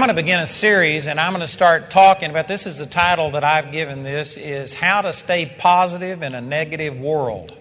I'm 0.00 0.06
going 0.06 0.16
to 0.16 0.22
begin 0.22 0.40
a 0.40 0.46
series 0.46 1.06
and 1.06 1.20
I'm 1.20 1.34
going 1.34 1.42
to 1.42 1.46
start 1.46 1.90
talking 1.90 2.30
about 2.30 2.48
this 2.48 2.66
is 2.66 2.78
the 2.78 2.86
title 2.86 3.32
that 3.32 3.44
I've 3.44 3.70
given 3.70 4.02
this 4.02 4.38
is 4.38 4.72
how 4.72 5.02
to 5.02 5.12
stay 5.12 5.44
positive 5.44 6.22
in 6.22 6.34
a 6.34 6.40
negative 6.40 6.98
world. 6.98 7.54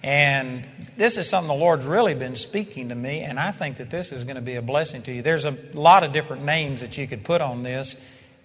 And 0.00 0.64
this 0.96 1.18
is 1.18 1.28
something 1.28 1.48
the 1.48 1.60
Lord's 1.60 1.86
really 1.86 2.14
been 2.14 2.36
speaking 2.36 2.90
to 2.90 2.94
me 2.94 3.22
and 3.22 3.36
I 3.36 3.50
think 3.50 3.78
that 3.78 3.90
this 3.90 4.12
is 4.12 4.22
going 4.22 4.36
to 4.36 4.42
be 4.42 4.54
a 4.54 4.62
blessing 4.62 5.02
to 5.02 5.12
you. 5.12 5.22
There's 5.22 5.44
a 5.44 5.58
lot 5.72 6.04
of 6.04 6.12
different 6.12 6.44
names 6.44 6.82
that 6.82 6.96
you 6.96 7.08
could 7.08 7.24
put 7.24 7.40
on 7.40 7.64
this. 7.64 7.96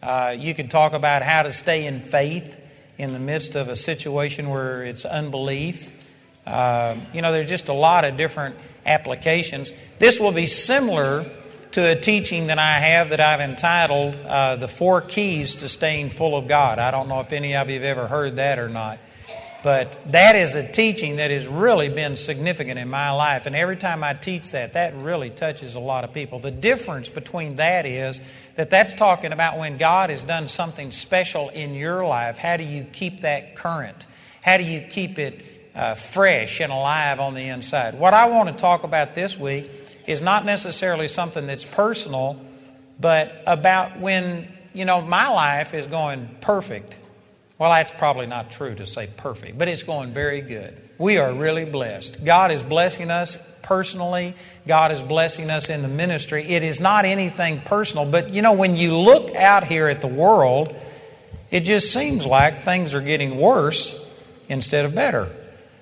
Uh, 0.02 0.36
you 0.36 0.56
could 0.56 0.72
talk 0.72 0.94
about 0.94 1.22
how 1.22 1.44
to 1.44 1.54
stay 1.54 1.86
in 1.86 2.02
faith 2.02 2.60
in 2.98 3.14
the 3.14 3.20
midst 3.20 3.54
of 3.54 3.70
a 3.70 3.76
situation 3.76 4.50
where 4.50 4.82
it's 4.82 5.06
unbelief. 5.06 5.92
Uh, 6.44 6.96
you 7.14 7.22
know, 7.22 7.32
there's 7.34 7.52
just 7.52 7.68
a 7.68 7.74
lot 7.74 8.04
of 8.04 8.18
different 8.18 8.56
applications. 8.84 9.72
This 10.00 10.20
will 10.20 10.32
be 10.32 10.48
similar 10.48 11.24
to 11.74 11.90
a 11.90 11.96
teaching 11.96 12.48
that 12.48 12.60
I 12.60 12.78
have 12.80 13.10
that 13.10 13.20
I've 13.20 13.42
entitled 13.42 14.16
uh, 14.28 14.58
The 14.58 14.68
Four 14.68 15.02
Keys 15.02 15.56
to 15.58 15.70
Staying 15.70 16.12
Full 16.12 16.38
of 16.38 16.48
God. 16.48 16.78
I 16.78 16.92
don't 16.92 17.08
know 17.08 17.20
if 17.20 17.34
any 17.34 17.56
of 17.56 17.68
you 17.68 17.76
have 17.76 17.84
ever 17.84 18.08
heard 18.08 18.36
that 18.36 18.60
or 18.60 18.70
not. 18.70 19.00
But 19.64 20.12
that 20.12 20.36
is 20.36 20.54
a 20.54 20.72
teaching 20.72 21.16
that 21.16 21.32
has 21.32 21.48
really 21.48 21.90
been 21.90 22.16
significant 22.16 22.78
in 22.78 22.90
my 22.90 23.10
life. 23.10 23.48
And 23.48 23.56
every 23.56 23.78
time 23.78 24.04
I 24.04 24.14
teach 24.14 24.52
that, 24.52 24.74
that 24.74 24.96
really 24.96 25.32
touches 25.32 25.74
a 25.74 25.80
lot 25.80 26.04
of 26.04 26.14
people. 26.14 26.38
The 26.38 26.52
difference 26.52 27.10
between 27.10 27.56
that 27.56 27.88
is 27.88 28.22
that 28.56 28.70
that's 28.70 28.94
talking 28.94 29.32
about 29.32 29.58
when 29.58 29.78
God 29.78 30.12
has 30.12 30.22
done 30.22 30.48
something 30.48 30.92
special 30.92 31.50
in 31.50 31.74
your 31.74 32.06
life. 32.06 32.38
How 32.38 32.58
do 32.58 32.66
you 32.66 32.84
keep 32.84 33.22
that 33.22 33.56
current? 33.56 34.06
How 34.42 34.58
do 34.58 34.64
you 34.64 34.82
keep 34.82 35.18
it 35.18 35.44
uh, 35.74 35.96
fresh 35.96 36.60
and 36.60 36.72
alive 36.72 37.20
on 37.20 37.34
the 37.34 37.48
inside? 37.48 37.98
What 37.98 38.14
I 38.14 38.26
want 38.26 38.50
to 38.50 38.56
talk 38.56 38.84
about 38.84 39.16
this 39.16 39.40
week 39.40 39.72
is 40.08 40.22
not 40.22 40.46
necessarily 40.46 41.08
something 41.08 41.48
that's 41.48 41.66
personal, 41.66 42.40
but 43.00 43.44
about 43.48 44.00
when, 44.00 44.48
you 44.74 44.86
know, 44.86 45.02
my 45.02 45.30
life 45.30 45.74
is 45.74 45.88
going 45.88 46.30
perfect. 46.42 46.96
Well, 47.58 47.72
that's 47.72 47.94
probably 47.94 48.28
not 48.28 48.52
true 48.52 48.76
to 48.76 48.86
say 48.86 49.08
perfect, 49.08 49.58
but 49.58 49.68
it's 49.68 49.84
going 49.84 50.12
very 50.12 50.42
good. 50.42 50.78
We 50.98 51.18
are 51.18 51.34
really 51.34 51.66
blessed. 51.66 52.24
God 52.24 52.52
is 52.52 52.64
blessing 52.64 53.12
us 53.12 53.38
personally, 53.62 54.36
God 54.68 54.92
is 54.92 55.02
blessing 55.02 55.50
us 55.50 55.70
in 55.70 55.82
the 55.82 55.88
ministry. 55.88 56.44
It 56.44 56.64
is 56.64 56.80
not 56.80 57.06
anything 57.06 57.62
personal, 57.62 58.06
but 58.06 58.34
you 58.34 58.42
know, 58.42 58.54
when 58.54 58.76
you 58.76 58.98
look 58.98 59.36
out 59.36 59.66
here 59.66 59.88
at 59.88 60.02
the 60.02 60.08
world, 60.08 60.76
it 61.50 61.62
just 61.62 61.94
seems 61.94 62.26
like 62.26 62.64
things 62.64 62.94
are 62.94 63.02
getting 63.02 63.38
worse 63.38 63.96
instead 64.50 64.86
of 64.86 64.94
better. 64.94 65.30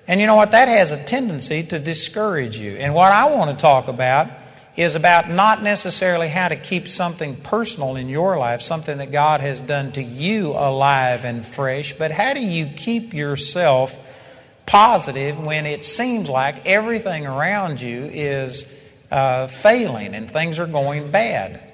And 0.08 0.20
you 0.20 0.26
know 0.26 0.34
what? 0.34 0.50
That 0.50 0.68
has 0.68 0.90
a 0.90 1.02
tendency 1.02 1.62
to 1.64 1.78
discourage 1.78 2.58
you. 2.58 2.72
And 2.72 2.94
what 2.94 3.12
I 3.12 3.30
want 3.30 3.56
to 3.56 3.60
talk 3.60 3.88
about 3.88 4.28
is 4.76 4.94
about 4.94 5.28
not 5.28 5.62
necessarily 5.62 6.28
how 6.28 6.48
to 6.48 6.56
keep 6.56 6.88
something 6.88 7.36
personal 7.36 7.96
in 7.96 8.08
your 8.08 8.38
life, 8.38 8.62
something 8.62 8.98
that 8.98 9.12
God 9.12 9.40
has 9.40 9.60
done 9.60 9.92
to 9.92 10.02
you 10.02 10.52
alive 10.52 11.24
and 11.24 11.44
fresh, 11.44 11.92
but 11.92 12.10
how 12.10 12.32
do 12.32 12.40
you 12.40 12.66
keep 12.66 13.12
yourself 13.12 13.98
positive 14.64 15.38
when 15.38 15.66
it 15.66 15.84
seems 15.84 16.28
like 16.28 16.66
everything 16.66 17.26
around 17.26 17.80
you 17.80 18.04
is 18.06 18.64
uh, 19.10 19.46
failing 19.46 20.14
and 20.14 20.30
things 20.30 20.58
are 20.58 20.66
going 20.66 21.10
bad? 21.10 21.71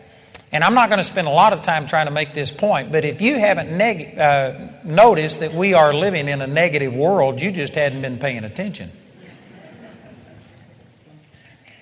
And 0.51 0.65
I'm 0.65 0.75
not 0.75 0.89
going 0.89 0.99
to 0.99 1.05
spend 1.05 1.27
a 1.27 1.31
lot 1.31 1.53
of 1.53 1.63
time 1.63 1.87
trying 1.87 2.07
to 2.07 2.13
make 2.13 2.33
this 2.33 2.51
point, 2.51 2.91
but 2.91 3.05
if 3.05 3.21
you 3.21 3.39
haven't 3.39 3.77
neg- 3.77 4.19
uh, 4.19 4.69
noticed 4.83 5.41
that 5.41 5.53
we 5.53 5.75
are 5.75 5.93
living 5.93 6.29
in 6.29 6.41
a 6.41 6.47
negative 6.47 6.95
world, 6.95 7.41
you 7.41 7.53
just 7.53 7.75
hadn't 7.75 8.01
been 8.01 8.19
paying 8.19 8.45
attention. 8.45 8.91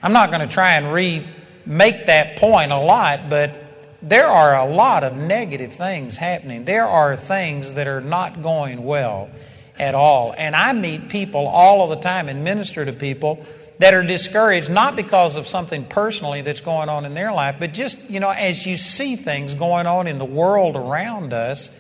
I'm 0.02 0.12
not 0.12 0.30
going 0.30 0.46
to 0.46 0.52
try 0.52 0.72
and 0.72 0.92
remake 0.92 2.06
that 2.06 2.36
point 2.36 2.72
a 2.72 2.78
lot, 2.78 3.30
but 3.30 3.66
there 4.02 4.26
are 4.26 4.56
a 4.56 4.66
lot 4.72 5.04
of 5.04 5.16
negative 5.16 5.72
things 5.72 6.16
happening. 6.16 6.64
There 6.64 6.86
are 6.86 7.16
things 7.16 7.74
that 7.74 7.86
are 7.86 8.00
not 8.00 8.42
going 8.42 8.84
well 8.84 9.30
at 9.78 9.94
all. 9.94 10.34
And 10.36 10.56
I 10.56 10.72
meet 10.72 11.08
people 11.08 11.46
all 11.46 11.82
of 11.82 11.90
the 11.90 12.02
time 12.02 12.28
and 12.28 12.44
minister 12.44 12.84
to 12.84 12.92
people 12.92 13.44
that 13.78 13.94
are 13.94 14.02
discouraged 14.02 14.70
not 14.70 14.96
because 14.96 15.36
of 15.36 15.46
something 15.46 15.84
personally 15.84 16.42
that's 16.42 16.60
going 16.60 16.88
on 16.88 17.04
in 17.04 17.14
their 17.14 17.32
life, 17.32 17.56
but 17.58 17.74
just, 17.74 18.02
you 18.08 18.20
know, 18.20 18.30
as 18.30 18.66
you 18.66 18.76
see 18.76 19.16
things 19.16 19.54
going 19.54 19.86
on 19.86 20.06
in 20.06 20.18
the 20.18 20.24
world 20.24 20.76
around 20.76 21.32
us, 21.32 21.70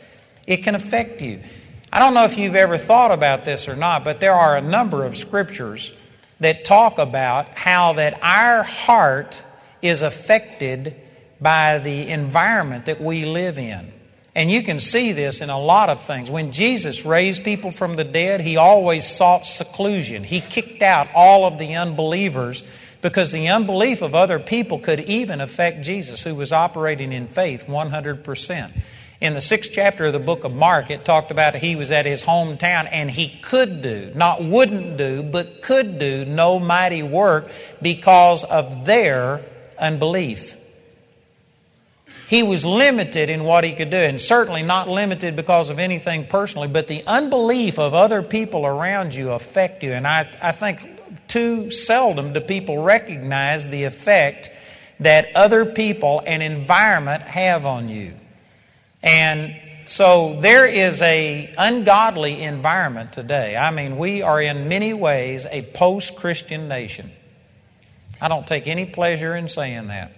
it 0.46 0.58
can 0.58 0.74
affect 0.74 1.22
you. 1.22 1.40
I 1.92 1.98
don't 1.98 2.14
know 2.14 2.24
if 2.24 2.36
you've 2.36 2.56
ever 2.56 2.76
thought 2.76 3.12
about 3.12 3.44
this 3.44 3.68
or 3.68 3.76
not, 3.76 4.04
but 4.04 4.20
there 4.20 4.34
are 4.34 4.56
a 4.56 4.60
number 4.60 5.04
of 5.04 5.16
scriptures 5.16 5.92
that 6.40 6.64
talk 6.64 6.98
about 6.98 7.54
how 7.54 7.94
that 7.94 8.18
our 8.22 8.62
heart 8.62 9.42
is 9.80 10.02
affected 10.02 10.94
by 11.40 11.78
the 11.78 12.08
environment 12.08 12.86
that 12.86 13.00
we 13.00 13.24
live 13.24 13.58
in. 13.58 13.92
And 14.36 14.50
you 14.50 14.62
can 14.62 14.80
see 14.80 15.12
this 15.12 15.40
in 15.40 15.48
a 15.48 15.58
lot 15.58 15.88
of 15.88 16.02
things. 16.02 16.30
When 16.30 16.52
Jesus 16.52 17.06
raised 17.06 17.42
people 17.42 17.70
from 17.70 17.96
the 17.96 18.04
dead, 18.04 18.42
he 18.42 18.58
always 18.58 19.06
sought 19.06 19.46
seclusion. 19.46 20.24
He 20.24 20.42
kicked 20.42 20.82
out 20.82 21.08
all 21.14 21.46
of 21.46 21.56
the 21.56 21.74
unbelievers 21.74 22.62
because 23.00 23.32
the 23.32 23.48
unbelief 23.48 24.02
of 24.02 24.14
other 24.14 24.38
people 24.38 24.78
could 24.78 25.00
even 25.00 25.40
affect 25.40 25.82
Jesus, 25.82 26.22
who 26.22 26.34
was 26.34 26.52
operating 26.52 27.14
in 27.14 27.28
faith 27.28 27.64
100%. 27.66 28.72
In 29.22 29.32
the 29.32 29.40
sixth 29.40 29.70
chapter 29.72 30.04
of 30.04 30.12
the 30.12 30.18
book 30.18 30.44
of 30.44 30.52
Mark, 30.52 30.90
it 30.90 31.06
talked 31.06 31.30
about 31.30 31.54
he 31.54 31.74
was 31.74 31.90
at 31.90 32.04
his 32.04 32.22
hometown 32.22 32.86
and 32.92 33.10
he 33.10 33.28
could 33.40 33.80
do, 33.80 34.12
not 34.14 34.44
wouldn't 34.44 34.98
do, 34.98 35.22
but 35.22 35.62
could 35.62 35.98
do 35.98 36.26
no 36.26 36.60
mighty 36.60 37.02
work 37.02 37.50
because 37.80 38.44
of 38.44 38.84
their 38.84 39.40
unbelief. 39.78 40.55
He 42.28 42.42
was 42.42 42.64
limited 42.64 43.30
in 43.30 43.44
what 43.44 43.62
he 43.62 43.72
could 43.72 43.90
do, 43.90 43.96
and 43.96 44.20
certainly 44.20 44.62
not 44.62 44.88
limited 44.88 45.36
because 45.36 45.70
of 45.70 45.78
anything 45.78 46.26
personally, 46.26 46.66
but 46.66 46.88
the 46.88 47.04
unbelief 47.06 47.78
of 47.78 47.94
other 47.94 48.22
people 48.22 48.66
around 48.66 49.14
you 49.14 49.30
affect 49.30 49.82
you. 49.84 49.92
And 49.92 50.06
I, 50.06 50.28
I 50.42 50.50
think 50.52 50.80
too 51.28 51.70
seldom 51.70 52.32
do 52.32 52.40
people 52.40 52.82
recognize 52.82 53.68
the 53.68 53.84
effect 53.84 54.50
that 55.00 55.28
other 55.36 55.64
people 55.64 56.22
and 56.26 56.42
environment 56.42 57.22
have 57.22 57.64
on 57.64 57.88
you. 57.88 58.14
And 59.02 59.54
so 59.86 60.34
there 60.40 60.66
is 60.66 61.00
a 61.02 61.54
ungodly 61.56 62.42
environment 62.42 63.12
today. 63.12 63.56
I 63.56 63.70
mean, 63.70 63.98
we 63.98 64.22
are 64.22 64.42
in 64.42 64.68
many 64.68 64.92
ways 64.92 65.46
a 65.48 65.62
post-Christian 65.62 66.66
nation. 66.66 67.12
I 68.20 68.26
don't 68.26 68.46
take 68.46 68.66
any 68.66 68.86
pleasure 68.86 69.36
in 69.36 69.48
saying 69.48 69.86
that. 69.88 70.12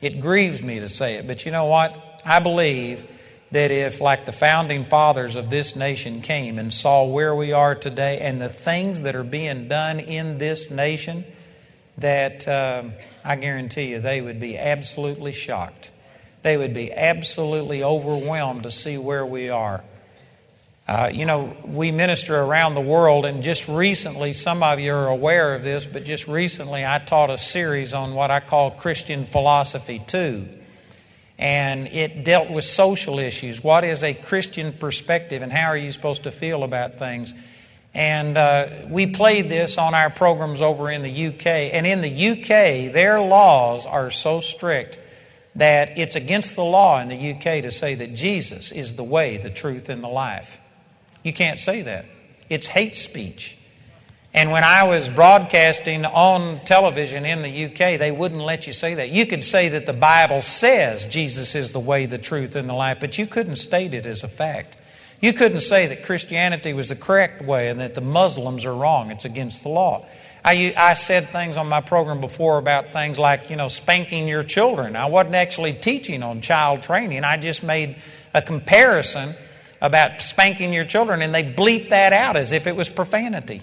It 0.00 0.20
grieves 0.20 0.62
me 0.62 0.80
to 0.80 0.88
say 0.88 1.14
it, 1.14 1.26
but 1.26 1.44
you 1.44 1.52
know 1.52 1.66
what? 1.66 2.22
I 2.24 2.40
believe 2.40 3.06
that 3.50 3.70
if, 3.70 4.00
like 4.00 4.24
the 4.26 4.32
founding 4.32 4.84
fathers 4.84 5.36
of 5.36 5.48
this 5.48 5.76
nation 5.76 6.20
came 6.20 6.58
and 6.58 6.72
saw 6.72 7.04
where 7.04 7.34
we 7.34 7.52
are 7.52 7.74
today 7.74 8.18
and 8.18 8.42
the 8.42 8.48
things 8.48 9.02
that 9.02 9.14
are 9.14 9.24
being 9.24 9.68
done 9.68 10.00
in 10.00 10.38
this 10.38 10.70
nation, 10.70 11.24
that 11.98 12.46
uh, 12.48 12.82
I 13.24 13.36
guarantee 13.36 13.90
you 13.90 14.00
they 14.00 14.20
would 14.20 14.40
be 14.40 14.58
absolutely 14.58 15.32
shocked. 15.32 15.90
They 16.42 16.56
would 16.56 16.74
be 16.74 16.92
absolutely 16.92 17.82
overwhelmed 17.82 18.64
to 18.64 18.70
see 18.70 18.98
where 18.98 19.24
we 19.24 19.48
are. 19.48 19.84
Uh, 20.86 21.10
you 21.10 21.24
know, 21.24 21.56
we 21.64 21.90
minister 21.90 22.38
around 22.38 22.74
the 22.74 22.80
world, 22.80 23.24
and 23.24 23.42
just 23.42 23.68
recently, 23.68 24.34
some 24.34 24.62
of 24.62 24.78
you 24.78 24.92
are 24.92 25.08
aware 25.08 25.54
of 25.54 25.64
this, 25.64 25.86
but 25.86 26.04
just 26.04 26.28
recently 26.28 26.84
I 26.84 26.98
taught 26.98 27.30
a 27.30 27.38
series 27.38 27.94
on 27.94 28.14
what 28.14 28.30
I 28.30 28.40
call 28.40 28.70
Christian 28.70 29.24
philosophy 29.24 30.02
2. 30.06 30.46
And 31.38 31.88
it 31.88 32.22
dealt 32.22 32.50
with 32.50 32.64
social 32.64 33.18
issues. 33.18 33.64
What 33.64 33.82
is 33.82 34.04
a 34.04 34.12
Christian 34.12 34.74
perspective, 34.74 35.40
and 35.40 35.50
how 35.50 35.68
are 35.68 35.76
you 35.76 35.90
supposed 35.90 36.24
to 36.24 36.30
feel 36.30 36.62
about 36.62 36.98
things? 36.98 37.32
And 37.94 38.36
uh, 38.36 38.68
we 38.88 39.06
played 39.06 39.48
this 39.48 39.78
on 39.78 39.94
our 39.94 40.10
programs 40.10 40.60
over 40.60 40.90
in 40.90 41.00
the 41.00 41.26
UK. 41.28 41.46
And 41.46 41.86
in 41.86 42.02
the 42.02 42.30
UK, 42.30 42.92
their 42.92 43.20
laws 43.22 43.86
are 43.86 44.10
so 44.10 44.40
strict 44.40 44.98
that 45.54 45.96
it's 45.96 46.16
against 46.16 46.56
the 46.56 46.64
law 46.64 47.00
in 47.00 47.08
the 47.08 47.32
UK 47.32 47.62
to 47.62 47.70
say 47.70 47.94
that 47.94 48.14
Jesus 48.14 48.70
is 48.70 48.96
the 48.96 49.04
way, 49.04 49.38
the 49.38 49.50
truth, 49.50 49.88
and 49.88 50.02
the 50.02 50.08
life. 50.08 50.60
You 51.24 51.32
can't 51.32 51.58
say 51.58 51.82
that. 51.82 52.04
It's 52.48 52.68
hate 52.68 52.96
speech. 52.96 53.58
And 54.32 54.50
when 54.50 54.64
I 54.64 54.82
was 54.84 55.08
broadcasting 55.08 56.04
on 56.04 56.60
television 56.64 57.24
in 57.24 57.42
the 57.42 57.66
UK, 57.66 57.98
they 57.98 58.10
wouldn't 58.10 58.40
let 58.40 58.66
you 58.66 58.72
say 58.72 58.94
that. 58.94 59.10
You 59.10 59.26
could 59.26 59.44
say 59.44 59.70
that 59.70 59.86
the 59.86 59.92
Bible 59.92 60.42
says 60.42 61.06
Jesus 61.06 61.54
is 61.54 61.72
the 61.72 61.80
way, 61.80 62.06
the 62.06 62.18
truth, 62.18 62.56
and 62.56 62.68
the 62.68 62.74
life, 62.74 62.98
but 63.00 63.16
you 63.16 63.26
couldn't 63.26 63.56
state 63.56 63.94
it 63.94 64.06
as 64.06 64.24
a 64.24 64.28
fact. 64.28 64.76
You 65.20 65.32
couldn't 65.32 65.60
say 65.60 65.86
that 65.86 66.04
Christianity 66.04 66.72
was 66.72 66.88
the 66.88 66.96
correct 66.96 67.42
way 67.42 67.68
and 67.68 67.80
that 67.80 67.94
the 67.94 68.00
Muslims 68.00 68.66
are 68.66 68.74
wrong. 68.74 69.10
It's 69.12 69.24
against 69.24 69.62
the 69.62 69.68
law. 69.68 70.04
I, 70.44 70.74
I 70.76 70.94
said 70.94 71.30
things 71.30 71.56
on 71.56 71.68
my 71.68 71.80
program 71.80 72.20
before 72.20 72.58
about 72.58 72.92
things 72.92 73.18
like, 73.18 73.48
you 73.48 73.56
know, 73.56 73.68
spanking 73.68 74.28
your 74.28 74.42
children. 74.42 74.96
I 74.96 75.06
wasn't 75.06 75.36
actually 75.36 75.72
teaching 75.72 76.22
on 76.22 76.42
child 76.42 76.82
training. 76.82 77.24
I 77.24 77.38
just 77.38 77.62
made 77.62 77.96
a 78.34 78.42
comparison 78.42 79.36
about 79.84 80.22
spanking 80.22 80.72
your 80.72 80.84
children, 80.84 81.22
and 81.22 81.34
they 81.34 81.44
bleep 81.44 81.90
that 81.90 82.12
out 82.12 82.36
as 82.36 82.52
if 82.52 82.66
it 82.66 82.74
was 82.74 82.88
profanity. 82.88 83.62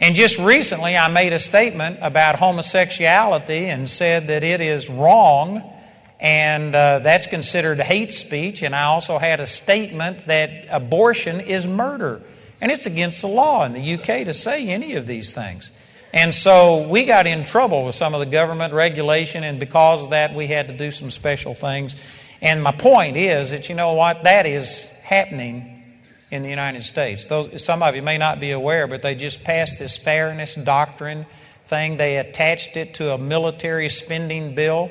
And 0.00 0.14
just 0.14 0.38
recently, 0.38 0.96
I 0.96 1.08
made 1.08 1.32
a 1.32 1.38
statement 1.38 1.98
about 2.00 2.38
homosexuality 2.38 3.66
and 3.66 3.88
said 3.88 4.28
that 4.28 4.42
it 4.42 4.60
is 4.60 4.88
wrong 4.88 5.62
and 6.22 6.72
uh, 6.72 7.00
that's 7.00 7.26
considered 7.26 7.80
hate 7.80 8.12
speech. 8.12 8.62
And 8.62 8.76
I 8.76 8.84
also 8.84 9.18
had 9.18 9.40
a 9.40 9.46
statement 9.46 10.26
that 10.26 10.66
abortion 10.70 11.40
is 11.40 11.66
murder. 11.66 12.22
And 12.60 12.70
it's 12.70 12.86
against 12.86 13.22
the 13.22 13.28
law 13.28 13.64
in 13.64 13.72
the 13.72 13.94
UK 13.94 14.24
to 14.26 14.32
say 14.32 14.68
any 14.68 14.94
of 14.94 15.08
these 15.08 15.32
things. 15.32 15.72
And 16.12 16.32
so 16.32 16.86
we 16.86 17.06
got 17.06 17.26
in 17.26 17.42
trouble 17.42 17.84
with 17.84 17.96
some 17.96 18.14
of 18.14 18.20
the 18.20 18.26
government 18.26 18.72
regulation, 18.72 19.42
and 19.42 19.58
because 19.58 20.02
of 20.02 20.10
that, 20.10 20.34
we 20.34 20.46
had 20.46 20.68
to 20.68 20.76
do 20.76 20.92
some 20.92 21.10
special 21.10 21.54
things. 21.54 21.96
And 22.40 22.62
my 22.62 22.72
point 22.72 23.16
is 23.16 23.50
that 23.50 23.68
you 23.68 23.74
know 23.74 23.94
what? 23.94 24.24
That 24.24 24.46
is 24.46 24.88
happening 25.12 25.82
in 26.30 26.42
the 26.42 26.48
United 26.48 26.84
States. 26.84 27.26
Those, 27.26 27.62
some 27.62 27.82
of 27.82 27.94
you 27.94 28.00
may 28.00 28.16
not 28.16 28.40
be 28.40 28.52
aware, 28.52 28.86
but 28.86 29.02
they 29.02 29.14
just 29.14 29.44
passed 29.44 29.78
this 29.78 29.98
fairness 29.98 30.54
doctrine 30.54 31.26
thing. 31.66 31.98
They 31.98 32.16
attached 32.16 32.78
it 32.78 32.94
to 32.94 33.12
a 33.12 33.18
military 33.18 33.90
spending 33.90 34.54
bill 34.54 34.90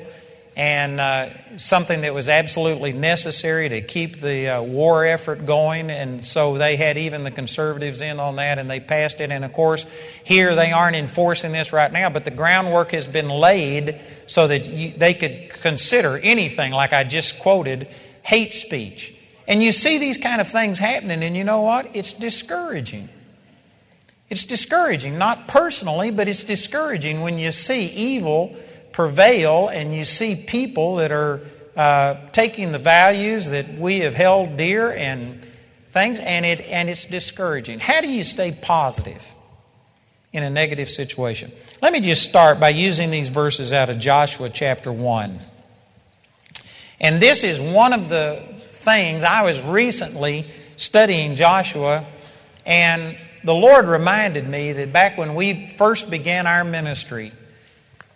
and 0.54 1.00
uh, 1.00 1.30
something 1.56 2.02
that 2.02 2.14
was 2.14 2.28
absolutely 2.28 2.92
necessary 2.92 3.68
to 3.70 3.80
keep 3.80 4.20
the 4.20 4.48
uh, 4.48 4.62
war 4.62 5.04
effort 5.04 5.44
going. 5.44 5.90
And 5.90 6.24
so 6.24 6.56
they 6.56 6.76
had 6.76 6.98
even 6.98 7.24
the 7.24 7.32
conservatives 7.32 8.00
in 8.00 8.20
on 8.20 8.36
that, 8.36 8.60
and 8.60 8.70
they 8.70 8.78
passed 8.78 9.20
it. 9.20 9.32
And 9.32 9.44
of 9.44 9.52
course, 9.52 9.86
here 10.22 10.54
they 10.54 10.70
aren't 10.70 10.94
enforcing 10.94 11.50
this 11.50 11.72
right 11.72 11.90
now, 11.90 12.10
but 12.10 12.24
the 12.24 12.30
groundwork 12.30 12.92
has 12.92 13.08
been 13.08 13.28
laid 13.28 13.98
so 14.26 14.46
that 14.46 14.68
you, 14.68 14.92
they 14.92 15.14
could 15.14 15.50
consider 15.62 16.16
anything, 16.16 16.70
like 16.70 16.92
I 16.92 17.02
just 17.02 17.40
quoted, 17.40 17.88
hate 18.22 18.54
speech. 18.54 19.16
And 19.46 19.62
you 19.62 19.72
see 19.72 19.98
these 19.98 20.18
kind 20.18 20.40
of 20.40 20.48
things 20.48 20.78
happening, 20.78 21.22
and 21.22 21.36
you 21.36 21.44
know 21.44 21.62
what? 21.62 21.94
It's 21.96 22.12
discouraging. 22.12 23.08
It's 24.30 24.44
discouraging, 24.44 25.18
not 25.18 25.48
personally, 25.48 26.10
but 26.10 26.28
it's 26.28 26.44
discouraging 26.44 27.20
when 27.20 27.38
you 27.38 27.52
see 27.52 27.86
evil 27.86 28.56
prevail 28.92 29.68
and 29.68 29.94
you 29.94 30.04
see 30.04 30.36
people 30.36 30.96
that 30.96 31.12
are 31.12 31.40
uh, 31.76 32.14
taking 32.32 32.72
the 32.72 32.78
values 32.78 33.50
that 33.50 33.78
we 33.78 34.00
have 34.00 34.14
held 34.14 34.56
dear 34.56 34.92
and 34.92 35.44
things, 35.88 36.20
and, 36.20 36.46
it, 36.46 36.60
and 36.62 36.88
it's 36.88 37.06
discouraging. 37.06 37.80
How 37.80 38.00
do 38.00 38.10
you 38.10 38.24
stay 38.24 38.52
positive 38.52 39.26
in 40.32 40.42
a 40.42 40.50
negative 40.50 40.90
situation? 40.90 41.52
Let 41.82 41.92
me 41.92 42.00
just 42.00 42.22
start 42.22 42.60
by 42.60 42.70
using 42.70 43.10
these 43.10 43.28
verses 43.28 43.72
out 43.72 43.90
of 43.90 43.98
Joshua 43.98 44.48
chapter 44.48 44.92
1. 44.92 45.40
And 47.00 47.20
this 47.20 47.42
is 47.44 47.60
one 47.60 47.92
of 47.92 48.08
the 48.08 48.42
things 48.82 49.24
I 49.24 49.42
was 49.42 49.64
recently 49.64 50.46
studying 50.76 51.36
Joshua, 51.36 52.04
and 52.66 53.16
the 53.44 53.54
Lord 53.54 53.86
reminded 53.86 54.48
me 54.48 54.72
that 54.72 54.92
back 54.92 55.16
when 55.16 55.34
we 55.34 55.68
first 55.68 56.10
began 56.10 56.46
our 56.46 56.64
ministry, 56.64 57.32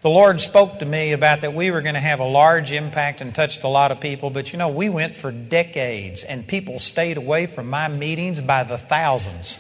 the 0.03 0.11
Lord 0.11 0.41
spoke 0.41 0.79
to 0.81 0.85
me 0.85 1.13
about 1.13 1.41
that 1.41 1.55
we 1.55 1.71
were 1.71 1.81
going 1.83 1.95
to 1.95 2.01
have 2.01 2.21
a 2.21 2.25
large 2.25 2.71
impact 2.71 3.21
and 3.21 3.35
touched 3.35 3.65
a 3.65 3.69
lot 3.69 3.91
of 3.91 4.01
people. 4.01 4.31
But 4.31 4.53
you 4.53 4.59
know, 4.59 4.69
we 4.69 4.89
went 4.89 5.15
for 5.15 5.33
decades 5.33 6.23
and 6.23 6.47
people 6.47 6.79
stayed 6.79 7.17
away 7.17 7.47
from 7.47 7.69
my 7.69 7.89
meetings 7.89 8.41
by 8.41 8.63
the 8.63 8.79
thousands. 8.79 9.59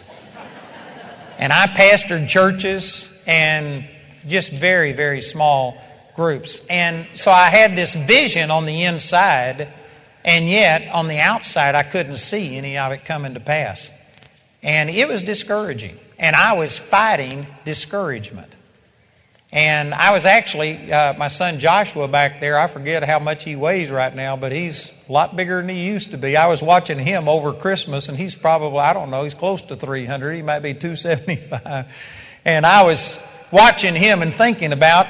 and 1.38 1.52
I 1.52 1.66
pastored 1.66 2.28
churches 2.28 3.12
and 3.26 3.88
just 4.28 4.52
very, 4.52 4.92
very 4.92 5.20
small 5.20 5.82
groups. 6.14 6.60
And 6.70 7.06
so 7.14 7.30
I 7.30 7.46
had 7.46 7.76
this 7.76 7.94
vision 7.94 8.50
on 8.50 8.66
the 8.66 8.84
inside, 8.84 9.68
and 10.26 10.50
yet 10.50 10.93
on 10.93 11.06
the 11.06 11.20
outside, 11.20 11.76
I 11.76 11.84
couldn't 11.84 12.17
see 12.17 12.56
any 12.56 12.76
of 12.76 12.90
it 12.90 13.05
coming 13.05 13.34
to 13.34 13.40
pass. 13.40 13.93
And 14.61 14.90
it 14.90 15.06
was 15.06 15.23
discouraging. 15.23 15.99
And 16.19 16.34
I 16.34 16.55
was 16.55 16.78
fighting 16.78 17.46
discouragement. 17.64 18.52
And 19.52 19.94
I 19.94 20.11
was 20.11 20.26
actually, 20.26 20.93
uh, 20.93 21.14
my 21.14 21.28
son 21.28 21.61
Joshua 21.61 22.08
back 22.08 22.40
there, 22.40 22.58
I 22.58 22.67
forget 22.67 23.05
how 23.05 23.20
much 23.20 23.44
he 23.44 23.55
weighs 23.55 23.93
right 23.93 24.12
now, 24.12 24.37
but 24.37 24.50
he's 24.50 24.90
a 25.08 25.12
lot 25.12 25.37
bigger 25.37 25.61
than 25.61 25.69
he 25.69 25.87
used 25.87 26.11
to 26.11 26.19
be. 26.19 26.37
I 26.37 26.49
was 26.49 26.61
watching 26.61 26.99
him 26.99 27.28
over 27.28 27.52
Christmas, 27.52 28.08
and 28.08 28.19
he's 28.19 28.34
probably, 28.34 28.81
I 28.81 28.93
don't 28.93 29.11
know, 29.11 29.23
he's 29.23 29.34
close 29.34 29.62
to 29.62 29.76
300. 29.76 30.34
He 30.34 30.43
might 30.43 30.61
be 30.61 30.75
275. 30.75 31.87
And 32.44 32.67
I 32.67 32.82
was 32.82 33.20
watching 33.52 33.94
him 33.94 34.23
and 34.23 34.34
thinking 34.34 34.73
about 34.73 35.06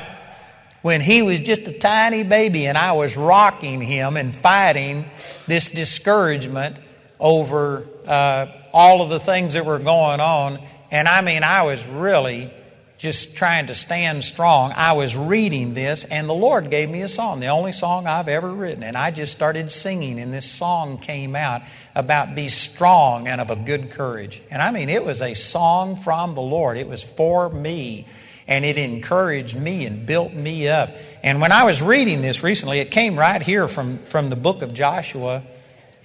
when 0.87 1.01
he 1.01 1.21
was 1.21 1.41
just 1.41 1.67
a 1.67 1.73
tiny 1.73 2.23
baby, 2.23 2.67
and 2.67 2.79
I 2.79 2.93
was 2.93 3.17
rocking 3.17 3.81
him 3.81 4.17
and 4.17 4.33
fighting 4.33 5.05
this 5.49 5.69
discouragement 5.69 6.77
over 7.19 7.85
uh, 8.07 8.47
all 8.73 9.03
of 9.03 9.11
the 9.11 9.19
things 9.19 9.55
that 9.55 9.67
were 9.67 9.81
going 9.81 10.21
on. 10.21 10.61
And 10.93 11.09
I 11.09 11.23
mean, 11.23 11.43
I 11.43 11.63
was 11.63 11.85
really 11.89 12.53
just 12.99 13.35
trying 13.35 13.67
to 13.67 13.75
stand 13.75 14.23
strong, 14.23 14.73
I 14.77 14.93
was 14.93 15.17
reading 15.17 15.75
this, 15.75 16.05
and 16.05 16.29
the 16.29 16.35
Lord 16.35 16.71
gave 16.71 16.89
me 16.89 17.03
a 17.03 17.09
song, 17.09 17.41
the 17.41 17.49
only 17.49 17.73
song 17.73 18.07
I've 18.07 18.29
ever 18.29 18.49
written. 18.49 18.85
And 18.85 18.97
I 18.97 19.11
just 19.11 19.33
started 19.33 19.73
singing, 19.73 20.21
and 20.21 20.33
this 20.33 20.49
song 20.49 20.99
came 20.99 21.35
out 21.35 21.63
about 21.97 22.37
be 22.37 22.49
strong 22.49 23.27
and 23.27 23.41
of 23.41 23.51
a 23.51 23.57
good 23.57 23.91
courage. 23.91 24.41
And 24.53 24.63
I 24.63 24.71
mean, 24.71 24.89
it 24.89 25.05
was 25.05 25.21
a 25.21 25.35
song 25.35 25.97
from 25.97 26.37
the 26.37 26.43
Lord, 26.43 26.79
it 26.79 26.87
was 26.87 27.03
for 27.03 27.49
me. 27.49 28.07
And 28.49 28.65
it 28.65 28.79
encouraged 28.79 29.59
me 29.59 29.87
and 29.87 30.07
built 30.07 30.33
me 30.33 30.69
up. 30.69 30.91
And 31.23 31.41
when 31.41 31.51
I 31.51 31.65
was 31.65 31.83
reading 31.83 32.21
this 32.21 32.43
recently, 32.43 32.79
it 32.79 32.91
came 32.91 33.19
right 33.19 33.43
here 33.43 33.67
from, 33.67 33.99
from 34.07 34.29
the 34.29 34.37
book 34.37 34.63
of 34.63 34.73
Joshua. 34.73 35.43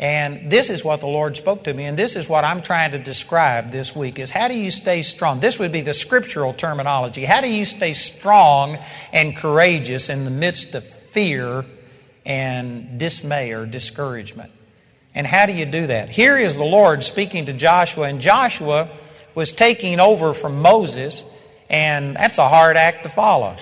And 0.02 0.52
this 0.52 0.72
is 0.72 0.84
what 0.84 1.00
the 1.00 1.08
Lord 1.08 1.38
spoke 1.38 1.66
to 1.66 1.74
me, 1.76 1.86
and 1.86 1.96
this 1.96 2.16
is 2.16 2.28
what 2.28 2.44
I'm 2.44 2.64
trying 2.64 2.94
to 2.94 2.98
describe 2.98 3.70
this 3.70 3.96
week 3.96 4.18
is 4.18 4.32
how 4.32 4.48
do 4.48 4.58
you 4.58 4.72
stay 4.72 5.04
strong? 5.04 5.40
This 5.40 5.60
would 5.60 5.72
be 5.72 5.82
the 5.82 5.94
scriptural 5.94 6.54
terminology. 6.54 7.24
How 7.24 7.40
do 7.40 7.54
you 7.54 7.66
stay 7.66 7.94
strong 7.94 8.80
and 9.14 9.38
courageous 9.38 10.10
in 10.10 10.26
the 10.26 10.32
midst 10.32 10.74
of 10.74 10.84
fear 10.84 11.66
and 12.26 13.00
dismay 13.00 13.52
or 13.52 13.68
discouragement? 13.68 14.52
And 15.14 15.28
how 15.28 15.46
do 15.46 15.54
you 15.54 15.68
do 15.68 15.86
that? 15.86 16.10
Here 16.10 16.36
is 16.36 16.56
the 16.56 16.64
Lord 16.64 17.04
speaking 17.04 17.46
to 17.46 17.54
Joshua, 17.54 18.08
and 18.08 18.20
Joshua 18.20 18.90
was 19.36 19.52
taking 19.52 20.00
over 20.00 20.34
from 20.34 20.64
Moses, 20.64 21.24
and 21.72 22.18
that's 22.18 22.38
a 22.38 22.48
hard 22.48 22.78
act 22.78 23.04
to 23.04 23.10
follow. 23.10 23.56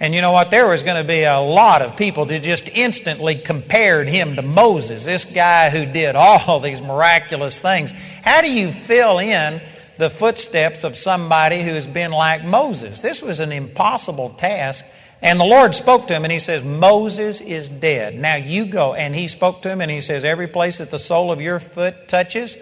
And 0.00 0.14
you 0.14 0.22
know 0.22 0.32
what? 0.32 0.50
There 0.50 0.66
was 0.66 0.82
going 0.82 1.00
to 1.00 1.06
be 1.06 1.22
a 1.22 1.38
lot 1.38 1.82
of 1.82 1.96
people 1.96 2.24
that 2.24 2.42
just 2.42 2.68
instantly 2.68 3.36
compared 3.36 4.08
him 4.08 4.36
to 4.36 4.42
Moses, 4.42 5.04
this 5.04 5.24
guy 5.24 5.70
who 5.70 5.86
did 5.86 6.16
all 6.16 6.58
these 6.64 6.82
miraculous 6.82 7.60
things. 7.60 7.92
How 8.22 8.40
do 8.40 8.50
you 8.50 8.72
fill 8.72 9.18
in 9.18 9.62
the 9.98 10.10
footsteps 10.10 10.82
of 10.82 10.96
somebody 10.96 11.62
who 11.62 11.74
has 11.74 11.86
been 11.86 12.10
like 12.10 12.44
Moses? 12.44 13.00
This 13.00 13.22
was 13.22 13.38
an 13.38 13.52
impossible 13.52 14.30
task. 14.30 14.84
And 15.22 15.38
the 15.38 15.44
Lord 15.44 15.74
spoke 15.74 16.08
to 16.08 16.14
him 16.14 16.24
and 16.24 16.32
he 16.32 16.38
says, 16.38 16.64
Moses 16.64 17.40
is 17.40 17.68
dead. 17.68 18.18
Now 18.18 18.34
you 18.34 18.66
go. 18.66 18.94
And 18.94 19.14
he 19.14 19.28
spoke 19.28 19.62
to 19.62 19.70
him 19.70 19.80
and 19.80 19.90
he 19.90 20.00
says, 20.00 20.24
Every 20.24 20.48
place 20.48 20.78
that 20.78 20.90
the 20.90 20.98
sole 20.98 21.30
of 21.30 21.40
your 21.40 21.60
foot 21.60 22.08
touches, 22.08 22.58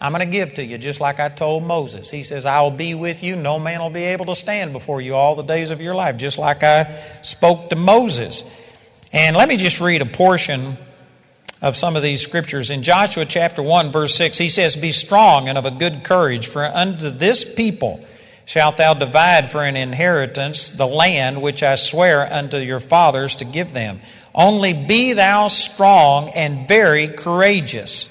I'm 0.00 0.12
going 0.12 0.26
to 0.26 0.30
give 0.30 0.54
to 0.54 0.64
you, 0.64 0.76
just 0.76 1.00
like 1.00 1.20
I 1.20 1.30
told 1.30 1.64
Moses. 1.64 2.10
He 2.10 2.22
says, 2.22 2.44
I 2.44 2.60
will 2.60 2.70
be 2.70 2.94
with 2.94 3.22
you. 3.22 3.34
No 3.34 3.58
man 3.58 3.80
will 3.80 3.90
be 3.90 4.04
able 4.04 4.26
to 4.26 4.36
stand 4.36 4.72
before 4.72 5.00
you 5.00 5.14
all 5.14 5.34
the 5.34 5.42
days 5.42 5.70
of 5.70 5.80
your 5.80 5.94
life, 5.94 6.18
just 6.18 6.36
like 6.36 6.62
I 6.62 7.02
spoke 7.22 7.70
to 7.70 7.76
Moses. 7.76 8.44
And 9.12 9.34
let 9.36 9.48
me 9.48 9.56
just 9.56 9.80
read 9.80 10.02
a 10.02 10.06
portion 10.06 10.76
of 11.62 11.76
some 11.76 11.96
of 11.96 12.02
these 12.02 12.20
scriptures. 12.20 12.70
In 12.70 12.82
Joshua 12.82 13.24
chapter 13.24 13.62
1, 13.62 13.90
verse 13.90 14.14
6, 14.16 14.36
he 14.36 14.50
says, 14.50 14.76
Be 14.76 14.92
strong 14.92 15.48
and 15.48 15.56
of 15.56 15.64
a 15.64 15.70
good 15.70 16.04
courage, 16.04 16.46
for 16.46 16.64
unto 16.64 17.08
this 17.10 17.44
people 17.44 18.04
shalt 18.44 18.76
thou 18.76 18.92
divide 18.94 19.50
for 19.50 19.64
an 19.64 19.76
inheritance 19.76 20.70
the 20.70 20.86
land 20.86 21.40
which 21.40 21.62
I 21.62 21.74
swear 21.74 22.30
unto 22.30 22.58
your 22.58 22.80
fathers 22.80 23.36
to 23.36 23.44
give 23.44 23.72
them. 23.72 24.00
Only 24.34 24.74
be 24.74 25.14
thou 25.14 25.48
strong 25.48 26.28
and 26.28 26.68
very 26.68 27.08
courageous. 27.08 28.08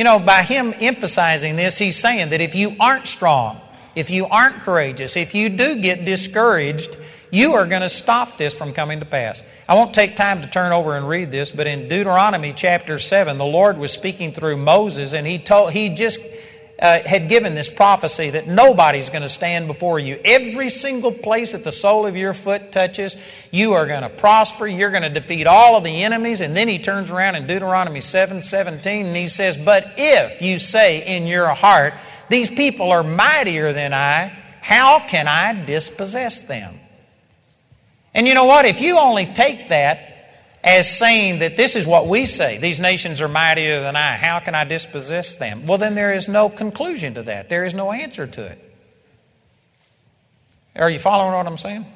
You 0.00 0.04
know, 0.04 0.18
by 0.18 0.44
him 0.44 0.72
emphasizing 0.80 1.56
this, 1.56 1.76
he's 1.76 1.98
saying 1.98 2.30
that 2.30 2.40
if 2.40 2.54
you 2.54 2.74
aren't 2.80 3.06
strong, 3.06 3.60
if 3.94 4.08
you 4.08 4.24
aren't 4.24 4.62
courageous, 4.62 5.14
if 5.14 5.34
you 5.34 5.50
do 5.50 5.76
get 5.76 6.06
discouraged, 6.06 6.96
you 7.30 7.52
are 7.52 7.66
going 7.66 7.82
to 7.82 7.90
stop 7.90 8.38
this 8.38 8.54
from 8.54 8.72
coming 8.72 9.00
to 9.00 9.04
pass. 9.04 9.42
I 9.68 9.74
won't 9.74 9.92
take 9.92 10.16
time 10.16 10.40
to 10.40 10.48
turn 10.48 10.72
over 10.72 10.96
and 10.96 11.06
read 11.06 11.30
this, 11.30 11.52
but 11.52 11.66
in 11.66 11.86
Deuteronomy 11.86 12.54
chapter 12.54 12.98
7, 12.98 13.36
the 13.36 13.44
Lord 13.44 13.76
was 13.76 13.92
speaking 13.92 14.32
through 14.32 14.56
Moses, 14.56 15.12
and 15.12 15.26
he 15.26 15.38
told 15.38 15.72
he 15.72 15.90
just 15.90 16.18
uh, 16.80 17.00
had 17.00 17.28
given 17.28 17.54
this 17.54 17.68
prophecy 17.68 18.30
that 18.30 18.46
nobody's 18.46 19.10
going 19.10 19.22
to 19.22 19.28
stand 19.28 19.66
before 19.66 19.98
you. 19.98 20.18
Every 20.24 20.70
single 20.70 21.12
place 21.12 21.52
that 21.52 21.64
the 21.64 21.72
sole 21.72 22.06
of 22.06 22.16
your 22.16 22.32
foot 22.32 22.72
touches, 22.72 23.16
you 23.50 23.74
are 23.74 23.86
going 23.86 24.02
to 24.02 24.08
prosper. 24.08 24.66
You're 24.66 24.90
going 24.90 25.02
to 25.02 25.10
defeat 25.10 25.46
all 25.46 25.76
of 25.76 25.84
the 25.84 26.04
enemies. 26.04 26.40
And 26.40 26.56
then 26.56 26.68
he 26.68 26.78
turns 26.78 27.10
around 27.10 27.36
in 27.36 27.46
Deuteronomy 27.46 28.00
7 28.00 28.42
17 28.42 29.06
and 29.06 29.16
he 29.16 29.28
says, 29.28 29.56
But 29.56 29.94
if 29.98 30.40
you 30.40 30.58
say 30.58 31.06
in 31.06 31.26
your 31.26 31.48
heart, 31.54 31.94
These 32.30 32.48
people 32.48 32.92
are 32.92 33.02
mightier 33.02 33.72
than 33.72 33.92
I, 33.92 34.28
how 34.62 35.00
can 35.08 35.26
I 35.26 35.64
dispossess 35.64 36.42
them? 36.42 36.78
And 38.14 38.26
you 38.26 38.34
know 38.34 38.44
what? 38.44 38.64
If 38.66 38.80
you 38.80 38.98
only 38.98 39.26
take 39.26 39.68
that 39.68 40.09
as 40.62 40.98
saying 40.98 41.38
that 41.38 41.56
this 41.56 41.74
is 41.76 41.86
what 41.86 42.06
we 42.06 42.26
say 42.26 42.58
these 42.58 42.80
nations 42.80 43.20
are 43.20 43.28
mightier 43.28 43.80
than 43.80 43.96
I. 43.96 44.16
How 44.16 44.40
can 44.40 44.54
I 44.54 44.64
dispossess 44.64 45.36
them? 45.36 45.66
Well, 45.66 45.78
then 45.78 45.94
there 45.94 46.12
is 46.12 46.28
no 46.28 46.48
conclusion 46.48 47.14
to 47.14 47.22
that, 47.24 47.48
there 47.48 47.64
is 47.64 47.74
no 47.74 47.92
answer 47.92 48.26
to 48.26 48.46
it. 48.46 48.66
Are 50.76 50.90
you 50.90 50.98
following 50.98 51.34
what 51.34 51.46
I'm 51.46 51.58
saying? 51.58 51.86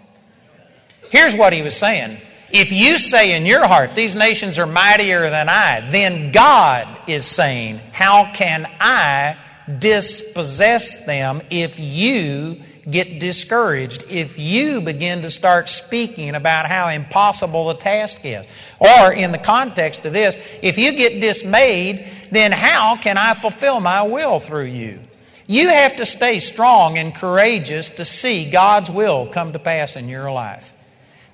Here's 1.11 1.35
what 1.35 1.53
he 1.53 1.63
was 1.63 1.77
saying 1.77 2.21
If 2.51 2.73
you 2.73 2.99
say 2.99 3.37
in 3.37 3.47
your 3.47 3.67
heart, 3.67 3.95
These 3.95 4.17
nations 4.17 4.59
are 4.59 4.67
mightier 4.67 5.31
than 5.31 5.49
I, 5.49 5.89
then 5.91 6.33
God 6.33 7.09
is 7.09 7.27
saying, 7.27 7.81
How 7.93 8.33
can 8.33 8.67
I 8.81 9.37
dispossess 9.79 10.97
them 11.07 11.43
if 11.51 11.79
you 11.79 12.63
get 12.91 13.19
discouraged, 13.19 14.05
if 14.11 14.39
you 14.39 14.81
begin 14.81 15.23
to 15.23 15.31
start 15.31 15.69
speaking 15.69 16.35
about 16.35 16.67
how 16.67 16.89
impossible 16.89 17.69
the 17.69 17.75
task 17.75 18.19
is? 18.25 18.47
Or, 18.79 19.13
in 19.13 19.33
the 19.33 19.39
context 19.39 20.05
of 20.07 20.13
this, 20.13 20.39
if 20.63 20.79
you 20.79 20.93
get 20.93 21.21
dismayed, 21.21 22.07
then 22.31 22.53
how 22.53 22.97
can 22.97 23.17
I 23.17 23.35
fulfill 23.35 23.81
my 23.81 24.03
will 24.03 24.41
through 24.41 24.67
you? 24.67 25.01
You 25.47 25.69
have 25.69 25.97
to 25.97 26.07
stay 26.07 26.41
strong 26.41 26.99
and 26.99 27.15
courageous 27.15 27.91
to 27.91 28.05
see 28.05 28.51
God's 28.51 28.91
will 28.91 29.27
come 29.27 29.53
to 29.53 29.59
pass 29.59 29.97
in 29.97 30.09
your 30.09 30.31
life. 30.31 30.73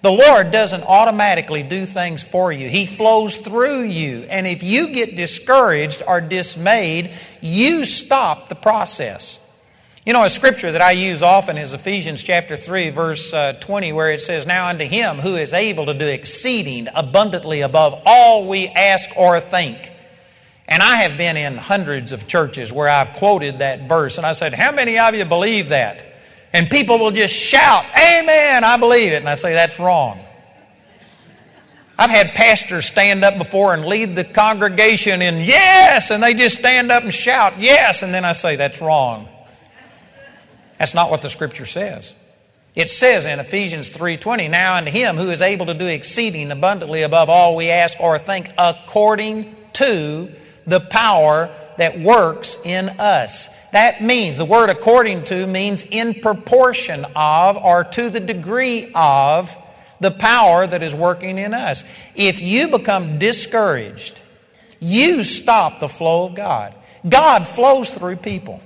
The 0.03 0.11
Lord 0.11 0.51
doesn't 0.51 0.85
automatically 0.85 1.63
do 1.63 1.85
things 1.85 2.23
for 2.23 2.51
you. 2.51 2.69
He 2.69 2.87
flows 2.87 3.37
through 3.37 3.83
you. 3.83 4.23
And 4.31 4.47
if 4.47 4.63
you 4.63 4.95
get 4.95 5.15
discouraged 5.15 6.03
or 6.07 6.23
dismayed, 6.23 7.13
you 7.43 7.85
stop 7.85 8.49
the 8.49 8.55
process. 8.55 9.40
You 10.07 10.15
know, 10.15 10.25
a 10.25 10.31
scripture 10.31 10.73
that 10.73 10.81
I 10.81 10.93
use 10.93 11.23
often 11.23 11.59
is 11.59 11.75
Ephesians 11.75 12.23
chapter 12.23 12.57
3, 12.57 12.89
verse 12.89 13.35
uh, 13.35 13.53
20, 13.61 13.93
where 13.93 14.11
it 14.11 14.23
says, 14.23 14.47
Now 14.47 14.69
unto 14.69 14.87
him 14.87 15.19
who 15.19 15.37
is 15.37 15.53
able 15.53 15.85
to 15.87 15.95
do 15.95 16.07
exceeding 16.07 16.89
abundantly 16.95 17.61
above 17.61 18.01
all 18.07 18.49
we 18.49 18.69
ask 18.69 19.11
or 19.15 19.39
think. 19.41 19.93
And 20.67 20.83
I 20.83 21.03
have 21.03 21.19
been 21.19 21.37
in 21.37 21.59
hundreds 21.59 22.13
of 22.13 22.27
churches 22.27 22.73
where 22.73 22.89
I've 22.89 23.13
quoted 23.13 23.59
that 23.59 23.89
verse, 23.89 24.17
and 24.17 24.27
I 24.27 24.33
said, 24.33 24.55
How 24.55 24.73
many 24.73 24.99
of 24.99 25.15
you 25.15 25.27
believe 25.27 25.69
that? 25.69 26.07
And 26.55 26.71
people 26.71 26.99
will 26.99 27.11
just 27.11 27.35
shout, 27.35 27.85
Amen, 27.95 28.65
I 28.65 28.79
believe 28.79 29.13
it. 29.13 29.17
And 29.17 29.29
I 29.29 29.35
say, 29.35 29.53
That's 29.53 29.79
wrong. 29.79 30.19
I've 31.99 32.09
had 32.09 32.31
pastors 32.31 32.87
stand 32.87 33.23
up 33.23 33.37
before 33.37 33.75
and 33.75 33.85
lead 33.85 34.17
the 34.17 34.25
congregation 34.25 35.21
in 35.21 35.41
yes, 35.41 36.11
and 36.11 36.23
they 36.23 36.33
just 36.33 36.59
stand 36.59 36.91
up 36.91 37.03
and 37.03 37.13
shout 37.13 37.61
yes, 37.61 38.03
and 38.03 38.15
then 38.15 38.25
I 38.25 38.33
say, 38.33 38.57
That's 38.57 38.81
wrong. 38.81 39.29
That's 40.81 40.95
not 40.95 41.11
what 41.11 41.21
the 41.21 41.29
scripture 41.29 41.67
says. 41.67 42.15
It 42.75 42.91
says 42.91 43.27
in 43.27 43.39
Ephesians 43.39 43.91
3:20, 43.91 44.49
"Now 44.49 44.77
unto 44.77 44.91
him 44.91 45.19
who 45.19 45.31
is 45.31 45.43
able 45.43 45.67
to 45.67 45.75
do 45.75 45.87
exceeding 45.87 46.51
abundantly 46.51 47.03
above 47.03 47.29
all 47.29 47.55
we 47.55 47.69
ask 47.69 48.01
or 48.01 48.19
think 48.19 48.49
according 48.57 49.55
to 49.75 50.33
the 50.67 50.81
power 50.81 51.51
that 51.77 52.01
works 52.01 52.57
in 52.65 52.89
us." 52.99 53.51
That 53.73 54.01
means, 54.01 54.39
the 54.39 54.47
word 54.47 54.71
according 54.71 55.25
to 55.25 55.47
means 55.47 55.85
in 55.91 56.15
proportion 56.15 57.07
of 57.15 57.59
or 57.59 57.85
to 57.85 58.09
the 58.09 58.21
degree 58.21 58.91
of 58.95 59.55
the 60.01 60.11
power 60.11 60.67
that 60.67 60.83
is 60.83 60.95
working 60.95 61.37
in 61.37 61.53
us. 61.53 61.85
If 62.17 62.41
you 62.41 62.69
become 62.69 63.19
discouraged, 63.19 64.23
you 64.79 65.25
stop 65.25 65.79
the 65.79 65.91
flow 65.91 66.25
of 66.25 66.35
God. 66.35 66.73
God 67.07 67.47
flows 67.47 67.91
through 67.91 68.17
people. 68.17 68.63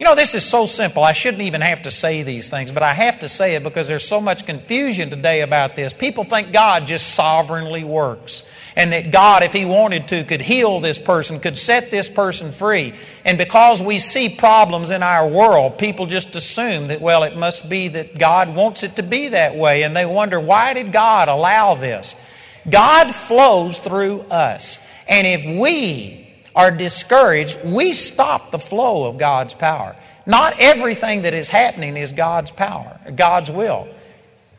You 0.00 0.06
know, 0.06 0.14
this 0.14 0.34
is 0.34 0.46
so 0.46 0.64
simple. 0.64 1.04
I 1.04 1.12
shouldn't 1.12 1.42
even 1.42 1.60
have 1.60 1.82
to 1.82 1.90
say 1.90 2.22
these 2.22 2.48
things, 2.48 2.72
but 2.72 2.82
I 2.82 2.94
have 2.94 3.18
to 3.18 3.28
say 3.28 3.54
it 3.54 3.62
because 3.62 3.86
there's 3.86 4.08
so 4.08 4.18
much 4.18 4.46
confusion 4.46 5.10
today 5.10 5.42
about 5.42 5.76
this. 5.76 5.92
People 5.92 6.24
think 6.24 6.54
God 6.54 6.86
just 6.86 7.14
sovereignly 7.14 7.84
works, 7.84 8.42
and 8.76 8.94
that 8.94 9.10
God, 9.10 9.42
if 9.42 9.52
He 9.52 9.66
wanted 9.66 10.08
to, 10.08 10.24
could 10.24 10.40
heal 10.40 10.80
this 10.80 10.98
person, 10.98 11.38
could 11.38 11.58
set 11.58 11.90
this 11.90 12.08
person 12.08 12.50
free. 12.50 12.94
And 13.26 13.36
because 13.36 13.82
we 13.82 13.98
see 13.98 14.30
problems 14.30 14.88
in 14.88 15.02
our 15.02 15.28
world, 15.28 15.76
people 15.76 16.06
just 16.06 16.34
assume 16.34 16.86
that, 16.86 17.02
well, 17.02 17.22
it 17.24 17.36
must 17.36 17.68
be 17.68 17.88
that 17.88 18.18
God 18.18 18.54
wants 18.54 18.82
it 18.82 18.96
to 18.96 19.02
be 19.02 19.28
that 19.28 19.54
way, 19.54 19.82
and 19.82 19.94
they 19.94 20.06
wonder, 20.06 20.40
why 20.40 20.72
did 20.72 20.94
God 20.94 21.28
allow 21.28 21.74
this? 21.74 22.14
God 22.66 23.14
flows 23.14 23.78
through 23.78 24.22
us. 24.22 24.78
And 25.06 25.26
if 25.26 25.60
we 25.60 26.26
are 26.54 26.70
discouraged, 26.70 27.58
we 27.64 27.92
stop 27.92 28.50
the 28.50 28.58
flow 28.58 29.04
of 29.04 29.18
God's 29.18 29.54
power. 29.54 29.96
Not 30.26 30.54
everything 30.58 31.22
that 31.22 31.34
is 31.34 31.48
happening 31.48 31.96
is 31.96 32.12
God's 32.12 32.50
power, 32.50 33.00
God's 33.14 33.50
will. 33.50 33.88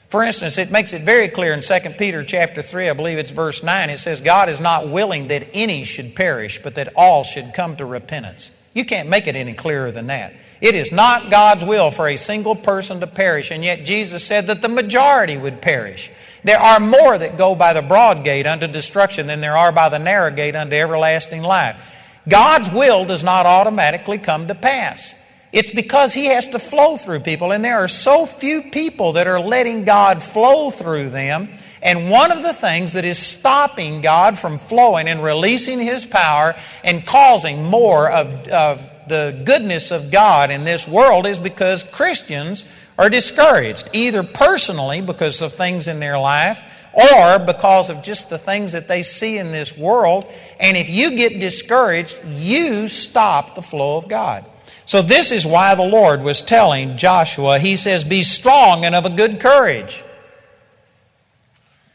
For 0.10 0.24
instance, 0.24 0.57
it 0.57 0.71
makes 0.71 0.91
it 0.91 1.03
very 1.03 1.29
clear 1.29 1.53
in 1.53 1.62
2 1.62 1.91
Peter 1.98 2.24
chapter 2.25 2.62
3, 2.62 2.89
I 2.89 2.93
believe 2.93 3.17
it's 3.17 3.31
verse 3.31 3.63
9, 3.63 3.89
it 3.89 4.00
says, 4.00 4.19
God 4.19 4.50
is 4.50 4.60
not 4.60 4.89
willing 4.89 5.27
that 5.27 5.50
any 5.53 5.86
should 5.86 6.15
perish, 6.15 6.62
but 6.62 6.75
that 6.75 6.93
all 6.98 7.24
should 7.24 7.53
come 7.53 7.77
to 7.77 7.86
repentance. 7.86 8.51
You 8.74 8.83
can't 8.83 9.07
make 9.07 9.27
it 9.27 9.38
any 9.38 9.53
clearer 9.53 9.91
than 9.91 10.07
that. 10.07 10.33
It 10.60 10.75
is 10.75 10.91
not 10.91 11.31
God's 11.31 11.63
will 11.63 11.91
for 11.91 12.07
a 12.07 12.17
single 12.17 12.55
person 12.55 13.00
to 13.00 13.07
perish, 13.07 13.51
and 13.51 13.63
yet 13.63 13.86
Jesus 13.86 14.25
said 14.25 14.48
that 14.48 14.62
the 14.62 14.67
majority 14.67 15.38
would 15.38 15.62
perish. 15.62 16.12
There 16.43 16.60
are 16.60 16.79
more 16.79 17.17
that 17.17 17.38
go 17.38 17.55
by 17.55 17.74
the 17.74 17.81
broad 17.81 18.24
gate 18.24 18.48
unto 18.48 18.67
destruction 18.67 19.27
than 19.27 19.41
there 19.41 19.57
are 19.57 19.71
by 19.71 19.89
the 19.89 20.00
narrow 20.00 20.31
gate 20.31 20.55
unto 20.55 20.75
everlasting 20.75 21.43
life. 21.43 21.79
God's 22.27 22.69
will 22.71 23.05
does 23.05 23.24
not 23.24 23.45
automatically 23.45 24.17
come 24.17 24.48
to 24.48 24.55
pass. 24.55 25.15
It's 25.51 25.71
because 25.71 26.13
He 26.13 26.25
has 26.25 26.48
to 26.50 26.60
flow 26.60 26.98
through 26.98 27.21
people, 27.21 27.51
and 27.51 27.63
there 27.63 27.83
are 27.83 27.88
so 27.88 28.25
few 28.25 28.63
people 28.71 29.13
that 29.13 29.27
are 29.27 29.39
letting 29.39 29.83
God 29.83 30.24
flow 30.24 30.69
through 30.69 31.10
them. 31.10 31.50
And 31.83 32.10
one 32.10 32.31
of 32.31 32.43
the 32.43 32.53
things 32.53 32.93
that 32.93 33.05
is 33.05 33.17
stopping 33.17 34.01
God 34.01 34.38
from 34.38 34.60
flowing 34.60 35.07
and 35.07 35.24
releasing 35.24 35.79
His 35.79 36.05
power 36.05 36.55
and 36.83 37.05
causing 37.05 37.65
more 37.65 38.10
of, 38.10 38.48
of 38.48 38.89
the 39.07 39.41
goodness 39.43 39.91
of 39.91 40.12
God 40.12 40.51
in 40.51 40.63
this 40.63 40.88
world 40.88 41.25
is 41.25 41.38
because 41.38 41.83
Christians 41.83 42.65
are 43.01 43.10
discouraged, 43.10 43.89
either 43.93 44.22
personally 44.22 45.01
because 45.01 45.41
of 45.41 45.55
things 45.55 45.88
in 45.88 46.00
their 46.00 46.20
life 46.20 46.63
or 46.93 47.39
because 47.39 47.89
of 47.89 48.03
just 48.03 48.29
the 48.29 48.38
things 48.38 48.74
that 48.74 48.88
they 48.88 49.01
see 49.01 49.39
in 49.39 49.51
this 49.51 49.75
world. 49.75 50.31
And 50.60 50.77
if 50.77 50.88
you 50.88 51.17
get 51.17 51.39
discouraged, 51.39 52.20
you 52.27 52.88
stop 52.88 53.55
the 53.55 53.63
flow 53.63 53.98
of 53.98 54.08
God. 54.08 54.46
So, 54.86 55.01
this 55.01 55.31
is 55.31 55.48
why 55.48 55.74
the 55.74 55.84
Lord 55.84 56.22
was 56.22 56.43
telling 56.43 56.98
Joshua, 56.98 57.58
He 57.58 57.75
says, 57.75 58.03
Be 58.03 58.22
strong 58.22 58.86
and 58.86 58.93
of 58.93 59.05
a 59.05 59.10
good 59.10 59.39
courage. 59.39 60.03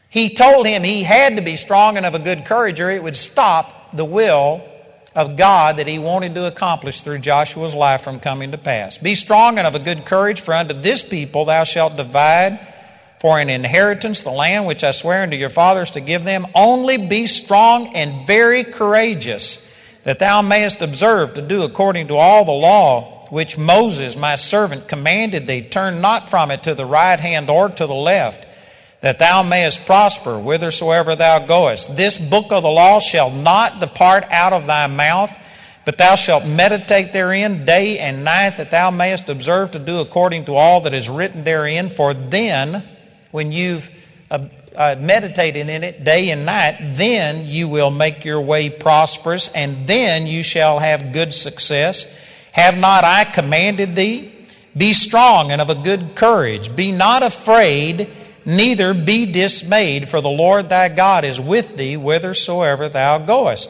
He 0.09 0.33
told 0.33 0.65
him 0.65 0.83
he 0.83 1.03
had 1.03 1.35
to 1.35 1.41
be 1.41 1.57
strong 1.57 1.95
and 1.95 2.05
of 2.05 2.15
a 2.15 2.19
good 2.19 2.45
courage, 2.45 2.79
or 2.79 2.89
it 2.89 3.03
would 3.03 3.15
stop 3.15 3.95
the 3.95 4.05
will 4.05 4.63
of 5.17 5.35
God 5.35 5.77
that 5.77 5.87
he 5.87 5.97
wanted 5.97 6.35
to 6.35 6.45
accomplish 6.45 7.01
through 7.01 7.17
Joshua's 7.17 7.73
life 7.73 8.01
from 8.01 8.19
coming 8.19 8.51
to 8.51 8.57
pass. 8.57 8.99
Be 8.99 9.15
strong 9.15 9.57
and 9.57 9.65
of 9.65 9.73
a 9.73 9.79
good 9.79 10.05
courage, 10.05 10.41
for 10.41 10.53
unto 10.53 10.75
this 10.75 11.01
people 11.01 11.43
thou 11.43 11.63
shalt 11.63 11.97
divide 11.97 12.59
for 13.19 13.39
an 13.39 13.49
inheritance 13.49 14.21
the 14.21 14.29
land 14.29 14.67
which 14.67 14.83
I 14.83 14.91
swear 14.91 15.23
unto 15.23 15.35
your 15.35 15.49
fathers 15.49 15.89
to 15.91 16.01
give 16.01 16.23
them. 16.23 16.45
Only 16.53 16.97
be 16.97 17.25
strong 17.25 17.95
and 17.95 18.27
very 18.27 18.63
courageous, 18.63 19.57
that 20.03 20.19
thou 20.19 20.43
mayest 20.43 20.83
observe 20.83 21.33
to 21.33 21.41
do 21.41 21.63
according 21.63 22.09
to 22.09 22.15
all 22.15 22.45
the 22.45 22.51
law 22.51 23.25
which 23.31 23.57
Moses 23.57 24.15
my 24.15 24.35
servant 24.35 24.87
commanded 24.87 25.47
thee. 25.47 25.63
Turn 25.63 25.99
not 25.99 26.29
from 26.29 26.51
it 26.51 26.61
to 26.63 26.75
the 26.75 26.85
right 26.85 27.19
hand 27.19 27.49
or 27.49 27.69
to 27.69 27.87
the 27.87 27.93
left 27.95 28.46
that 29.07 29.19
thou 29.19 29.41
mayest 29.41 29.85
prosper 29.85 30.37
whithersoever 30.37 31.15
thou 31.15 31.39
goest. 31.39 31.95
This 31.95 32.17
book 32.17 32.51
of 32.51 32.63
the 32.63 32.69
law 32.69 32.99
shall 32.99 33.31
not 33.31 33.79
depart 33.79 34.25
out 34.29 34.51
of 34.51 34.67
thy 34.67 34.87
mouth, 34.87 35.33
but 35.85 35.97
thou 35.97 36.15
shalt 36.15 36.45
meditate 36.45 37.13
therein 37.13 37.63
day 37.63 37.99
and 37.99 38.25
night, 38.25 38.57
that 38.57 38.69
thou 38.69 38.91
mayest 38.91 39.29
observe 39.29 39.71
to 39.71 39.79
do 39.79 39.99
according 39.99 40.43
to 40.43 40.55
all 40.55 40.81
that 40.81 40.93
is 40.93 41.07
written 41.07 41.45
therein. 41.45 41.87
For 41.87 42.13
then, 42.13 42.83
when 43.31 43.53
you've 43.53 43.89
uh, 44.29 44.49
uh, 44.75 44.97
meditated 44.99 45.69
in 45.69 45.85
it 45.85 46.03
day 46.03 46.29
and 46.29 46.45
night, 46.45 46.77
then 46.91 47.45
you 47.45 47.69
will 47.69 47.91
make 47.91 48.25
your 48.25 48.41
way 48.41 48.69
prosperous, 48.69 49.47
and 49.55 49.87
then 49.87 50.27
you 50.27 50.43
shall 50.43 50.79
have 50.79 51.13
good 51.13 51.33
success. 51.33 52.05
Have 52.51 52.77
not 52.77 53.05
I 53.05 53.23
commanded 53.23 53.95
thee? 53.95 54.33
Be 54.75 54.91
strong 54.91 55.53
and 55.53 55.61
of 55.61 55.69
a 55.69 55.75
good 55.75 56.13
courage. 56.13 56.75
Be 56.75 56.91
not 56.91 57.23
afraid 57.23 58.11
Neither 58.47 58.93
be 58.93 59.29
dismayed, 59.29 60.07
for 60.07 60.21
the 60.21 60.29
Lord 60.29 60.69
thy 60.69 60.87
God 60.87 61.25
is 61.25 61.37
with 61.37 61.75
thee 61.75 61.95
whithersoever 61.95 62.87
thou 62.87 63.17
goest. 63.17 63.69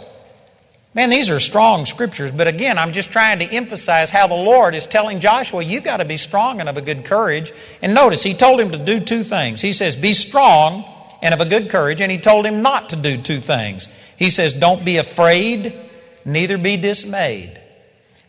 Man, 0.93 1.10
these 1.10 1.31
are 1.31 1.39
strong 1.39 1.88
scriptures, 1.88 2.31
but 2.31 2.46
again, 2.46 2.77
I'm 2.77 2.91
just 2.91 3.12
trying 3.12 3.39
to 3.39 3.46
emphasize 3.46 4.12
how 4.12 4.27
the 4.27 4.36
Lord 4.36 4.75
is 4.75 4.86
telling 4.86 5.19
Joshua, 5.19 5.63
you've 5.63 5.84
got 5.84 5.98
to 5.98 6.05
be 6.05 6.15
strong 6.15 6.60
and 6.60 6.69
of 6.69 6.77
a 6.77 6.81
good 6.81 7.05
courage. 7.05 7.51
And 7.81 7.96
notice, 7.96 8.22
he 8.22 8.36
told 8.36 8.60
him 8.60 8.72
to 8.72 8.77
do 8.77 9.00
two 9.00 9.24
things. 9.24 9.62
He 9.62 9.74
says, 9.74 9.96
be 9.96 10.13
strong 10.13 10.86
and 11.24 11.34
of 11.34 11.41
a 11.41 11.46
good 11.46 11.72
courage, 11.72 12.00
and 12.00 12.12
he 12.12 12.19
told 12.19 12.46
him 12.46 12.62
not 12.62 12.89
to 12.89 12.96
do 12.98 13.17
two 13.17 13.39
things. 13.39 13.89
He 14.15 14.29
says, 14.29 14.53
don't 14.53 14.86
be 14.86 14.98
afraid, 14.98 15.75
neither 16.24 16.60
be 16.60 16.77
dismayed. 16.77 17.60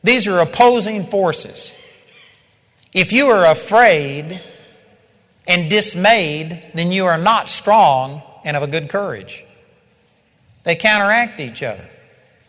These 0.02 0.26
are 0.26 0.38
opposing 0.38 1.08
forces. 1.08 1.74
If 2.94 3.12
you 3.12 3.26
are 3.26 3.44
afraid, 3.44 4.40
and 5.48 5.70
dismayed, 5.70 6.62
then 6.74 6.92
you 6.92 7.06
are 7.06 7.18
not 7.18 7.48
strong 7.48 8.22
and 8.44 8.56
of 8.56 8.62
a 8.62 8.66
good 8.66 8.90
courage. 8.90 9.44
They 10.62 10.76
counteract 10.76 11.40
each 11.40 11.62
other. 11.62 11.88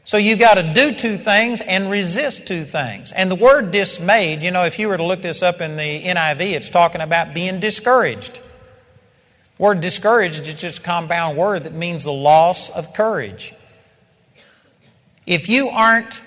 So 0.04 0.18
you've 0.18 0.40
got 0.40 0.56
to 0.56 0.74
do 0.74 0.92
two 0.92 1.18
things 1.18 1.62
and 1.62 1.90
resist 1.90 2.46
two 2.46 2.66
things. 2.66 3.12
And 3.12 3.32
the 3.32 3.36
word 3.36 3.72
dismayed, 3.72 4.44
you 4.44 4.52
know, 4.52 4.66
if 4.66 4.78
you 4.78 4.90
were 4.90 4.98
to 4.98 5.04
look 5.04 5.22
this 5.22 5.42
up 5.42 5.62
in 5.62 5.78
the 5.78 6.04
NIV, 6.04 6.42
it's 6.42 6.70
talking 6.70 7.00
about 7.00 7.34
being 7.34 7.60
discouraged. 7.60 8.42
Word 9.58 9.82
discouraged 9.82 10.48
is 10.48 10.56
just 10.56 10.80
a 10.80 10.82
compound 10.82 11.38
word 11.38 11.66
that 11.66 11.74
means 11.74 12.04
the 12.04 12.12
loss 12.12 12.70
of 12.70 12.94
courage. 12.94 13.54
If 15.26 15.48
you 15.48 15.70
aren't 15.70 16.24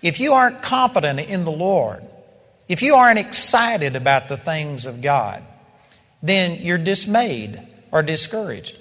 if 0.00 0.18
you 0.18 0.32
aren't 0.32 0.62
confident 0.62 1.20
in 1.20 1.44
the 1.44 1.52
Lord, 1.52 2.02
if 2.66 2.82
you 2.82 2.96
aren't 2.96 3.20
excited 3.20 3.94
about 3.94 4.26
the 4.26 4.36
things 4.36 4.84
of 4.84 5.00
God, 5.00 5.44
then 6.22 6.58
you're 6.62 6.78
dismayed 6.78 7.60
or 7.90 8.02
discouraged. 8.02 8.78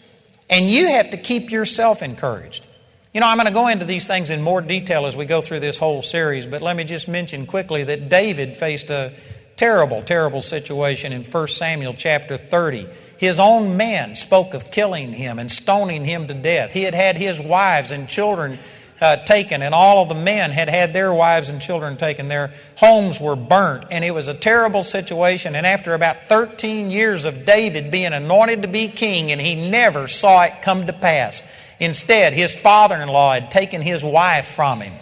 And 0.50 0.70
you 0.70 0.90
have 0.90 1.12
to 1.12 1.18
keep 1.18 1.52
yourself 1.52 2.02
encouraged. 2.02 2.66
You 3.14 3.20
know, 3.20 3.28
I'm 3.28 3.38
going 3.38 3.48
to 3.48 3.54
go 3.54 3.68
into 3.68 3.86
these 3.86 4.08
things 4.08 4.30
in 4.30 4.42
more 4.42 4.62
detail 4.62 5.06
as 5.06 5.18
we 5.18 5.26
go 5.26 5.42
through 5.42 5.60
this 5.60 5.78
whole 5.78 6.02
series, 6.02 6.46
but 6.46 6.62
let 6.62 6.76
me 6.76 6.84
just 6.84 7.08
mention 7.08 7.46
quickly 7.46 7.84
that 7.84 8.10
David 8.10 8.56
faced 8.56 8.90
a 8.90 9.14
terrible, 9.58 10.02
terrible 10.02 10.42
situation 10.42 11.12
in 11.12 11.24
1 11.24 11.48
Samuel 11.48 11.94
chapter 11.94 12.38
30. 12.38 12.88
His 13.18 13.40
own 13.40 13.78
men 13.78 14.16
spoke 14.16 14.54
of 14.54 14.72
killing 14.72 15.14
him 15.14 15.40
and 15.40 15.52
stoning 15.52 16.06
him 16.06 16.28
to 16.28 16.34
death. 16.34 16.72
He 16.72 16.84
had 16.84 16.96
had 16.96 17.18
his 17.18 17.40
wives 17.40 17.92
and 17.92 18.08
children 18.08 18.60
uh, 19.02 19.18
taken, 19.18 19.64
and 19.64 19.74
all 19.74 20.04
of 20.04 20.10
the 20.10 20.16
men 20.16 20.52
had 20.52 20.70
had 20.70 20.94
their 20.94 21.12
wives 21.12 21.50
and 21.50 21.60
children 21.60 21.98
taken. 21.98 22.28
Their 22.28 22.54
homes 22.76 23.20
were 23.20 23.36
burnt, 23.36 23.86
and 23.90 24.06
it 24.06 24.12
was 24.12 24.28
a 24.28 24.34
terrible 24.34 24.84
situation. 24.84 25.56
And 25.56 25.66
after 25.66 25.96
about 25.96 26.28
13 26.30 26.92
years 26.92 27.26
of 27.26 27.44
David 27.46 27.90
being 27.90 28.14
anointed 28.14 28.62
to 28.62 28.68
be 28.68 28.88
king, 28.88 29.32
and 29.32 29.42
he 29.42 29.70
never 29.70 30.08
saw 30.08 30.44
it 30.44 30.62
come 30.62 30.86
to 30.86 30.94
pass. 30.94 31.42
Instead, 31.80 32.34
his 32.34 32.56
father 32.56 32.96
in 32.96 33.10
law 33.10 33.34
had 33.34 33.50
taken 33.50 33.82
his 33.82 34.04
wife 34.04 34.46
from 34.46 34.82
him 34.82 34.94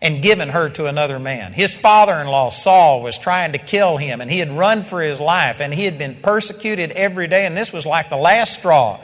and 0.00 0.22
given 0.22 0.50
her 0.50 0.68
to 0.68 0.86
another 0.86 1.18
man. 1.18 1.52
His 1.52 1.74
father 1.74 2.14
in 2.14 2.26
law, 2.26 2.50
Saul, 2.50 3.02
was 3.02 3.18
trying 3.18 3.52
to 3.52 3.58
kill 3.58 3.96
him, 3.96 4.20
and 4.20 4.30
he 4.30 4.38
had 4.38 4.52
run 4.52 4.82
for 4.82 5.00
his 5.00 5.18
life, 5.18 5.60
and 5.60 5.72
he 5.74 5.84
had 5.84 5.98
been 5.98 6.16
persecuted 6.16 6.92
every 6.92 7.26
day, 7.26 7.46
and 7.46 7.56
this 7.56 7.72
was 7.72 7.84
like 7.84 8.10
the 8.10 8.16
last 8.16 8.54
straw. 8.54 9.00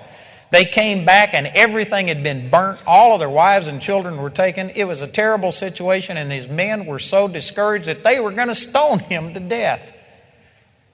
They 0.55 0.65
came 0.65 1.05
back 1.05 1.35
and 1.35 1.49
everything 1.49 2.07
had 2.07 2.23
been 2.23 2.49
burnt. 2.49 2.79
All 2.87 3.13
of 3.13 3.19
their 3.19 3.29
wives 3.29 3.67
and 3.67 3.83
children 3.83 4.19
were 4.19 4.31
taken. 4.31 4.71
It 4.71 4.85
was 4.85 5.03
a 5.03 5.09
terrible 5.09 5.51
situation, 5.51 6.17
and 6.17 6.31
these 6.31 6.49
men 6.49 6.87
were 6.87 7.01
so 7.01 7.27
discouraged 7.27 7.87
that 7.87 8.05
they 8.05 8.21
were 8.21 8.31
going 8.31 8.47
to 8.47 8.55
stone 8.55 9.01
him 9.01 9.35
to 9.35 9.41
death. 9.41 9.93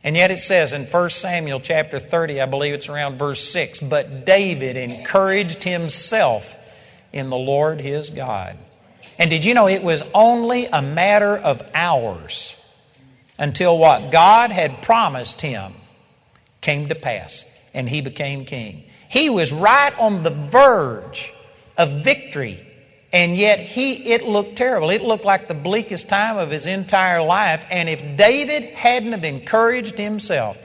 And 0.02 0.16
yet 0.16 0.30
it 0.30 0.40
says 0.40 0.72
in 0.72 0.86
1 0.86 1.10
Samuel 1.10 1.60
chapter 1.60 1.98
30, 1.98 2.40
I 2.40 2.46
believe 2.46 2.72
it's 2.72 2.88
around 2.88 3.18
verse 3.18 3.46
6, 3.50 3.80
but 3.80 4.24
David 4.24 4.78
encouraged 4.78 5.62
himself 5.62 6.56
in 7.12 7.28
the 7.28 7.36
Lord 7.36 7.82
his 7.82 8.08
God. 8.08 8.56
And 9.18 9.28
did 9.28 9.44
you 9.44 9.52
know 9.52 9.68
it 9.68 9.82
was 9.82 10.02
only 10.14 10.68
a 10.68 10.80
matter 10.80 11.36
of 11.36 11.60
hours 11.74 12.56
until 13.38 13.76
what 13.76 14.10
God 14.10 14.52
had 14.52 14.80
promised 14.80 15.42
him 15.42 15.74
came 16.62 16.88
to 16.88 16.94
pass 16.94 17.44
and 17.74 17.90
he 17.90 18.00
became 18.00 18.46
king. 18.46 18.84
He 19.10 19.28
was 19.28 19.52
right 19.52 19.92
on 19.98 20.22
the 20.22 20.30
verge 20.30 21.34
of 21.76 22.04
victory. 22.04 22.64
And 23.12 23.36
yet 23.36 23.58
he 23.58 24.12
it 24.12 24.22
looked 24.22 24.54
terrible. 24.54 24.90
It 24.90 25.02
looked 25.02 25.24
like 25.24 25.48
the 25.48 25.54
bleakest 25.54 26.08
time 26.08 26.38
of 26.38 26.52
his 26.52 26.68
entire 26.68 27.20
life. 27.20 27.66
And 27.68 27.88
if 27.88 28.16
David 28.16 28.66
hadn't 28.66 29.10
have 29.10 29.24
encouraged 29.24 29.98
himself, 29.98 30.56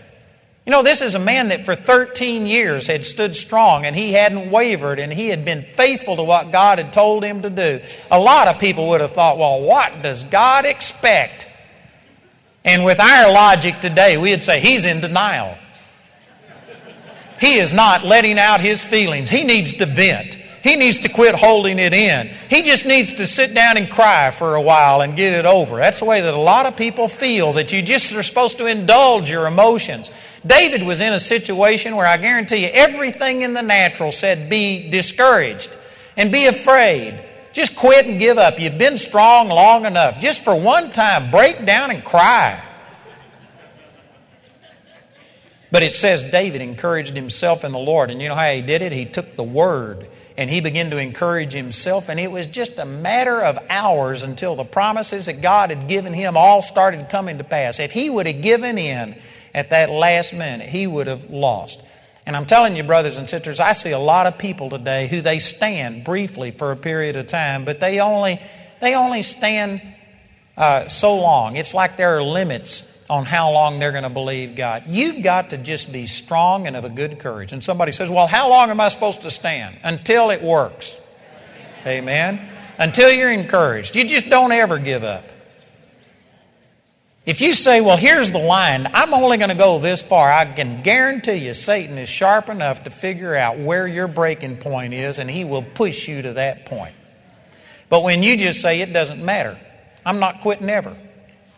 you 0.64 0.72
know, 0.72 0.84
this 0.84 1.02
is 1.02 1.16
a 1.16 1.20
man 1.20 1.48
that 1.48 1.66
for 1.66 1.76
13 1.76 2.46
years 2.46 2.86
had 2.86 3.04
stood 3.04 3.36
strong 3.36 3.84
and 3.84 3.96
he 3.96 4.14
hadn't 4.14 4.52
wavered 4.52 5.00
and 5.00 5.12
he 5.12 5.30
had 5.30 5.44
been 5.44 5.64
faithful 5.64 6.16
to 6.18 6.24
what 6.24 6.52
God 6.52 6.78
had 6.78 6.94
told 6.94 7.24
him 7.24 7.42
to 7.42 7.50
do. 7.50 7.82
A 8.12 8.20
lot 8.20 8.48
of 8.48 8.60
people 8.60 8.90
would 8.90 9.02
have 9.02 9.12
thought, 9.12 9.40
well, 9.40 9.62
what 9.62 10.04
does 10.04 10.24
God 10.24 10.66
expect? 10.66 11.48
And 12.64 12.86
with 12.86 13.00
our 13.00 13.32
logic 13.32 13.80
today, 13.80 14.18
we'd 14.18 14.44
say 14.44 14.60
he's 14.60 14.86
in 14.86 15.02
denial. 15.02 15.58
He 17.46 17.60
is 17.60 17.74
not 17.74 18.04
letting 18.04 18.40
out 18.40 18.60
his 18.60 18.84
feelings. 18.84 19.30
He 19.30 19.44
needs 19.44 19.74
to 19.74 19.86
vent. 19.86 20.34
He 20.64 20.76
needs 20.76 20.98
to 21.02 21.10
quit 21.10 21.36
holding 21.36 21.78
it 21.78 21.94
in. 21.94 22.32
He 22.50 22.64
just 22.64 22.88
needs 22.88 23.14
to 23.14 23.28
sit 23.28 23.54
down 23.54 23.78
and 23.78 23.88
cry 23.88 24.32
for 24.32 24.56
a 24.56 24.62
while 24.62 25.02
and 25.02 25.16
get 25.16 25.32
it 25.32 25.46
over. 25.46 25.78
That's 25.78 26.00
the 26.00 26.06
way 26.06 26.22
that 26.22 26.34
a 26.34 26.40
lot 26.40 26.66
of 26.66 26.76
people 26.76 27.08
feel, 27.08 27.54
that 27.54 27.72
you 27.72 27.84
just 27.84 28.12
are 28.14 28.24
supposed 28.24 28.58
to 28.58 28.66
indulge 28.66 29.30
your 29.30 29.46
emotions. 29.46 30.10
David 30.44 30.82
was 30.82 31.02
in 31.02 31.14
a 31.14 31.20
situation 31.20 31.96
where 31.96 32.08
I 32.08 32.18
guarantee 32.18 32.66
you 32.66 32.72
everything 32.74 33.44
in 33.44 33.54
the 33.54 33.62
natural 33.62 34.12
said 34.12 34.50
be 34.50 34.90
discouraged 34.90 35.70
and 36.18 36.32
be 36.32 36.48
afraid. 36.48 37.24
Just 37.54 37.76
quit 37.76 38.08
and 38.08 38.18
give 38.18 38.40
up. 38.40 38.60
You've 38.60 38.80
been 38.80 38.98
strong 38.98 39.50
long 39.50 39.86
enough. 39.86 40.20
Just 40.20 40.44
for 40.44 40.56
one 40.56 40.90
time, 40.90 41.30
break 41.30 41.64
down 41.64 41.92
and 41.92 42.04
cry. 42.04 42.60
But 45.72 45.84
it 45.84 45.96
says 45.96 46.24
David 46.24 46.62
encouraged 46.62 47.16
himself 47.16 47.64
in 47.64 47.72
the 47.72 47.80
Lord. 47.80 48.12
And 48.12 48.22
you 48.22 48.30
know 48.30 48.36
how 48.36 48.52
he 48.52 48.62
did 48.62 48.82
it? 48.82 48.92
He 48.92 49.06
took 49.06 49.36
the 49.36 49.44
word 49.44 50.08
and 50.38 50.50
he 50.50 50.62
began 50.62 50.92
to 50.92 50.98
encourage 50.98 51.54
himself. 51.54 52.10
And 52.10 52.20
it 52.20 52.32
was 52.32 52.48
just 52.48 52.78
a 52.78 52.86
matter 52.86 53.42
of 53.42 53.58
hours 53.70 54.24
until 54.24 54.56
the 54.56 54.66
promises 54.66 55.26
that 55.26 55.42
God 55.42 55.70
had 55.70 55.88
given 55.88 56.14
him 56.14 56.38
all 56.38 56.62
started 56.62 57.10
coming 57.10 57.38
to 57.40 57.44
pass. 57.44 57.80
If 57.80 57.92
he 57.92 58.10
would 58.10 58.28
have 58.28 58.42
given 58.42 58.78
in 58.78 59.18
at 59.54 59.70
that 59.72 59.90
last 59.90 60.34
minute, 60.34 60.70
he 60.70 60.86
would 60.88 61.08
have 61.08 61.30
lost. 61.30 61.82
And 62.26 62.36
I'm 62.36 62.46
telling 62.46 62.76
you, 62.76 62.84
brothers 62.84 63.18
and 63.18 63.30
sisters, 63.30 63.60
I 63.60 63.74
see 63.74 63.92
a 63.92 64.00
lot 64.00 64.26
of 64.26 64.38
people 64.38 64.70
today 64.70 65.08
who 65.08 65.22
they 65.22 65.40
stand 65.40 66.04
briefly 66.04 66.52
for 66.52 66.72
a 66.72 66.76
period 66.76 67.16
of 67.16 67.28
time, 67.28 67.66
but 67.66 67.80
they 67.80 68.00
only, 68.00 68.42
they 68.82 68.96
only 68.96 69.22
stand 69.24 69.82
uh, 70.58 70.88
so 70.88 71.16
long. 71.16 71.56
It's 71.56 71.74
like 71.74 71.98
there 71.98 72.18
are 72.18 72.24
limits 72.24 72.84
on 73.10 73.26
how 73.26 73.52
long 73.52 73.80
they're 73.80 73.92
going 73.92 74.04
to 74.04 74.10
believe 74.10 74.56
God. 74.56 74.84
You've 74.88 75.22
got 75.22 75.52
to 75.52 75.58
just 75.58 75.92
be 75.92 76.08
strong 76.08 76.66
and 76.68 76.76
of 76.76 76.86
a 76.86 76.90
good 76.90 77.20
courage. 77.20 77.54
And 77.54 77.64
somebody 77.64 77.92
says, 77.92 78.10
Well, 78.10 78.28
how 78.28 78.50
long 78.50 78.70
am 78.70 78.82
I 78.82 78.90
supposed 78.90 79.22
to 79.22 79.32
stand? 79.32 79.78
Until 79.84 80.32
it 80.32 80.42
works. 80.42 81.00
Amen. 81.86 82.50
Until 82.80 83.12
you're 83.12 83.32
encouraged. 83.32 83.96
You 83.96 84.06
just 84.06 84.28
don't 84.30 84.52
ever 84.52 84.80
give 84.80 85.04
up. 85.04 85.32
If 87.28 87.42
you 87.42 87.54
say, 87.54 87.80
Well, 87.80 87.98
here's 87.98 88.32
the 88.32 88.40
line, 88.40 88.90
I'm 88.94 89.14
only 89.14 89.38
going 89.38 89.50
to 89.50 89.56
go 89.56 89.78
this 89.78 90.02
far, 90.02 90.32
I 90.32 90.46
can 90.46 90.82
guarantee 90.82 91.46
you 91.46 91.54
Satan 91.54 92.00
is 92.00 92.10
sharp 92.10 92.50
enough 92.50 92.86
to 92.86 92.90
figure 92.90 93.36
out 93.36 93.60
where 93.60 93.88
your 93.88 94.08
breaking 94.08 94.58
point 94.58 94.96
is, 94.96 95.20
and 95.20 95.30
he 95.30 95.44
will 95.44 95.64
push 95.64 96.08
you 96.08 96.24
to 96.24 96.34
that 96.34 96.66
point. 96.66 96.96
But 97.88 98.02
when 98.02 98.24
you 98.24 98.36
just 98.36 98.62
say, 98.62 98.82
It 98.82 98.94
doesn't 98.94 99.24
matter, 99.24 99.60
I'm 100.04 100.20
not 100.20 100.42
quitting 100.42 100.70
ever, 100.70 100.98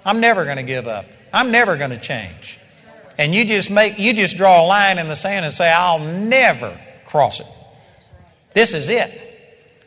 I'm 0.06 0.20
never 0.20 0.44
going 0.44 0.58
to 0.58 0.64
give 0.64 0.88
up. 0.88 1.06
I'm 1.34 1.52
never 1.52 1.78
going 1.78 1.92
to 1.92 2.00
change. 2.00 2.60
And 3.18 3.34
you 3.34 3.46
just 3.46 3.72
make 3.72 3.98
you 3.98 4.14
just 4.14 4.38
draw 4.38 4.64
a 4.64 4.66
line 4.66 5.00
in 5.00 5.08
the 5.08 5.16
sand 5.16 5.46
and 5.46 5.54
say, 5.54 5.72
I'll 5.72 6.00
never 6.00 6.80
cross 7.06 7.40
it. 7.40 7.48
This 8.54 8.74
is 8.74 8.90
it. 8.90 9.24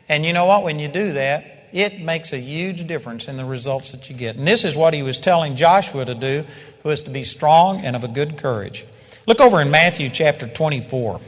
And 0.09 0.25
you 0.25 0.33
know 0.33 0.45
what? 0.45 0.63
When 0.63 0.79
you 0.79 0.87
do 0.87 1.13
that, 1.13 1.69
it 1.71 2.01
makes 2.01 2.33
a 2.33 2.37
huge 2.37 2.85
difference 2.85 3.27
in 3.27 3.37
the 3.37 3.45
results 3.45 3.91
that 3.91 4.09
you 4.09 4.15
get. 4.15 4.35
And 4.35 4.45
this 4.45 4.65
is 4.65 4.75
what 4.75 4.93
he 4.93 5.03
was 5.03 5.17
telling 5.17 5.55
Joshua 5.55 6.03
to 6.03 6.15
do, 6.15 6.43
who 6.83 6.89
is 6.89 7.01
to 7.01 7.09
be 7.09 7.23
strong 7.23 7.79
and 7.79 7.95
of 7.95 8.03
a 8.03 8.09
good 8.09 8.37
courage. 8.37 8.85
Look 9.25 9.39
over 9.39 9.61
in 9.61 9.71
Matthew 9.71 10.09
chapter 10.09 10.47
24. 10.47 11.21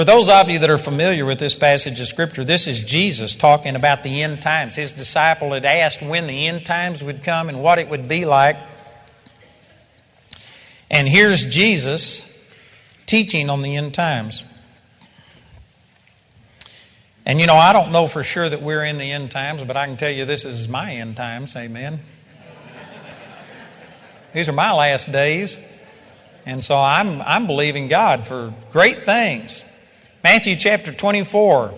For 0.00 0.04
those 0.04 0.30
of 0.30 0.48
you 0.48 0.58
that 0.60 0.70
are 0.70 0.78
familiar 0.78 1.26
with 1.26 1.38
this 1.38 1.54
passage 1.54 2.00
of 2.00 2.06
Scripture, 2.06 2.42
this 2.42 2.66
is 2.66 2.82
Jesus 2.82 3.34
talking 3.34 3.76
about 3.76 4.02
the 4.02 4.22
end 4.22 4.40
times. 4.40 4.74
His 4.74 4.92
disciple 4.92 5.52
had 5.52 5.66
asked 5.66 6.00
when 6.00 6.26
the 6.26 6.46
end 6.46 6.64
times 6.64 7.04
would 7.04 7.22
come 7.22 7.50
and 7.50 7.62
what 7.62 7.78
it 7.78 7.90
would 7.90 8.08
be 8.08 8.24
like. 8.24 8.56
And 10.90 11.06
here's 11.06 11.44
Jesus 11.44 12.26
teaching 13.04 13.50
on 13.50 13.60
the 13.60 13.76
end 13.76 13.92
times. 13.92 14.42
And 17.26 17.38
you 17.38 17.46
know, 17.46 17.56
I 17.56 17.74
don't 17.74 17.92
know 17.92 18.06
for 18.06 18.22
sure 18.22 18.48
that 18.48 18.62
we're 18.62 18.84
in 18.86 18.96
the 18.96 19.12
end 19.12 19.30
times, 19.30 19.62
but 19.64 19.76
I 19.76 19.84
can 19.86 19.98
tell 19.98 20.08
you 20.10 20.24
this 20.24 20.46
is 20.46 20.66
my 20.66 20.92
end 20.92 21.18
times. 21.18 21.54
Amen. 21.54 22.00
These 24.32 24.48
are 24.48 24.52
my 24.52 24.72
last 24.72 25.12
days. 25.12 25.58
And 26.46 26.64
so 26.64 26.78
I'm, 26.78 27.20
I'm 27.20 27.46
believing 27.46 27.88
God 27.88 28.26
for 28.26 28.54
great 28.72 29.04
things. 29.04 29.62
Matthew 30.22 30.56
chapter 30.56 30.92
24, 30.92 31.72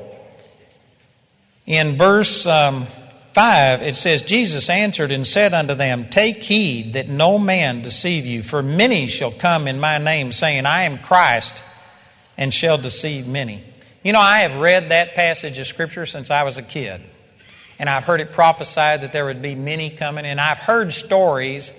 in 1.64 1.96
verse 1.96 2.44
um, 2.44 2.88
5, 3.35 3.83
it 3.83 3.94
says, 3.94 4.22
Jesus 4.22 4.68
answered 4.68 5.12
and 5.12 5.24
said 5.24 5.55
unto 5.55 5.74
them, 5.74 6.09
Take 6.11 6.42
heed 6.42 6.94
that 6.94 7.09
no 7.09 7.38
man 7.38 7.83
deceive 7.83 8.26
you, 8.26 8.42
for 8.42 8.61
many 8.61 9.07
shall 9.07 9.31
come 9.31 9.68
in 9.68 9.78
my 9.78 9.98
name, 9.98 10.33
saying, 10.33 10.66
I 10.66 10.85
am 10.85 10.98
Christ, 10.98 11.62
and 12.37 12.52
shall 12.52 12.78
deceive 12.78 13.28
many. 13.28 13.62
You 14.02 14.12
know, 14.12 14.20
I 14.20 14.40
have 14.40 14.57
read 14.57 14.88
that 14.88 15.14
passage 15.14 15.57
of 15.59 15.68
Scripture 15.68 16.05
since 16.05 16.28
I 16.28 16.42
was 16.42 16.59
a 16.59 16.62
kid. 16.62 17.00
And 17.78 17.88
I've 17.88 18.05
heard 18.05 18.20
it 18.20 18.33
prophesied 18.33 19.02
that 19.02 19.12
there 19.12 19.24
would 19.24 19.40
be 19.40 19.55
many 19.55 19.90
coming. 19.90 20.26
And 20.26 20.40
I've 20.40 20.59
heard 20.59 20.92
stories 20.92 21.72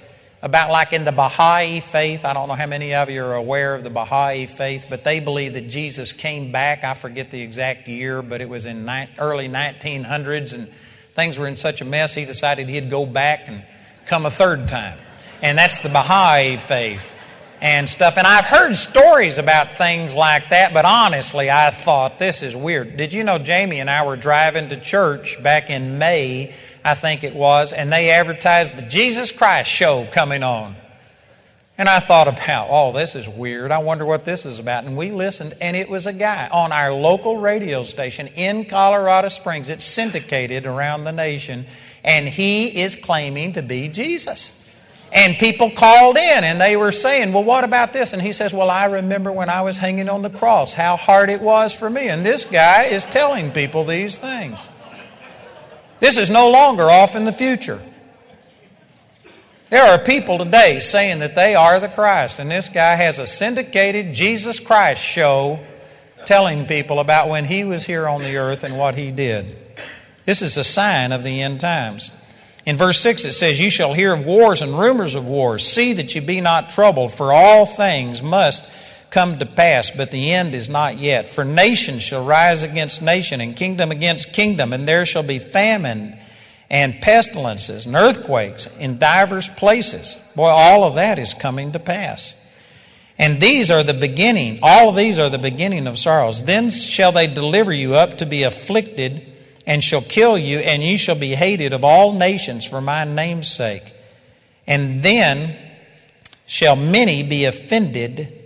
about 0.44 0.70
like 0.70 0.92
in 0.92 1.06
the 1.06 1.12
Baha'i 1.14 1.80
faith. 1.80 2.26
I 2.26 2.34
don't 2.34 2.50
know 2.50 2.54
how 2.54 2.68
many 2.68 2.94
of 2.94 3.10
you 3.10 3.24
are 3.24 3.34
aware 3.34 3.74
of 3.74 3.84
the 3.86 3.90
Baha'i 3.90 4.46
faith, 4.46 4.88
but 4.90 5.06
they 5.06 5.22
believe 5.22 5.54
that 5.54 5.70
Jesus 5.70 6.12
came 6.12 6.52
back. 6.52 6.84
I 6.84 6.96
forget 6.96 7.32
the 7.32 7.42
exact 7.42 7.88
year, 7.88 8.22
but 8.22 8.42
it 8.42 8.50
was 8.50 8.66
in 8.66 8.86
ni- 8.86 9.08
early 9.18 9.48
1900s, 9.48 10.54
and 10.54 10.70
things 11.16 11.40
were 11.40 11.48
in 11.48 11.56
such 11.56 11.80
a 11.80 11.86
mess, 11.86 12.14
he 12.14 12.26
decided 12.26 12.68
he'd 12.68 12.90
go 12.90 13.06
back 13.06 13.48
and 13.48 13.64
come 14.06 14.26
a 14.26 14.32
third 14.32 14.68
time. 14.68 15.00
And 15.42 15.58
that's 15.58 15.80
the 15.80 15.90
Baha'i 15.90 16.58
faith. 16.58 17.16
and 17.62 17.88
stuff. 17.88 18.18
And 18.18 18.28
I've 18.28 18.44
heard 18.44 18.76
stories 18.76 19.38
about 19.38 19.70
things 19.78 20.14
like 20.14 20.50
that, 20.50 20.74
but 20.74 20.84
honestly, 20.84 21.50
I 21.50 21.70
thought 21.70 22.20
this 22.20 22.44
is 22.44 22.54
weird. 22.58 22.98
Did 22.98 23.14
you 23.14 23.24
know 23.24 23.38
Jamie 23.40 23.80
and 23.80 23.90
I 23.90 24.06
were 24.06 24.18
driving 24.18 24.68
to 24.68 24.78
church 24.78 25.42
back 25.42 25.70
in 25.70 25.98
May, 25.98 26.54
I 26.84 26.96
think 26.96 27.24
it 27.24 27.36
was, 27.36 27.72
and 27.72 27.92
they 27.92 28.12
advertised 28.12 28.76
the 28.76 28.82
Jesus 28.82 29.32
Christ 29.32 29.70
show 29.70 30.08
coming 30.12 30.44
on. 30.44 30.76
And 31.78 31.90
I 31.90 32.00
thought 32.00 32.28
about, 32.28 32.68
oh, 32.70 32.92
this 32.92 33.16
is 33.16 33.28
weird. 33.28 33.72
I 33.72 33.80
wonder 33.80 34.06
what 34.06 34.26
this 34.26 34.46
is 34.46 34.60
about. 34.60 34.86
And 34.86 34.96
we 34.96 35.12
listened, 35.12 35.56
and 35.60 35.76
it 35.76 35.90
was 35.90 36.06
a 36.06 36.14
guy 36.14 36.48
on 36.52 36.72
our 36.72 36.94
local 36.94 37.38
radio 37.38 37.84
station 37.84 38.28
in 38.28 38.66
Colorado 38.66 39.30
Springs. 39.30 39.70
It's 39.70 39.84
syndicated 39.84 40.68
around 40.68 41.06
the 41.06 41.12
nation, 41.12 41.66
and 42.04 42.30
he 42.30 42.82
is 42.82 42.96
claiming 42.96 43.54
to 43.54 43.64
be 43.64 43.88
Jesus. 43.88 44.54
And 45.14 45.38
people 45.38 45.70
called 45.70 46.18
in 46.18 46.44
and 46.44 46.60
they 46.60 46.76
were 46.76 46.92
saying, 46.92 47.34
Well, 47.34 47.44
what 47.44 47.64
about 47.64 47.94
this? 47.94 48.14
And 48.14 48.22
he 48.22 48.32
says, 48.32 48.52
Well, 48.52 48.72
I 48.72 48.86
remember 48.86 49.32
when 49.32 49.48
I 49.48 49.62
was 49.62 49.78
hanging 49.78 50.10
on 50.10 50.24
the 50.24 50.30
cross, 50.32 50.74
how 50.74 50.98
hard 50.98 51.30
it 51.30 51.40
was 51.40 51.72
for 51.72 51.88
me. 51.88 52.10
And 52.10 52.26
this 52.26 52.46
guy 52.46 52.86
is 52.86 53.06
telling 53.06 53.52
people 53.52 53.84
these 53.84 54.18
things. 54.18 54.68
This 56.04 56.18
is 56.18 56.30
no 56.30 56.52
longer 56.52 56.92
off 56.92 57.16
in 57.16 57.24
the 57.24 57.32
future. 57.32 57.82
There 59.70 59.86
are 59.86 59.98
people 59.98 60.38
today 60.38 60.82
saying 60.82 61.20
that 61.20 61.34
they 61.34 61.56
are 61.56 61.80
the 61.80 61.88
Christ, 61.88 62.40
and 62.40 62.52
this 62.52 62.68
guy 62.68 62.96
has 62.96 63.20
a 63.20 63.26
syndicated 63.26 64.14
Jesus 64.14 64.60
Christ 64.60 65.02
show 65.02 65.64
telling 66.26 66.66
people 66.66 67.00
about 67.00 67.30
when 67.30 67.46
he 67.46 67.64
was 67.64 67.86
here 67.86 68.06
on 68.06 68.20
the 68.20 68.36
earth 68.36 68.66
and 68.66 68.78
what 68.78 68.96
he 68.96 69.12
did. 69.12 69.56
This 70.26 70.42
is 70.42 70.58
a 70.58 70.66
sign 70.66 71.14
of 71.14 71.24
the 71.24 71.42
end 71.42 71.62
times. 71.62 72.12
In 72.66 72.76
verse 72.76 73.00
6, 73.00 73.24
it 73.24 73.32
says, 73.32 73.62
You 73.62 73.70
shall 73.70 73.94
hear 73.94 74.12
of 74.12 74.26
wars 74.26 74.62
and 74.62 74.78
rumors 74.78 75.16
of 75.16 75.26
wars. 75.26 75.66
See 75.66 75.94
that 75.94 76.16
you 76.16 76.22
be 76.22 76.42
not 76.42 76.70
troubled, 76.70 77.14
for 77.14 77.32
all 77.32 77.66
things 77.66 78.22
must 78.22 78.66
come 79.14 79.40
to 79.40 79.46
pass, 79.46 79.92
but 79.92 80.10
the 80.10 80.34
end 80.34 80.56
is 80.56 80.68
not 80.68 80.98
yet. 80.98 81.30
For 81.30 81.46
nation 81.46 82.00
shall 82.00 82.26
rise 82.26 82.64
against 82.64 83.02
nation, 83.02 83.40
and 83.40 83.56
kingdom 83.56 83.92
against 83.92 84.34
kingdom, 84.34 84.74
and 84.74 84.88
there 84.88 85.06
shall 85.06 85.24
be 85.24 85.40
famine 85.40 86.18
and 86.70 87.00
pestilences 87.02 87.86
and 87.86 87.96
earthquakes 87.96 88.68
in 88.78 88.98
divers 88.98 89.48
places. 89.50 90.18
Boy, 90.36 90.50
all 90.50 90.84
of 90.84 90.96
that 90.96 91.20
is 91.20 91.36
coming 91.36 91.72
to 91.74 91.80
pass. 91.80 92.34
And 93.20 93.40
these 93.40 93.70
are 93.70 93.84
the 93.84 93.94
beginning, 93.94 94.60
all 94.64 94.90
of 94.90 94.96
these 94.96 95.20
are 95.20 95.30
the 95.30 95.38
beginning 95.38 95.86
of 95.86 96.00
sorrows. 96.00 96.44
Then 96.44 96.72
shall 96.72 97.12
they 97.12 97.28
deliver 97.28 97.72
you 97.72 97.94
up 97.94 98.18
to 98.18 98.26
be 98.26 98.42
afflicted 98.42 99.32
and 99.68 99.84
shall 99.84 100.02
kill 100.02 100.38
you, 100.38 100.58
and 100.58 100.82
ye 100.82 100.98
shall 100.98 101.16
be 101.16 101.36
hated 101.36 101.72
of 101.72 101.86
all 101.86 102.14
nations 102.14 102.68
for 102.68 102.82
my 102.82 103.04
name's 103.06 103.50
sake. 103.50 103.94
And 104.66 105.04
then 105.04 105.56
shall 106.48 106.76
many 106.76 107.22
be 107.24 107.46
offended, 107.46 108.43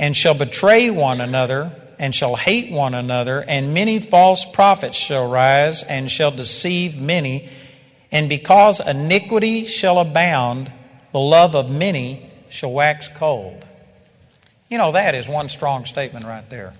and 0.00 0.16
shall 0.16 0.32
betray 0.32 0.88
one 0.88 1.20
another, 1.20 1.70
and 1.98 2.14
shall 2.14 2.34
hate 2.34 2.72
one 2.72 2.94
another, 2.94 3.44
and 3.46 3.74
many 3.74 4.00
false 4.00 4.46
prophets 4.46 4.96
shall 4.96 5.28
rise, 5.30 5.82
and 5.82 6.10
shall 6.10 6.30
deceive 6.30 6.98
many. 6.98 7.50
And 8.10 8.26
because 8.26 8.80
iniquity 8.80 9.66
shall 9.66 9.98
abound, 9.98 10.72
the 11.12 11.20
love 11.20 11.54
of 11.54 11.70
many 11.70 12.30
shall 12.48 12.72
wax 12.72 13.10
cold. 13.14 13.62
You 14.70 14.78
know, 14.78 14.92
that 14.92 15.14
is 15.14 15.28
one 15.28 15.50
strong 15.50 15.84
statement 15.84 16.24
right 16.24 16.48
there. 16.48 16.72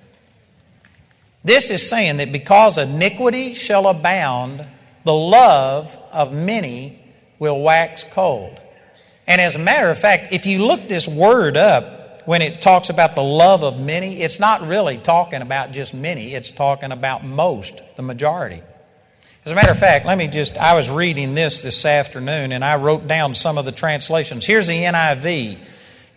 This 1.45 1.69
is 1.69 1.87
saying 1.87 2.17
that 2.17 2.33
because 2.33 2.79
iniquity 2.79 3.53
shall 3.53 3.87
abound, 3.87 4.65
the 5.05 5.13
love 5.13 5.99
of 6.11 6.33
many 6.33 7.05
will 7.39 7.61
wax 7.61 8.03
cold. 8.13 8.59
And 9.27 9.43
as 9.43 9.57
a 9.57 9.59
matter 9.59 9.91
of 9.91 9.99
fact, 9.99 10.33
if 10.33 10.47
you 10.47 10.65
look 10.65 10.89
this 10.89 11.07
word 11.07 11.59
up, 11.59 12.00
when 12.25 12.43
it 12.43 12.61
talks 12.61 12.91
about 12.91 13.15
the 13.15 13.23
love 13.23 13.65
of 13.65 13.79
many, 13.79 14.23
it's 14.23 14.39
not 14.39 14.67
really 14.67 14.99
talking 14.99 15.43
about 15.43 15.73
just 15.73 15.95
many, 15.95 16.35
it's 16.35 16.51
talking 16.51 16.93
about 16.93 17.25
most, 17.25 17.83
the 17.97 18.03
majority. 18.03 18.63
As 19.45 19.53
a 19.53 19.55
matter 19.55 19.71
of 19.71 19.79
fact, 19.79 20.05
let 20.05 20.19
me 20.19 20.29
just, 20.29 20.59
I 20.59 20.75
was 20.75 20.91
reading 20.91 21.35
this 21.35 21.63
this 21.63 21.85
afternoon 21.85 22.53
and 22.53 22.65
I 22.65 22.77
wrote 22.77 23.07
down 23.07 23.35
some 23.35 23.57
of 23.57 23.65
the 23.65 23.73
translations. 23.73 24.45
Here's 24.45 24.67
the 24.67 24.83
NIV. 24.83 25.59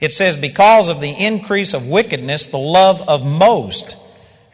It 0.01 0.11
says, 0.11 0.35
Because 0.35 0.89
of 0.89 0.99
the 0.99 1.11
increase 1.11 1.73
of 1.73 1.87
wickedness, 1.87 2.47
the 2.47 2.57
love 2.57 3.01
of 3.07 3.25
most 3.25 3.95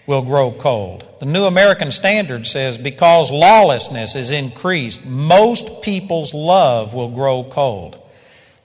will 0.10 0.22
grow 0.24 0.52
cold. 0.52 1.08
The 1.20 1.28
New 1.28 1.46
American 1.46 1.92
Standard 1.92 2.48
says 2.48 2.80
because 2.80 3.30
lawlessness 3.32 4.16
is 4.16 4.32
increased, 4.32 5.06
most 5.06 5.84
people's 5.84 6.34
love 6.34 6.96
will 6.96 7.10
grow 7.10 7.44
cold. 7.44 8.04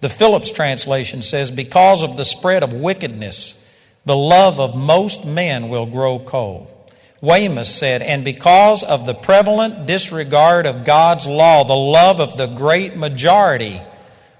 The 0.04 0.10
Phillips 0.10 0.50
translation 0.50 1.22
says 1.22 1.50
because 1.50 2.02
of 2.02 2.18
the 2.18 2.26
spread 2.26 2.62
of 2.62 2.74
wickedness, 2.74 3.54
the 4.04 4.14
love 4.14 4.60
of 4.60 4.76
most 4.76 5.24
men 5.24 5.70
will 5.70 5.86
grow 5.86 6.18
cold. 6.18 6.68
Weymouth 7.22 7.68
said, 7.68 8.02
and 8.02 8.22
because 8.22 8.82
of 8.82 9.06
the 9.06 9.14
prevalent 9.14 9.86
disregard 9.86 10.66
of 10.66 10.84
God's 10.84 11.26
law, 11.26 11.64
the 11.64 11.72
love 11.72 12.20
of 12.20 12.36
the 12.36 12.48
great 12.48 12.98
majority 12.98 13.80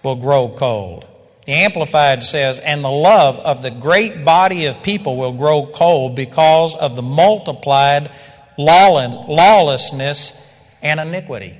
will 0.03 0.16
grow 0.16 0.50
cold. 0.50 1.09
The 1.46 1.53
Amplified 1.53 2.22
says, 2.22 2.59
and 2.59 2.85
the 2.85 2.90
love 2.90 3.38
of 3.38 3.62
the 3.62 3.70
great 3.70 4.22
body 4.22 4.66
of 4.66 4.83
people 4.83 5.16
will 5.16 5.33
grow 5.33 5.64
cold 5.64 6.14
because 6.14 6.74
of 6.74 6.94
the 6.94 7.00
multiplied 7.00 8.11
lawlessness 8.59 10.35
and 10.83 11.00
iniquity. 11.00 11.59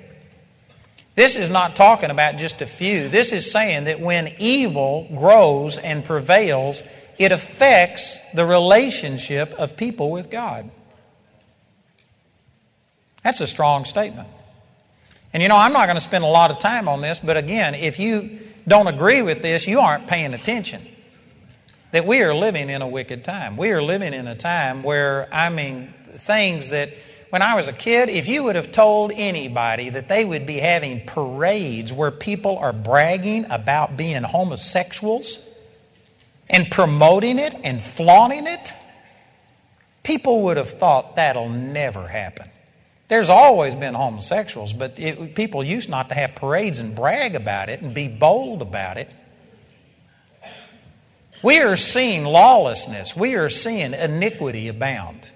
This 1.15 1.37
is 1.37 1.49
not 1.49 1.77
talking 1.77 2.11
about 2.11 2.37
just 2.37 2.61
a 2.61 2.67
few. 2.67 3.09
This 3.09 3.33
is 3.33 3.51
saying 3.51 3.85
that 3.85 4.01
when 4.01 4.35
evil 4.39 5.09
grows 5.15 5.79
and 5.79 6.05
prevails, 6.05 6.83
it 7.19 7.31
affects 7.31 8.19
the 8.35 8.45
relationship 8.45 9.55
of 9.55 9.77
people 9.77 10.11
with 10.11 10.29
God. 10.29 10.71
That's 13.23 13.41
a 13.41 13.47
strong 13.47 13.85
statement. 13.85 14.29
And 15.33 15.43
you 15.43 15.49
know, 15.49 15.57
I'm 15.57 15.73
not 15.73 15.87
going 15.87 15.97
to 15.97 16.01
spend 16.01 16.25
a 16.25 16.29
lot 16.29 16.51
of 16.51 16.59
time 16.59 16.89
on 16.89 17.01
this, 17.01 17.21
but 17.21 17.37
again, 17.37 17.75
if 17.75 17.99
you 17.99 18.39
don't 18.67 18.87
agree 18.87 19.23
with 19.23 19.43
this, 19.43 19.67
you 19.67 19.81
aren't 19.81 20.07
paying 20.07 20.35
attention. 20.35 20.87
That 21.93 22.07
we 22.07 22.23
are 22.23 22.35
living 22.35 22.71
in 22.71 22.83
a 22.83 22.89
wicked 22.89 23.25
time. 23.25 23.57
We 23.57 23.71
are 23.71 23.83
living 23.83 24.15
in 24.15 24.27
a 24.27 24.35
time 24.35 24.83
where, 24.83 25.29
I 25.33 25.49
mean, 25.49 25.95
things 26.11 26.71
that 26.71 26.95
when 27.35 27.43
I 27.43 27.57
was 27.57 27.67
a 27.67 27.73
kid, 27.73 28.11
if 28.11 28.29
you 28.29 28.45
would 28.45 28.55
have 28.55 28.71
told 28.71 29.11
anybody 29.13 29.91
that 29.91 30.07
they 30.07 30.25
would 30.25 30.47
be 30.47 30.59
having 30.59 31.05
parades 31.05 31.93
where 31.93 32.13
people 32.13 32.59
are 32.59 32.73
bragging 32.73 33.51
about 33.51 33.97
being 33.97 34.23
homosexuals 34.23 35.41
and 36.49 36.71
promoting 36.71 37.41
it 37.41 37.53
and 37.65 37.83
flaunting 37.83 38.47
it, 38.47 38.73
people 40.05 40.43
would 40.43 40.57
have 40.57 40.71
thought 40.79 41.17
that'll 41.17 41.49
never 41.49 42.07
happen. 42.07 42.49
There's 43.09 43.29
always 43.29 43.75
been 43.75 43.95
homosexuals, 43.95 44.73
but 44.73 44.97
it, 44.97 45.35
people 45.35 45.65
used 45.65 45.91
not 45.91 46.11
to 46.11 46.15
have 46.15 46.37
parades 46.37 46.79
and 46.79 46.95
brag 46.95 47.35
about 47.35 47.69
it 47.69 47.83
and 47.83 47.93
be 47.93 48.07
bold 48.07 48.63
about 48.63 48.97
it. 48.97 49.11
We 51.43 51.59
are 51.59 51.75
seeing 51.75 52.23
lawlessness, 52.23 53.17
we 53.17 53.35
are 53.35 53.49
seeing 53.49 53.93
iniquity 53.93 54.69
abound. 54.69 55.33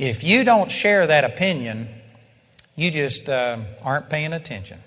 If 0.00 0.24
you 0.24 0.44
don't 0.44 0.70
share 0.70 1.06
that 1.08 1.24
opinion, 1.24 1.86
you 2.74 2.90
just 2.90 3.28
uh, 3.28 3.58
aren't 3.82 4.08
paying 4.08 4.32
attention. 4.32 4.78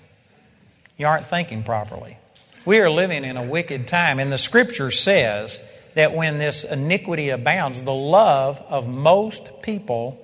You 0.96 1.06
aren't 1.06 1.26
thinking 1.26 1.62
properly. 1.62 2.18
We 2.64 2.80
are 2.80 2.90
living 2.90 3.22
in 3.22 3.36
a 3.36 3.42
wicked 3.44 3.86
time, 3.86 4.18
and 4.18 4.32
the 4.32 4.38
scripture 4.38 4.90
says 4.90 5.60
that 5.94 6.14
when 6.14 6.38
this 6.38 6.64
iniquity 6.64 7.28
abounds, 7.28 7.80
the 7.80 7.94
love 7.94 8.60
of 8.68 8.88
most 8.88 9.62
people 9.62 10.20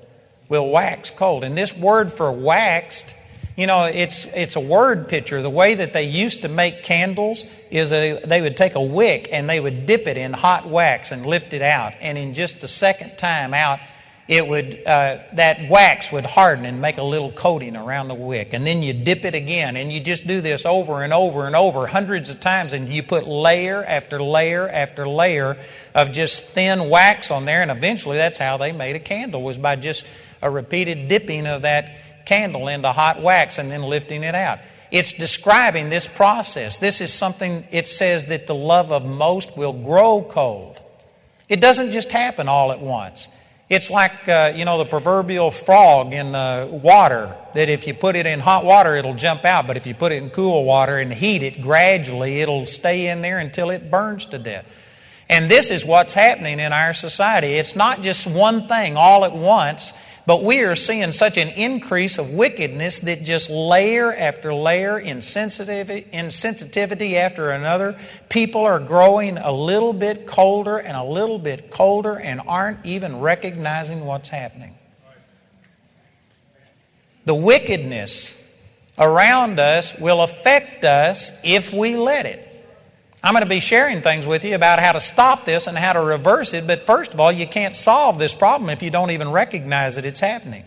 will 0.49 0.69
wax 0.69 1.11
cold. 1.11 1.45
And 1.45 1.57
this 1.57 1.73
word 1.73 2.13
for 2.13 2.33
waxed, 2.33 3.15
you 3.57 3.69
know, 3.69 3.85
it's, 3.85 4.25
it's 4.35 4.57
a 4.57 4.61
word 4.61 5.07
picture. 5.07 5.41
The 5.41 5.51
way 5.51 5.77
that 5.77 5.93
they 5.93 6.09
used 6.09 6.43
to 6.43 6.49
make 6.49 6.83
candles 6.83 7.47
is 7.71 7.93
a, 7.93 8.19
they 8.27 8.41
would 8.41 8.57
take 8.57 8.75
a 8.75 8.83
wick 8.83 9.29
and 9.31 9.49
they 9.49 9.61
would 9.61 9.87
dip 9.87 10.09
it 10.09 10.17
in 10.17 10.33
hot 10.33 10.69
wax 10.69 11.13
and 11.13 11.25
lift 11.25 11.53
it 11.53 11.63
out. 11.63 11.93
And 12.01 12.19
in 12.19 12.35
just 12.35 12.65
a 12.65 12.69
second 12.69 13.19
time 13.19 13.55
out, 13.55 13.79
it 14.31 14.47
would 14.47 14.87
uh, 14.87 15.19
that 15.33 15.69
wax 15.69 16.13
would 16.13 16.25
harden 16.25 16.65
and 16.65 16.81
make 16.81 16.99
a 16.99 17.03
little 17.03 17.33
coating 17.33 17.75
around 17.75 18.07
the 18.07 18.15
wick 18.15 18.53
and 18.53 18.65
then 18.65 18.81
you 18.81 18.93
dip 18.93 19.25
it 19.25 19.35
again 19.35 19.77
and 19.77 19.93
you 19.93 19.99
just 19.99 20.25
do 20.25 20.41
this 20.41 20.65
over 20.65 21.03
and 21.03 21.13
over 21.13 21.49
and 21.49 21.57
over 21.57 21.89
hundreds 21.89 22.31
of 22.31 22.39
times 22.39 22.73
and 22.73 22.89
you 22.89 23.03
put 23.03 23.27
layer 23.27 23.85
after 23.85 24.23
layer 24.23 24.69
after 24.69 25.09
layer 25.09 25.59
of 25.97 26.13
just 26.13 26.47
thin 26.51 26.89
wax 26.89 27.33
on 27.33 27.45
there 27.45 27.61
and 27.61 27.73
eventually 27.73 28.17
that's 28.17 28.39
how 28.39 28.57
they 28.57 28.71
made 28.71 28.95
a 28.95 29.01
candle 29.01 29.43
was 29.43 29.59
by 29.59 29.75
just 29.75 30.07
a 30.43 30.49
repeated 30.49 31.09
dipping 31.09 31.49
of 31.49 31.63
that 31.63 32.25
candle 32.25 32.69
into 32.69 32.93
hot 32.93 33.21
wax 33.21 33.59
and 33.59 33.69
then 33.69 33.83
lifting 33.83 34.23
it 34.23 34.37
out. 34.37 34.61
It's 34.93 35.13
describing 35.13 35.89
this 35.89 36.07
process. 36.07 36.79
This 36.79 37.01
is 37.01 37.13
something, 37.13 37.65
it 37.73 37.89
says 37.89 38.27
that 38.27 38.47
the 38.47 38.55
love 38.55 38.93
of 38.93 39.05
most 39.05 39.57
will 39.57 39.73
grow 39.73 40.23
cold. 40.23 40.79
It 41.49 41.61
doesn't 41.61 41.91
just 41.91 42.13
happen 42.13 42.49
all 42.49 42.71
at 42.71 42.81
once. 42.81 43.29
It's 43.71 43.89
like, 43.89 44.29
uh, 44.29 44.53
you 44.57 44.65
know, 44.65 44.79
the 44.79 44.85
proverbial 44.85 45.53
frog 45.53 46.13
in 46.13 46.35
uh, 46.35 46.67
water, 46.67 47.37
that 47.55 47.69
if 47.69 47.87
you 47.87 47.95
put 47.95 48.17
it 48.17 48.27
in 48.27 48.41
hot 48.41 48.65
water, 48.65 48.97
it'll 48.97 49.15
jump 49.15 49.45
out, 49.45 49.69
but 49.69 49.77
if 49.77 49.87
you 49.87 49.95
put 49.95 50.11
it 50.11 50.21
in 50.21 50.31
cool 50.31 50.65
water 50.65 50.99
and 50.99 51.13
heat 51.15 51.45
it 51.45 51.63
gradually, 51.63 52.41
it'll 52.41 52.67
stay 52.67 53.07
in 53.07 53.23
there 53.23 53.39
until 53.39 53.71
it 53.71 53.89
burns 53.89 54.27
to 54.27 54.41
death. 54.41 54.67
And 55.29 55.49
this 55.49 55.71
is 55.71 55.85
what's 55.85 56.15
happening 56.15 56.59
in 56.59 56.73
our 56.73 56.93
society. 56.93 57.55
It's 57.55 57.77
not 57.77 58.03
just 58.03 58.27
one 58.27 58.67
thing 58.67 58.97
all 58.97 59.25
at 59.25 59.37
once, 59.37 59.93
but 60.27 60.45
we 60.45 60.61
are 60.61 60.75
seeing 60.75 61.13
such 61.13 61.37
an 61.37 61.49
increase 61.49 62.19
of 62.19 62.31
wickedness 62.31 63.01
that 63.01 63.25
just 63.25 63.51
layer 63.51 64.13
after 64.13 64.55
layer, 64.55 65.01
insensitivity, 65.01 67.15
after 67.15 67.51
another, 67.51 67.99
people 68.29 68.63
are 68.63 68.79
growing 68.79 69.39
a 69.39 69.53
little 69.53 69.93
bit 69.93 70.27
colder 70.27 70.79
and 70.79 70.97
a 70.97 71.05
little 71.05 71.39
bit 71.39 71.71
colder 71.71 72.19
and 72.19 72.41
aren't 72.47 72.85
even 72.85 73.21
recognizing 73.21 74.05
what's 74.05 74.29
happening. 74.29 74.75
The 77.25 77.35
wickedness 77.35 78.37
around 78.99 79.61
us 79.61 79.97
will 79.99 80.23
affect 80.23 80.85
us 80.85 81.33
if 81.43 81.73
we 81.73 81.97
let 81.97 82.27
it. 82.27 82.47
I'm 83.23 83.35
going 83.35 83.45
to 83.45 83.49
be 83.51 83.61
sharing 83.61 84.01
things 84.01 84.27
with 84.27 84.45
you 84.45 84.55
about 84.55 84.81
how 84.81 84.93
to 84.93 85.01
stop 85.01 85.45
this 85.45 85.67
and 85.67 85.77
how 85.77 85.93
to 85.93 86.01
reverse 86.01 86.55
it, 86.55 86.67
but 86.67 86.83
first 86.83 87.13
of 87.13 87.21
all, 87.21 87.31
you 87.31 87.47
can't 87.47 87.77
solve 87.77 88.19
this 88.19 88.35
problem 88.35 88.71
if 88.71 88.83
you 88.83 88.91
don't 88.91 89.11
even 89.11 89.31
recognize 89.31 89.97
that 89.97 90.07
it's 90.07 90.21
happening. 90.21 90.65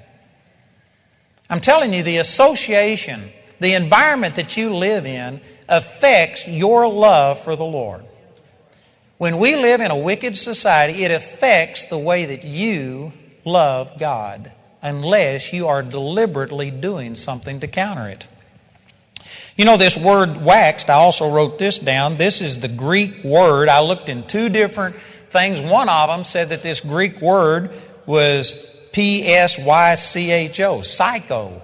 I'm 1.50 1.60
telling 1.60 1.94
you, 1.94 2.04
the 2.04 2.18
association, 2.18 3.32
the 3.60 3.74
environment 3.74 4.36
that 4.36 4.56
you 4.56 4.76
live 4.76 5.06
in 5.06 5.42
affects 5.68 6.48
your 6.48 6.88
love 6.88 7.40
for 7.40 7.56
the 7.56 7.66
Lord. 7.66 8.06
When 9.18 9.40
we 9.40 9.56
live 9.56 9.82
in 9.82 9.90
a 9.90 9.98
wicked 9.98 10.38
society, 10.38 11.04
it 11.04 11.12
affects 11.12 11.86
the 11.86 11.98
way 11.98 12.26
that 12.26 12.44
you 12.44 13.14
love 13.46 13.98
God 13.98 14.52
unless 14.82 15.54
you 15.54 15.68
are 15.68 15.82
deliberately 15.82 16.70
doing 16.70 17.16
something 17.16 17.62
to 17.62 17.68
counter 17.68 18.10
it. 18.10 18.28
You 19.56 19.66
know, 19.66 19.78
this 19.78 19.96
word 19.98 20.44
waxed, 20.44 20.90
I 20.90 20.96
also 20.96 21.30
wrote 21.30 21.60
this 21.60 21.78
down. 21.78 22.18
This 22.18 22.42
is 22.42 22.60
the 22.60 22.68
Greek 22.68 23.24
word. 23.24 23.70
I 23.70 23.82
looked 23.82 24.10
in 24.10 24.26
two 24.26 24.50
different 24.50 24.96
things. 25.30 25.62
One 25.62 25.90
of 25.90 26.10
them 26.10 26.26
said 26.26 26.50
that 26.50 26.64
this 26.64 26.80
Greek 26.80 27.22
word 27.22 27.72
was 28.08 28.54
P 28.92 29.28
S 29.28 29.60
Y 29.60 29.96
C 29.96 30.32
H 30.32 30.60
O, 30.60 30.82
psycho. 30.82 31.62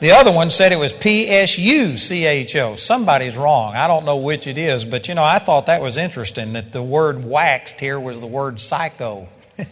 The 0.00 0.10
other 0.10 0.32
one 0.32 0.50
said 0.50 0.72
it 0.72 0.78
was 0.78 0.92
P 0.92 1.28
S 1.28 1.58
U 1.58 1.96
C 1.96 2.26
H 2.26 2.56
O. 2.56 2.76
Somebody's 2.76 3.36
wrong. 3.36 3.74
I 3.74 3.86
don't 3.86 4.04
know 4.04 4.16
which 4.16 4.46
it 4.46 4.58
is, 4.58 4.84
but 4.84 5.08
you 5.08 5.14
know, 5.14 5.24
I 5.24 5.38
thought 5.38 5.66
that 5.66 5.80
was 5.80 5.96
interesting 5.96 6.52
that 6.52 6.72
the 6.72 6.82
word 6.82 7.24
waxed 7.24 7.80
here 7.80 7.98
was 7.98 8.20
the 8.20 8.26
word 8.26 8.60
psycho. 8.60 9.28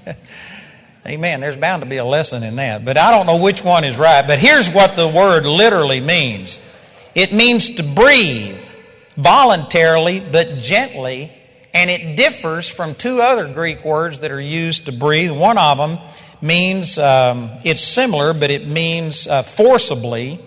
Amen. 1.07 1.41
There's 1.41 1.57
bound 1.57 1.83
to 1.83 1.89
be 1.89 1.97
a 1.97 2.05
lesson 2.05 2.43
in 2.43 2.57
that. 2.57 2.85
But 2.85 2.97
I 2.97 3.11
don't 3.11 3.27
know 3.27 3.37
which 3.37 3.65
one 3.65 3.85
is 3.85 3.99
right. 3.99 4.27
But 4.27 4.39
here's 4.39 4.71
what 4.71 4.97
the 4.97 5.09
word 5.09 5.47
literally 5.47 6.01
means 6.01 6.59
it 7.15 7.33
means 7.33 7.71
to 7.77 7.83
breathe 7.83 8.63
voluntarily 9.17 10.21
but 10.21 10.59
gently, 10.59 11.33
and 11.75 11.91
it 11.91 12.17
differs 12.17 12.69
from 12.69 12.95
two 12.95 13.21
other 13.21 13.53
Greek 13.53 13.85
words 13.85 14.21
that 14.21 14.31
are 14.31 14.41
used 14.41 14.87
to 14.87 14.93
breathe. 14.93 15.31
One 15.31 15.59
of 15.59 15.79
them 15.79 15.99
means 16.41 16.99
um, 16.99 17.51
it's 17.65 17.83
similar, 17.83 18.33
but 18.33 18.51
it 18.51 18.67
means 18.67 19.27
uh, 19.27 19.43
forcibly. 19.43 20.41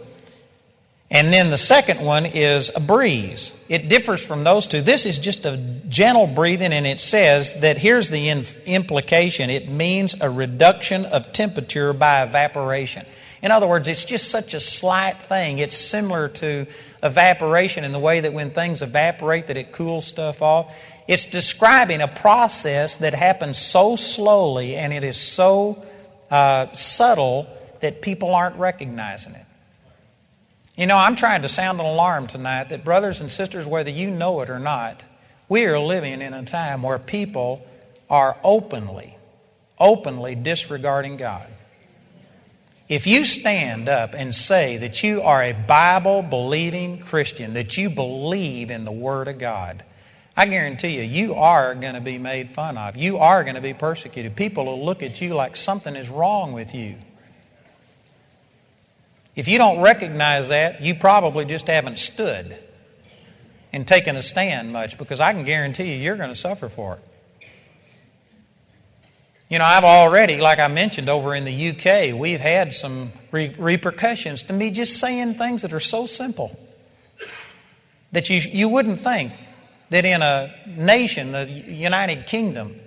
And 1.12 1.32
then 1.32 1.52
the 1.52 1.60
second 1.60 2.02
one 2.02 2.26
is 2.26 2.71
a 2.76 2.80
breeze. 2.80 3.54
It 3.69 3.88
differs 3.88 4.26
from 4.26 4.43
those 4.43 4.65
two. 4.65 4.82
This 4.82 5.06
is 5.06 5.19
just 5.19 5.45
a 5.45 5.58
gentle 5.88 6.26
breathing, 6.26 6.73
and 6.73 6.88
it 6.88 6.99
says 6.99 7.54
that 7.60 7.78
here's 7.78 8.10
the 8.10 8.30
implication 8.65 9.52
it 9.52 9.69
means 9.69 10.15
a 10.19 10.30
reduction 10.30 11.06
of 11.06 11.32
temperature 11.32 11.93
by 11.93 12.23
evaporation. 12.23 13.06
In 13.43 13.51
other 13.51 13.67
words, 13.67 13.89
it's 13.89 14.06
just 14.06 14.29
such 14.29 14.53
a 14.53 14.60
slight 14.60 15.21
thing. 15.23 15.60
It's 15.60 15.75
similar 15.75 16.29
to 16.29 16.65
evaporation 17.03 17.84
in 17.84 17.91
the 17.91 17.99
way 17.99 18.21
that 18.21 18.32
when 18.32 18.51
things 18.51 18.82
evaporate 18.82 19.47
that 19.47 19.58
it 19.58 19.73
cools 19.73 20.08
stuff 20.08 20.41
off. 20.41 20.73
It's 21.10 21.25
describing 21.25 21.99
a 21.99 22.08
process 22.08 22.95
that 22.97 23.13
happens 23.13 23.58
so 23.58 23.97
slowly 23.97 24.77
and 24.77 24.93
it 24.93 25.03
is 25.03 25.17
so 25.17 25.84
uh, 26.32 26.71
subtle 26.71 27.47
that 27.82 28.01
people 28.01 28.34
aren't 28.34 28.56
recognizing 28.56 29.34
it. 29.34 29.45
You 30.77 30.88
know, 30.88 30.97
I'm 30.97 31.17
trying 31.17 31.41
to 31.41 31.49
sound 31.49 31.82
an 31.82 31.86
alarm 31.86 32.27
tonight 32.27 32.69
that, 32.69 32.86
brothers 32.86 33.19
and 33.19 33.29
sisters, 33.29 33.67
whether 33.67 33.91
you 33.91 34.10
know 34.10 34.39
it 34.39 34.49
or 34.49 34.58
not, 34.58 35.03
we 35.49 35.65
are 35.65 35.77
living 35.77 36.21
in 36.21 36.34
a 36.34 36.43
time 36.43 36.82
where 36.82 36.97
people 36.97 37.67
are 38.10 38.38
openly, 38.41 39.17
openly 39.77 40.34
disregarding 40.34 41.17
God. 41.17 41.53
If 42.93 43.08
you 43.08 43.25
stand 43.25 43.89
up 43.89 44.13
and 44.13 44.36
say 44.36 44.77
that 44.77 45.01
you 45.01 45.23
are 45.23 45.41
a 45.41 45.51
Bible 45.51 46.21
believing 46.21 46.99
Christian, 46.99 47.53
that 47.53 47.75
you 47.75 47.89
believe 47.89 48.69
in 48.69 48.86
the 48.86 48.91
Word 48.91 49.27
of 49.27 49.39
God, 49.39 49.84
I 50.38 50.45
guarantee 50.45 50.99
you, 50.99 51.01
you 51.01 51.34
are 51.34 51.73
going 51.73 51.95
to 51.95 52.01
be 52.01 52.19
made 52.19 52.51
fun 52.51 52.77
of. 52.77 52.95
You 52.95 53.17
are 53.17 53.41
going 53.43 53.56
to 53.56 53.62
be 53.62 53.73
persecuted. 53.73 54.36
People 54.36 54.65
will 54.65 54.86
look 54.86 55.01
at 55.01 55.19
you 55.21 55.34
like 55.34 55.56
something 55.56 55.95
is 55.95 56.12
wrong 56.12 56.53
with 56.53 56.75
you. 56.75 56.97
If 59.36 59.47
you 59.47 59.58
don't 59.58 59.82
recognize 59.82 60.49
that, 60.49 60.84
you 60.84 60.93
probably 60.93 61.45
just 61.45 61.65
haven't 61.65 61.97
stood 61.97 62.63
and 63.71 63.88
taken 63.88 64.15
a 64.17 64.21
stand 64.21 64.71
much 64.71 64.99
because 64.99 65.19
I 65.19 65.34
can 65.34 65.45
guarantee 65.45 65.95
you, 65.95 65.99
you're 65.99 66.15
going 66.15 66.29
to 66.29 66.36
suffer 66.36 66.69
for 66.69 66.97
it. 66.97 67.12
You 69.54 69.60
know, 69.60 69.66
I've 69.66 69.84
already, 69.84 70.42
like 70.42 70.58
I 70.58 70.68
mentioned 70.68 71.10
over 71.10 71.36
in 71.36 71.46
the 71.46 71.70
UK, 71.70 72.20
we've 72.20 72.39
had 72.39 72.74
some 72.74 73.12
re- 73.30 73.54
repercussions 73.56 74.42
to 74.48 74.54
me 74.54 74.72
just 74.72 75.00
saying 75.00 75.36
things 75.36 75.62
that 75.62 75.74
are 75.74 75.80
so 75.80 76.08
simple 76.08 76.60
that 78.13 78.32
you, 78.32 78.38
you 78.38 78.68
wouldn't 78.68 79.00
think 79.02 79.32
that 79.92 80.06
in 80.06 80.24
a 80.24 80.52
nation, 80.66 81.34
the 81.34 81.46
United 81.46 82.26
Kingdom, 82.26 82.82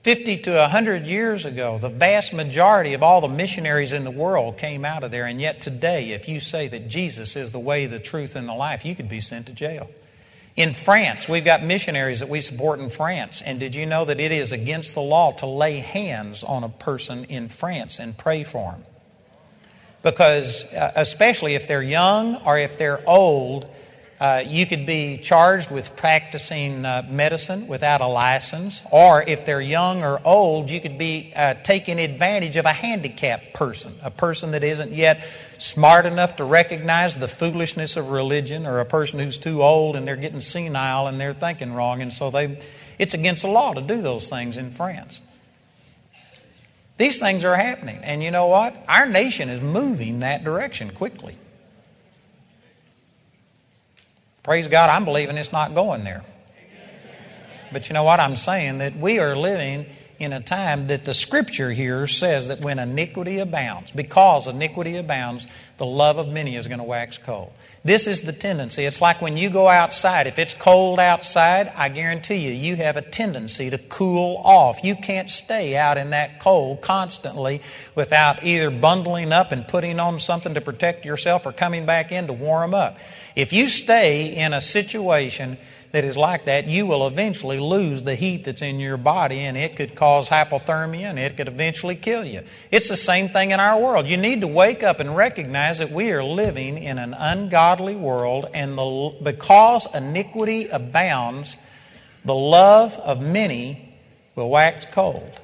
50 0.00 0.38
to 0.38 0.54
100 0.54 1.06
years 1.06 1.44
ago, 1.44 1.76
the 1.76 1.90
vast 1.90 2.32
majority 2.32 2.94
of 2.94 3.02
all 3.02 3.20
the 3.20 3.28
missionaries 3.28 3.92
in 3.92 4.04
the 4.04 4.10
world 4.10 4.56
came 4.56 4.86
out 4.86 5.04
of 5.04 5.10
there. 5.10 5.26
And 5.26 5.42
yet 5.42 5.60
today, 5.60 6.12
if 6.12 6.26
you 6.26 6.40
say 6.40 6.68
that 6.68 6.88
Jesus 6.88 7.36
is 7.36 7.52
the 7.52 7.60
way, 7.60 7.84
the 7.84 7.98
truth, 7.98 8.34
and 8.34 8.48
the 8.48 8.54
life, 8.54 8.86
you 8.86 8.96
could 8.96 9.10
be 9.10 9.20
sent 9.20 9.44
to 9.44 9.52
jail. 9.52 9.90
In 10.54 10.74
France, 10.74 11.28
we've 11.28 11.44
got 11.44 11.62
missionaries 11.62 12.20
that 12.20 12.28
we 12.28 12.40
support 12.40 12.78
in 12.78 12.90
France. 12.90 13.40
And 13.40 13.58
did 13.58 13.74
you 13.74 13.86
know 13.86 14.04
that 14.04 14.20
it 14.20 14.32
is 14.32 14.52
against 14.52 14.94
the 14.94 15.00
law 15.00 15.32
to 15.32 15.46
lay 15.46 15.76
hands 15.76 16.44
on 16.44 16.62
a 16.62 16.68
person 16.68 17.24
in 17.24 17.48
France 17.48 17.98
and 17.98 18.16
pray 18.16 18.44
for 18.44 18.72
them? 18.72 18.84
Because, 20.02 20.64
uh, 20.66 20.92
especially 20.96 21.54
if 21.54 21.66
they're 21.66 21.82
young 21.82 22.36
or 22.36 22.58
if 22.58 22.76
they're 22.76 23.08
old, 23.08 23.66
uh, 24.22 24.44
you 24.46 24.66
could 24.66 24.86
be 24.86 25.18
charged 25.18 25.72
with 25.72 25.96
practicing 25.96 26.84
uh, 26.84 27.04
medicine 27.10 27.66
without 27.66 28.00
a 28.00 28.06
license, 28.06 28.80
or 28.92 29.20
if 29.20 29.44
they're 29.44 29.60
young 29.60 30.04
or 30.04 30.20
old, 30.24 30.70
you 30.70 30.80
could 30.80 30.96
be 30.96 31.32
uh, 31.34 31.54
taking 31.64 31.98
advantage 31.98 32.56
of 32.56 32.64
a 32.64 32.72
handicapped 32.72 33.52
person, 33.52 33.92
a 34.00 34.12
person 34.12 34.52
that 34.52 34.62
isn't 34.62 34.92
yet 34.92 35.26
smart 35.58 36.06
enough 36.06 36.36
to 36.36 36.44
recognize 36.44 37.16
the 37.16 37.26
foolishness 37.26 37.96
of 37.96 38.12
religion, 38.12 38.64
or 38.64 38.78
a 38.78 38.84
person 38.84 39.18
who's 39.18 39.38
too 39.38 39.60
old 39.60 39.96
and 39.96 40.06
they're 40.06 40.14
getting 40.14 40.40
senile 40.40 41.08
and 41.08 41.20
they're 41.20 41.34
thinking 41.34 41.74
wrong, 41.74 42.00
and 42.00 42.12
so 42.12 42.30
they, 42.30 42.60
it's 43.00 43.14
against 43.14 43.42
the 43.42 43.48
law 43.48 43.74
to 43.74 43.80
do 43.80 44.02
those 44.02 44.28
things 44.28 44.56
in 44.56 44.70
France. 44.70 45.20
These 46.96 47.18
things 47.18 47.44
are 47.44 47.56
happening, 47.56 47.98
and 48.04 48.22
you 48.22 48.30
know 48.30 48.46
what? 48.46 48.84
Our 48.86 49.06
nation 49.06 49.48
is 49.48 49.60
moving 49.60 50.20
that 50.20 50.44
direction 50.44 50.90
quickly. 50.92 51.36
Praise 54.42 54.66
God, 54.66 54.90
I'm 54.90 55.04
believing 55.04 55.36
it's 55.36 55.52
not 55.52 55.72
going 55.72 56.02
there. 56.02 56.24
But 57.72 57.88
you 57.88 57.94
know 57.94 58.02
what? 58.02 58.18
I'm 58.18 58.34
saying 58.34 58.78
that 58.78 58.96
we 58.96 59.20
are 59.20 59.36
living 59.36 59.86
in 60.18 60.32
a 60.32 60.40
time 60.40 60.86
that 60.86 61.04
the 61.04 61.14
scripture 61.14 61.70
here 61.70 62.06
says 62.08 62.48
that 62.48 62.60
when 62.60 62.78
iniquity 62.78 63.38
abounds, 63.38 63.92
because 63.92 64.48
iniquity 64.48 64.96
abounds, 64.96 65.46
the 65.78 65.86
love 65.86 66.18
of 66.18 66.28
many 66.28 66.56
is 66.56 66.66
going 66.66 66.78
to 66.78 66.84
wax 66.84 67.18
cold. 67.18 67.52
This 67.84 68.06
is 68.06 68.22
the 68.22 68.32
tendency. 68.32 68.84
It's 68.84 69.00
like 69.00 69.22
when 69.22 69.36
you 69.36 69.48
go 69.48 69.68
outside. 69.68 70.26
If 70.26 70.38
it's 70.38 70.54
cold 70.54 71.00
outside, 71.00 71.72
I 71.76 71.88
guarantee 71.88 72.36
you, 72.36 72.52
you 72.52 72.76
have 72.76 72.96
a 72.96 73.02
tendency 73.02 73.70
to 73.70 73.78
cool 73.78 74.40
off. 74.44 74.84
You 74.84 74.96
can't 74.96 75.30
stay 75.30 75.76
out 75.76 75.98
in 75.98 76.10
that 76.10 76.40
cold 76.40 76.82
constantly 76.82 77.60
without 77.94 78.44
either 78.44 78.70
bundling 78.70 79.32
up 79.32 79.50
and 79.50 79.66
putting 79.66 79.98
on 79.98 80.20
something 80.20 80.54
to 80.54 80.60
protect 80.60 81.04
yourself 81.04 81.46
or 81.46 81.52
coming 81.52 81.86
back 81.86 82.12
in 82.12 82.26
to 82.26 82.32
warm 82.32 82.74
up. 82.74 82.98
If 83.34 83.52
you 83.52 83.68
stay 83.68 84.36
in 84.36 84.52
a 84.52 84.60
situation 84.60 85.58
that 85.92 86.04
is 86.04 86.16
like 86.16 86.46
that, 86.46 86.66
you 86.66 86.86
will 86.86 87.06
eventually 87.06 87.60
lose 87.60 88.02
the 88.02 88.14
heat 88.14 88.44
that's 88.44 88.62
in 88.62 88.80
your 88.80 88.96
body 88.96 89.40
and 89.40 89.56
it 89.56 89.76
could 89.76 89.94
cause 89.94 90.28
hypothermia 90.28 91.04
and 91.04 91.18
it 91.18 91.36
could 91.36 91.48
eventually 91.48 91.94
kill 91.94 92.24
you. 92.24 92.42
It's 92.70 92.88
the 92.88 92.96
same 92.96 93.28
thing 93.28 93.50
in 93.50 93.60
our 93.60 93.80
world. 93.80 94.06
You 94.06 94.16
need 94.16 94.40
to 94.40 94.48
wake 94.48 94.82
up 94.82 95.00
and 95.00 95.14
recognize 95.14 95.78
that 95.78 95.90
we 95.90 96.10
are 96.12 96.24
living 96.24 96.78
in 96.78 96.98
an 96.98 97.14
ungodly 97.14 97.94
world 97.94 98.46
and 98.54 98.76
the, 98.76 99.14
because 99.22 99.86
iniquity 99.94 100.68
abounds, 100.68 101.58
the 102.24 102.34
love 102.34 102.94
of 102.94 103.20
many 103.20 103.94
will 104.34 104.48
wax 104.48 104.86
cold. 104.90 105.40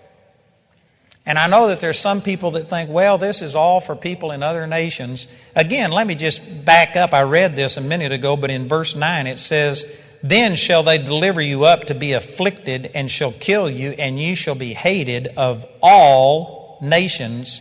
And 1.28 1.38
I 1.38 1.46
know 1.46 1.68
that 1.68 1.78
there's 1.78 1.98
some 1.98 2.22
people 2.22 2.52
that 2.52 2.70
think, 2.70 2.88
well, 2.88 3.18
this 3.18 3.42
is 3.42 3.54
all 3.54 3.80
for 3.80 3.94
people 3.94 4.32
in 4.32 4.42
other 4.42 4.66
nations. 4.66 5.28
Again, 5.54 5.90
let 5.90 6.06
me 6.06 6.14
just 6.14 6.40
back 6.64 6.96
up. 6.96 7.12
I 7.12 7.20
read 7.20 7.54
this 7.54 7.76
a 7.76 7.82
minute 7.82 8.12
ago, 8.12 8.34
but 8.34 8.50
in 8.50 8.66
verse 8.66 8.96
9 8.96 9.26
it 9.26 9.38
says, 9.38 9.84
Then 10.22 10.56
shall 10.56 10.82
they 10.82 10.96
deliver 10.96 11.42
you 11.42 11.64
up 11.64 11.84
to 11.84 11.94
be 11.94 12.14
afflicted, 12.14 12.90
and 12.94 13.10
shall 13.10 13.32
kill 13.32 13.68
you, 13.68 13.90
and 13.90 14.18
you 14.18 14.34
shall 14.34 14.54
be 14.54 14.72
hated 14.72 15.28
of 15.36 15.66
all 15.82 16.78
nations 16.80 17.60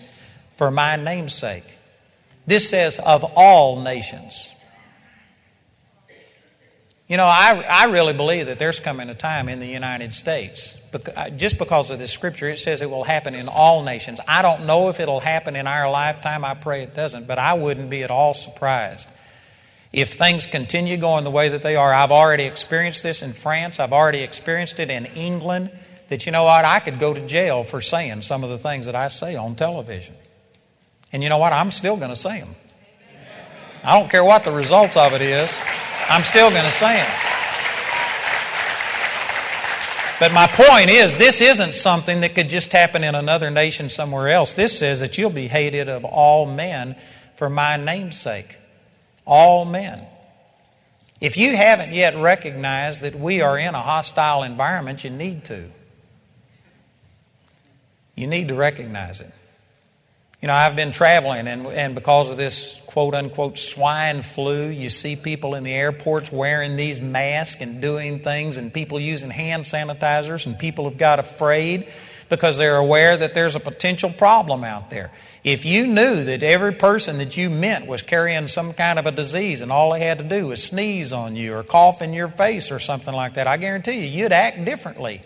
for 0.56 0.72
my 0.72 0.96
name's 0.96 1.34
sake. 1.34 1.66
This 2.46 2.70
says, 2.70 3.00
of 3.00 3.26
all 3.36 3.82
nations. 3.82 4.50
You 7.10 7.18
know, 7.18 7.26
I, 7.26 7.66
I 7.70 7.86
really 7.88 8.14
believe 8.14 8.46
that 8.46 8.60
there's 8.60 8.80
coming 8.80 9.10
a 9.10 9.14
time 9.14 9.50
in 9.50 9.60
the 9.60 9.68
United 9.68 10.16
States, 10.16 10.74
Uh, 11.16 11.30
just 11.32 11.58
because 11.58 11.92
of 11.92 12.00
this 12.00 12.12
scripture, 12.12 12.50
it 12.50 12.60
says 12.60 12.82
it 12.82 12.90
will 12.90 13.04
happen 13.04 13.36
in 13.36 13.48
all 13.48 13.84
nations. 13.84 14.20
I 14.28 14.42
don't 14.42 14.66
know 14.66 14.90
if 14.90 15.00
it'll 15.00 15.20
happen 15.20 15.56
in 15.56 15.68
our 15.68 15.90
lifetime. 15.90 16.46
I 16.46 16.54
pray 16.54 16.84
it 16.84 16.96
doesn't, 16.96 17.28
but 17.28 17.40
I 17.40 17.54
wouldn't 17.54 17.90
be 17.90 18.04
at 18.04 18.12
all 18.12 18.34
surprised. 18.34 19.08
If 19.94 20.14
things 20.14 20.48
continue 20.48 20.98
going 20.98 21.24
the 21.24 21.32
way 21.32 21.50
that 21.50 21.62
they 21.62 21.76
are, 21.76 21.94
I've 21.94 22.12
already 22.12 22.44
experienced 22.44 23.04
this 23.04 23.22
in 23.22 23.34
France, 23.34 23.80
I've 23.80 23.94
already 23.94 24.22
experienced 24.22 24.80
it 24.80 24.90
in 24.90 25.06
England, 25.08 25.72
that 26.10 26.26
you 26.26 26.32
know 26.32 26.44
what, 26.44 26.66
I 26.66 26.80
could 26.80 27.00
go 27.00 27.14
to 27.14 27.26
jail 27.26 27.64
for 27.64 27.82
saying 27.82 28.22
some 28.22 28.44
of 28.44 28.50
the 28.50 28.58
things 28.58 28.86
that 28.86 28.96
I 28.96 29.08
say 29.08 29.36
on 29.36 29.56
television. 29.56 30.16
And 31.12 31.24
you 31.24 31.30
know 31.30 31.38
what, 31.38 31.54
I'm 31.54 31.72
still 31.72 31.98
going 31.98 32.10
to 32.10 32.16
say 32.16 32.40
them. 32.40 32.56
I 33.84 33.98
don't 33.98 34.10
care 34.10 34.24
what 34.24 34.44
the 34.44 34.52
results 34.52 34.98
of 34.98 35.14
it 35.14 35.22
is. 35.22 35.54
I'm 36.10 36.24
still 36.24 36.50
going 36.50 36.66
to 36.66 36.72
say 36.72 36.98
them. 36.98 37.37
But 40.20 40.34
my 40.34 40.48
point 40.48 40.90
is, 40.90 41.16
this 41.18 41.42
isn't 41.42 41.76
something 41.76 42.22
that 42.22 42.34
could 42.34 42.50
just 42.50 42.72
happen 42.72 43.04
in 43.04 43.14
another 43.14 43.52
nation 43.52 43.90
somewhere 43.90 44.30
else. 44.30 44.54
This 44.54 44.78
says 44.78 45.02
that 45.02 45.18
you'll 45.18 45.30
be 45.30 45.48
hated 45.48 45.90
of 45.90 46.04
all 46.06 46.48
men 46.48 46.96
for 47.36 47.50
my 47.50 47.78
name's 47.78 48.20
sake. 48.20 48.58
All 49.26 49.64
men. 49.64 50.02
If 51.22 51.38
you 51.38 51.56
haven't 51.56 51.94
yet 51.94 52.16
recognized 52.16 53.02
that 53.02 53.20
we 53.20 53.42
are 53.42 53.58
in 53.58 53.76
a 53.76 53.82
hostile 53.82 54.44
environment, 54.44 55.04
you 55.04 55.12
need 55.12 55.46
to. 55.46 55.70
You 58.16 58.26
need 58.26 58.48
to 58.48 58.56
recognize 58.56 59.22
it. 59.22 59.32
You 60.48 60.54
know, 60.54 60.60
I've 60.60 60.78
been 60.78 60.94
traveling, 60.94 61.46
and, 61.46 61.68
and 61.68 61.94
because 61.94 62.30
of 62.30 62.38
this 62.38 62.82
quote 62.86 63.14
unquote 63.14 63.58
swine 63.58 64.22
flu, 64.22 64.70
you 64.70 64.90
see 64.90 65.18
people 65.18 65.56
in 65.56 65.66
the 65.66 65.74
airports 65.74 66.32
wearing 66.32 66.78
these 66.78 67.02
masks 67.02 67.60
and 67.60 67.82
doing 67.82 68.20
things, 68.20 68.56
and 68.56 68.74
people 68.74 68.98
using 68.98 69.30
hand 69.30 69.66
sanitizers, 69.66 70.46
and 70.46 70.58
people 70.58 70.86
have 70.86 70.98
got 70.98 71.20
afraid 71.20 71.90
because 72.30 72.58
they're 72.58 72.78
aware 72.78 73.18
that 73.18 73.34
there's 73.34 73.58
a 73.58 73.60
potential 73.60 74.10
problem 74.10 74.64
out 74.64 74.90
there. 74.90 75.12
If 75.44 75.66
you 75.66 75.86
knew 75.86 76.24
that 76.24 76.44
every 76.44 76.72
person 76.72 77.18
that 77.18 77.36
you 77.36 77.50
met 77.50 77.86
was 77.86 78.02
carrying 78.02 78.48
some 78.48 78.72
kind 78.72 78.98
of 78.98 79.06
a 79.06 79.12
disease 79.12 79.60
and 79.60 79.70
all 79.70 79.92
they 79.92 80.00
had 80.00 80.20
to 80.20 80.24
do 80.24 80.48
was 80.48 80.64
sneeze 80.64 81.12
on 81.12 81.36
you 81.36 81.56
or 81.56 81.64
cough 81.64 82.02
in 82.02 82.14
your 82.14 82.30
face 82.30 82.72
or 82.72 82.80
something 82.80 83.14
like 83.14 83.34
that, 83.34 83.48
I 83.48 83.58
guarantee 83.58 84.08
you, 84.08 84.24
you'd 84.24 84.32
act 84.32 84.64
differently. 84.64 85.24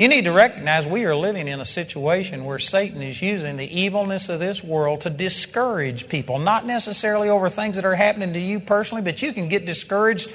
You 0.00 0.08
need 0.08 0.24
to 0.24 0.32
recognize 0.32 0.86
we 0.86 1.04
are 1.04 1.14
living 1.14 1.46
in 1.46 1.60
a 1.60 1.64
situation 1.66 2.46
where 2.46 2.58
Satan 2.58 3.02
is 3.02 3.20
using 3.20 3.58
the 3.58 3.80
evilness 3.82 4.30
of 4.30 4.40
this 4.40 4.64
world 4.64 5.02
to 5.02 5.10
discourage 5.10 6.08
people, 6.08 6.38
not 6.38 6.64
necessarily 6.64 7.28
over 7.28 7.50
things 7.50 7.76
that 7.76 7.84
are 7.84 7.94
happening 7.94 8.32
to 8.32 8.40
you 8.40 8.60
personally, 8.60 9.02
but 9.02 9.20
you 9.20 9.34
can 9.34 9.50
get 9.50 9.66
discouraged 9.66 10.30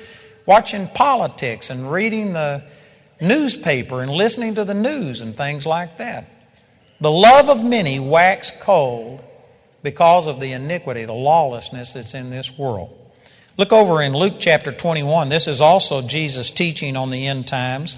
watching 0.46 0.88
politics 0.90 1.72
and 1.72 1.92
reading 1.92 2.34
the 2.34 2.64
newspaper 3.20 4.04
and 4.04 4.12
listening 4.12 4.54
to 4.54 4.66
the 4.66 4.76
news 4.76 5.22
and 5.22 5.36
things 5.36 5.66
like 5.66 5.98
that. 5.98 6.28
The 7.02 7.10
love 7.10 7.50
of 7.50 7.64
many 7.64 8.00
wax 8.00 8.52
cold 8.60 9.24
because 9.82 10.28
of 10.28 10.40
the 10.40 10.52
iniquity, 10.52 11.06
the 11.06 11.14
lawlessness 11.14 11.94
that's 11.94 12.14
in 12.14 12.30
this 12.30 12.56
world. 12.56 12.96
Look 13.58 13.74
over 13.74 14.00
in 14.04 14.14
Luke 14.14 14.36
chapter 14.38 14.72
21. 14.72 15.30
This 15.30 15.48
is 15.48 15.60
also 15.60 16.04
Jesus' 16.04 16.52
teaching 16.52 16.96
on 16.96 17.10
the 17.10 17.26
end 17.26 17.48
times. 17.48 17.96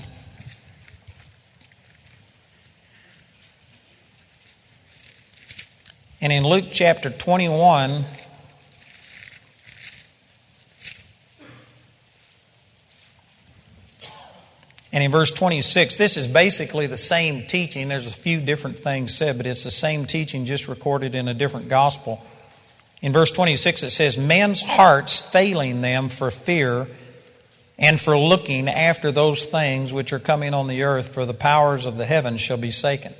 And 6.20 6.34
in 6.34 6.44
Luke 6.44 6.66
chapter 6.72 7.12
21, 7.12 8.04
and 14.92 15.04
in 15.04 15.12
verse 15.12 15.30
26, 15.30 15.94
this 15.94 16.18
is 16.18 16.28
basically 16.28 16.88
the 16.88 16.98
same 16.98 17.46
teaching. 17.46 17.88
There's 17.88 18.08
a 18.08 18.12
few 18.12 18.40
different 18.42 18.80
things 18.80 19.16
said, 19.16 19.38
but 19.38 19.46
it's 19.46 19.64
the 19.64 19.70
same 19.70 20.08
teaching 20.08 20.46
just 20.46 20.68
recorded 20.68 21.14
in 21.14 21.28
a 21.28 21.36
different 21.36 21.70
gospel. 21.70 22.26
In 23.00 23.14
verse 23.14 23.30
26, 23.30 23.84
it 23.84 23.92
says, 23.92 24.18
Men's 24.18 24.62
hearts 24.62 25.22
failing 25.22 25.82
them 25.82 26.10
for 26.10 26.32
fear 26.32 26.88
and 27.78 28.02
for 28.02 28.18
looking 28.18 28.68
after 28.68 29.12
those 29.12 29.46
things 29.46 29.94
which 29.94 30.14
are 30.14 30.20
coming 30.20 30.56
on 30.56 30.66
the 30.66 30.82
earth, 30.82 31.14
for 31.14 31.28
the 31.28 31.36
powers 31.36 31.86
of 31.86 31.96
the 31.98 32.08
heavens 32.08 32.42
shall 32.42 32.58
be 32.58 32.72
shaken. 32.72 33.14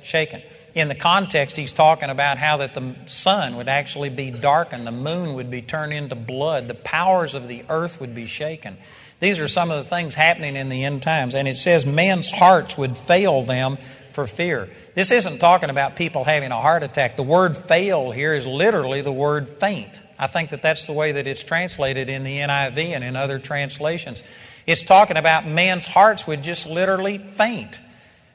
In 0.78 0.86
the 0.86 0.94
context, 0.94 1.56
he's 1.56 1.72
talking 1.72 2.08
about 2.08 2.38
how 2.38 2.58
that 2.58 2.72
the 2.72 2.94
sun 3.06 3.56
would 3.56 3.68
actually 3.68 4.10
be 4.10 4.30
darkened, 4.30 4.86
the 4.86 4.92
moon 4.92 5.34
would 5.34 5.50
be 5.50 5.60
turned 5.60 5.92
into 5.92 6.14
blood, 6.14 6.68
the 6.68 6.74
powers 6.74 7.34
of 7.34 7.48
the 7.48 7.64
earth 7.68 8.00
would 8.00 8.14
be 8.14 8.26
shaken. 8.26 8.76
These 9.18 9.40
are 9.40 9.48
some 9.48 9.72
of 9.72 9.78
the 9.78 9.90
things 9.90 10.14
happening 10.14 10.54
in 10.54 10.68
the 10.68 10.84
end 10.84 11.02
times. 11.02 11.34
And 11.34 11.48
it 11.48 11.56
says 11.56 11.84
men's 11.84 12.28
hearts 12.28 12.78
would 12.78 12.96
fail 12.96 13.42
them 13.42 13.78
for 14.12 14.28
fear. 14.28 14.70
This 14.94 15.10
isn't 15.10 15.40
talking 15.40 15.68
about 15.68 15.96
people 15.96 16.22
having 16.22 16.52
a 16.52 16.60
heart 16.60 16.84
attack. 16.84 17.16
The 17.16 17.24
word 17.24 17.56
fail 17.56 18.12
here 18.12 18.32
is 18.32 18.46
literally 18.46 19.00
the 19.00 19.10
word 19.10 19.48
faint. 19.48 20.00
I 20.16 20.28
think 20.28 20.50
that 20.50 20.62
that's 20.62 20.86
the 20.86 20.92
way 20.92 21.10
that 21.10 21.26
it's 21.26 21.42
translated 21.42 22.08
in 22.08 22.22
the 22.22 22.38
NIV 22.38 22.78
and 22.90 23.02
in 23.02 23.16
other 23.16 23.40
translations. 23.40 24.22
It's 24.64 24.84
talking 24.84 25.16
about 25.16 25.44
men's 25.44 25.86
hearts 25.86 26.24
would 26.28 26.44
just 26.44 26.66
literally 26.66 27.18
faint. 27.18 27.80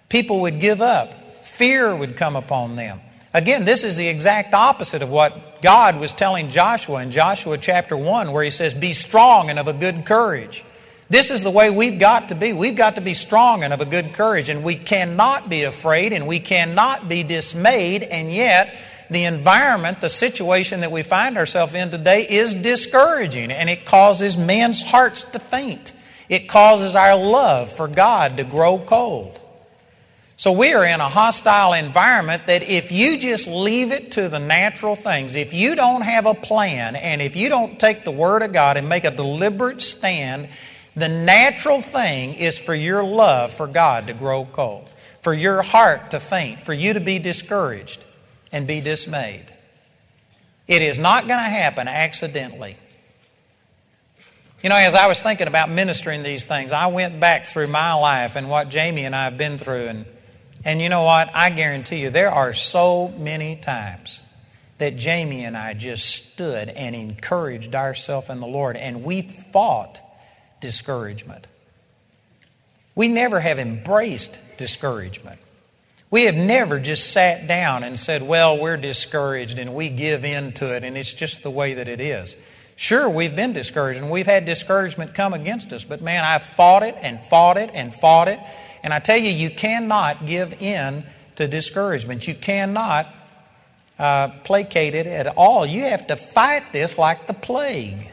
People 0.09 0.41
would 0.41 0.59
give 0.59 0.81
up 0.81 1.22
fear 1.53 1.95
would 1.95 2.17
come 2.17 2.35
upon 2.35 2.75
them. 2.75 2.99
Again, 3.33 3.65
this 3.65 3.83
is 3.83 3.95
the 3.95 4.07
exact 4.07 4.53
opposite 4.53 5.01
of 5.01 5.09
what 5.09 5.61
God 5.61 5.99
was 5.99 6.13
telling 6.13 6.49
Joshua 6.49 7.01
in 7.01 7.09
Joshua 7.09 7.57
chapter 7.57 7.97
1, 7.97 8.31
where 8.31 8.43
he 8.43 8.51
says, 8.51 8.73
Be 8.73 8.93
strong 8.93 9.49
and 9.49 9.57
of 9.57 9.67
a 9.67 9.73
good 9.73 10.05
courage. 10.05 10.63
This 11.09 11.31
is 11.31 11.43
the 11.43 11.51
way 11.51 11.69
we've 11.69 11.99
got 11.99 12.29
to 12.29 12.35
be. 12.35 12.53
We've 12.53 12.75
got 12.75 12.95
to 12.95 13.01
be 13.01 13.13
strong 13.13 13.63
and 13.63 13.73
of 13.73 13.81
a 13.81 13.85
good 13.85 14.13
courage, 14.13 14.49
and 14.49 14.63
we 14.63 14.75
cannot 14.75 15.49
be 15.49 15.63
afraid 15.63 16.13
and 16.13 16.27
we 16.27 16.39
cannot 16.39 17.09
be 17.09 17.23
dismayed, 17.23 18.03
and 18.03 18.31
yet 18.31 18.75
the 19.09 19.25
environment, 19.25 20.01
the 20.01 20.09
situation 20.09 20.81
that 20.81 20.91
we 20.91 21.03
find 21.03 21.37
ourselves 21.37 21.73
in 21.73 21.91
today 21.91 22.25
is 22.27 22.53
discouraging, 22.53 23.51
and 23.51 23.69
it 23.69 23.85
causes 23.85 24.37
men's 24.37 24.81
hearts 24.81 25.23
to 25.23 25.39
faint. 25.39 25.93
It 26.29 26.49
causes 26.49 26.95
our 26.95 27.15
love 27.15 27.71
for 27.71 27.87
God 27.87 28.37
to 28.37 28.43
grow 28.43 28.79
cold. 28.79 29.39
So 30.35 30.51
we 30.51 30.73
are 30.73 30.83
in 30.83 30.99
a 30.99 31.09
hostile 31.09 31.73
environment 31.73 32.47
that 32.47 32.63
if 32.63 32.91
you 32.91 33.17
just 33.17 33.47
leave 33.47 33.91
it 33.91 34.13
to 34.13 34.29
the 34.29 34.39
natural 34.39 34.95
things, 34.95 35.35
if 35.35 35.53
you 35.53 35.75
don't 35.75 36.01
have 36.01 36.25
a 36.25 36.33
plan, 36.33 36.95
and 36.95 37.21
if 37.21 37.35
you 37.35 37.49
don't 37.49 37.79
take 37.79 38.03
the 38.03 38.11
Word 38.11 38.41
of 38.41 38.51
God 38.51 38.77
and 38.77 38.89
make 38.89 39.05
a 39.05 39.11
deliberate 39.11 39.81
stand, 39.81 40.49
the 40.95 41.07
natural 41.07 41.81
thing 41.81 42.33
is 42.33 42.57
for 42.57 42.73
your 42.73 43.03
love 43.03 43.51
for 43.51 43.67
God 43.67 44.07
to 44.07 44.13
grow 44.13 44.45
cold, 44.45 44.89
for 45.21 45.33
your 45.33 45.61
heart 45.61 46.11
to 46.11 46.19
faint, 46.19 46.63
for 46.63 46.73
you 46.73 46.93
to 46.93 46.99
be 46.99 47.19
discouraged 47.19 48.03
and 48.51 48.65
be 48.67 48.81
dismayed. 48.81 49.45
It 50.67 50.81
is 50.81 50.97
not 50.97 51.27
going 51.27 51.39
to 51.39 51.45
happen 51.45 51.87
accidentally. 51.87 52.77
You 54.63 54.69
know, 54.69 54.77
as 54.77 54.95
I 54.95 55.07
was 55.07 55.19
thinking 55.19 55.47
about 55.47 55.69
ministering 55.69 56.23
these 56.23 56.45
things, 56.45 56.71
I 56.71 56.87
went 56.87 57.19
back 57.19 57.45
through 57.47 57.67
my 57.67 57.93
life 57.93 58.35
and 58.35 58.49
what 58.49 58.69
Jamie 58.69 59.03
and 59.03 59.15
I 59.15 59.25
have 59.25 59.37
been 59.37 59.57
through, 59.57 59.87
and 59.87 60.05
and 60.65 60.81
you 60.81 60.89
know 60.89 61.03
what? 61.03 61.29
I 61.33 61.49
guarantee 61.49 61.97
you, 61.97 62.09
there 62.09 62.31
are 62.31 62.53
so 62.53 63.09
many 63.09 63.55
times 63.55 64.19
that 64.77 64.97
Jamie 64.97 65.45
and 65.45 65.55
I 65.55 65.73
just 65.73 66.05
stood 66.05 66.69
and 66.69 66.95
encouraged 66.95 67.75
ourselves 67.75 68.29
in 68.29 68.39
the 68.39 68.47
Lord, 68.47 68.75
and 68.75 69.03
we 69.03 69.21
fought 69.21 70.01
discouragement. 70.59 71.47
We 72.95 73.07
never 73.07 73.39
have 73.39 73.59
embraced 73.59 74.39
discouragement. 74.57 75.39
We 76.09 76.25
have 76.25 76.35
never 76.35 76.79
just 76.79 77.11
sat 77.11 77.47
down 77.47 77.83
and 77.83 77.99
said, 77.99 78.21
Well, 78.21 78.59
we're 78.59 78.77
discouraged 78.77 79.57
and 79.57 79.73
we 79.73 79.89
give 79.89 80.23
in 80.23 80.51
to 80.53 80.75
it 80.75 80.83
and 80.83 80.95
it's 80.95 81.11
just 81.11 81.41
the 81.41 81.49
way 81.49 81.73
that 81.73 81.87
it 81.87 81.99
is. 81.99 82.37
Sure, 82.75 83.09
we've 83.09 83.35
been 83.35 83.51
discouraged 83.53 83.99
and 83.99 84.11
we've 84.11 84.27
had 84.27 84.45
discouragement 84.45 85.15
come 85.15 85.33
against 85.33 85.73
us, 85.73 85.83
but 85.83 86.01
man, 86.01 86.23
I've 86.23 86.43
fought 86.43 86.83
it 86.83 86.95
and 87.01 87.23
fought 87.23 87.57
it 87.57 87.71
and 87.73 87.93
fought 87.93 88.27
it 88.27 88.39
and 88.83 88.93
I 88.93 88.99
tell 88.99 89.17
you, 89.17 89.29
you 89.31 89.49
cannot 89.49 90.25
give 90.25 90.61
in 90.61 91.05
to 91.37 91.47
discouragement. 91.47 92.27
You 92.27 92.35
cannot 92.35 93.07
uh, 93.97 94.29
placate 94.43 94.93
it 94.93 95.07
at 95.07 95.27
all. 95.37 95.65
You 95.65 95.83
have 95.83 96.07
to 96.07 96.17
fight 96.17 96.73
this 96.73 96.97
like 96.97 97.27
the 97.27 97.33
plague. 97.33 98.11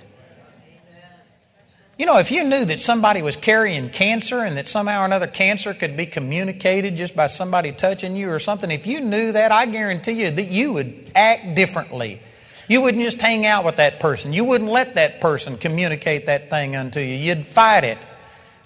You 1.98 2.06
know, 2.06 2.16
if 2.16 2.30
you 2.30 2.44
knew 2.44 2.64
that 2.64 2.80
somebody 2.80 3.20
was 3.20 3.36
carrying 3.36 3.90
cancer 3.90 4.38
and 4.38 4.56
that 4.56 4.68
somehow 4.68 5.02
or 5.02 5.04
another 5.04 5.26
cancer 5.26 5.74
could 5.74 5.98
be 5.98 6.06
communicated 6.06 6.96
just 6.96 7.14
by 7.14 7.26
somebody 7.26 7.72
touching 7.72 8.16
you 8.16 8.30
or 8.30 8.38
something, 8.38 8.70
if 8.70 8.86
you 8.86 9.00
knew 9.00 9.32
that, 9.32 9.52
I 9.52 9.66
guarantee 9.66 10.12
you 10.12 10.30
that 10.30 10.44
you 10.44 10.72
would 10.72 11.12
act 11.14 11.56
differently. 11.56 12.22
You 12.68 12.80
wouldn't 12.80 13.02
just 13.02 13.20
hang 13.20 13.44
out 13.44 13.64
with 13.64 13.76
that 13.76 14.00
person. 14.00 14.32
You 14.32 14.44
wouldn't 14.44 14.70
let 14.70 14.94
that 14.94 15.20
person 15.20 15.58
communicate 15.58 16.26
that 16.26 16.48
thing 16.48 16.74
unto 16.74 17.00
you. 17.00 17.16
You'd 17.16 17.44
fight 17.44 17.84
it 17.84 17.98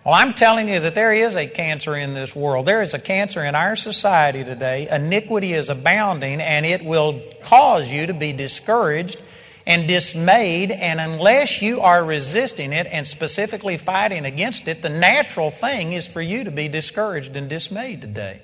Well, 0.04 0.12
I'm 0.12 0.34
telling 0.34 0.68
you 0.68 0.80
that 0.80 0.94
there 0.94 1.14
is 1.14 1.34
a 1.34 1.46
cancer 1.46 1.96
in 1.96 2.12
this 2.12 2.36
world. 2.36 2.66
There 2.66 2.82
is 2.82 2.92
a 2.92 2.98
cancer 2.98 3.42
in 3.42 3.54
our 3.54 3.74
society 3.74 4.44
today. 4.44 4.86
Iniquity 4.90 5.54
is 5.54 5.70
abounding, 5.70 6.42
and 6.42 6.66
it 6.66 6.84
will 6.84 7.22
cause 7.42 7.90
you 7.90 8.06
to 8.06 8.12
be 8.12 8.34
discouraged 8.34 9.22
and 9.64 9.88
dismayed. 9.88 10.72
And 10.72 11.00
unless 11.00 11.62
you 11.62 11.80
are 11.80 12.04
resisting 12.04 12.74
it 12.74 12.86
and 12.86 13.06
specifically 13.06 13.78
fighting 13.78 14.26
against 14.26 14.68
it, 14.68 14.82
the 14.82 14.90
natural 14.90 15.50
thing 15.50 15.94
is 15.94 16.06
for 16.06 16.20
you 16.20 16.44
to 16.44 16.50
be 16.50 16.68
discouraged 16.68 17.34
and 17.34 17.48
dismayed 17.48 18.02
today. 18.02 18.42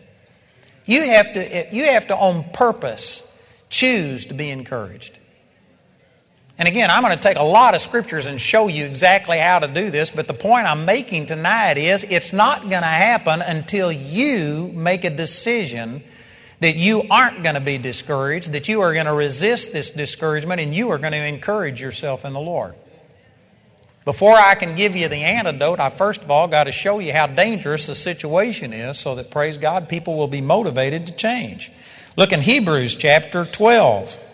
You 0.87 1.03
have 1.03 1.35
to, 1.35 1.69
you 1.77 1.85
have 1.85 2.07
to 2.07 2.17
on 2.17 2.45
purpose 2.55 3.23
choose 3.69 4.25
to 4.27 4.35
be 4.35 4.49
encouraged. 4.49 5.20
And 6.61 6.69
again, 6.69 6.91
I'm 6.91 7.03
going 7.03 7.17
to 7.17 7.23
take 7.23 7.39
a 7.39 7.43
lot 7.43 7.75
of 7.75 7.81
scriptures 7.81 8.27
and 8.27 8.39
show 8.39 8.69
you 8.69 8.85
exactly 8.85 9.39
how 9.39 9.61
to 9.61 9.67
do 9.67 9.91
this, 9.91 10.11
but 10.11 10.29
the 10.29 10.35
point 10.35 10.67
I'm 10.67 10.85
making 10.85 11.25
tonight 11.25 11.79
is 11.79 12.05
it's 12.05 12.35
not 12.35 12.61
going 12.61 12.83
to 12.83 12.87
happen 12.87 13.41
until 13.41 13.91
you 13.91 14.71
make 14.75 15.05
a 15.05 15.11
decision 15.11 16.03
that 16.61 16.77
you 16.77 17.05
aren't 17.11 17.43
going 17.43 17.55
to 17.55 17.63
be 17.63 17.79
discouraged, 17.79 18.53
that 18.53 18.69
you 18.69 18.83
are 18.83 18.93
going 18.93 19.07
to 19.07 19.15
resist 19.15 19.73
this 19.73 19.91
discouragement, 19.91 20.61
and 20.61 20.75
you 20.75 20.91
are 20.91 20.99
going 20.99 21.15
to 21.15 21.25
encourage 21.25 21.81
yourself 21.81 22.27
in 22.27 22.35
the 22.35 22.41
Lord. 22.41 22.75
Before 24.05 24.37
I 24.37 24.55
can 24.55 24.75
give 24.75 24.95
you 24.95 25.09
the 25.09 25.17
antidote, 25.17 25.81
I 25.81 25.89
first 25.89 26.23
of 26.23 26.31
all 26.31 26.47
got 26.47 26.65
to 26.65 26.73
show 26.73 26.99
you 26.99 27.15
how 27.15 27.27
dangerous 27.27 27.87
the 27.87 27.95
situation 27.95 28.75
is 28.75 28.99
so 28.99 29.15
that, 29.15 29.31
praise 29.31 29.57
God, 29.57 29.89
people 29.89 30.15
will 30.15 30.29
be 30.29 30.43
motivated 30.43 31.07
to 31.07 31.15
change. 31.15 31.73
Look 32.19 32.35
in 32.35 32.43
Hebrews 32.43 32.97
chapter 32.97 33.47
12. 33.47 34.27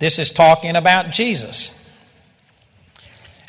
This 0.00 0.18
is 0.18 0.30
talking 0.30 0.74
about 0.74 1.10
Jesus. 1.10 1.72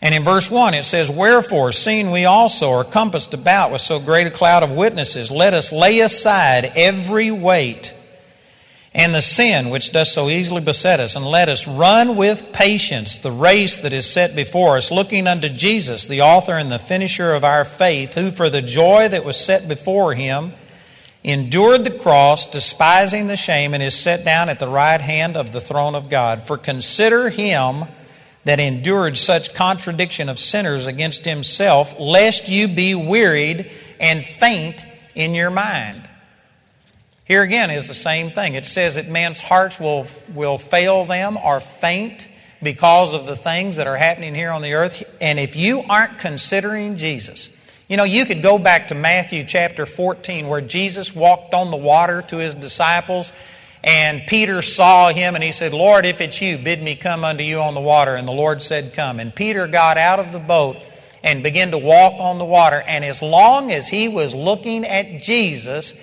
And 0.02 0.14
in 0.14 0.24
verse 0.24 0.52
1 0.52 0.74
it 0.74 0.84
says, 0.84 1.10
Wherefore, 1.10 1.72
seeing 1.72 2.12
we 2.12 2.26
also 2.26 2.72
are 2.72 2.84
compassed 2.84 3.34
about 3.34 3.72
with 3.72 3.82
so 3.82 4.00
great 4.00 4.28
a 4.28 4.32
cloud 4.32 4.62
of 4.62 4.72
witnesses, 4.72 5.32
let 5.32 5.54
us 5.54 5.72
lay 5.72 6.02
aside 6.02 6.74
every 6.76 7.32
weight 7.32 7.96
and 8.94 9.16
the 9.16 9.22
sin 9.22 9.70
which 9.70 9.94
does 9.94 10.12
so 10.12 10.30
easily 10.30 10.60
beset 10.60 11.00
us, 11.00 11.16
and 11.16 11.26
let 11.26 11.48
us 11.48 11.66
run 11.66 12.18
with 12.18 12.52
patience 12.52 13.16
the 13.18 13.32
race 13.32 13.78
that 13.78 13.94
is 13.94 14.06
set 14.06 14.36
before 14.36 14.76
us, 14.76 14.92
looking 14.92 15.28
unto 15.28 15.48
Jesus, 15.48 16.06
the 16.06 16.22
author 16.22 16.58
and 16.58 16.70
the 16.70 16.78
finisher 16.78 17.34
of 17.34 17.46
our 17.46 17.64
faith, 17.64 18.16
who 18.16 18.32
for 18.32 18.50
the 18.50 18.62
joy 18.62 19.08
that 19.08 19.24
was 19.24 19.38
set 19.38 19.70
before 19.70 20.14
him 20.14 20.52
endured 21.24 21.84
the 21.84 21.92
cross, 21.92 22.46
despising 22.46 23.28
the 23.28 23.38
shame, 23.38 23.74
and 23.74 23.84
is 23.84 23.96
set 23.96 24.26
down 24.26 24.50
at 24.50 24.60
the 24.60 24.68
right 24.68 25.02
hand 25.02 25.38
of 25.38 25.52
the 25.52 25.62
throne 25.62 25.96
of 25.96 26.10
God. 26.10 26.42
For 26.42 26.58
consider 26.58 27.30
him 27.30 27.86
that 28.44 28.60
endured 28.60 29.18
such 29.18 29.54
contradiction 29.54 30.30
of 30.30 30.40
sinners 30.40 30.88
against 30.88 31.26
himself, 31.26 31.94
lest 32.00 32.50
you 32.50 32.68
be 32.68 32.96
wearied 32.96 33.70
and 34.00 34.26
faint 34.26 34.86
in 35.14 35.34
your 35.34 35.52
mind. 35.52 36.10
Here 37.26 37.44
again 37.44 37.70
is 37.70 37.88
the 37.88 37.94
same 37.94 38.32
thing. 38.32 38.56
It 38.56 38.66
says 38.66 38.96
that 38.96 39.08
men's 39.08 39.40
hearts 39.40 39.80
will, 39.80 40.08
will 40.34 40.58
fail 40.58 41.06
them 41.06 41.38
or 41.38 41.60
faint 41.60 42.28
because 42.64 43.14
of 43.14 43.26
the 43.26 43.36
things 43.36 43.78
that 43.78 43.88
are 43.88 43.96
happening 43.96 44.36
here 44.36 44.52
on 44.52 44.62
the 44.62 44.74
earth. 44.74 45.04
And 45.22 45.40
if 45.40 45.56
you 45.56 45.84
aren't 45.88 46.20
considering 46.20 46.98
Jesus, 46.98 47.50
you 47.92 47.98
know, 47.98 48.06
you 48.06 48.24
could 48.24 48.42
go 48.42 48.58
back 48.58 48.88
to 48.88 48.96
Matthew 48.96 49.44
chapter 49.44 49.86
14 49.86 50.48
where 50.48 50.62
Jesus 50.62 51.14
walked 51.14 51.54
on 51.54 51.72
the 51.72 51.78
water 51.78 52.22
to 52.30 52.38
his 52.38 52.56
disciples 52.56 53.34
and 53.84 54.26
Peter 54.28 54.62
saw 54.62 55.10
him 55.10 55.36
and 55.36 55.44
he 55.44 55.52
said, 55.52 55.74
Lord, 55.74 56.06
if 56.06 56.22
it's 56.22 56.42
you, 56.42 56.58
bid 56.58 56.82
me 56.82 56.96
come 56.96 57.26
unto 57.26 57.44
you 57.44 57.60
on 57.60 57.74
the 57.74 57.82
water. 57.82 58.16
And 58.16 58.26
the 58.26 58.32
Lord 58.32 58.62
said, 58.62 58.94
Come. 58.94 59.20
And 59.20 59.36
Peter 59.36 59.68
got 59.68 59.98
out 59.98 60.22
of 60.22 60.32
the 60.32 60.40
boat 60.40 60.78
and 61.22 61.44
began 61.44 61.72
to 61.72 61.78
walk 61.78 62.14
on 62.18 62.38
the 62.38 62.46
water. 62.46 62.82
And 62.82 63.04
as 63.04 63.22
long 63.22 63.74
as 63.74 63.90
he 63.90 64.08
was 64.08 64.34
looking 64.34 64.86
at 64.86 65.22
Jesus, 65.22 65.94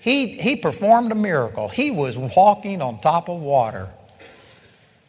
he, 0.00 0.26
he 0.38 0.56
performed 0.56 1.12
a 1.12 1.14
miracle. 1.14 1.68
He 1.68 1.92
was 1.92 2.18
walking 2.18 2.82
on 2.82 2.98
top 2.98 3.28
of 3.28 3.40
water. 3.40 3.90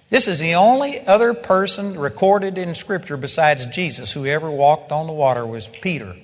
This 0.09 0.27
is 0.27 0.37
the 0.37 0.53
only 0.53 1.03
other 1.03 1.33
person 1.33 1.97
recorded 1.97 2.59
in 2.59 2.75
Scripture 2.75 3.17
besides 3.17 3.65
Jesus 3.65 4.11
who 4.11 4.27
ever 4.27 4.51
walked 4.51 4.91
on 4.91 5.07
the 5.07 5.13
water 5.13 5.43
was 5.43 5.67
Peter 5.67 6.15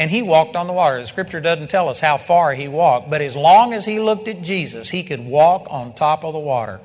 and 0.00 0.10
he 0.10 0.22
walked 0.22 0.56
on 0.56 0.66
the 0.66 0.72
water. 0.72 0.98
The 0.98 1.06
scripture 1.06 1.40
doesn't 1.40 1.68
tell 1.68 1.90
us 1.90 2.00
how 2.00 2.16
far 2.16 2.54
he 2.54 2.68
walked, 2.68 3.10
but 3.10 3.20
as 3.20 3.36
long 3.36 3.74
as 3.74 3.84
he 3.84 4.00
looked 4.00 4.28
at 4.28 4.40
Jesus, 4.40 4.88
he 4.88 5.02
could 5.02 5.20
walk 5.20 5.66
on 5.68 5.92
top 5.92 6.24
of 6.24 6.32
the 6.32 6.38
water. 6.38 6.80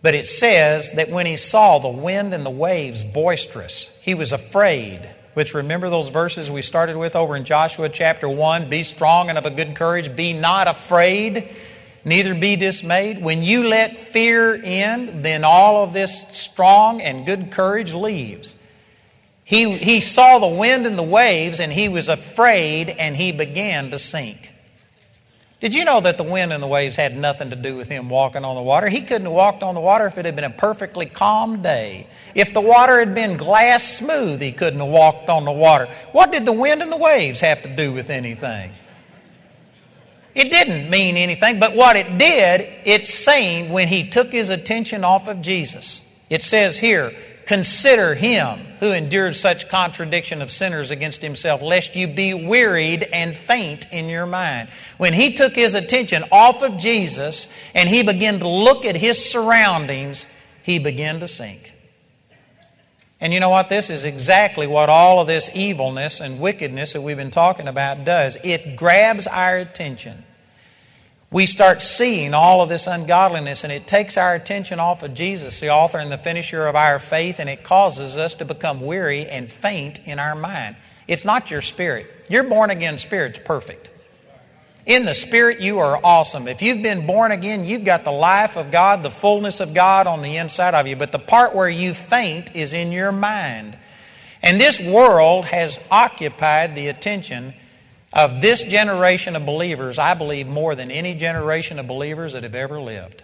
But 0.00 0.14
it 0.14 0.28
says 0.28 0.92
that 0.92 1.10
when 1.10 1.26
he 1.26 1.34
saw 1.34 1.80
the 1.80 1.88
wind 1.88 2.32
and 2.32 2.46
the 2.46 2.50
waves 2.50 3.02
boisterous, 3.02 3.90
he 4.00 4.14
was 4.14 4.32
afraid. 4.32 5.12
Which 5.34 5.54
remember 5.54 5.90
those 5.90 6.10
verses 6.10 6.48
we 6.48 6.62
started 6.62 6.96
with 6.96 7.16
over 7.16 7.34
in 7.34 7.44
Joshua 7.44 7.88
chapter 7.88 8.28
1 8.28 8.68
Be 8.68 8.84
strong 8.84 9.28
and 9.28 9.38
of 9.38 9.44
a 9.44 9.50
good 9.50 9.74
courage, 9.74 10.14
be 10.14 10.32
not 10.32 10.68
afraid, 10.68 11.48
neither 12.04 12.32
be 12.32 12.54
dismayed. 12.54 13.20
When 13.20 13.42
you 13.42 13.66
let 13.66 13.98
fear 13.98 14.54
in, 14.54 15.22
then 15.22 15.42
all 15.42 15.82
of 15.82 15.92
this 15.92 16.24
strong 16.30 17.02
and 17.02 17.26
good 17.26 17.50
courage 17.50 17.92
leaves. 17.92 18.54
He, 19.46 19.78
he 19.78 20.00
saw 20.00 20.40
the 20.40 20.48
wind 20.48 20.88
and 20.88 20.98
the 20.98 21.04
waves 21.04 21.60
and 21.60 21.72
he 21.72 21.88
was 21.88 22.08
afraid 22.08 22.90
and 22.90 23.16
he 23.16 23.30
began 23.30 23.92
to 23.92 23.98
sink. 24.00 24.52
Did 25.60 25.72
you 25.72 25.84
know 25.84 26.00
that 26.00 26.18
the 26.18 26.24
wind 26.24 26.52
and 26.52 26.60
the 26.60 26.66
waves 26.66 26.96
had 26.96 27.16
nothing 27.16 27.50
to 27.50 27.56
do 27.56 27.76
with 27.76 27.88
him 27.88 28.08
walking 28.08 28.44
on 28.44 28.56
the 28.56 28.62
water? 28.62 28.88
He 28.88 29.02
couldn't 29.02 29.26
have 29.26 29.32
walked 29.32 29.62
on 29.62 29.76
the 29.76 29.80
water 29.80 30.08
if 30.08 30.18
it 30.18 30.24
had 30.24 30.34
been 30.34 30.44
a 30.44 30.50
perfectly 30.50 31.06
calm 31.06 31.62
day. 31.62 32.08
If 32.34 32.52
the 32.52 32.60
water 32.60 32.98
had 32.98 33.14
been 33.14 33.36
glass 33.36 33.84
smooth, 33.84 34.40
he 34.40 34.50
couldn't 34.50 34.80
have 34.80 34.88
walked 34.88 35.28
on 35.28 35.44
the 35.44 35.52
water. 35.52 35.88
What 36.10 36.32
did 36.32 36.44
the 36.44 36.52
wind 36.52 36.82
and 36.82 36.90
the 36.90 36.96
waves 36.96 37.38
have 37.38 37.62
to 37.62 37.74
do 37.74 37.92
with 37.92 38.10
anything? 38.10 38.72
It 40.34 40.50
didn't 40.50 40.90
mean 40.90 41.16
anything, 41.16 41.60
but 41.60 41.76
what 41.76 41.94
it 41.94 42.18
did, 42.18 42.68
it 42.84 43.06
seemed 43.06 43.70
when 43.70 43.86
he 43.86 44.10
took 44.10 44.32
his 44.32 44.50
attention 44.50 45.04
off 45.04 45.28
of 45.28 45.40
Jesus. 45.40 46.00
It 46.28 46.42
says 46.42 46.80
here, 46.80 47.12
Consider 47.46 48.16
him 48.16 48.58
who 48.80 48.90
endured 48.90 49.36
such 49.36 49.68
contradiction 49.68 50.42
of 50.42 50.50
sinners 50.50 50.90
against 50.90 51.22
himself, 51.22 51.62
lest 51.62 51.94
you 51.94 52.08
be 52.08 52.34
wearied 52.34 53.04
and 53.12 53.36
faint 53.36 53.86
in 53.92 54.08
your 54.08 54.26
mind. 54.26 54.68
When 54.98 55.14
he 55.14 55.34
took 55.34 55.54
his 55.54 55.74
attention 55.74 56.24
off 56.32 56.62
of 56.64 56.76
Jesus 56.76 57.46
and 57.72 57.88
he 57.88 58.02
began 58.02 58.40
to 58.40 58.48
look 58.48 58.84
at 58.84 58.96
his 58.96 59.24
surroundings, 59.24 60.26
he 60.64 60.80
began 60.80 61.20
to 61.20 61.28
sink. 61.28 61.72
And 63.20 63.32
you 63.32 63.38
know 63.38 63.50
what? 63.50 63.68
This 63.68 63.90
is 63.90 64.04
exactly 64.04 64.66
what 64.66 64.90
all 64.90 65.20
of 65.20 65.28
this 65.28 65.48
evilness 65.54 66.20
and 66.20 66.40
wickedness 66.40 66.94
that 66.94 67.00
we've 67.00 67.16
been 67.16 67.30
talking 67.30 67.68
about 67.68 68.04
does. 68.04 68.36
It 68.42 68.76
grabs 68.76 69.28
our 69.28 69.56
attention 69.56 70.24
we 71.30 71.46
start 71.46 71.82
seeing 71.82 72.34
all 72.34 72.62
of 72.62 72.68
this 72.68 72.86
ungodliness 72.86 73.64
and 73.64 73.72
it 73.72 73.86
takes 73.86 74.16
our 74.16 74.34
attention 74.34 74.78
off 74.78 75.02
of 75.02 75.14
Jesus, 75.14 75.58
the 75.60 75.70
author 75.70 75.98
and 75.98 76.10
the 76.10 76.18
finisher 76.18 76.66
of 76.66 76.76
our 76.76 76.98
faith, 76.98 77.40
and 77.40 77.50
it 77.50 77.64
causes 77.64 78.16
us 78.16 78.34
to 78.34 78.44
become 78.44 78.80
weary 78.80 79.26
and 79.26 79.50
faint 79.50 79.98
in 80.06 80.18
our 80.18 80.34
mind. 80.34 80.76
It's 81.08 81.24
not 81.24 81.50
your 81.50 81.62
spirit. 81.62 82.06
Your 82.28 82.44
born 82.44 82.70
again 82.70 82.98
spirit's 82.98 83.40
perfect. 83.44 83.90
In 84.86 85.04
the 85.04 85.14
spirit, 85.14 85.60
you 85.60 85.80
are 85.80 85.98
awesome. 86.04 86.46
If 86.46 86.62
you've 86.62 86.82
been 86.82 87.06
born 87.08 87.32
again, 87.32 87.64
you've 87.64 87.84
got 87.84 88.04
the 88.04 88.12
life 88.12 88.56
of 88.56 88.70
God, 88.70 89.02
the 89.02 89.10
fullness 89.10 89.58
of 89.58 89.74
God 89.74 90.06
on 90.06 90.22
the 90.22 90.36
inside 90.36 90.74
of 90.74 90.86
you. 90.86 90.94
But 90.94 91.10
the 91.10 91.18
part 91.18 91.56
where 91.56 91.68
you 91.68 91.92
faint 91.92 92.54
is 92.54 92.72
in 92.72 92.92
your 92.92 93.10
mind. 93.10 93.76
And 94.44 94.60
this 94.60 94.80
world 94.80 95.46
has 95.46 95.80
occupied 95.90 96.76
the 96.76 96.86
attention 96.86 97.54
of 98.16 98.40
this 98.40 98.62
generation 98.62 99.36
of 99.36 99.44
believers, 99.44 99.98
I 99.98 100.14
believe 100.14 100.48
more 100.48 100.74
than 100.74 100.90
any 100.90 101.14
generation 101.14 101.78
of 101.78 101.86
believers 101.86 102.32
that 102.32 102.44
have 102.44 102.54
ever 102.54 102.80
lived. 102.80 103.22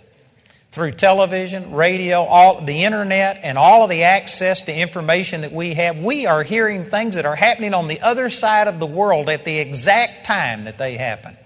Through 0.70 0.92
television, 0.92 1.72
radio, 1.72 2.24
all 2.24 2.60
the 2.60 2.84
internet, 2.84 3.40
and 3.42 3.56
all 3.56 3.84
of 3.84 3.90
the 3.90 4.02
access 4.02 4.60
to 4.62 4.74
information 4.74 5.40
that 5.40 5.52
we 5.52 5.72
have, 5.74 5.98
we 5.98 6.26
are 6.26 6.42
hearing 6.42 6.84
things 6.84 7.14
that 7.14 7.24
are 7.24 7.34
happening 7.34 7.72
on 7.72 7.88
the 7.88 8.02
other 8.02 8.28
side 8.28 8.68
of 8.68 8.80
the 8.80 8.86
world 8.86 9.30
at 9.30 9.46
the 9.46 9.58
exact 9.58 10.26
time 10.26 10.64
that 10.64 10.76
they 10.76 10.98
happen. 10.98 11.38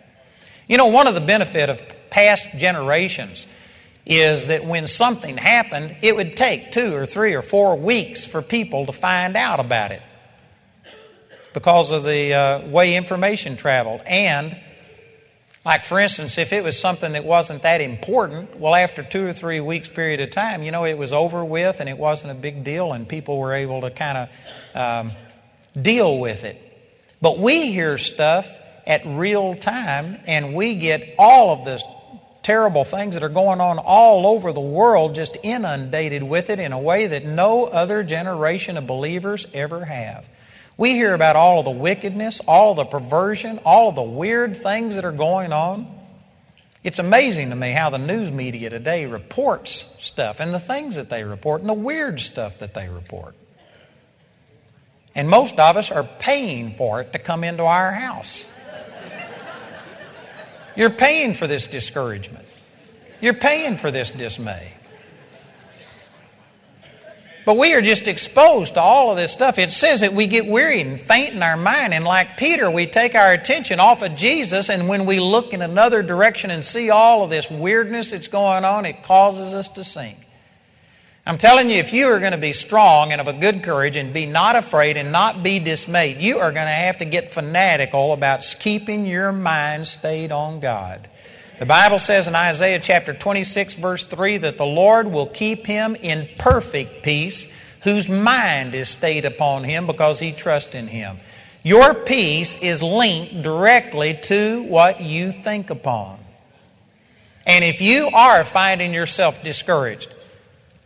You 0.68 0.76
know, 0.76 0.88
one 0.88 1.06
of 1.06 1.14
the 1.14 1.20
benefit 1.20 1.70
of 1.70 1.80
past 2.10 2.50
generations 2.56 3.46
is 4.04 4.46
that 4.46 4.64
when 4.64 4.88
something 4.88 5.36
happened, 5.36 5.96
it 6.02 6.16
would 6.16 6.36
take 6.36 6.72
two 6.72 6.94
or 6.94 7.06
three 7.06 7.34
or 7.34 7.42
four 7.42 7.76
weeks 7.76 8.26
for 8.26 8.42
people 8.42 8.86
to 8.86 8.92
find 8.92 9.36
out 9.36 9.60
about 9.60 9.92
it 9.92 10.02
because 11.56 11.90
of 11.90 12.04
the 12.04 12.34
uh, 12.34 12.68
way 12.68 12.94
information 12.96 13.56
traveled. 13.56 14.02
And, 14.04 14.60
like 15.64 15.84
for 15.84 15.98
instance, 15.98 16.36
if 16.36 16.52
it 16.52 16.62
was 16.62 16.78
something 16.78 17.12
that 17.12 17.24
wasn't 17.24 17.62
that 17.62 17.80
important, 17.80 18.60
well, 18.60 18.74
after 18.74 19.02
two 19.02 19.26
or 19.26 19.32
three 19.32 19.60
weeks' 19.60 19.88
period 19.88 20.20
of 20.20 20.30
time, 20.30 20.62
you 20.62 20.70
know, 20.70 20.84
it 20.84 20.98
was 20.98 21.14
over 21.14 21.42
with 21.42 21.80
and 21.80 21.88
it 21.88 21.96
wasn't 21.96 22.30
a 22.30 22.34
big 22.34 22.62
deal, 22.62 22.92
and 22.92 23.08
people 23.08 23.38
were 23.38 23.54
able 23.54 23.80
to 23.80 23.90
kind 23.90 24.28
of 24.74 24.76
um, 24.78 25.12
deal 25.80 26.18
with 26.18 26.44
it. 26.44 26.60
But 27.22 27.38
we 27.38 27.72
hear 27.72 27.96
stuff 27.96 28.46
at 28.86 29.06
real 29.06 29.54
time, 29.54 30.20
and 30.26 30.54
we 30.54 30.74
get 30.74 31.14
all 31.18 31.58
of 31.58 31.64
this 31.64 31.82
terrible 32.42 32.84
things 32.84 33.14
that 33.14 33.22
are 33.22 33.30
going 33.30 33.62
on 33.62 33.78
all 33.78 34.26
over 34.26 34.52
the 34.52 34.60
world 34.60 35.14
just 35.14 35.38
inundated 35.42 36.22
with 36.22 36.50
it 36.50 36.58
in 36.58 36.72
a 36.72 36.78
way 36.78 37.06
that 37.06 37.24
no 37.24 37.64
other 37.64 38.04
generation 38.04 38.76
of 38.76 38.86
believers 38.86 39.46
ever 39.54 39.86
have. 39.86 40.28
We 40.76 40.92
hear 40.92 41.14
about 41.14 41.36
all 41.36 41.60
of 41.60 41.64
the 41.64 41.70
wickedness, 41.70 42.40
all 42.46 42.74
the 42.74 42.84
perversion, 42.84 43.58
all 43.64 43.88
of 43.88 43.94
the 43.94 44.02
weird 44.02 44.56
things 44.56 44.96
that 44.96 45.04
are 45.04 45.12
going 45.12 45.52
on. 45.52 45.88
It's 46.84 46.98
amazing 46.98 47.50
to 47.50 47.56
me 47.56 47.72
how 47.72 47.90
the 47.90 47.98
news 47.98 48.30
media 48.30 48.70
today 48.70 49.06
reports 49.06 49.86
stuff 49.98 50.38
and 50.38 50.54
the 50.54 50.60
things 50.60 50.96
that 50.96 51.08
they 51.08 51.24
report 51.24 51.60
and 51.62 51.68
the 51.68 51.74
weird 51.74 52.20
stuff 52.20 52.58
that 52.58 52.74
they 52.74 52.88
report. 52.88 53.34
And 55.14 55.30
most 55.30 55.58
of 55.58 55.76
us 55.78 55.90
are 55.90 56.04
paying 56.04 56.74
for 56.74 57.00
it 57.00 57.14
to 57.14 57.18
come 57.18 57.42
into 57.42 57.64
our 57.64 57.90
house. 57.90 58.44
You're 60.76 60.90
paying 60.90 61.32
for 61.32 61.46
this 61.46 61.66
discouragement. 61.66 62.44
You're 63.22 63.34
paying 63.34 63.78
for 63.78 63.90
this 63.90 64.10
dismay. 64.10 64.75
But 67.46 67.58
we 67.58 67.74
are 67.74 67.80
just 67.80 68.08
exposed 68.08 68.74
to 68.74 68.80
all 68.80 69.12
of 69.12 69.16
this 69.16 69.32
stuff. 69.32 69.60
It 69.60 69.70
says 69.70 70.00
that 70.00 70.12
we 70.12 70.26
get 70.26 70.46
weary 70.46 70.80
and 70.80 71.00
faint 71.00 71.32
in 71.32 71.44
our 71.44 71.56
mind. 71.56 71.94
And 71.94 72.04
like 72.04 72.36
Peter, 72.36 72.68
we 72.68 72.88
take 72.88 73.14
our 73.14 73.32
attention 73.32 73.78
off 73.78 74.02
of 74.02 74.16
Jesus. 74.16 74.68
And 74.68 74.88
when 74.88 75.06
we 75.06 75.20
look 75.20 75.52
in 75.52 75.62
another 75.62 76.02
direction 76.02 76.50
and 76.50 76.64
see 76.64 76.90
all 76.90 77.22
of 77.22 77.30
this 77.30 77.48
weirdness 77.48 78.10
that's 78.10 78.26
going 78.26 78.64
on, 78.64 78.84
it 78.84 79.04
causes 79.04 79.54
us 79.54 79.68
to 79.70 79.84
sink. 79.84 80.18
I'm 81.24 81.38
telling 81.38 81.70
you, 81.70 81.76
if 81.76 81.92
you 81.92 82.08
are 82.08 82.18
going 82.18 82.32
to 82.32 82.38
be 82.38 82.52
strong 82.52 83.12
and 83.12 83.20
of 83.20 83.28
a 83.28 83.32
good 83.32 83.62
courage 83.62 83.94
and 83.94 84.12
be 84.12 84.26
not 84.26 84.56
afraid 84.56 84.96
and 84.96 85.12
not 85.12 85.44
be 85.44 85.60
dismayed, 85.60 86.20
you 86.20 86.38
are 86.38 86.50
going 86.50 86.66
to 86.66 86.72
have 86.72 86.98
to 86.98 87.04
get 87.04 87.30
fanatical 87.30 88.12
about 88.12 88.56
keeping 88.58 89.06
your 89.06 89.30
mind 89.30 89.86
stayed 89.86 90.32
on 90.32 90.58
God. 90.58 91.08
The 91.58 91.66
Bible 91.66 91.98
says 91.98 92.28
in 92.28 92.34
Isaiah 92.34 92.78
chapter 92.78 93.14
26, 93.14 93.76
verse 93.76 94.04
3, 94.04 94.38
that 94.38 94.58
the 94.58 94.66
Lord 94.66 95.10
will 95.10 95.26
keep 95.26 95.66
him 95.66 95.96
in 95.96 96.28
perfect 96.38 97.02
peace 97.02 97.48
whose 97.82 98.10
mind 98.10 98.74
is 98.74 98.90
stayed 98.90 99.24
upon 99.24 99.64
him 99.64 99.86
because 99.86 100.20
he 100.20 100.32
trusts 100.32 100.74
in 100.74 100.86
him. 100.86 101.18
Your 101.62 101.94
peace 101.94 102.56
is 102.56 102.82
linked 102.82 103.42
directly 103.42 104.18
to 104.24 104.64
what 104.64 105.00
you 105.00 105.32
think 105.32 105.70
upon. 105.70 106.18
And 107.46 107.64
if 107.64 107.80
you 107.80 108.08
are 108.08 108.44
finding 108.44 108.92
yourself 108.92 109.42
discouraged, 109.42 110.14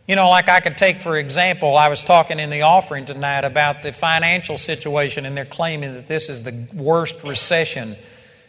you 0.07 0.15
know, 0.15 0.29
like 0.29 0.47
I 0.47 0.61
could 0.61 0.77
take, 0.77 1.01
for 1.01 1.17
example, 1.17 1.75
I 1.75 1.89
was 1.89 2.01
talking 2.01 2.39
in 2.39 2.49
the 2.49 2.61
offering 2.61 3.05
tonight 3.05 3.43
about 3.43 3.83
the 3.83 3.91
financial 3.91 4.57
situation, 4.57 5.25
and 5.25 5.35
they're 5.35 5.43
claiming 5.43 5.93
that 5.95 6.07
this 6.07 6.29
is 6.29 6.43
the 6.43 6.67
worst 6.73 7.23
recession 7.23 7.97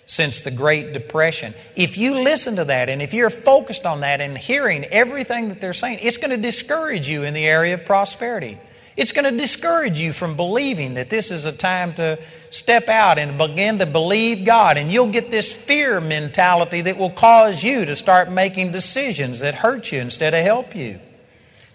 since 0.07 0.41
the 0.41 0.51
Great 0.51 0.93
Depression. 0.93 1.55
If 1.77 1.97
you 1.97 2.19
listen 2.19 2.57
to 2.57 2.65
that 2.65 2.89
and 2.89 3.01
if 3.01 3.15
you're 3.15 3.31
focused 3.31 3.87
on 3.87 4.01
that 4.01 4.21
and 4.21 4.37
hearing 4.37 4.85
everything 4.85 5.49
that 5.49 5.61
they're 5.61 5.73
saying, 5.73 5.99
it's 6.03 6.19
going 6.19 6.31
to 6.31 6.37
discourage 6.37 7.09
you 7.09 7.23
in 7.23 7.35
the 7.35 7.45
area 7.45 7.75
of 7.75 7.85
prosperity. 7.85 8.59
It's 8.95 9.13
going 9.13 9.25
to 9.25 9.37
discourage 9.37 9.99
you 9.99 10.13
from 10.13 10.37
believing 10.37 10.95
that 10.95 11.09
this 11.09 11.31
is 11.31 11.47
a 11.47 11.53
time 11.53 11.95
to 11.95 12.19
step 12.51 12.89
out 12.89 13.19
and 13.19 13.39
begin 13.39 13.79
to 13.79 13.87
believe 13.87 14.45
God. 14.45 14.77
And 14.77 14.93
you'll 14.93 15.11
get 15.11 15.31
this 15.31 15.53
fear 15.53 15.99
mentality 16.01 16.83
that 16.83 16.99
will 16.99 17.11
cause 17.11 17.65
you 17.65 17.87
to 17.87 17.97
start 17.97 18.31
making 18.31 18.73
decisions 18.73 19.41
that 19.41 19.55
hurt 19.55 19.93
you 19.93 20.01
instead 20.01 20.35
of 20.35 20.45
help 20.45 20.77
you. 20.77 21.01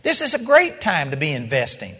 This 0.03 0.21
is 0.21 0.35
a 0.35 0.43
great 0.43 0.79
time 0.79 1.09
to 1.09 1.17
be 1.17 1.31
investing. 1.31 1.95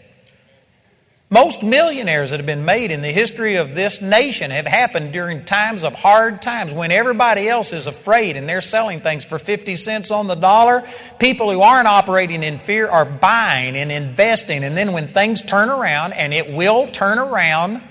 Most 1.30 1.62
millionaires 1.62 2.30
that 2.30 2.38
have 2.38 2.46
been 2.46 2.64
made 2.64 2.90
in 2.90 3.02
the 3.02 3.12
history 3.12 3.56
of 3.56 3.74
this 3.74 4.00
nation 4.00 4.50
have 4.50 4.66
happened 4.66 5.12
during 5.12 5.44
times 5.44 5.84
of 5.84 5.94
hard 5.94 6.40
times 6.40 6.72
when 6.72 6.90
everybody 6.90 7.46
else 7.46 7.74
is 7.74 7.86
afraid 7.86 8.38
and 8.38 8.48
they're 8.48 8.62
selling 8.62 9.02
things 9.02 9.26
for 9.26 9.38
50 9.38 9.76
cents 9.76 10.10
on 10.10 10.26
the 10.26 10.36
dollar. 10.36 10.88
People 11.18 11.52
who 11.52 11.60
aren't 11.60 11.86
operating 11.86 12.42
in 12.42 12.58
fear 12.58 12.88
are 12.88 13.04
buying 13.04 13.76
and 13.76 13.92
investing. 13.92 14.64
And 14.64 14.74
then 14.74 14.94
when 14.94 15.08
things 15.08 15.42
turn 15.42 15.68
around, 15.68 16.14
and 16.14 16.32
it 16.32 16.50
will 16.50 16.88
turn 16.88 17.18
around, 17.18 17.82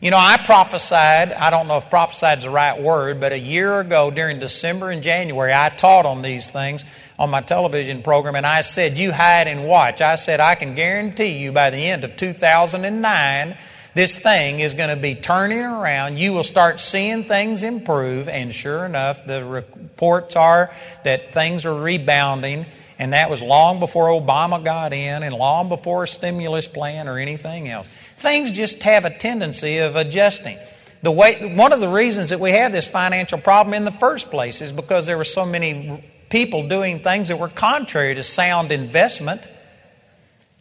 you 0.00 0.10
know, 0.10 0.18
I 0.18 0.38
prophesied, 0.38 1.32
I 1.32 1.50
don't 1.50 1.68
know 1.68 1.76
if 1.76 1.90
prophesied 1.90 2.38
is 2.38 2.44
the 2.44 2.50
right 2.50 2.80
word, 2.80 3.20
but 3.20 3.32
a 3.32 3.38
year 3.38 3.78
ago 3.78 4.10
during 4.10 4.38
December 4.38 4.90
and 4.90 5.02
January, 5.02 5.52
I 5.52 5.68
taught 5.68 6.06
on 6.06 6.22
these 6.22 6.48
things 6.48 6.86
on 7.18 7.30
my 7.30 7.40
television 7.40 8.02
program, 8.02 8.34
and 8.34 8.46
I 8.46 8.62
said, 8.62 8.98
You 8.98 9.12
hide 9.12 9.46
and 9.46 9.66
watch. 9.66 10.00
I 10.00 10.16
said, 10.16 10.40
I 10.40 10.54
can 10.54 10.74
guarantee 10.74 11.38
you 11.38 11.52
by 11.52 11.70
the 11.70 11.78
end 11.78 12.04
of 12.04 12.16
2009, 12.16 13.56
this 13.94 14.18
thing 14.18 14.58
is 14.58 14.74
going 14.74 14.88
to 14.88 14.96
be 14.96 15.14
turning 15.14 15.60
around. 15.60 16.18
You 16.18 16.32
will 16.32 16.44
start 16.44 16.80
seeing 16.80 17.24
things 17.24 17.62
improve, 17.62 18.28
and 18.28 18.52
sure 18.52 18.84
enough, 18.84 19.24
the 19.24 19.44
reports 19.44 20.34
are 20.34 20.74
that 21.04 21.32
things 21.32 21.64
are 21.64 21.74
rebounding. 21.74 22.66
And 22.98 23.12
that 23.12 23.28
was 23.28 23.42
long 23.42 23.80
before 23.80 24.08
Obama 24.08 24.62
got 24.62 24.92
in 24.92 25.24
and 25.24 25.34
long 25.34 25.68
before 25.68 26.04
a 26.04 26.08
stimulus 26.08 26.68
plan 26.68 27.08
or 27.08 27.18
anything 27.18 27.68
else. 27.68 27.88
Things 28.18 28.52
just 28.52 28.82
have 28.84 29.04
a 29.04 29.10
tendency 29.10 29.78
of 29.78 29.96
adjusting. 29.96 30.58
The 31.02 31.10
way, 31.10 31.54
one 31.54 31.72
of 31.72 31.80
the 31.80 31.88
reasons 31.88 32.30
that 32.30 32.40
we 32.40 32.52
have 32.52 32.72
this 32.72 32.86
financial 32.86 33.38
problem 33.38 33.74
in 33.74 33.84
the 33.84 33.90
first 33.90 34.30
place 34.30 34.60
is 34.60 34.72
because 34.72 35.06
there 35.06 35.18
were 35.18 35.24
so 35.24 35.44
many 35.44 36.02
people 36.34 36.66
doing 36.66 36.98
things 36.98 37.28
that 37.28 37.38
were 37.38 37.48
contrary 37.48 38.12
to 38.16 38.24
sound 38.24 38.72
investment. 38.72 39.48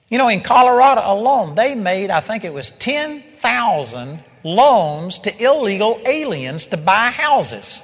You 0.08 0.20
know, 0.20 0.28
in 0.28 0.42
Colorado 0.42 1.02
alone, 1.04 1.56
they 1.56 1.74
made, 1.74 2.12
I 2.12 2.20
think 2.20 2.44
it 2.44 2.54
was 2.54 2.70
10,000 2.70 4.24
loans 4.44 5.18
to 5.18 5.44
illegal 5.44 6.00
aliens 6.06 6.68
to 6.68 6.78
buy 6.78 7.10
houses. 7.10 7.82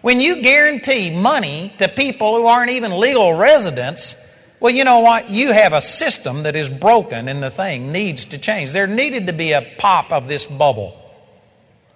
When 0.00 0.22
you 0.22 0.40
guarantee 0.40 1.10
money 1.10 1.74
to 1.76 1.88
people 1.88 2.36
who 2.36 2.46
aren't 2.46 2.70
even 2.70 2.98
legal 2.98 3.34
residents, 3.34 4.16
well, 4.58 4.72
you 4.72 4.84
know 4.84 5.00
what? 5.00 5.28
You 5.28 5.52
have 5.52 5.74
a 5.74 5.82
system 5.82 6.44
that 6.44 6.56
is 6.56 6.70
broken 6.70 7.28
and 7.28 7.42
the 7.42 7.50
thing 7.50 7.92
needs 7.92 8.24
to 8.24 8.38
change. 8.38 8.72
There 8.72 8.86
needed 8.86 9.26
to 9.26 9.34
be 9.34 9.52
a 9.52 9.70
pop 9.76 10.14
of 10.14 10.28
this 10.28 10.46
bubble. 10.46 10.98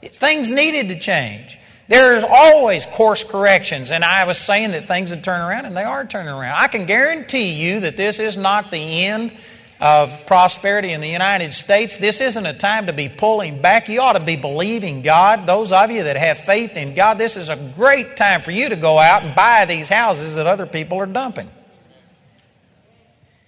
Things 0.02 0.50
needed 0.50 0.90
to 0.90 0.98
change. 0.98 1.58
There's 1.88 2.22
always 2.22 2.84
course 2.84 3.24
corrections, 3.24 3.90
and 3.90 4.04
I 4.04 4.24
was 4.24 4.36
saying 4.36 4.72
that 4.72 4.86
things 4.86 5.10
would 5.10 5.24
turn 5.24 5.40
around, 5.40 5.64
and 5.64 5.74
they 5.74 5.84
are 5.84 6.04
turning 6.04 6.34
around. 6.34 6.58
I 6.58 6.68
can 6.68 6.84
guarantee 6.84 7.52
you 7.52 7.80
that 7.80 7.96
this 7.96 8.18
is 8.18 8.36
not 8.36 8.70
the 8.70 9.06
end 9.06 9.32
of 9.80 10.26
prosperity 10.26 10.92
in 10.92 11.00
the 11.00 11.08
United 11.08 11.54
States. 11.54 11.96
This 11.96 12.20
isn't 12.20 12.44
a 12.44 12.52
time 12.52 12.86
to 12.86 12.92
be 12.92 13.08
pulling 13.08 13.62
back. 13.62 13.88
You 13.88 14.02
ought 14.02 14.14
to 14.14 14.20
be 14.20 14.36
believing 14.36 15.00
God. 15.00 15.46
Those 15.46 15.72
of 15.72 15.90
you 15.90 16.02
that 16.02 16.16
have 16.16 16.38
faith 16.38 16.76
in 16.76 16.94
God, 16.94 17.16
this 17.16 17.38
is 17.38 17.48
a 17.48 17.56
great 17.56 18.18
time 18.18 18.42
for 18.42 18.50
you 18.50 18.68
to 18.68 18.76
go 18.76 18.98
out 18.98 19.22
and 19.22 19.34
buy 19.34 19.64
these 19.64 19.88
houses 19.88 20.34
that 20.34 20.46
other 20.46 20.66
people 20.66 20.98
are 20.98 21.06
dumping. 21.06 21.50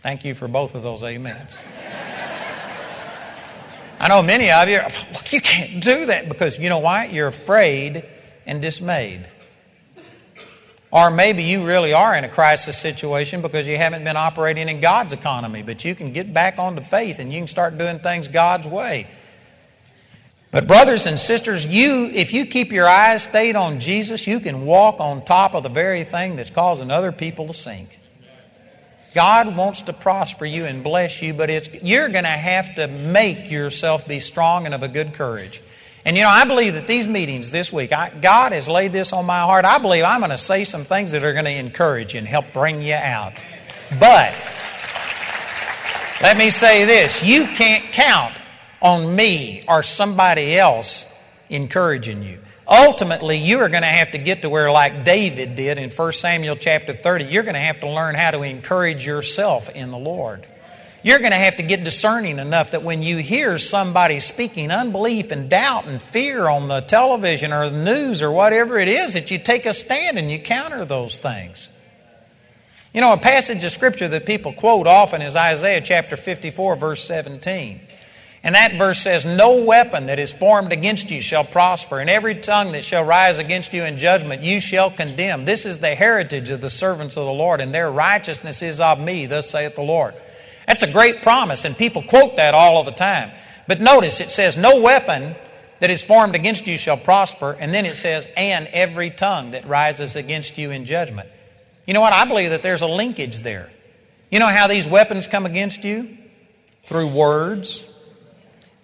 Thank 0.01 0.25
you 0.25 0.35
for 0.35 0.49
both 0.49 0.75
of 0.75 0.83
those 0.83 1.03
amens. 1.03 1.59
I 3.99 4.09
know 4.09 4.23
many 4.23 4.51
of 4.51 4.67
you, 4.67 4.81
you 5.31 5.43
can't 5.43 5.85
do 5.85 6.07
that 6.07 6.31
because 6.31 6.59
you 6.59 6.71
know 6.71 6.79
why? 6.79 7.05
You're 7.05 7.29
afraid 7.29 8.09
and 8.51 8.61
dismayed. 8.61 9.29
Or 10.91 11.09
maybe 11.11 11.45
you 11.45 11.65
really 11.65 11.93
are 11.93 12.17
in 12.17 12.25
a 12.25 12.29
crisis 12.29 12.77
situation 12.77 13.43
because 13.43 13.69
you 13.69 13.77
haven't 13.77 14.03
been 14.03 14.17
operating 14.17 14.69
in 14.69 14.81
God's 14.81 15.13
economy, 15.13 15.63
but 15.63 15.85
you 15.85 15.95
can 15.95 16.13
get 16.13 16.35
back 16.35 16.59
onto 16.59 16.83
faith 16.83 17.21
and 17.21 17.33
you 17.33 17.39
can 17.39 17.47
start 17.47 17.79
doing 17.79 18.01
things 18.01 18.27
God's 18.27 18.67
way. 18.67 19.07
But 20.51 20.67
brothers 20.67 21.07
and 21.07 21.17
sisters, 21.17 21.65
you 21.65 22.07
if 22.07 22.33
you 22.33 22.45
keep 22.45 22.73
your 22.73 22.89
eyes 22.89 23.23
stayed 23.23 23.55
on 23.55 23.79
Jesus, 23.79 24.27
you 24.27 24.41
can 24.41 24.67
walk 24.67 24.99
on 24.99 25.25
top 25.25 25.55
of 25.55 25.63
the 25.63 25.69
very 25.69 26.03
thing 26.03 26.35
that's 26.35 26.51
causing 26.51 26.91
other 26.91 27.13
people 27.13 27.47
to 27.47 27.55
sink. 27.55 28.01
God 29.15 29.57
wants 29.57 29.83
to 29.83 29.93
prosper 29.93 30.45
you 30.45 30.65
and 30.65 30.83
bless 30.83 31.23
you, 31.23 31.35
but 31.35 31.51
it's 31.51 31.69
you're 31.85 32.09
going 32.09 32.25
to 32.25 32.31
have 32.31 32.75
to 32.77 32.89
make 32.89 33.49
yourself 33.49 34.09
be 34.09 34.19
strong 34.19 34.67
and 34.67 34.75
of 34.75 34.83
a 34.83 34.89
good 34.89 35.15
courage. 35.15 35.63
And 36.05 36.17
you 36.17 36.23
know, 36.23 36.31
I 36.31 36.45
believe 36.47 36.75
that 36.75 36.87
these 36.87 37.07
meetings 37.07 37.51
this 37.51 37.73
week, 37.73 37.93
I, 37.93 38.11
God 38.11 38.53
has 38.53 38.69
laid 38.69 38.93
this 38.93 39.13
on 39.13 39.27
my 39.27 39.41
heart. 39.41 39.65
I 39.65 39.79
believe 39.79 40.05
I'm 40.05 40.21
going 40.21 40.31
to 40.31 40.39
say 40.39 40.65
some 40.65 40.85
things 40.85 41.13
that 41.13 41.23
are 41.25 41.33
going 41.35 41.45
to 41.45 41.53
encourage 41.53 42.15
you 42.15 42.19
and 42.19 42.27
help 42.27 42.53
bring 42.53 42.81
you 42.81 42.95
out. 42.95 43.43
But 43.99 44.35
let 46.23 46.37
me 46.37 46.51
say 46.51 46.85
this 46.87 47.23
you 47.23 47.47
can't 47.47 47.85
count 47.93 48.35
on 48.81 49.15
me 49.15 49.65
or 49.69 49.83
somebody 49.83 50.57
else 50.57 51.07
encouraging 51.51 52.23
you. 52.23 52.41
Ultimately, 52.67 53.37
you 53.37 53.59
are 53.59 53.69
going 53.69 53.83
to 53.83 53.89
have 53.89 54.13
to 54.13 54.19
get 54.19 54.43
to 54.43 54.49
where, 54.49 54.71
like 54.71 55.05
David 55.05 55.57
did 55.57 55.77
in 55.77 55.91
1 55.91 56.13
Samuel 56.13 56.55
chapter 56.55 56.93
30, 56.93 57.25
you're 57.25 57.43
going 57.43 57.55
to 57.55 57.61
have 57.61 57.81
to 57.81 57.91
learn 57.91 58.15
how 58.15 58.31
to 58.31 58.43
encourage 58.43 59.05
yourself 59.05 59.69
in 59.71 59.91
the 59.91 59.99
Lord. 59.99 60.47
You're 61.03 61.19
going 61.19 61.31
to 61.31 61.37
have 61.37 61.57
to 61.57 61.63
get 61.63 61.83
discerning 61.83 62.39
enough 62.39 62.73
that 62.73 62.83
when 62.83 63.03
you 63.03 63.19
hear 63.19 63.57
somebody 63.59 64.21
speaking 64.21 64.71
unbelief 64.71 65.31
and 65.31 65.49
doubt 65.49 65.87
and 65.87 66.01
fear 66.01 66.47
on 66.47 66.69
the 66.69 66.81
television 66.81 67.53
or 67.53 67.71
the 67.71 67.79
news 67.79 68.23
or 68.23 68.31
whatever 68.31 68.79
it 68.79 68.89
is, 68.89 69.15
that 69.15 69.31
you 69.31 69.39
take 69.39 69.65
a 69.65 69.73
stand 69.73 70.19
and 70.19 70.31
you 70.31 70.39
counter 70.39 70.85
those 70.85 71.19
things. 71.19 71.71
You 72.93 73.01
know, 73.01 73.13
a 73.13 73.19
passage 73.19 73.65
of 73.65 73.71
scripture 73.71 74.09
that 74.09 74.27
people 74.27 74.53
quote 74.53 74.87
often 74.87 75.23
is 75.23 75.37
Isaiah 75.37 75.81
chapter 75.81 76.17
54, 76.17 76.77
verse 76.77 77.05
17. 77.05 77.81
And 78.43 78.55
that 78.55 78.75
verse 78.75 79.01
says, 79.01 79.25
No 79.25 79.63
weapon 79.63 80.07
that 80.07 80.19
is 80.19 80.33
formed 80.33 80.73
against 80.73 81.11
you 81.11 81.21
shall 81.21 81.45
prosper, 81.45 82.01
and 82.01 82.11
every 82.11 82.35
tongue 82.35 82.73
that 82.73 82.85
shall 82.85 83.05
rise 83.05 83.39
against 83.39 83.73
you 83.73 83.85
in 83.85 83.99
judgment 83.99 84.43
you 84.43 84.61
shall 84.61 84.91
condemn. 84.91 85.45
This 85.45 85.67
is 85.67 85.79
the 85.79 85.95
heritage 85.95 86.51
of 86.51 86.61
the 86.61 86.71
servants 86.71 87.17
of 87.17 87.27
the 87.27 87.33
Lord, 87.33 87.61
and 87.61 87.75
their 87.75 87.91
righteousness 87.91 88.61
is 88.61 88.81
of 88.81 88.99
me, 88.99 89.27
thus 89.27 89.49
saith 89.49 89.77
the 89.77 89.83
Lord. 89.83 90.15
That's 90.71 90.85
a 90.85 90.93
great 90.93 91.23
promise, 91.23 91.65
and 91.65 91.77
people 91.77 92.01
quote 92.01 92.37
that 92.37 92.55
all 92.55 92.79
of 92.79 92.87
the 92.87 92.93
time. 92.93 93.33
But 93.67 93.81
notice 93.81 94.21
it 94.21 94.31
says, 94.31 94.57
No 94.57 94.81
weapon 94.81 95.35
that 95.81 95.91
is 95.91 96.05
formed 96.05 96.37
against 96.37 96.69
you 96.69 96.79
shall 96.79 96.97
prosper. 96.97 97.57
And 97.59 97.75
then 97.75 97.87
it 97.87 97.97
says, 97.97 98.29
And 98.37 98.69
every 98.69 99.11
tongue 99.11 99.51
that 99.51 99.67
rises 99.67 100.15
against 100.15 100.59
you 100.59 100.71
in 100.71 100.85
judgment. 100.85 101.29
You 101.89 101.95
know 101.95 102.01
what? 102.01 102.13
I 102.13 102.25
believe 102.25 102.51
that 102.51 102.63
there's 102.63 102.83
a 102.83 102.87
linkage 102.87 103.41
there. 103.41 103.73
You 104.31 104.39
know 104.39 104.47
how 104.47 104.69
these 104.69 104.87
weapons 104.87 105.27
come 105.27 105.45
against 105.45 105.83
you? 105.83 106.17
Through 106.85 107.09
words. 107.09 107.85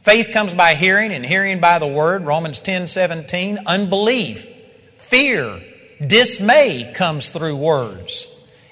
Faith 0.03 0.31
comes 0.33 0.55
by 0.55 0.75
hearing, 0.75 1.13
and 1.13 1.25
hearing 1.25 1.61
by 1.61 1.79
the 1.79 1.87
word. 1.87 2.27
Romans 2.27 2.59
10 2.59 2.89
17. 2.89 3.61
Unbelief, 3.65 4.53
fear, 4.97 5.63
dismay 6.05 6.93
comes 6.93 7.29
through 7.29 7.55
words. 7.55 8.27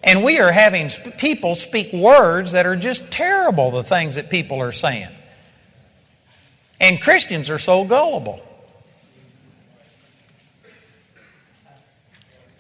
And 0.05 0.23
we 0.23 0.39
are 0.39 0.53
having 0.53 0.91
people 1.17 1.55
speak 1.55 1.91
words 1.93 2.53
that 2.53 2.67
are 2.67 2.77
just 2.77 3.11
terrible, 3.11 3.71
the 3.71 3.83
things 3.83 4.17
that 4.17 4.29
people 4.29 4.61
are 4.61 4.71
saying. 4.71 5.09
And 6.79 7.01
Christians 7.01 7.49
are 7.49 7.59
so 7.59 7.85
gullible. 7.85 8.41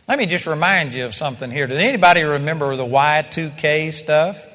Let 0.08 0.18
me 0.18 0.24
just 0.24 0.46
remind 0.46 0.94
you 0.94 1.04
of 1.04 1.14
something 1.14 1.50
here. 1.50 1.66
Does 1.66 1.78
anybody 1.78 2.22
remember 2.22 2.76
the 2.76 2.86
Y2K 2.86 3.92
stuff? 3.92 4.46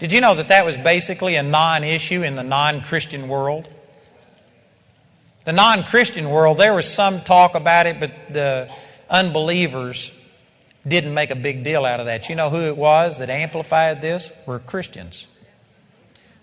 Did 0.00 0.12
you 0.12 0.20
know 0.20 0.34
that 0.34 0.48
that 0.48 0.64
was 0.64 0.76
basically 0.78 1.36
a 1.36 1.42
non 1.42 1.84
issue 1.84 2.22
in 2.24 2.34
the 2.34 2.42
non 2.42 2.80
Christian 2.80 3.28
world? 3.28 3.68
The 5.44 5.52
non 5.52 5.84
Christian 5.84 6.30
world, 6.30 6.58
there 6.58 6.74
was 6.74 6.92
some 6.92 7.22
talk 7.22 7.54
about 7.54 7.86
it, 7.86 8.00
but 8.00 8.12
the 8.32 8.68
unbelievers 9.10 10.12
didn't 10.86 11.12
make 11.12 11.30
a 11.30 11.36
big 11.36 11.62
deal 11.62 11.84
out 11.84 12.00
of 12.00 12.06
that. 12.06 12.28
You 12.28 12.36
know 12.36 12.48
who 12.48 12.62
it 12.62 12.76
was 12.76 13.18
that 13.18 13.28
amplified 13.28 14.00
this? 14.00 14.32
Were 14.46 14.58
Christians. 14.58 15.26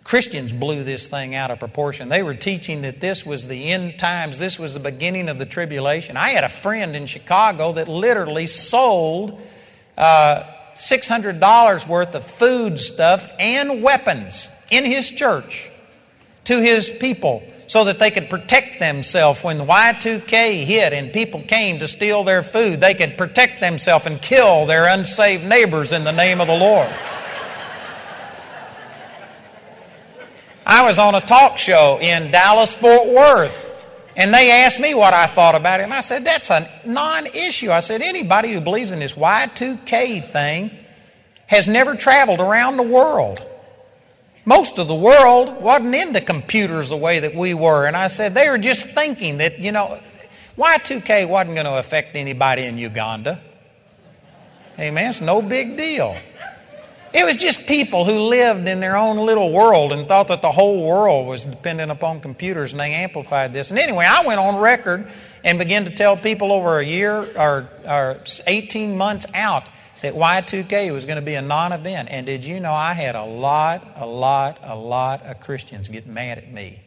Christians 0.03 0.53
blew 0.53 0.83
this 0.85 1.07
thing 1.07 1.35
out 1.35 1.51
of 1.51 1.59
proportion. 1.59 2.07
They 2.07 2.23
were 2.23 2.33
teaching 2.33 2.83
that 2.83 3.01
this 3.01 3.25
was 3.25 3.45
the 3.45 3.71
end 3.71 3.99
times, 3.99 4.39
this 4.39 4.57
was 4.57 4.73
the 4.73 4.79
beginning 4.79 5.27
of 5.27 5.37
the 5.37 5.45
tribulation. 5.45 6.15
I 6.15 6.29
had 6.29 6.45
a 6.45 6.49
friend 6.49 6.95
in 6.95 7.07
Chicago 7.07 7.73
that 7.73 7.89
literally 7.89 8.47
sold 8.47 9.41
uh, 9.97 10.43
$600 10.75 11.87
worth 11.87 12.15
of 12.15 12.23
food 12.23 12.79
stuff 12.79 13.27
and 13.37 13.83
weapons 13.83 14.49
in 14.71 14.85
his 14.85 15.09
church 15.11 15.69
to 16.45 16.61
his 16.61 16.89
people 16.89 17.43
so 17.67 17.83
that 17.83 17.99
they 17.99 18.09
could 18.11 18.29
protect 18.29 18.79
themselves 18.79 19.43
when 19.43 19.57
the 19.57 19.65
Y2K 19.65 20.63
hit 20.65 20.93
and 20.93 21.11
people 21.11 21.41
came 21.41 21.79
to 21.79 21.87
steal 21.87 22.23
their 22.23 22.41
food. 22.41 22.79
They 22.79 22.93
could 22.93 23.17
protect 23.17 23.59
themselves 23.59 24.05
and 24.05 24.21
kill 24.21 24.65
their 24.65 24.87
unsaved 24.87 25.45
neighbors 25.45 25.91
in 25.91 26.05
the 26.05 26.13
name 26.13 26.39
of 26.39 26.47
the 26.47 26.57
Lord. 26.57 26.89
I 30.65 30.83
was 30.83 30.97
on 30.97 31.15
a 31.15 31.21
talk 31.21 31.57
show 31.57 31.99
in 32.01 32.31
Dallas, 32.31 32.73
Fort 32.73 33.07
Worth, 33.07 33.65
and 34.15 34.33
they 34.33 34.51
asked 34.51 34.79
me 34.79 34.93
what 34.93 35.13
I 35.13 35.27
thought 35.27 35.55
about 35.55 35.79
it. 35.79 35.83
And 35.83 35.93
I 35.93 36.01
said, 36.01 36.25
that's 36.25 36.49
a 36.49 36.69
non 36.85 37.25
issue. 37.27 37.71
I 37.71 37.81
said, 37.81 38.01
anybody 38.01 38.51
who 38.51 38.61
believes 38.61 38.91
in 38.91 38.99
this 38.99 39.13
Y2K 39.13 40.29
thing 40.29 40.71
has 41.47 41.67
never 41.67 41.95
traveled 41.95 42.39
around 42.39 42.77
the 42.77 42.83
world 42.83 43.45
most 44.47 44.77
of 44.77 44.87
the 44.87 44.95
world 44.95 45.61
wasn't 45.61 45.93
into 45.93 46.21
computers 46.21 46.87
the 46.87 46.95
way 46.95 47.19
that 47.19 47.35
we 47.35 47.53
were. 47.53 47.85
And 47.85 47.97
I 47.97 48.07
said, 48.07 48.33
they 48.33 48.49
were 48.49 48.57
just 48.57 48.85
thinking 48.85 49.39
that, 49.39 49.59
you 49.59 49.73
know, 49.73 49.99
Y2K 50.57 51.27
wasn't 51.27 51.55
going 51.55 51.65
to 51.65 51.75
affect 51.75 52.15
anybody 52.15 52.63
in 52.63 52.77
Uganda. 52.77 53.41
Amen. 54.79 55.09
It's 55.09 55.19
no 55.19 55.41
big 55.41 55.75
deal. 55.75 56.15
It 57.13 57.25
was 57.25 57.35
just 57.35 57.67
people 57.67 58.05
who 58.05 58.19
lived 58.19 58.69
in 58.69 58.79
their 58.79 58.95
own 58.95 59.17
little 59.17 59.51
world 59.51 59.91
and 59.91 60.07
thought 60.07 60.29
that 60.29 60.41
the 60.41 60.51
whole 60.51 60.81
world 60.81 61.27
was 61.27 61.43
dependent 61.43 61.91
upon 61.91 62.21
computers, 62.21 62.71
and 62.71 62.79
they 62.79 62.93
amplified 62.93 63.51
this. 63.51 63.69
And 63.69 63.77
anyway, 63.77 64.05
I 64.07 64.25
went 64.25 64.39
on 64.39 64.57
record 64.57 65.09
and 65.43 65.59
began 65.59 65.83
to 65.85 65.91
tell 65.91 66.15
people 66.15 66.53
over 66.53 66.79
a 66.79 66.85
year 66.85 67.17
or, 67.37 67.69
or 67.85 68.17
18 68.45 68.95
months 68.95 69.25
out 69.33 69.65
that 70.01 70.13
Y2K 70.13 70.93
was 70.93 71.05
going 71.05 71.17
to 71.17 71.21
be 71.21 71.35
a 71.35 71.41
non 71.41 71.71
event. 71.71 72.09
And 72.11 72.25
did 72.25 72.45
you 72.45 72.59
know 72.59 72.73
I 72.73 72.93
had 72.93 73.15
a 73.15 73.23
lot, 73.23 73.93
a 73.95 74.05
lot, 74.05 74.59
a 74.63 74.75
lot 74.75 75.23
of 75.23 75.39
Christians 75.39 75.89
get 75.89 76.07
mad 76.07 76.37
at 76.37 76.51
me 76.51 76.81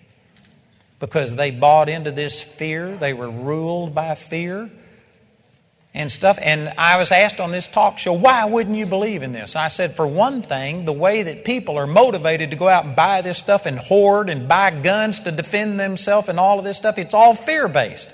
because 1.01 1.35
they 1.35 1.51
bought 1.51 1.89
into 1.89 2.13
this 2.13 2.43
fear, 2.43 2.97
they 2.97 3.13
were 3.13 3.31
ruled 3.31 3.95
by 3.95 4.15
fear 4.15 4.71
and 5.93 6.13
stuff. 6.13 6.39
And 6.41 6.73
I 6.79 6.99
was 6.99 7.11
asked 7.11 7.41
on 7.41 7.51
this 7.51 7.67
talk 7.67 7.99
show, 7.99 8.13
why 8.13 8.45
wouldn't 8.45 8.77
you 8.77 8.87
believe 8.87 9.23
in 9.23 9.33
this? 9.33 9.57
I 9.57 9.69
said, 9.69 9.97
for 9.97 10.07
one 10.07 10.43
thing, 10.43 10.85
the 10.85 10.93
way 10.93 11.25
that 11.25 11.45
people 11.45 11.79
are 11.79 11.87
motivated 11.87 12.51
to 12.51 12.57
go 12.57 12.69
out 12.69 12.85
and 12.85 12.95
buy 12.95 13.23
this 13.23 13.39
stuff 13.39 13.67
and 13.67 13.79
hoard 13.79 14.31
and 14.31 14.47
buy 14.47 14.71
guns 14.71 15.21
to 15.21 15.33
defend 15.33 15.81
themselves 15.81 16.29
and 16.29 16.39
all 16.39 16.59
of 16.59 16.65
this 16.65 16.77
stuff, 16.77 16.99
it's 16.99 17.15
all 17.15 17.35
fear 17.35 17.67
based. 17.67 18.11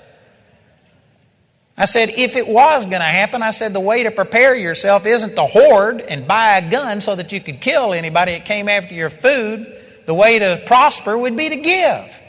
I 1.79 1.85
said, 1.85 2.09
if 2.17 2.35
it 2.35 2.47
was 2.47 2.85
going 2.85 3.01
to 3.01 3.05
happen, 3.05 3.43
I 3.43 3.51
said, 3.51 3.71
the 3.71 3.79
way 3.79 4.03
to 4.03 4.11
prepare 4.11 4.55
yourself 4.55 5.05
isn't 5.05 5.35
to 5.35 5.45
hoard 5.45 6.01
and 6.01 6.27
buy 6.27 6.57
a 6.57 6.69
gun 6.71 7.01
so 7.01 7.15
that 7.15 7.31
you 7.31 7.39
could 7.39 7.61
kill 7.61 7.93
anybody 7.93 8.31
that 8.31 8.45
came 8.45 8.67
after 8.67 8.95
your 8.95 9.11
food. 9.11 9.83
The 10.07 10.13
way 10.15 10.39
to 10.39 10.63
prosper 10.65 11.15
would 11.15 11.37
be 11.37 11.49
to 11.49 11.55
give. 11.55 12.23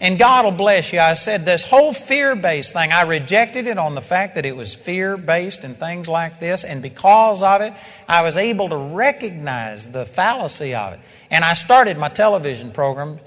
And 0.00 0.18
God 0.18 0.46
will 0.46 0.52
bless 0.52 0.94
you. 0.94 0.98
I 0.98 1.12
said, 1.12 1.44
this 1.44 1.62
whole 1.62 1.92
fear 1.92 2.34
based 2.34 2.72
thing, 2.72 2.90
I 2.90 3.02
rejected 3.02 3.66
it 3.66 3.76
on 3.76 3.94
the 3.94 4.00
fact 4.00 4.36
that 4.36 4.46
it 4.46 4.56
was 4.56 4.74
fear 4.74 5.18
based 5.18 5.62
and 5.62 5.78
things 5.78 6.08
like 6.08 6.40
this. 6.40 6.64
And 6.64 6.80
because 6.80 7.42
of 7.42 7.60
it, 7.60 7.74
I 8.08 8.22
was 8.22 8.38
able 8.38 8.70
to 8.70 8.78
recognize 8.78 9.90
the 9.90 10.06
fallacy 10.06 10.74
of 10.74 10.94
it. 10.94 11.00
And 11.30 11.44
I 11.44 11.52
started 11.52 11.98
my 11.98 12.08
television 12.08 12.70
program 12.70 13.20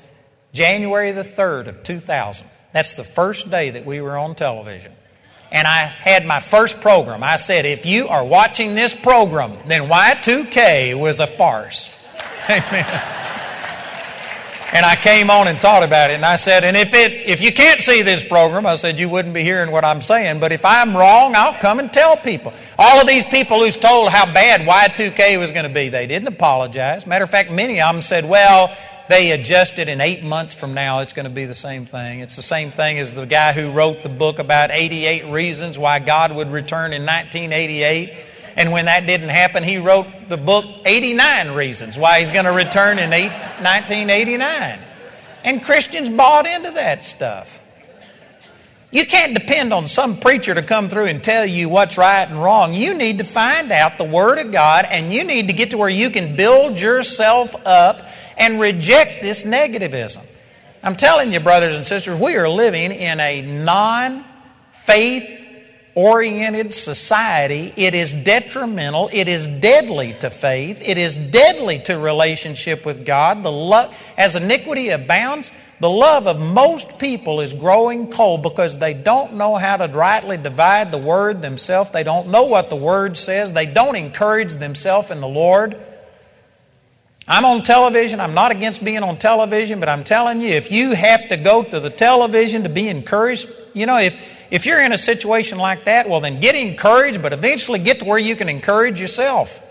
January 0.52 1.12
the 1.12 1.22
3rd 1.22 1.68
of 1.68 1.84
2000. 1.84 2.48
That's 2.72 2.96
the 2.96 3.04
first 3.04 3.52
day 3.52 3.70
that 3.70 3.86
we 3.86 4.02
were 4.02 4.18
on 4.18 4.34
television 4.34 4.94
and 5.54 5.68
I 5.68 5.84
had 5.86 6.26
my 6.26 6.40
first 6.40 6.82
program. 6.82 7.24
I 7.24 7.38
said, 7.38 7.68
if 7.68 7.86
you 7.86 8.08
are 8.08 8.26
watching 8.26 8.74
this 8.74 8.96
program, 8.96 9.56
then 9.68 9.84
Y2K 9.84 11.00
was 11.00 11.20
a 11.20 11.28
farce. 11.28 11.92
Amen. 12.50 13.20
And 14.74 14.84
I 14.84 14.96
came 14.96 15.30
on 15.30 15.48
and 15.48 15.60
thought 15.60 15.84
about 15.84 16.10
it, 16.10 16.16
and 16.16 16.26
I 16.26 16.36
said, 16.36 16.64
and 16.64 16.76
if 16.76 16.96
it 16.96 17.12
if 17.30 17.44
you 17.44 17.54
can't 17.54 17.80
see 17.80 18.02
this 18.02 18.24
program, 18.24 18.66
I 18.66 18.76
said 18.76 18.98
you 18.98 19.08
wouldn't 19.08 19.36
be 19.36 19.44
hearing 19.44 19.70
what 19.70 19.86
I'm 19.86 20.02
saying. 20.02 20.40
But 20.40 20.52
if 20.52 20.66
I'm 20.66 20.98
wrong, 20.98 21.36
I'll 21.36 21.54
come 21.54 21.78
and 21.78 21.94
tell 21.94 22.18
people. 22.18 22.56
All 22.80 23.00
of 23.00 23.06
these 23.06 23.24
people 23.24 23.60
who's 23.60 23.78
told 23.78 24.10
how 24.10 24.26
bad 24.34 24.62
Y2K 24.62 25.40
was 25.40 25.52
going 25.52 25.68
to 25.68 25.74
be, 25.74 25.90
they 25.90 26.08
didn't 26.08 26.28
apologize. 26.28 27.06
Matter 27.06 27.24
of 27.24 27.30
fact, 27.30 27.52
many 27.52 27.80
of 27.80 27.94
them 27.94 28.02
said, 28.02 28.26
well, 28.28 28.76
they 29.10 29.32
adjusted 29.32 29.90
in 29.90 30.00
eight 30.00 30.24
months 30.24 30.54
from 30.54 30.74
now, 30.74 31.00
it's 31.00 31.14
going 31.14 31.26
to 31.26 31.30
be 31.30 31.46
the 31.46 31.54
same 31.54 31.86
thing. 31.86 32.22
It's 32.22 32.36
the 32.36 32.42
same 32.42 32.72
thing 32.72 33.00
as 33.00 33.16
the 33.16 33.26
guy 33.26 33.52
who 33.52 33.72
wrote 33.72 34.02
the 34.02 34.10
book 34.10 34.40
about 34.40 34.72
88 34.72 35.30
reasons 35.32 35.78
why 35.78 36.00
God 36.00 36.34
would 36.34 36.52
return 36.52 36.94
in 36.94 37.06
1988. 37.06 38.14
And 38.56 38.72
when 38.72 38.86
that 38.86 39.06
didn't 39.06 39.30
happen, 39.30 39.64
he 39.64 39.78
wrote 39.78 40.08
the 40.30 40.38
book 40.38 40.66
89 40.86 41.52
Reasons 41.52 41.98
Why 41.98 42.20
He's 42.20 42.32
Going 42.32 42.46
to 42.46 42.52
Return 42.52 43.00
in 43.00 43.10
1989. 43.10 44.80
And 45.44 45.64
Christians 45.64 46.10
bought 46.10 46.48
into 46.48 46.72
that 46.72 47.04
stuff. 47.04 47.60
You 48.92 49.08
can't 49.08 49.34
depend 49.34 49.74
on 49.74 49.88
some 49.88 50.18
preacher 50.20 50.54
to 50.54 50.62
come 50.62 50.88
through 50.88 51.08
and 51.08 51.24
tell 51.24 51.48
you 51.48 51.68
what's 51.68 51.98
right 51.98 52.30
and 52.30 52.42
wrong. 52.42 52.76
You 52.76 52.94
need 52.94 53.18
to 53.18 53.24
find 53.24 53.72
out 53.72 53.98
the 53.98 54.04
Word 54.04 54.38
of 54.38 54.52
God 54.52 54.86
and 54.88 55.12
you 55.12 55.24
need 55.24 55.48
to 55.48 55.54
get 55.54 55.72
to 55.72 55.80
where 55.80 55.90
you 55.90 56.12
can 56.12 56.36
build 56.36 56.80
yourself 56.80 57.56
up 57.66 58.08
and 58.38 58.60
reject 58.60 59.22
this 59.22 59.44
negativism. 59.44 60.24
I'm 60.82 60.96
telling 60.96 61.32
you, 61.32 61.40
brothers 61.40 61.76
and 61.76 61.88
sisters, 61.88 62.20
we 62.20 62.36
are 62.36 62.50
living 62.50 62.92
in 62.92 63.20
a 63.20 63.42
non 63.42 64.26
faith 64.72 65.40
oriented 65.96 66.74
society. 66.74 67.72
It 67.78 67.94
is 67.96 68.14
detrimental. 68.14 69.10
It 69.14 69.28
is 69.28 69.48
deadly 69.48 70.14
to 70.20 70.30
faith. 70.30 70.88
It 70.88 70.98
is 70.98 71.16
deadly 71.16 71.80
to 71.84 71.98
relationship 71.98 72.86
with 72.86 73.06
God. 73.06 73.44
The 73.44 73.52
lo- 73.52 73.92
as 74.18 74.36
iniquity 74.36 74.90
abounds, 74.90 75.52
the 75.80 75.90
love 75.90 76.28
of 76.28 76.40
most 76.40 76.98
people 76.98 77.42
is 77.42 77.54
growing 77.54 78.10
cold 78.10 78.42
because 78.42 78.78
they 78.78 78.94
don't 78.94 79.36
know 79.36 79.56
how 79.56 79.78
to 79.78 79.88
rightly 79.88 80.38
divide 80.38 80.92
the 80.92 80.98
word 80.98 81.42
themselves. 81.42 81.92
They 81.92 82.04
don't 82.04 82.30
know 82.30 82.44
what 82.44 82.70
the 82.70 82.76
word 82.76 83.18
says. 83.18 83.54
They 83.54 83.66
don't 83.66 83.96
encourage 83.96 84.56
themselves 84.56 85.12
in 85.12 85.20
the 85.22 85.28
Lord. 85.28 85.80
I'm 87.28 87.46
on 87.46 87.64
television. 87.64 88.20
I'm 88.20 88.34
not 88.34 88.52
against 88.52 88.84
being 88.84 89.02
on 89.02 89.18
television, 89.18 89.80
but 89.80 89.88
I'm 89.88 90.04
telling 90.04 90.42
you, 90.42 90.50
if 90.50 90.72
you 90.72 90.92
have 90.92 91.30
to 91.30 91.38
go 91.38 91.64
to 91.64 91.80
the 91.80 91.90
television 91.90 92.64
to 92.64 92.70
be 92.70 92.90
encouraged, 92.90 93.50
you 93.74 93.86
know, 93.86 93.98
if, 93.98 94.22
if 94.52 94.66
you're 94.66 94.82
in 94.82 94.92
a 94.92 94.98
situation 94.98 95.58
like 95.58 95.86
that, 95.86 96.10
well, 96.10 96.20
then 96.20 96.42
get 96.42 96.56
encouraged, 96.56 97.22
but 97.22 97.32
eventually 97.32 97.80
get 97.80 98.00
to 98.00 98.06
where 98.06 98.18
you 98.18 98.36
can 98.36 98.50
encourage 98.50 99.00
yourself. 99.00 99.62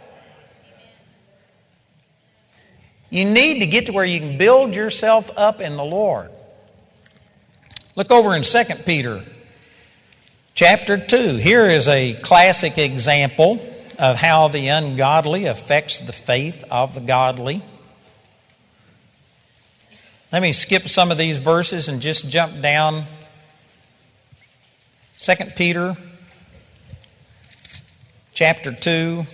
You 3.10 3.26
need 3.26 3.60
to 3.60 3.66
get 3.66 3.86
to 3.86 3.92
where 3.92 4.06
you 4.06 4.20
can 4.20 4.38
build 4.38 4.74
yourself 4.74 5.30
up 5.36 5.60
in 5.60 5.76
the 5.76 5.84
Lord. 5.84 6.30
Look 7.94 8.10
over 8.10 8.34
in 8.34 8.42
2 8.42 8.64
Peter 8.86 9.22
chapter 10.54 10.96
2. 10.96 11.36
Here 11.36 11.66
is 11.66 11.88
a 11.88 12.14
classic 12.14 12.78
example 12.78 13.60
of 13.98 14.16
how 14.16 14.48
the 14.48 14.68
ungodly 14.68 15.46
affects 15.46 15.98
the 15.98 16.12
faith 16.12 16.64
of 16.70 16.94
the 16.94 17.00
godly. 17.00 17.62
Let 20.32 20.42
me 20.42 20.52
skip 20.52 20.88
some 20.88 21.10
of 21.10 21.18
these 21.18 21.38
verses 21.38 21.88
and 21.88 22.00
just 22.00 22.28
jump 22.28 22.62
down. 22.62 23.06
2 25.18 25.34
Peter 25.56 25.96
chapter 28.32 28.72
2 28.72 29.26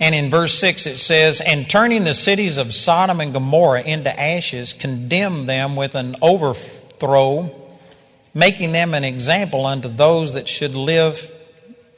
And 0.00 0.14
in 0.14 0.30
verse 0.30 0.58
6 0.58 0.86
it 0.86 0.96
says, 0.96 1.42
And 1.42 1.68
turning 1.68 2.04
the 2.04 2.14
cities 2.14 2.56
of 2.56 2.72
Sodom 2.72 3.20
and 3.20 3.34
Gomorrah 3.34 3.82
into 3.82 4.18
ashes, 4.18 4.72
condemned 4.72 5.46
them 5.46 5.76
with 5.76 5.94
an 5.94 6.16
overthrow, 6.22 7.54
making 8.34 8.72
them 8.72 8.94
an 8.94 9.04
example 9.04 9.66
unto 9.66 9.88
those 9.88 10.34
that 10.34 10.48
should 10.48 10.74
live, 10.74 11.30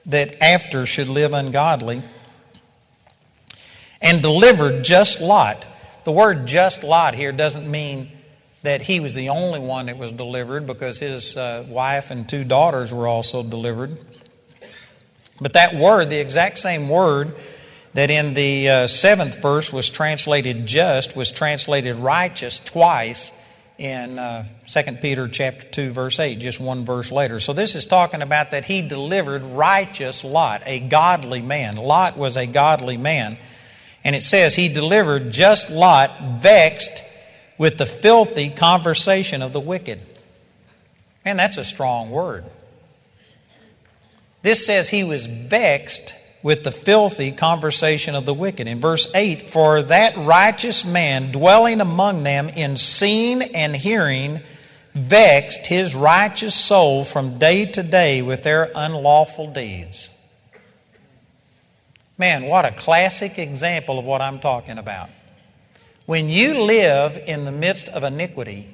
that 0.07 0.43
after 0.43 0.87
should 0.87 1.09
live 1.09 1.33
ungodly, 1.33 2.03
and 4.01 4.23
delivered 4.23 4.83
just 4.83 5.21
Lot. 5.21 5.67
The 6.05 6.13
word 6.13 6.47
just 6.47 6.83
Lot 6.83 7.15
here 7.15 7.33
doesn't 7.33 7.71
mean 7.71 8.11
that 8.63 8.83
he 8.83 9.01
was 9.01 9.15
the 9.15 9.29
only 9.29 9.61
one 9.61 9.87
that 9.87 9.99
was 9.99 10.13
delivered 10.13 10.67
because 10.67 10.99
his 10.99 11.37
uh, 11.37 11.65
wife 11.69 12.11
and 12.11 12.29
two 12.29 12.45
daughters 12.45 12.93
were 12.95 13.09
also 13.09 13.43
delivered. 13.43 13.99
But 15.41 15.55
that 15.55 15.75
word, 15.75 16.11
the 16.11 16.21
exact 16.21 16.59
same 16.59 16.89
word, 16.89 17.35
that 17.95 18.11
in 18.11 18.35
the 18.35 18.69
uh, 18.69 18.87
seventh 18.87 19.43
verse 19.43 19.73
was 19.73 19.91
translated 19.91 20.67
just, 20.67 21.17
was 21.17 21.31
translated 21.31 21.97
righteous 21.97 22.59
twice 22.59 23.33
in 23.79 24.19
uh, 24.19 24.47
2 24.67 24.83
Peter 25.01 25.29
chapter 25.29 25.67
2 25.67 25.91
verse 25.91 26.21
8 26.21 26.39
just 26.39 26.61
one 26.61 26.85
verse 26.85 27.11
later. 27.11 27.41
So 27.41 27.53
this 27.53 27.75
is 27.75 27.87
talking 27.87 28.23
about 28.23 28.51
that 28.51 28.65
he 28.65 28.83
delivered 28.83 29.45
righteous 29.45 30.25
Lot, 30.25 30.63
a 30.67 30.81
godly 30.81 31.43
man. 31.43 31.77
Lot 31.77 32.17
was 32.17 32.37
a 32.37 32.47
godly 32.47 32.97
man. 32.97 33.39
And 34.05 34.17
it 34.17 34.23
says 34.23 34.55
he 34.55 34.69
delivered 34.69 35.31
just 35.31 35.71
Lot 35.71 36.43
vexed 36.43 37.05
with 37.59 37.79
the 37.79 37.87
filthy 37.87 38.51
conversation 38.51 39.43
of 39.43 39.53
the 39.53 39.61
wicked. 39.61 40.03
Man, 41.25 41.37
that's 41.37 41.57
a 41.57 41.65
strong 41.65 42.11
word. 42.11 42.45
This 44.43 44.67
says 44.67 44.89
he 44.89 45.05
was 45.05 45.27
vexed 45.29 46.17
with 46.43 46.65
the 46.65 46.73
filthy 46.73 47.33
conversation 47.33 48.15
of 48.15 48.27
the 48.27 48.35
wicked. 48.35 48.67
In 48.67 48.81
verse 48.81 49.09
8, 49.15 49.49
for 49.49 49.83
that 49.85 50.17
righteous 50.17 50.85
man 50.85 51.31
dwelling 51.31 51.81
among 51.81 52.23
them 52.23 52.49
in 52.49 52.77
seeing 52.77 53.43
and 53.43 53.77
hearing 53.77 54.41
vexed 54.95 55.67
his 55.67 55.95
righteous 55.95 56.55
soul 56.55 57.05
from 57.05 57.39
day 57.39 57.67
to 57.67 57.83
day 57.83 58.23
with 58.23 58.43
their 58.43 58.71
unlawful 58.75 59.53
deeds. 59.53 60.11
Man, 62.19 62.45
what 62.45 62.65
a 62.65 62.73
classic 62.73 63.39
example 63.39 63.99
of 63.99 64.05
what 64.05 64.21
I'm 64.21 64.39
talking 64.39 64.79
about. 64.79 65.09
When 66.07 66.29
you 66.29 66.61
live 66.61 67.23
in 67.27 67.45
the 67.45 67.53
midst 67.53 67.89
of 67.89 68.05
iniquity, 68.05 68.69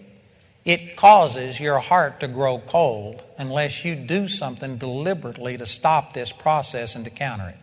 it 0.69 0.97
causes 0.97 1.59
your 1.59 1.79
heart 1.79 2.21
to 2.21 2.29
grow 2.29 2.59
cold 2.59 3.23
unless 3.39 3.87
you 3.87 3.95
do 3.95 4.29
something 4.29 4.77
deliberately 4.77 5.57
to 5.57 5.65
stop 5.65 6.13
this 6.13 6.31
process 6.31 6.95
and 6.95 7.07
to 7.07 7.11
counter 7.11 7.49
it. 7.49 7.57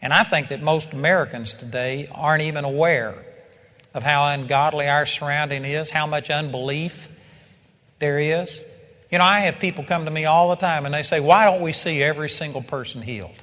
And 0.00 0.10
I 0.10 0.24
think 0.24 0.48
that 0.48 0.62
most 0.62 0.94
Americans 0.94 1.52
today 1.52 2.08
aren't 2.10 2.44
even 2.44 2.64
aware 2.64 3.26
of 3.92 4.02
how 4.04 4.24
ungodly 4.28 4.88
our 4.88 5.04
surrounding 5.04 5.66
is, 5.66 5.90
how 5.90 6.06
much 6.06 6.30
unbelief 6.30 7.10
there 7.98 8.18
is. 8.18 8.58
You 9.10 9.18
know, 9.18 9.24
I 9.24 9.40
have 9.40 9.58
people 9.58 9.84
come 9.84 10.06
to 10.06 10.10
me 10.10 10.24
all 10.24 10.48
the 10.48 10.56
time 10.56 10.86
and 10.86 10.94
they 10.94 11.02
say, 11.02 11.20
Why 11.20 11.44
don't 11.44 11.60
we 11.60 11.74
see 11.74 12.02
every 12.02 12.30
single 12.30 12.62
person 12.62 13.02
healed? 13.02 13.36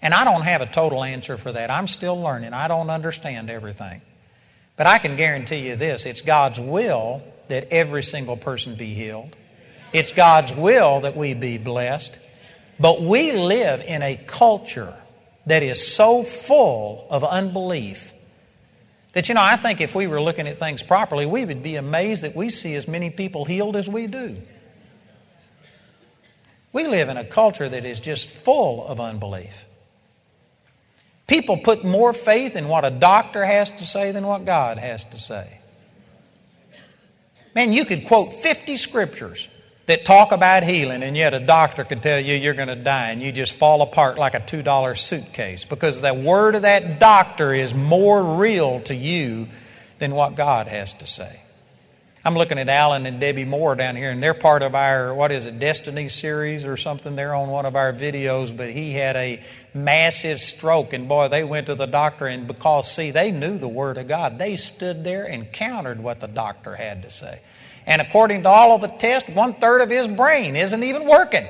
And 0.00 0.14
I 0.14 0.22
don't 0.22 0.42
have 0.42 0.62
a 0.62 0.66
total 0.66 1.02
answer 1.02 1.36
for 1.36 1.50
that. 1.50 1.68
I'm 1.68 1.88
still 1.88 2.20
learning, 2.22 2.52
I 2.52 2.68
don't 2.68 2.90
understand 2.90 3.50
everything. 3.50 4.02
But 4.76 4.86
I 4.86 4.98
can 4.98 5.16
guarantee 5.16 5.66
you 5.68 5.74
this 5.74 6.06
it's 6.06 6.20
God's 6.20 6.60
will 6.60 7.24
that 7.52 7.68
every 7.70 8.02
single 8.02 8.38
person 8.38 8.76
be 8.76 8.94
healed. 8.94 9.36
It's 9.92 10.10
God's 10.12 10.54
will 10.54 11.00
that 11.00 11.14
we 11.14 11.34
be 11.34 11.58
blessed. 11.58 12.18
But 12.80 13.02
we 13.02 13.32
live 13.32 13.82
in 13.82 14.00
a 14.00 14.16
culture 14.16 14.96
that 15.44 15.62
is 15.62 15.86
so 15.86 16.22
full 16.22 17.06
of 17.10 17.22
unbelief 17.22 18.14
that, 19.12 19.28
you 19.28 19.34
know, 19.34 19.42
I 19.42 19.56
think 19.56 19.82
if 19.82 19.94
we 19.94 20.06
were 20.06 20.18
looking 20.18 20.48
at 20.48 20.58
things 20.58 20.82
properly, 20.82 21.26
we 21.26 21.44
would 21.44 21.62
be 21.62 21.76
amazed 21.76 22.22
that 22.22 22.34
we 22.34 22.48
see 22.48 22.74
as 22.74 22.88
many 22.88 23.10
people 23.10 23.44
healed 23.44 23.76
as 23.76 23.86
we 23.86 24.06
do. 24.06 24.34
We 26.72 26.86
live 26.86 27.10
in 27.10 27.18
a 27.18 27.24
culture 27.24 27.68
that 27.68 27.84
is 27.84 28.00
just 28.00 28.30
full 28.30 28.82
of 28.86 28.98
unbelief. 28.98 29.66
People 31.26 31.58
put 31.58 31.84
more 31.84 32.14
faith 32.14 32.56
in 32.56 32.66
what 32.66 32.86
a 32.86 32.90
doctor 32.90 33.44
has 33.44 33.70
to 33.72 33.84
say 33.84 34.10
than 34.10 34.26
what 34.26 34.46
God 34.46 34.78
has 34.78 35.04
to 35.04 35.18
say. 35.18 35.58
Man, 37.54 37.72
you 37.72 37.84
could 37.84 38.06
quote 38.06 38.32
50 38.32 38.76
scriptures 38.76 39.48
that 39.86 40.04
talk 40.04 40.32
about 40.32 40.62
healing, 40.62 41.02
and 41.02 41.16
yet 41.16 41.34
a 41.34 41.40
doctor 41.40 41.84
could 41.84 42.02
tell 42.02 42.18
you 42.18 42.34
you're 42.34 42.54
going 42.54 42.68
to 42.68 42.76
die 42.76 43.10
and 43.10 43.20
you 43.20 43.32
just 43.32 43.52
fall 43.52 43.82
apart 43.82 44.16
like 44.16 44.34
a 44.34 44.40
$2 44.40 44.98
suitcase 44.98 45.64
because 45.64 46.00
the 46.00 46.14
word 46.14 46.54
of 46.54 46.62
that 46.62 46.98
doctor 46.98 47.52
is 47.52 47.74
more 47.74 48.36
real 48.36 48.80
to 48.80 48.94
you 48.94 49.48
than 49.98 50.14
what 50.14 50.34
God 50.34 50.68
has 50.68 50.94
to 50.94 51.06
say. 51.06 51.40
I'm 52.24 52.36
looking 52.36 52.58
at 52.58 52.68
Alan 52.68 53.04
and 53.04 53.18
Debbie 53.18 53.44
Moore 53.44 53.74
down 53.74 53.96
here, 53.96 54.12
and 54.12 54.22
they're 54.22 54.32
part 54.32 54.62
of 54.62 54.76
our, 54.76 55.12
what 55.12 55.32
is 55.32 55.46
it, 55.46 55.58
Destiny 55.58 56.06
series 56.06 56.64
or 56.64 56.76
something. 56.76 57.16
They're 57.16 57.34
on 57.34 57.48
one 57.48 57.66
of 57.66 57.74
our 57.74 57.92
videos, 57.92 58.56
but 58.56 58.70
he 58.70 58.92
had 58.92 59.16
a 59.16 59.42
massive 59.74 60.38
stroke, 60.38 60.92
and 60.92 61.08
boy, 61.08 61.26
they 61.26 61.42
went 61.42 61.66
to 61.66 61.74
the 61.74 61.86
doctor, 61.86 62.28
and 62.28 62.46
because, 62.46 62.88
see, 62.88 63.10
they 63.10 63.32
knew 63.32 63.58
the 63.58 63.66
Word 63.66 63.98
of 63.98 64.06
God, 64.06 64.38
they 64.38 64.54
stood 64.54 65.02
there 65.02 65.24
and 65.24 65.50
countered 65.50 66.00
what 66.00 66.20
the 66.20 66.28
doctor 66.28 66.76
had 66.76 67.02
to 67.02 67.10
say. 67.10 67.40
And 67.86 68.00
according 68.00 68.44
to 68.44 68.48
all 68.48 68.76
of 68.76 68.82
the 68.82 68.86
tests, 68.86 69.28
one 69.28 69.54
third 69.54 69.80
of 69.80 69.90
his 69.90 70.06
brain 70.06 70.54
isn't 70.54 70.82
even 70.84 71.08
working. 71.08 71.48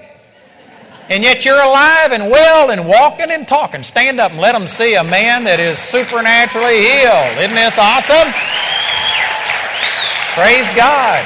And 1.10 1.22
yet 1.22 1.44
you're 1.44 1.62
alive 1.62 2.12
and 2.12 2.30
well 2.30 2.70
and 2.70 2.88
walking 2.88 3.30
and 3.30 3.46
talking. 3.46 3.82
Stand 3.82 4.18
up 4.18 4.30
and 4.32 4.40
let 4.40 4.52
them 4.52 4.66
see 4.66 4.94
a 4.94 5.04
man 5.04 5.44
that 5.44 5.60
is 5.60 5.78
supernaturally 5.78 6.80
healed. 6.80 7.36
Isn't 7.44 7.54
this 7.54 7.76
awesome? 7.76 8.32
Praise 10.34 10.66
God. 10.74 11.22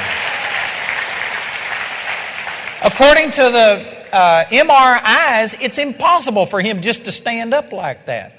According 2.83 3.31
to 3.31 3.41
the 3.41 3.97
uh, 4.13 4.43
MRIs, 4.47 5.55
it's 5.61 5.77
impossible 5.77 6.45
for 6.45 6.59
him 6.59 6.81
just 6.81 7.05
to 7.05 7.13
stand 7.13 7.53
up 7.53 7.71
like 7.71 8.07
that. 8.07 8.33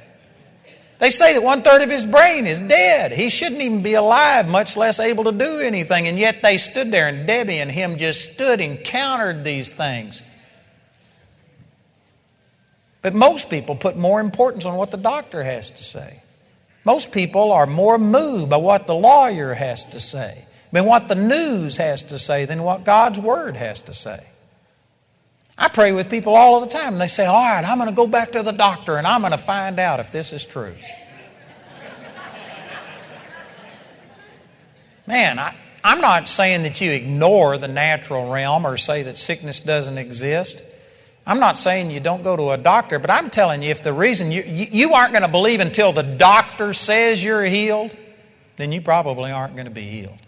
They 0.99 1.09
say 1.09 1.33
that 1.33 1.43
one 1.43 1.63
third 1.63 1.81
of 1.81 1.89
his 1.89 2.05
brain 2.05 2.47
is 2.47 2.61
dead. 2.61 3.13
He 3.13 3.31
shouldn't 3.31 3.63
even 3.63 3.83
be 3.83 3.95
alive, 3.95 4.47
much 4.47 4.77
less 4.77 5.01
able 5.01 5.25
to 5.25 5.33
do 5.33 5.61
anything. 5.61 6.07
And 6.07 6.19
yet 6.19 6.43
they 6.43 6.59
stood 6.59 6.93
there, 6.93 7.09
and 7.09 7.27
Debbie 7.27 7.61
and 7.61 7.71
him 7.71 7.97
just 7.97 8.35
stood 8.35 8.61
and 8.61 8.85
countered 8.85 9.45
these 9.45 9.73
things. 9.73 10.23
But 13.01 13.15
most 13.15 13.49
people 13.49 13.75
put 13.75 13.97
more 13.97 14.21
importance 14.21 14.67
on 14.67 14.77
what 14.77 14.91
the 14.91 14.99
doctor 14.99 15.43
has 15.43 15.71
to 15.71 15.83
say. 15.83 16.21
Most 16.85 17.11
people 17.11 17.53
are 17.53 17.67
more 17.67 17.97
moved 17.97 18.51
by 18.51 18.59
what 18.59 18.87
the 18.87 18.95
lawyer 18.95 19.55
has 19.55 19.87
to 19.87 19.99
say 20.01 20.45
than 20.73 20.85
what 20.85 21.09
the 21.09 21.15
news 21.15 21.77
has 21.77 22.03
to 22.05 22.19
say, 22.19 22.45
than 22.45 22.63
what 22.63 22.85
God's 22.85 23.19
Word 23.19 23.57
has 23.57 23.81
to 23.83 23.95
say. 23.95 24.29
I 25.57 25.69
pray 25.69 25.91
with 25.91 26.09
people 26.09 26.37
all 26.37 26.63
of 26.63 26.69
the 26.69 26.79
time, 26.79 26.93
and 26.95 27.01
they 27.01 27.09
say, 27.09 27.27
All 27.27 27.35
right, 27.35 27.65
I'm 27.65 27.79
going 27.79 27.91
to 27.91 27.97
go 27.97 28.07
back 28.07 28.33
to 28.33 28.43
the 28.43 28.53
doctor 28.53 28.97
and 28.97 29.07
I'm 29.07 29.23
going 29.23 29.33
to 29.33 29.39
find 29.39 29.81
out 29.81 29.99
if 29.99 30.13
this 30.13 30.33
is 30.33 30.45
true. 30.45 30.75
Man, 35.07 35.39
I, 35.39 35.57
I'm 35.83 36.01
not 36.01 36.29
saying 36.29 36.63
that 36.63 36.81
you 36.81 36.93
ignore 36.93 37.57
the 37.57 37.67
natural 37.67 38.31
realm 38.31 38.67
or 38.67 38.77
say 38.77 39.05
that 39.05 39.17
sickness 39.17 39.59
doesn't 39.59 39.97
exist. 39.97 40.63
I'm 41.27 41.41
not 41.41 41.59
saying 41.59 41.91
you 41.91 42.01
don't 42.01 42.23
go 42.23 42.37
to 42.37 42.51
a 42.51 42.59
doctor, 42.59 42.99
but 42.99 43.11
I'm 43.11 43.31
telling 43.31 43.63
you 43.63 43.71
if 43.71 43.83
the 43.83 43.93
reason 43.93 44.31
you, 44.31 44.43
you, 44.43 44.67
you 44.71 44.93
aren't 44.95 45.13
going 45.13 45.23
to 45.23 45.29
believe 45.29 45.61
until 45.61 45.93
the 45.93 46.03
doctor 46.03 46.73
says 46.73 47.25
you're 47.25 47.45
healed, 47.45 47.97
then 48.57 48.71
you 48.71 48.81
probably 48.81 49.31
aren't 49.31 49.55
going 49.55 49.67
to 49.67 49.73
be 49.73 49.89
healed. 49.89 50.19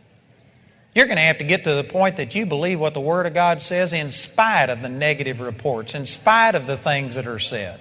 You're 0.94 1.06
going 1.06 1.16
to 1.16 1.22
have 1.22 1.38
to 1.38 1.44
get 1.44 1.64
to 1.64 1.74
the 1.74 1.84
point 1.84 2.16
that 2.16 2.34
you 2.34 2.46
believe 2.46 2.80
what 2.80 2.94
the 2.94 3.00
Word 3.00 3.26
of 3.26 3.34
God 3.34 3.62
says 3.62 3.92
in 3.92 4.10
spite 4.10 4.70
of 4.70 4.82
the 4.82 4.88
negative 4.88 5.40
reports, 5.40 5.94
in 5.94 6.04
spite 6.04 6.56
of 6.56 6.66
the 6.66 6.76
things 6.76 7.14
that 7.14 7.28
are 7.28 7.38
said. 7.38 7.80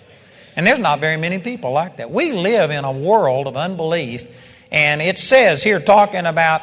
And 0.55 0.68
there's 0.68 0.80
not 0.80 0.99
very 0.99 1.18
many 1.18 1.39
people 1.39 1.72
like 1.72 1.97
that. 1.97 2.12
We 2.12 2.34
live 2.34 2.70
in 2.70 2.86
a 2.86 2.91
world 2.91 3.47
of 3.47 3.57
unbelief, 3.57 4.28
and 4.72 5.01
it 5.01 5.18
says 5.18 5.64
here, 5.64 5.80
talking 5.80 6.26
about 6.28 6.62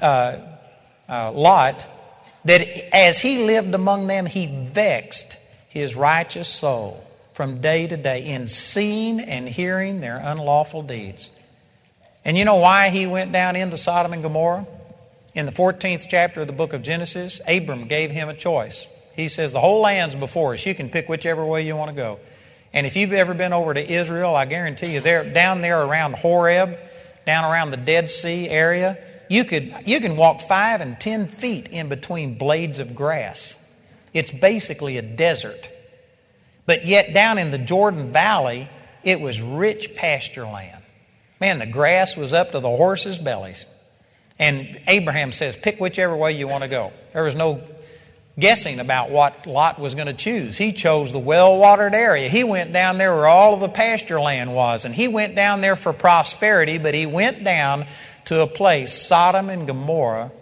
uh, 0.00 0.38
uh, 1.08 1.32
Lot, 1.32 1.88
that 2.44 2.94
as 2.94 3.18
he 3.18 3.44
lived 3.44 3.74
among 3.74 4.06
them, 4.06 4.26
he 4.26 4.46
vexed 4.46 5.38
his 5.68 5.96
righteous 5.96 6.48
soul 6.48 7.04
from 7.32 7.60
day 7.60 7.88
to 7.88 7.96
day 7.96 8.26
in 8.26 8.46
seeing 8.46 9.18
and 9.18 9.48
hearing 9.48 10.00
their 10.00 10.18
unlawful 10.18 10.82
deeds. 10.82 11.30
And 12.24 12.38
you 12.38 12.44
know 12.44 12.56
why 12.56 12.90
he 12.90 13.06
went 13.06 13.32
down 13.32 13.56
into 13.56 13.76
Sodom 13.76 14.12
and 14.12 14.22
Gomorrah? 14.22 14.66
In 15.34 15.46
the 15.46 15.52
14th 15.52 16.06
chapter 16.08 16.42
of 16.42 16.46
the 16.46 16.52
book 16.52 16.72
of 16.72 16.82
Genesis, 16.82 17.40
Abram 17.48 17.88
gave 17.88 18.12
him 18.12 18.28
a 18.28 18.34
choice. 18.34 18.86
He 19.16 19.28
says, 19.28 19.52
The 19.52 19.60
whole 19.60 19.80
land's 19.80 20.14
before 20.14 20.54
us. 20.54 20.64
You 20.64 20.74
can 20.76 20.88
pick 20.88 21.08
whichever 21.08 21.44
way 21.44 21.66
you 21.66 21.74
want 21.74 21.90
to 21.90 21.96
go. 21.96 22.20
And 22.72 22.86
if 22.86 22.94
you've 22.94 23.12
ever 23.12 23.34
been 23.34 23.52
over 23.52 23.74
to 23.74 23.92
Israel, 23.92 24.34
I 24.34 24.44
guarantee 24.44 24.92
you, 24.94 25.00
there, 25.00 25.24
down 25.24 25.60
there 25.60 25.82
around 25.82 26.14
Horeb, 26.14 26.78
down 27.26 27.50
around 27.50 27.70
the 27.70 27.76
Dead 27.76 28.10
Sea 28.10 28.48
area, 28.48 28.98
you, 29.28 29.44
could, 29.44 29.74
you 29.86 30.00
can 30.00 30.16
walk 30.16 30.40
five 30.40 30.80
and 30.80 31.00
ten 31.00 31.26
feet 31.26 31.68
in 31.68 31.88
between 31.88 32.38
blades 32.38 32.78
of 32.78 32.94
grass. 32.94 33.56
It's 34.12 34.30
basically 34.30 34.98
a 34.98 35.02
desert. 35.02 35.68
But 36.66 36.86
yet, 36.86 37.12
down 37.12 37.38
in 37.38 37.50
the 37.50 37.58
Jordan 37.58 38.12
Valley, 38.12 38.68
it 39.02 39.20
was 39.20 39.42
rich 39.42 39.94
pasture 39.96 40.46
land. 40.46 40.82
Man, 41.40 41.58
the 41.58 41.66
grass 41.66 42.16
was 42.16 42.32
up 42.32 42.52
to 42.52 42.60
the 42.60 42.68
horses' 42.68 43.18
bellies. 43.18 43.66
And 44.38 44.80
Abraham 44.86 45.32
says, 45.32 45.56
pick 45.56 45.78
whichever 45.78 46.16
way 46.16 46.32
you 46.32 46.48
want 46.48 46.62
to 46.62 46.68
go. 46.68 46.92
There 47.12 47.22
was 47.22 47.34
no 47.34 47.62
guessing 48.38 48.80
about 48.80 49.10
what 49.10 49.46
Lot 49.46 49.78
was 49.78 49.94
going 49.94 50.08
to 50.08 50.12
choose. 50.12 50.58
He 50.58 50.72
chose 50.72 51.12
the 51.12 51.20
well 51.20 51.56
watered 51.56 51.94
area. 51.94 52.28
He 52.28 52.42
went 52.42 52.72
down 52.72 52.98
there 52.98 53.14
where 53.14 53.26
all 53.26 53.54
of 53.54 53.60
the 53.60 53.68
pasture 53.68 54.20
land 54.20 54.54
was. 54.54 54.84
And 54.84 54.94
he 54.94 55.08
went 55.08 55.36
down 55.36 55.60
there 55.60 55.76
for 55.76 55.92
prosperity, 55.92 56.78
but 56.78 56.94
he 56.94 57.06
went 57.06 57.44
down 57.44 57.86
to 58.26 58.40
a 58.40 58.46
place, 58.46 58.92
Sodom 58.92 59.50
and 59.50 59.66
Gomorrah, 59.66 60.32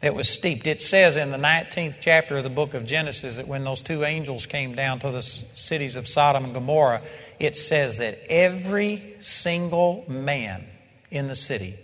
that 0.00 0.14
was 0.14 0.28
steeped. 0.28 0.66
It 0.66 0.80
says 0.80 1.16
in 1.16 1.30
the 1.30 1.36
19th 1.36 1.98
chapter 2.00 2.38
of 2.38 2.44
the 2.44 2.50
book 2.50 2.74
of 2.74 2.84
Genesis 2.84 3.36
that 3.36 3.46
when 3.46 3.64
those 3.64 3.82
two 3.82 4.04
angels 4.04 4.46
came 4.46 4.74
down 4.74 4.98
to 5.00 5.10
the 5.10 5.22
cities 5.22 5.96
of 5.96 6.08
Sodom 6.08 6.44
and 6.44 6.54
Gomorrah, 6.54 7.02
it 7.38 7.56
says 7.56 7.98
that 7.98 8.18
every 8.28 9.16
single 9.20 10.04
man 10.08 10.64
in 11.10 11.28
the 11.28 11.36
city, 11.36 11.78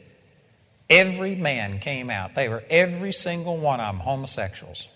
every 0.88 1.34
man 1.34 1.78
came 1.78 2.10
out. 2.10 2.34
They 2.34 2.48
were 2.48 2.64
every 2.70 3.12
single 3.12 3.56
one 3.56 3.80
of 3.80 3.94
them 3.94 4.00
homosexuals. 4.00 4.88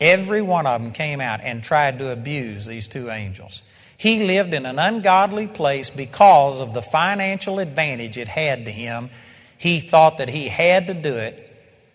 Every 0.00 0.40
one 0.40 0.66
of 0.66 0.82
them 0.82 0.92
came 0.92 1.20
out 1.20 1.40
and 1.42 1.62
tried 1.62 1.98
to 1.98 2.10
abuse 2.10 2.64
these 2.64 2.88
two 2.88 3.10
angels. 3.10 3.62
He 3.98 4.24
lived 4.24 4.54
in 4.54 4.64
an 4.64 4.78
ungodly 4.78 5.46
place 5.46 5.90
because 5.90 6.58
of 6.58 6.72
the 6.72 6.80
financial 6.80 7.58
advantage 7.58 8.16
it 8.16 8.28
had 8.28 8.64
to 8.64 8.70
him. 8.70 9.10
He 9.58 9.80
thought 9.80 10.16
that 10.18 10.30
he 10.30 10.48
had 10.48 10.86
to 10.86 10.94
do 10.94 11.14
it, 11.16 11.46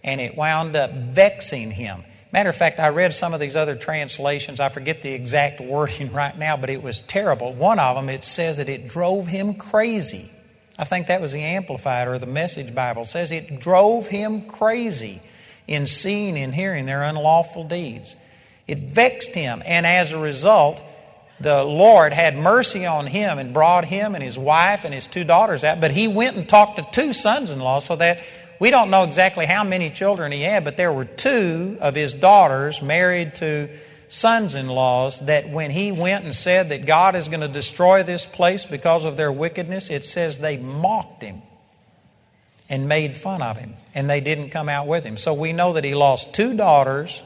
and 0.03 0.21
it 0.21 0.37
wound 0.37 0.75
up 0.75 0.93
vexing 0.93 1.71
him. 1.71 2.03
Matter 2.31 2.49
of 2.49 2.55
fact, 2.55 2.79
I 2.79 2.89
read 2.89 3.15
some 3.15 3.33
of 3.33 3.39
these 3.39 3.55
other 3.55 3.75
translations. 3.75 4.59
I 4.59 4.69
forget 4.69 5.01
the 5.01 5.13
exact 5.13 5.59
wording 5.61 6.13
right 6.13 6.37
now, 6.37 6.57
but 6.57 6.69
it 6.69 6.83
was 6.83 7.01
terrible. 7.01 7.53
One 7.53 7.79
of 7.79 7.95
them, 7.95 8.09
it 8.09 8.23
says 8.23 8.57
that 8.57 8.69
it 8.69 8.87
drove 8.87 9.25
him 9.25 9.55
crazy. 9.55 10.31
I 10.77 10.83
think 10.83 11.07
that 11.07 11.21
was 11.21 11.31
the 11.31 11.41
Amplified 11.41 12.07
or 12.07 12.19
the 12.19 12.25
Message 12.25 12.75
Bible. 12.75 13.05
Says 13.05 13.31
it 13.31 13.59
drove 13.59 14.07
him 14.07 14.41
crazy 14.41 15.21
in 15.67 15.87
seeing 15.87 16.37
and 16.37 16.53
hearing 16.53 16.85
their 16.85 17.01
unlawful 17.01 17.63
deeds. 17.63 18.15
It 18.67 18.79
vexed 18.79 19.35
him, 19.35 19.61
and 19.65 19.85
as 19.85 20.11
a 20.11 20.19
result, 20.19 20.81
the 21.39 21.63
Lord 21.63 22.13
had 22.13 22.37
mercy 22.37 22.85
on 22.85 23.07
him 23.07 23.37
and 23.37 23.53
brought 23.53 23.85
him 23.85 24.15
and 24.15 24.23
his 24.23 24.39
wife 24.39 24.85
and 24.85 24.93
his 24.93 25.07
two 25.07 25.23
daughters 25.23 25.63
out. 25.63 25.79
But 25.79 25.91
he 25.91 26.07
went 26.07 26.35
and 26.35 26.47
talked 26.47 26.77
to 26.77 26.87
two 26.91 27.13
sons 27.13 27.51
in 27.51 27.59
law, 27.59 27.79
so 27.79 27.95
that 27.95 28.19
we 28.59 28.71
don't 28.71 28.89
know 28.89 29.03
exactly 29.03 29.45
how 29.45 29.63
many 29.63 29.89
children 29.89 30.31
he 30.31 30.41
had, 30.41 30.63
but 30.63 30.77
there 30.77 30.91
were 30.91 31.05
two 31.05 31.77
of 31.81 31.93
his 31.93 32.13
daughters 32.13 32.81
married 32.81 33.35
to 33.35 33.69
sons 34.15 34.55
in 34.55 34.67
laws 34.67 35.19
that 35.21 35.49
when 35.49 35.71
he 35.71 35.91
went 35.91 36.23
and 36.23 36.33
said 36.33 36.69
that 36.69 36.85
God 36.85 37.15
is 37.15 37.27
going 37.27 37.41
to 37.41 37.49
destroy 37.49 38.03
this 38.03 38.25
place 38.25 38.65
because 38.65 39.03
of 39.03 39.17
their 39.17 39.31
wickedness, 39.31 39.89
it 39.89 40.05
says 40.05 40.37
they 40.37 40.55
mocked 40.55 41.21
him 41.21 41.41
and 42.69 42.87
made 42.87 43.15
fun 43.15 43.41
of 43.41 43.57
him, 43.57 43.73
and 43.93 44.09
they 44.09 44.21
didn't 44.21 44.49
come 44.49 44.69
out 44.69 44.87
with 44.87 45.03
him. 45.03 45.17
So 45.17 45.33
we 45.33 45.53
know 45.53 45.73
that 45.73 45.83
he 45.83 45.93
lost 45.93 46.33
two 46.33 46.55
daughters 46.55 47.23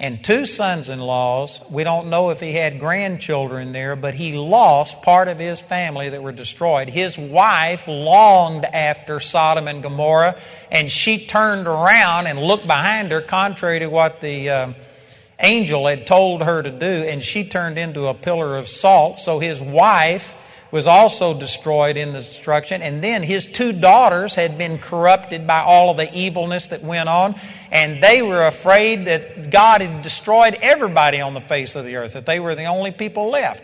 and 0.00 0.24
two 0.24 0.46
sons 0.46 0.88
in 0.88 0.98
laws. 0.98 1.60
We 1.70 1.84
don't 1.84 2.08
know 2.08 2.30
if 2.30 2.40
he 2.40 2.52
had 2.52 2.80
grandchildren 2.80 3.72
there, 3.72 3.94
but 3.94 4.14
he 4.14 4.32
lost 4.32 5.02
part 5.02 5.28
of 5.28 5.38
his 5.38 5.60
family 5.60 6.08
that 6.08 6.22
were 6.22 6.32
destroyed. 6.32 6.88
His 6.88 7.16
wife 7.18 7.86
longed 7.86 8.64
after 8.64 9.20
Sodom 9.20 9.68
and 9.68 9.82
Gomorrah, 9.82 10.36
and 10.72 10.90
she 10.90 11.26
turned 11.26 11.68
around 11.68 12.26
and 12.26 12.40
looked 12.40 12.66
behind 12.66 13.12
her, 13.12 13.20
contrary 13.20 13.80
to 13.80 13.86
what 13.88 14.20
the 14.20 14.50
uh, 14.50 14.72
angel 15.40 15.86
had 15.86 16.06
told 16.06 16.42
her 16.42 16.62
to 16.62 16.70
do, 16.70 16.86
and 16.86 17.22
she 17.22 17.44
turned 17.48 17.78
into 17.78 18.06
a 18.06 18.14
pillar 18.14 18.56
of 18.56 18.68
salt. 18.68 19.18
So 19.18 19.38
his 19.38 19.60
wife 19.60 20.34
was 20.74 20.88
also 20.88 21.38
destroyed 21.38 21.96
in 21.96 22.12
the 22.12 22.18
destruction. 22.18 22.82
And 22.82 23.02
then 23.02 23.22
his 23.22 23.46
two 23.46 23.72
daughters 23.72 24.34
had 24.34 24.58
been 24.58 24.78
corrupted 24.78 25.46
by 25.46 25.60
all 25.60 25.90
of 25.90 25.96
the 25.96 26.12
evilness 26.12 26.66
that 26.66 26.82
went 26.82 27.08
on. 27.08 27.36
And 27.70 28.02
they 28.02 28.22
were 28.22 28.42
afraid 28.42 29.06
that 29.06 29.52
God 29.52 29.82
had 29.82 30.02
destroyed 30.02 30.58
everybody 30.60 31.20
on 31.20 31.32
the 31.32 31.40
face 31.40 31.76
of 31.76 31.84
the 31.84 31.94
earth, 31.94 32.14
that 32.14 32.26
they 32.26 32.40
were 32.40 32.56
the 32.56 32.64
only 32.64 32.90
people 32.90 33.30
left. 33.30 33.62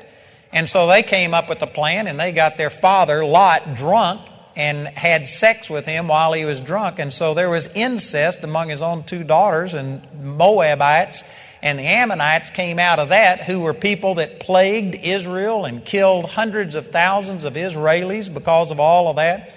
And 0.53 0.71
so 0.71 0.87
they 0.87 1.03
came 1.03 1.35
up 1.35 1.49
with 1.49 1.61
a 1.63 1.67
plan 1.67 2.07
and 2.07 2.19
they 2.19 2.31
got 2.31 2.57
their 2.57 2.71
father, 2.71 3.25
Lot, 3.25 3.75
drunk 3.75 4.21
and 4.55 4.87
had 4.87 5.27
sex 5.27 5.69
with 5.69 5.87
him 5.87 6.07
while 6.07 6.33
he 6.33 6.45
was 6.45 6.61
drunk. 6.61 7.01
And 7.01 7.13
so 7.13 7.35
there 7.35 7.51
was 7.51 7.67
incest 7.69 8.45
among 8.45 8.69
his 8.69 8.83
own 8.83 9.03
two 9.03 9.25
daughters 9.25 9.75
and 9.75 10.07
Moabites 10.23 11.25
and 11.63 11.79
the 11.79 11.85
Ammonites 11.85 12.51
came 12.51 12.79
out 12.79 12.99
of 12.99 13.11
that, 13.11 13.43
who 13.43 13.61
were 13.61 13.75
people 13.75 14.17
that 14.17 14.41
plagued 14.41 14.95
Israel 14.95 15.65
and 15.65 15.85
killed 15.85 16.27
hundreds 16.27 16.75
of 16.75 16.89
thousands 16.89 17.45
of 17.45 17.55
Israelis 17.55 18.33
because 18.33 18.71
of 18.71 18.81
all 18.81 19.09
of 19.09 19.17
that. 19.17 19.51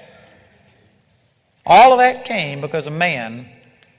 All 1.65 1.93
of 1.93 1.99
that 1.99 2.25
came 2.25 2.61
because 2.61 2.87
a 2.87 2.91
man 2.91 3.47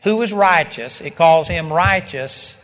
who 0.03 0.17
was 0.17 0.33
righteous, 0.33 1.01
it 1.01 1.17
calls 1.17 1.49
him 1.49 1.73
righteous, 1.73 2.59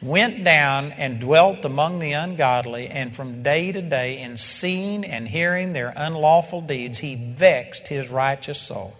went 0.00 0.42
down 0.42 0.92
and 0.92 1.20
dwelt 1.20 1.64
among 1.64 1.98
the 1.98 2.12
ungodly, 2.12 2.86
and 2.88 3.14
from 3.14 3.42
day 3.42 3.72
to 3.72 3.82
day, 3.82 4.18
in 4.18 4.36
seeing 4.36 5.04
and 5.04 5.28
hearing 5.28 5.72
their 5.72 5.92
unlawful 5.96 6.62
deeds, 6.62 6.98
he 6.98 7.14
vexed 7.14 7.88
his 7.88 8.08
righteous 8.08 8.60
soul. 8.60 8.97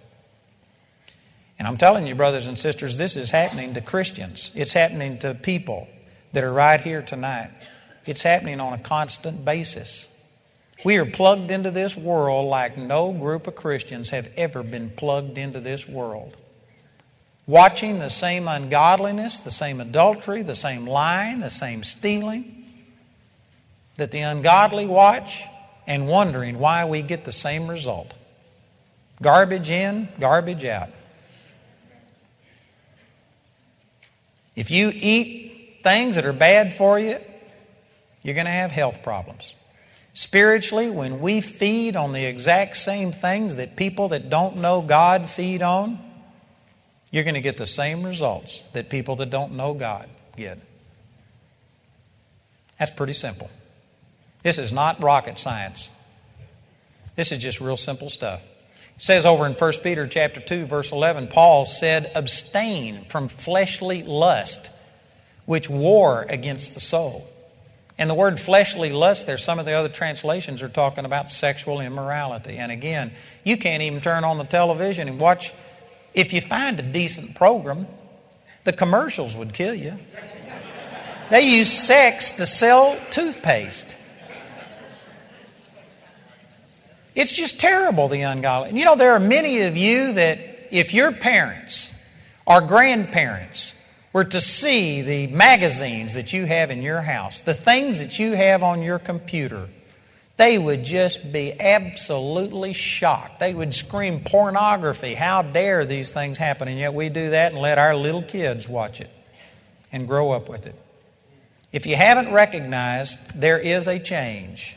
And 1.58 1.66
I'm 1.66 1.76
telling 1.76 2.06
you, 2.06 2.14
brothers 2.14 2.46
and 2.46 2.58
sisters, 2.58 2.96
this 2.98 3.16
is 3.16 3.30
happening 3.30 3.74
to 3.74 3.80
Christians. 3.80 4.52
It's 4.54 4.72
happening 4.72 5.18
to 5.18 5.34
people 5.34 5.88
that 6.32 6.44
are 6.44 6.52
right 6.52 6.80
here 6.80 7.02
tonight. 7.02 7.50
It's 8.06 8.22
happening 8.22 8.60
on 8.60 8.72
a 8.72 8.78
constant 8.78 9.44
basis. 9.44 10.06
We 10.84 10.98
are 10.98 11.04
plugged 11.04 11.50
into 11.50 11.72
this 11.72 11.96
world 11.96 12.46
like 12.46 12.78
no 12.78 13.12
group 13.12 13.48
of 13.48 13.56
Christians 13.56 14.10
have 14.10 14.30
ever 14.36 14.62
been 14.62 14.90
plugged 14.90 15.36
into 15.36 15.58
this 15.58 15.88
world. 15.88 16.36
Watching 17.46 17.98
the 17.98 18.10
same 18.10 18.46
ungodliness, 18.46 19.40
the 19.40 19.50
same 19.50 19.80
adultery, 19.80 20.42
the 20.42 20.54
same 20.54 20.86
lying, 20.86 21.40
the 21.40 21.50
same 21.50 21.82
stealing 21.82 22.64
that 23.96 24.12
the 24.12 24.20
ungodly 24.20 24.86
watch 24.86 25.44
and 25.86 26.06
wondering 26.06 26.58
why 26.58 26.84
we 26.84 27.02
get 27.02 27.24
the 27.24 27.32
same 27.32 27.66
result. 27.66 28.14
Garbage 29.20 29.70
in, 29.70 30.08
garbage 30.20 30.64
out. 30.64 30.90
If 34.58 34.72
you 34.72 34.90
eat 34.92 35.78
things 35.84 36.16
that 36.16 36.26
are 36.26 36.32
bad 36.32 36.74
for 36.74 36.98
you, 36.98 37.20
you're 38.24 38.34
going 38.34 38.46
to 38.46 38.50
have 38.50 38.72
health 38.72 39.04
problems. 39.04 39.54
Spiritually, 40.14 40.90
when 40.90 41.20
we 41.20 41.40
feed 41.40 41.94
on 41.94 42.10
the 42.10 42.24
exact 42.24 42.76
same 42.76 43.12
things 43.12 43.54
that 43.54 43.76
people 43.76 44.08
that 44.08 44.30
don't 44.30 44.56
know 44.56 44.82
God 44.82 45.30
feed 45.30 45.62
on, 45.62 46.00
you're 47.12 47.22
going 47.22 47.36
to 47.36 47.40
get 47.40 47.56
the 47.56 47.68
same 47.68 48.02
results 48.02 48.64
that 48.72 48.90
people 48.90 49.14
that 49.16 49.30
don't 49.30 49.52
know 49.52 49.74
God 49.74 50.08
get. 50.36 50.58
That's 52.80 52.90
pretty 52.90 53.12
simple. 53.12 53.48
This 54.42 54.58
is 54.58 54.72
not 54.72 55.04
rocket 55.04 55.38
science. 55.38 55.88
This 57.14 57.30
is 57.30 57.38
just 57.38 57.60
real 57.60 57.76
simple 57.76 58.10
stuff. 58.10 58.42
It 58.98 59.04
says 59.04 59.24
over 59.24 59.46
in 59.46 59.52
1 59.52 59.72
Peter 59.84 60.08
chapter 60.08 60.40
2 60.40 60.66
verse 60.66 60.90
11 60.90 61.28
Paul 61.28 61.64
said 61.66 62.10
abstain 62.16 63.04
from 63.04 63.28
fleshly 63.28 64.02
lust 64.02 64.70
which 65.46 65.70
war 65.70 66.26
against 66.28 66.74
the 66.74 66.80
soul. 66.80 67.26
And 67.96 68.10
the 68.10 68.14
word 68.14 68.40
fleshly 68.40 68.90
lust 68.90 69.26
there 69.26 69.38
some 69.38 69.60
of 69.60 69.66
the 69.66 69.72
other 69.72 69.88
translations 69.88 70.62
are 70.62 70.68
talking 70.68 71.04
about 71.04 71.30
sexual 71.30 71.80
immorality. 71.80 72.56
And 72.56 72.72
again, 72.72 73.12
you 73.44 73.56
can't 73.56 73.82
even 73.82 74.00
turn 74.00 74.24
on 74.24 74.36
the 74.36 74.44
television 74.44 75.08
and 75.08 75.20
watch 75.20 75.54
if 76.12 76.32
you 76.32 76.40
find 76.40 76.80
a 76.80 76.82
decent 76.82 77.36
program, 77.36 77.86
the 78.64 78.72
commercials 78.72 79.36
would 79.36 79.54
kill 79.54 79.74
you. 79.74 79.96
They 81.30 81.42
use 81.42 81.70
sex 81.70 82.32
to 82.32 82.46
sell 82.46 82.98
toothpaste. 83.10 83.96
It's 87.18 87.32
just 87.32 87.58
terrible, 87.58 88.06
the 88.06 88.22
ungodly. 88.22 88.68
And 88.68 88.78
you 88.78 88.84
know, 88.84 88.94
there 88.94 89.10
are 89.14 89.18
many 89.18 89.62
of 89.62 89.76
you 89.76 90.12
that 90.12 90.38
if 90.70 90.94
your 90.94 91.10
parents 91.10 91.90
or 92.46 92.60
grandparents 92.60 93.74
were 94.12 94.22
to 94.22 94.40
see 94.40 95.02
the 95.02 95.26
magazines 95.26 96.14
that 96.14 96.32
you 96.32 96.44
have 96.44 96.70
in 96.70 96.80
your 96.80 97.00
house, 97.00 97.42
the 97.42 97.54
things 97.54 97.98
that 97.98 98.20
you 98.20 98.34
have 98.34 98.62
on 98.62 98.82
your 98.82 99.00
computer, 99.00 99.68
they 100.36 100.58
would 100.58 100.84
just 100.84 101.32
be 101.32 101.60
absolutely 101.60 102.72
shocked. 102.72 103.40
They 103.40 103.52
would 103.52 103.74
scream 103.74 104.20
pornography. 104.20 105.14
How 105.14 105.42
dare 105.42 105.84
these 105.84 106.12
things 106.12 106.38
happen? 106.38 106.68
And 106.68 106.78
yet 106.78 106.94
we 106.94 107.08
do 107.08 107.30
that 107.30 107.50
and 107.50 107.60
let 107.60 107.78
our 107.78 107.96
little 107.96 108.22
kids 108.22 108.68
watch 108.68 109.00
it 109.00 109.10
and 109.90 110.06
grow 110.06 110.30
up 110.30 110.48
with 110.48 110.66
it. 110.66 110.76
If 111.72 111.84
you 111.84 111.96
haven't 111.96 112.32
recognized, 112.32 113.18
there 113.34 113.58
is 113.58 113.88
a 113.88 113.98
change. 113.98 114.76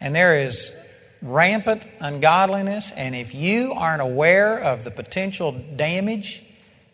And 0.00 0.14
there 0.14 0.38
is 0.38 0.72
rampant 1.22 1.88
ungodliness. 2.00 2.92
And 2.92 3.14
if 3.14 3.34
you 3.34 3.72
aren't 3.72 4.02
aware 4.02 4.58
of 4.58 4.84
the 4.84 4.90
potential 4.90 5.52
damage, 5.52 6.44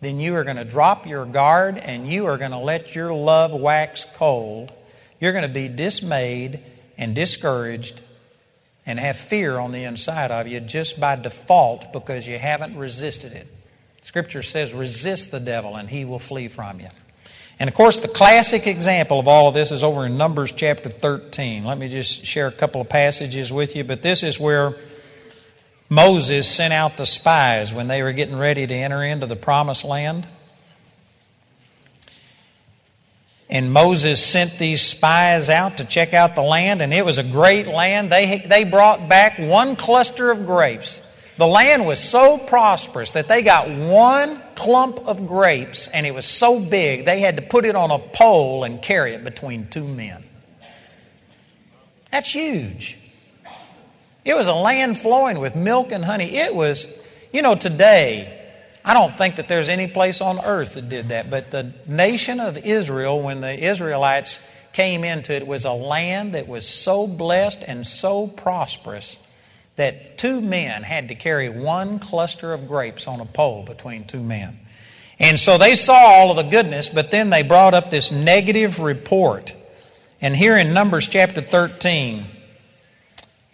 then 0.00 0.18
you 0.18 0.34
are 0.36 0.44
going 0.44 0.56
to 0.56 0.64
drop 0.64 1.06
your 1.06 1.26
guard 1.26 1.76
and 1.76 2.08
you 2.08 2.26
are 2.26 2.38
going 2.38 2.52
to 2.52 2.58
let 2.58 2.94
your 2.94 3.12
love 3.12 3.52
wax 3.52 4.06
cold. 4.14 4.72
You're 5.18 5.32
going 5.32 5.42
to 5.42 5.48
be 5.48 5.68
dismayed 5.68 6.62
and 6.96 7.14
discouraged 7.14 8.00
and 8.86 8.98
have 8.98 9.16
fear 9.16 9.58
on 9.58 9.72
the 9.72 9.84
inside 9.84 10.30
of 10.30 10.46
you 10.46 10.60
just 10.60 10.98
by 10.98 11.16
default 11.16 11.92
because 11.92 12.26
you 12.26 12.38
haven't 12.38 12.76
resisted 12.76 13.32
it. 13.32 13.46
Scripture 14.02 14.42
says, 14.42 14.72
resist 14.72 15.30
the 15.30 15.40
devil 15.40 15.76
and 15.76 15.90
he 15.90 16.04
will 16.04 16.18
flee 16.18 16.48
from 16.48 16.80
you. 16.80 16.88
And 17.60 17.68
of 17.68 17.74
course, 17.74 17.98
the 17.98 18.08
classic 18.08 18.66
example 18.66 19.20
of 19.20 19.28
all 19.28 19.48
of 19.48 19.54
this 19.54 19.70
is 19.70 19.84
over 19.84 20.06
in 20.06 20.16
Numbers 20.16 20.50
chapter 20.50 20.88
13. 20.88 21.62
Let 21.62 21.76
me 21.76 21.90
just 21.90 22.24
share 22.24 22.46
a 22.46 22.52
couple 22.52 22.80
of 22.80 22.88
passages 22.88 23.52
with 23.52 23.76
you, 23.76 23.84
but 23.84 24.00
this 24.00 24.22
is 24.22 24.40
where 24.40 24.76
Moses 25.90 26.48
sent 26.48 26.72
out 26.72 26.96
the 26.96 27.04
spies 27.04 27.74
when 27.74 27.86
they 27.86 28.02
were 28.02 28.14
getting 28.14 28.38
ready 28.38 28.66
to 28.66 28.74
enter 28.74 29.04
into 29.04 29.26
the 29.26 29.36
promised 29.36 29.84
land. 29.84 30.26
And 33.50 33.70
Moses 33.70 34.24
sent 34.24 34.58
these 34.58 34.80
spies 34.80 35.50
out 35.50 35.78
to 35.78 35.84
check 35.84 36.14
out 36.14 36.36
the 36.36 36.42
land, 36.42 36.80
and 36.80 36.94
it 36.94 37.04
was 37.04 37.18
a 37.18 37.24
great 37.24 37.66
land. 37.66 38.10
They, 38.10 38.38
they 38.38 38.64
brought 38.64 39.06
back 39.06 39.38
one 39.38 39.76
cluster 39.76 40.30
of 40.30 40.46
grapes. 40.46 41.02
The 41.36 41.48
land 41.48 41.84
was 41.84 41.98
so 41.98 42.38
prosperous 42.38 43.12
that 43.12 43.28
they 43.28 43.42
got 43.42 43.68
one 43.68 44.40
clump 44.60 44.98
of 45.06 45.26
grapes, 45.26 45.88
and 45.88 46.06
it 46.06 46.14
was 46.14 46.26
so 46.26 46.60
big 46.60 47.06
they 47.06 47.20
had 47.20 47.36
to 47.36 47.42
put 47.42 47.64
it 47.64 47.74
on 47.74 47.90
a 47.90 47.98
pole 47.98 48.62
and 48.62 48.82
carry 48.82 49.14
it 49.14 49.24
between 49.24 49.66
two 49.68 49.84
men. 49.84 50.22
That's 52.12 52.30
huge. 52.30 52.98
It 54.22 54.34
was 54.34 54.48
a 54.48 54.54
land 54.54 54.98
flowing 54.98 55.38
with 55.38 55.56
milk 55.56 55.92
and 55.92 56.04
honey. 56.04 56.36
It 56.36 56.54
was, 56.54 56.86
you 57.32 57.40
know, 57.40 57.54
today, 57.54 58.36
I 58.84 58.92
don't 58.92 59.14
think 59.16 59.36
that 59.36 59.48
there's 59.48 59.70
any 59.70 59.88
place 59.88 60.20
on 60.20 60.38
earth 60.44 60.74
that 60.74 60.90
did 60.90 61.08
that. 61.08 61.30
But 61.30 61.50
the 61.50 61.72
nation 61.86 62.38
of 62.38 62.58
Israel, 62.58 63.22
when 63.22 63.40
the 63.40 63.66
Israelites 63.66 64.38
came 64.74 65.04
into 65.04 65.34
it, 65.34 65.46
was 65.46 65.64
a 65.64 65.72
land 65.72 66.34
that 66.34 66.46
was 66.46 66.68
so 66.68 67.06
blessed 67.06 67.64
and 67.66 67.86
so 67.86 68.26
prosperous 68.26 69.18
that 69.80 70.18
two 70.18 70.42
men 70.42 70.82
had 70.82 71.08
to 71.08 71.14
carry 71.14 71.48
one 71.48 71.98
cluster 71.98 72.52
of 72.52 72.68
grapes 72.68 73.08
on 73.08 73.18
a 73.18 73.24
pole 73.24 73.62
between 73.62 74.04
two 74.04 74.22
men. 74.22 74.60
And 75.18 75.40
so 75.40 75.56
they 75.56 75.74
saw 75.74 75.94
all 75.94 76.30
of 76.30 76.36
the 76.36 76.42
goodness, 76.42 76.90
but 76.90 77.10
then 77.10 77.30
they 77.30 77.42
brought 77.42 77.72
up 77.72 77.88
this 77.88 78.12
negative 78.12 78.78
report. 78.80 79.56
And 80.20 80.36
here 80.36 80.58
in 80.58 80.74
Numbers 80.74 81.08
chapter 81.08 81.40
13, 81.40 82.26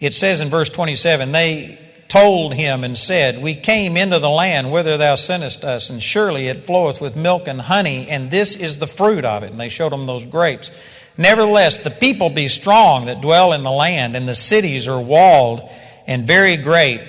it 0.01 0.13
says 0.13 0.41
in 0.41 0.49
verse 0.49 0.67
27 0.67 1.31
they 1.31 1.79
told 2.09 2.53
him 2.53 2.83
and 2.83 2.97
said, 2.97 3.41
We 3.41 3.55
came 3.55 3.95
into 3.95 4.19
the 4.19 4.29
land 4.29 4.69
whither 4.69 4.97
thou 4.97 5.15
sentest 5.15 5.63
us, 5.63 5.89
and 5.89 6.03
surely 6.03 6.49
it 6.49 6.65
floweth 6.65 6.99
with 6.99 7.15
milk 7.15 7.47
and 7.47 7.61
honey, 7.61 8.09
and 8.09 8.29
this 8.29 8.53
is 8.53 8.79
the 8.79 8.87
fruit 8.87 9.23
of 9.23 9.43
it. 9.43 9.51
And 9.51 9.59
they 9.61 9.69
showed 9.69 9.93
him 9.93 10.05
those 10.07 10.25
grapes. 10.25 10.71
Nevertheless, 11.17 11.77
the 11.77 11.89
people 11.89 12.29
be 12.29 12.49
strong 12.49 13.05
that 13.05 13.21
dwell 13.21 13.53
in 13.53 13.63
the 13.63 13.71
land, 13.71 14.17
and 14.17 14.27
the 14.27 14.35
cities 14.35 14.89
are 14.89 14.99
walled 14.99 15.69
and 16.07 16.25
very 16.25 16.57
great. 16.57 17.01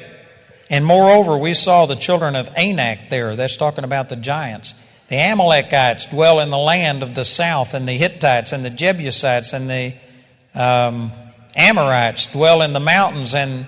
And 0.69 0.85
moreover, 0.85 1.39
we 1.39 1.55
saw 1.55 1.87
the 1.87 1.95
children 1.95 2.37
of 2.37 2.51
Anak 2.57 3.09
there. 3.09 3.37
That's 3.37 3.57
talking 3.57 3.85
about 3.85 4.09
the 4.11 4.17
giants. 4.17 4.75
The 5.09 5.17
Amalekites 5.17 6.07
dwell 6.07 6.41
in 6.41 6.51
the 6.51 6.59
land 6.59 7.03
of 7.03 7.15
the 7.15 7.25
south, 7.25 7.73
and 7.73 7.89
the 7.89 7.95
Hittites, 7.95 8.53
and 8.53 8.63
the 8.63 8.71
Jebusites, 8.71 9.55
and 9.55 9.71
the 9.71 9.95
um, 10.55 11.13
Amorites 11.57 12.27
dwell 12.27 12.61
in 12.61 12.75
the 12.75 12.81
mountains, 12.81 13.35
and 13.35 13.67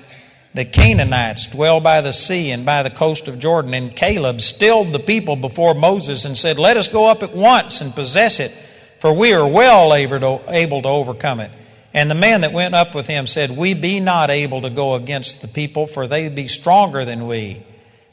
the 0.53 0.66
Canaanites 0.66 1.47
dwell 1.47 1.81
by 1.81 2.01
the 2.01 2.12
sea 2.12 2.51
and 2.51 2.66
by 2.66 2.83
the 2.83 2.91
coast 2.91 3.28
of 3.28 3.39
Jordan. 3.39 3.72
And 3.72 3.95
Caleb 3.95 4.43
stilled 4.43 4.93
the 4.93 4.99
people 4.99 5.37
before 5.37 5.74
Moses 5.74 6.26
and 6.26 6.37
said, 6.37 6.59
Let 6.59 6.76
us 6.76 6.89
go 6.89 7.09
up 7.09 7.22
at 7.22 7.35
once 7.35 7.81
and 7.81 7.95
possess 7.95 8.41
it, 8.41 8.53
for 8.99 9.14
we 9.14 9.33
are 9.33 9.49
well 9.49 9.95
able 9.95 10.83
to 10.83 10.89
overcome 10.89 11.41
it. 11.41 11.53
And 11.93 12.11
the 12.11 12.14
man 12.14 12.43
that 12.43 12.53
went 12.53 12.74
up 12.74 12.95
with 12.95 13.07
him 13.07 13.26
said, 13.26 13.57
We 13.57 13.74
be 13.74 14.01
not 14.01 14.30
able 14.30 14.61
to 14.62 14.70
go 14.70 14.95
against 14.95 15.41
the 15.41 15.49
people, 15.49 15.86
for 15.86 16.07
they 16.07 16.28
be 16.28 16.49
stronger 16.49 17.05
than 17.05 17.26
we. 17.26 17.62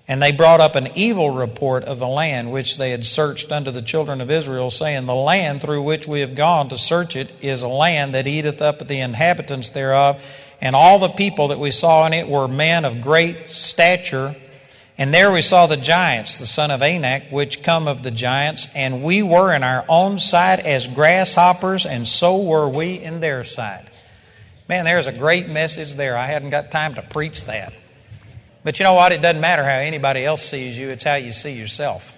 And 0.10 0.22
they 0.22 0.32
brought 0.32 0.62
up 0.62 0.76
an 0.76 0.88
evil 0.96 1.32
report 1.32 1.84
of 1.84 2.00
the 2.00 2.08
land 2.08 2.52
which 2.52 2.78
they 2.78 2.92
had 2.92 3.06
searched 3.06 3.52
unto 3.52 3.72
the 3.72 3.82
children 3.82 4.22
of 4.22 4.32
Israel, 4.32 4.72
saying, 4.72 5.06
The 5.06 5.16
land 5.16 5.62
through 5.62 5.84
which 5.84 6.08
we 6.08 6.22
have 6.22 6.34
gone 6.34 6.70
to 6.70 6.78
search 6.78 7.16
it 7.16 7.32
is 7.42 7.62
a 7.62 7.68
land 7.68 8.14
that 8.14 8.26
eateth 8.26 8.62
up 8.62 8.88
the 8.88 9.00
inhabitants 9.02 9.70
thereof 9.72 10.24
and 10.62 10.76
all 10.76 11.00
the 11.00 11.10
people 11.10 11.50
that 11.50 11.60
we 11.60 11.72
saw 11.72 12.06
in 12.06 12.14
it 12.14 12.28
were 12.28 12.48
men 12.48 12.86
of 12.86 13.02
great 13.02 13.50
stature. 13.50 14.36
And 15.00 15.14
there 15.14 15.32
we 15.32 15.44
saw 15.44 15.68
the 15.68 15.78
giants, 15.78 16.38
the 16.38 16.48
son 16.48 16.72
of 16.72 16.82
Anak, 16.82 17.30
which 17.30 17.62
come 17.62 17.88
of 17.88 18.02
the 18.02 18.10
giants, 18.10 18.68
and 18.74 19.04
we 19.04 19.22
were 19.22 19.54
in 19.54 19.64
our 19.64 19.86
own 19.88 20.18
sight 20.18 20.60
as 20.60 20.88
grasshoppers, 20.88 21.86
and 21.86 22.08
so 22.08 22.42
were 22.42 22.68
we 22.68 22.96
in 22.96 23.20
their 23.20 23.44
sight. 23.44 23.86
Man, 24.68 24.86
there's 24.86 25.06
a 25.06 25.12
great 25.12 25.48
message 25.48 25.94
there. 25.96 26.18
I 26.18 26.26
hadn't 26.26 26.50
got 26.50 26.72
time 26.72 26.96
to 26.96 27.04
preach 27.04 27.46
that. 27.46 27.74
But 28.64 28.80
you 28.80 28.84
know 28.84 28.96
what? 28.96 29.12
It 29.12 29.22
doesn't 29.22 29.40
matter 29.40 29.64
how 29.64 29.78
anybody 29.78 30.26
else 30.26 30.42
sees 30.42 30.78
you, 30.78 30.90
it's 30.90 31.04
how 31.04 31.16
you 31.16 31.32
see 31.32 31.54
yourself. 31.54 32.14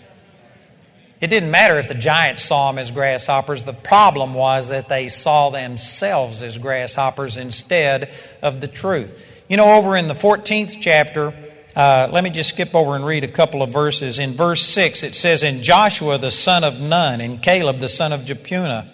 It 1.19 1.27
didn't 1.27 1.51
matter 1.51 1.77
if 1.79 1.89
the 1.89 1.95
giants 1.95 2.43
saw 2.43 2.71
them 2.71 2.79
as 2.79 2.91
grasshoppers. 2.91 3.63
The 3.63 3.73
problem 3.73 4.33
was 4.33 4.69
that 4.69 4.87
they 4.87 5.09
saw 5.09 5.49
themselves 5.49 6.41
as 6.41 6.57
grasshoppers 6.57 7.35
instead 7.35 8.13
of 8.41 8.61
the 8.61 8.69
truth. 8.69 9.43
You 9.49 9.57
know, 9.57 9.73
over 9.73 9.97
in 9.97 10.07
the 10.07 10.13
14th 10.13 10.77
chapter, 10.79 11.33
uh, 11.75 12.09
let 12.11 12.23
me 12.23 12.29
just 12.29 12.49
skip 12.49 12.73
over 12.73 12.95
and 12.95 13.05
read 13.05 13.23
a 13.23 13.27
couple 13.27 13.61
of 13.61 13.71
verses. 13.71 14.19
In 14.19 14.33
verse 14.33 14.61
6, 14.61 15.03
it 15.03 15.15
says, 15.15 15.43
And 15.43 15.61
Joshua 15.61 16.17
the 16.17 16.31
son 16.31 16.63
of 16.63 16.79
Nun, 16.79 17.21
and 17.21 17.41
Caleb 17.41 17.77
the 17.77 17.89
son 17.89 18.11
of 18.11 18.21
Jephunneh, 18.21 18.87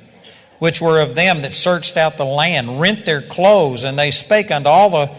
which 0.60 0.82
were 0.82 1.00
of 1.00 1.16
them 1.16 1.42
that 1.44 1.54
searched 1.54 1.98
out 1.98 2.18
the 2.18 2.26
land, 2.26 2.80
rent 2.80 3.06
their 3.06 3.22
clothes, 3.22 3.84
and 3.84 3.98
they 3.98 4.12
spake 4.12 4.52
unto 4.52 4.70
all 4.70 4.90
the 4.90 5.12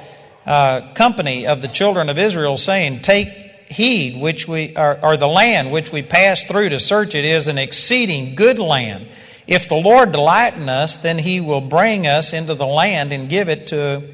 uh, 0.44 0.92
company 0.92 1.46
of 1.46 1.62
the 1.62 1.68
children 1.68 2.09
of 2.09 2.18
Israel, 2.18 2.57
saying, 2.57 3.00
Take 3.00 3.46
heed 3.68 4.20
which 4.20 4.46
we 4.46 4.76
or, 4.76 5.16
the 5.16 5.26
land 5.26 5.72
which 5.72 5.90
we 5.90 6.02
pass 6.02 6.44
through 6.44 6.68
to 6.68 6.78
search 6.78 7.14
it 7.14 7.24
is 7.24 7.48
an 7.48 7.59
exceeding 7.59 8.34
good 8.34 8.59
land. 8.59 9.09
If 9.46 9.68
the 9.68 9.76
Lord 9.76 10.12
delight 10.12 10.54
in 10.54 10.68
us, 10.68 10.96
then 10.96 11.18
He 11.18 11.40
will 11.40 11.61
bring 11.61 12.07
us 12.07 12.32
into 12.32 12.54
the 12.54 12.66
land 12.66 13.12
and 13.12 13.28
give 13.28 13.48
it 13.48 13.68
to 13.68 14.09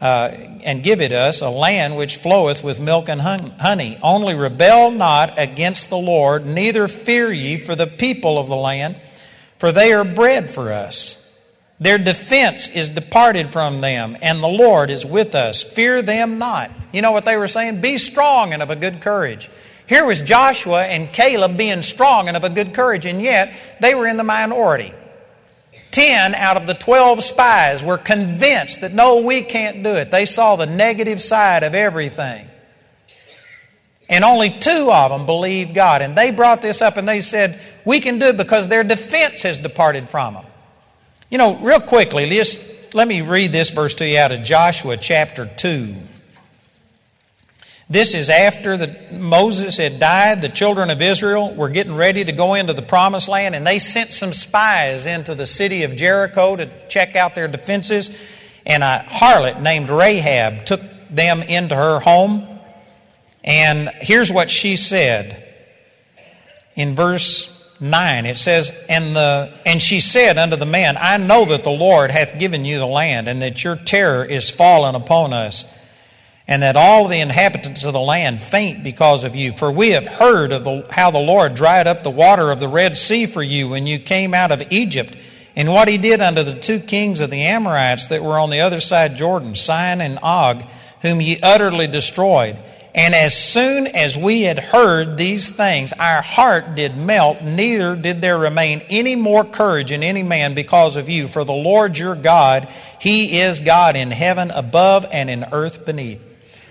uh, 0.00 0.30
and 0.64 0.82
give 0.82 1.00
it 1.00 1.12
us 1.12 1.40
a 1.40 1.50
land 1.50 1.96
which 1.96 2.16
floweth 2.16 2.62
with 2.62 2.78
milk 2.80 3.08
and 3.08 3.20
honey. 3.20 3.98
Only 4.02 4.34
rebel 4.34 4.90
not 4.90 5.38
against 5.38 5.90
the 5.90 5.98
Lord, 5.98 6.46
neither 6.46 6.88
fear 6.88 7.32
ye 7.32 7.56
for 7.56 7.74
the 7.74 7.86
people 7.86 8.38
of 8.38 8.48
the 8.48 8.56
land, 8.56 9.00
for 9.58 9.72
they 9.72 9.92
are 9.92 10.04
bread 10.04 10.48
for 10.50 10.72
us. 10.72 11.24
Their 11.80 11.98
defense 11.98 12.68
is 12.68 12.88
departed 12.88 13.52
from 13.52 13.80
them, 13.80 14.16
and 14.20 14.42
the 14.42 14.48
Lord 14.48 14.90
is 14.90 15.06
with 15.06 15.34
us. 15.34 15.62
Fear 15.62 16.02
them 16.02 16.38
not. 16.38 16.70
You 16.92 17.02
know 17.02 17.12
what 17.12 17.24
they 17.24 17.36
were 17.36 17.48
saying? 17.48 17.80
Be 17.80 17.98
strong 17.98 18.52
and 18.52 18.62
of 18.62 18.70
a 18.70 18.76
good 18.76 19.00
courage. 19.00 19.48
Here 19.86 20.04
was 20.04 20.20
Joshua 20.20 20.84
and 20.84 21.12
Caleb 21.12 21.56
being 21.56 21.82
strong 21.82 22.28
and 22.28 22.36
of 22.36 22.44
a 22.44 22.50
good 22.50 22.74
courage, 22.74 23.06
and 23.06 23.22
yet 23.22 23.54
they 23.80 23.94
were 23.94 24.06
in 24.06 24.16
the 24.16 24.24
minority. 24.24 24.92
Ten 25.98 26.36
out 26.36 26.56
of 26.56 26.68
the 26.68 26.74
twelve 26.74 27.24
spies 27.24 27.82
were 27.82 27.98
convinced 27.98 28.82
that 28.82 28.94
no, 28.94 29.16
we 29.22 29.42
can't 29.42 29.82
do 29.82 29.96
it. 29.96 30.12
They 30.12 30.26
saw 30.26 30.54
the 30.54 30.64
negative 30.64 31.20
side 31.20 31.64
of 31.64 31.74
everything. 31.74 32.46
And 34.08 34.22
only 34.22 34.50
two 34.60 34.92
of 34.92 35.10
them 35.10 35.26
believed 35.26 35.74
God. 35.74 36.00
And 36.00 36.16
they 36.16 36.30
brought 36.30 36.62
this 36.62 36.82
up 36.82 36.98
and 36.98 37.08
they 37.08 37.18
said, 37.18 37.60
We 37.84 37.98
can 37.98 38.20
do 38.20 38.26
it 38.26 38.36
because 38.36 38.68
their 38.68 38.84
defense 38.84 39.42
has 39.42 39.58
departed 39.58 40.08
from 40.08 40.34
them. 40.34 40.46
You 41.30 41.38
know, 41.38 41.56
real 41.56 41.80
quickly, 41.80 42.28
just 42.28 42.60
let 42.94 43.08
me 43.08 43.22
read 43.22 43.52
this 43.52 43.70
verse 43.70 43.96
to 43.96 44.06
you 44.06 44.18
out 44.18 44.30
of 44.30 44.44
Joshua 44.44 44.96
chapter 44.96 45.46
2. 45.46 45.96
This 47.90 48.12
is 48.12 48.28
after 48.28 48.76
the, 48.76 48.94
Moses 49.12 49.78
had 49.78 49.98
died. 49.98 50.42
The 50.42 50.50
children 50.50 50.90
of 50.90 51.00
Israel 51.00 51.54
were 51.54 51.70
getting 51.70 51.94
ready 51.94 52.22
to 52.22 52.32
go 52.32 52.52
into 52.52 52.74
the 52.74 52.82
promised 52.82 53.28
land, 53.28 53.54
and 53.54 53.66
they 53.66 53.78
sent 53.78 54.12
some 54.12 54.34
spies 54.34 55.06
into 55.06 55.34
the 55.34 55.46
city 55.46 55.84
of 55.84 55.96
Jericho 55.96 56.56
to 56.56 56.70
check 56.88 57.16
out 57.16 57.34
their 57.34 57.48
defenses. 57.48 58.10
And 58.66 58.82
a 58.82 59.02
harlot 59.08 59.62
named 59.62 59.88
Rahab 59.88 60.66
took 60.66 60.82
them 61.08 61.40
into 61.42 61.74
her 61.74 61.98
home. 62.00 62.46
And 63.42 63.88
here's 64.00 64.30
what 64.30 64.50
she 64.50 64.76
said 64.76 65.46
in 66.76 66.94
verse 66.94 67.54
9 67.80 68.26
it 68.26 68.36
says 68.36 68.72
and 68.88 69.14
the 69.14 69.52
and 69.64 69.80
she 69.80 70.00
said 70.00 70.36
unto 70.36 70.56
the 70.56 70.66
man 70.66 70.96
i 71.00 71.16
know 71.16 71.44
that 71.44 71.62
the 71.62 71.70
lord 71.70 72.10
hath 72.10 72.38
given 72.38 72.64
you 72.64 72.78
the 72.78 72.86
land 72.86 73.28
and 73.28 73.40
that 73.40 73.62
your 73.62 73.76
terror 73.76 74.24
is 74.24 74.50
fallen 74.50 74.96
upon 74.96 75.32
us 75.32 75.64
and 76.48 76.62
that 76.62 76.76
all 76.76 77.06
the 77.06 77.20
inhabitants 77.20 77.84
of 77.84 77.92
the 77.92 78.00
land 78.00 78.40
faint 78.40 78.82
because 78.82 79.22
of 79.22 79.36
you. 79.36 79.52
For 79.52 79.70
we 79.70 79.90
have 79.90 80.06
heard 80.06 80.50
of 80.50 80.64
the, 80.64 80.86
how 80.90 81.10
the 81.10 81.18
Lord 81.18 81.54
dried 81.54 81.86
up 81.86 82.02
the 82.02 82.10
water 82.10 82.50
of 82.50 82.58
the 82.58 82.68
Red 82.68 82.96
Sea 82.96 83.26
for 83.26 83.42
you 83.42 83.68
when 83.68 83.86
you 83.86 83.98
came 83.98 84.32
out 84.32 84.50
of 84.50 84.72
Egypt, 84.72 85.14
and 85.54 85.70
what 85.70 85.88
he 85.88 85.98
did 85.98 86.22
unto 86.22 86.42
the 86.42 86.58
two 86.58 86.80
kings 86.80 87.20
of 87.20 87.30
the 87.30 87.42
Amorites 87.42 88.06
that 88.06 88.24
were 88.24 88.38
on 88.38 88.48
the 88.48 88.60
other 88.60 88.80
side 88.80 89.16
Jordan, 89.16 89.54
Sihon 89.54 90.00
and 90.00 90.18
Og, 90.22 90.64
whom 91.02 91.20
ye 91.20 91.38
utterly 91.42 91.86
destroyed. 91.86 92.56
And 92.94 93.14
as 93.14 93.36
soon 93.36 93.86
as 93.86 94.16
we 94.16 94.42
had 94.42 94.58
heard 94.58 95.18
these 95.18 95.50
things, 95.50 95.92
our 95.92 96.22
heart 96.22 96.74
did 96.74 96.96
melt, 96.96 97.42
neither 97.42 97.94
did 97.94 98.22
there 98.22 98.38
remain 98.38 98.82
any 98.88 99.14
more 99.14 99.44
courage 99.44 99.92
in 99.92 100.02
any 100.02 100.22
man 100.22 100.54
because 100.54 100.96
of 100.96 101.08
you. 101.08 101.28
For 101.28 101.44
the 101.44 101.52
Lord 101.52 101.98
your 101.98 102.14
God, 102.14 102.68
He 102.98 103.40
is 103.40 103.60
God 103.60 103.94
in 103.96 104.10
heaven 104.10 104.50
above 104.50 105.06
and 105.12 105.28
in 105.28 105.44
earth 105.52 105.84
beneath. 105.84 106.27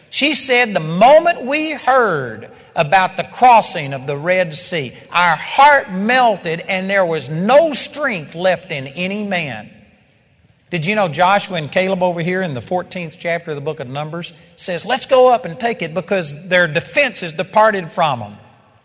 She 0.10 0.34
said, 0.34 0.74
The 0.74 0.80
moment 0.80 1.45
we 1.45 1.72
heard 1.72 2.51
about 2.76 3.18
the 3.18 3.24
crossing 3.24 3.93
of 3.93 4.05
the 4.08 4.18
Red 4.18 4.53
Sea, 4.53 4.93
our 5.12 5.36
heart 5.36 5.91
melted 5.91 6.62
and 6.62 6.89
there 6.89 7.05
was 7.05 7.30
no 7.30 7.74
strength 7.74 8.36
left 8.36 8.72
in 8.72 8.88
any 8.88 9.24
man. 9.24 9.72
Did 10.70 10.86
you 10.86 10.95
know 10.95 11.08
Joshua 11.08 11.58
and 11.58 11.72
Caleb 11.72 12.03
over 12.03 12.22
here 12.22 12.41
in 12.41 12.53
the 12.53 12.60
14th 12.60 13.18
chapter 13.18 13.51
of 13.51 13.55
the 13.55 13.62
book 13.62 13.80
of 13.80 13.88
Numbers 13.88 14.34
says, 14.58 14.86
Let's 14.86 15.05
go 15.05 15.34
up 15.34 15.45
and 15.45 15.60
take 15.60 15.82
it 15.82 15.93
because 15.93 16.36
their 16.47 16.68
defense 16.68 17.22
departed 17.32 17.89
from 17.89 18.20
them. 18.20 18.38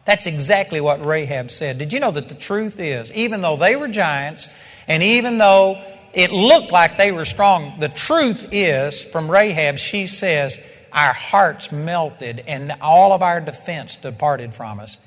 That's 0.05 0.27
exactly 0.27 0.81
what 0.81 1.05
Rahab 1.05 1.51
said. 1.51 1.79
Did 1.79 1.93
you 1.93 2.01
know 2.01 2.11
that 2.11 2.29
the 2.29 2.35
truth 2.35 2.81
is, 2.81 3.13
even 3.13 3.41
though 3.41 3.57
they 3.57 3.77
were 3.77 3.89
giants, 3.89 4.49
and 4.89 5.03
even 5.03 5.39
though 5.39 5.83
it 6.13 6.33
looked 6.33 6.73
like 6.73 6.99
they 6.99 7.13
were 7.13 7.25
strong, 7.25 7.79
the 7.79 7.89
truth 7.89 8.49
is, 8.53 9.03
from 9.03 9.31
Rahab, 9.31 9.79
she 9.79 10.07
says, 10.07 10.59
our 10.93 11.13
hearts 11.13 11.73
melted 11.73 12.45
and 12.47 12.73
all 12.81 13.13
of 13.13 13.23
our 13.23 13.41
defense 13.41 13.97
departed 13.97 14.55
from 14.55 14.81
us. 14.81 14.99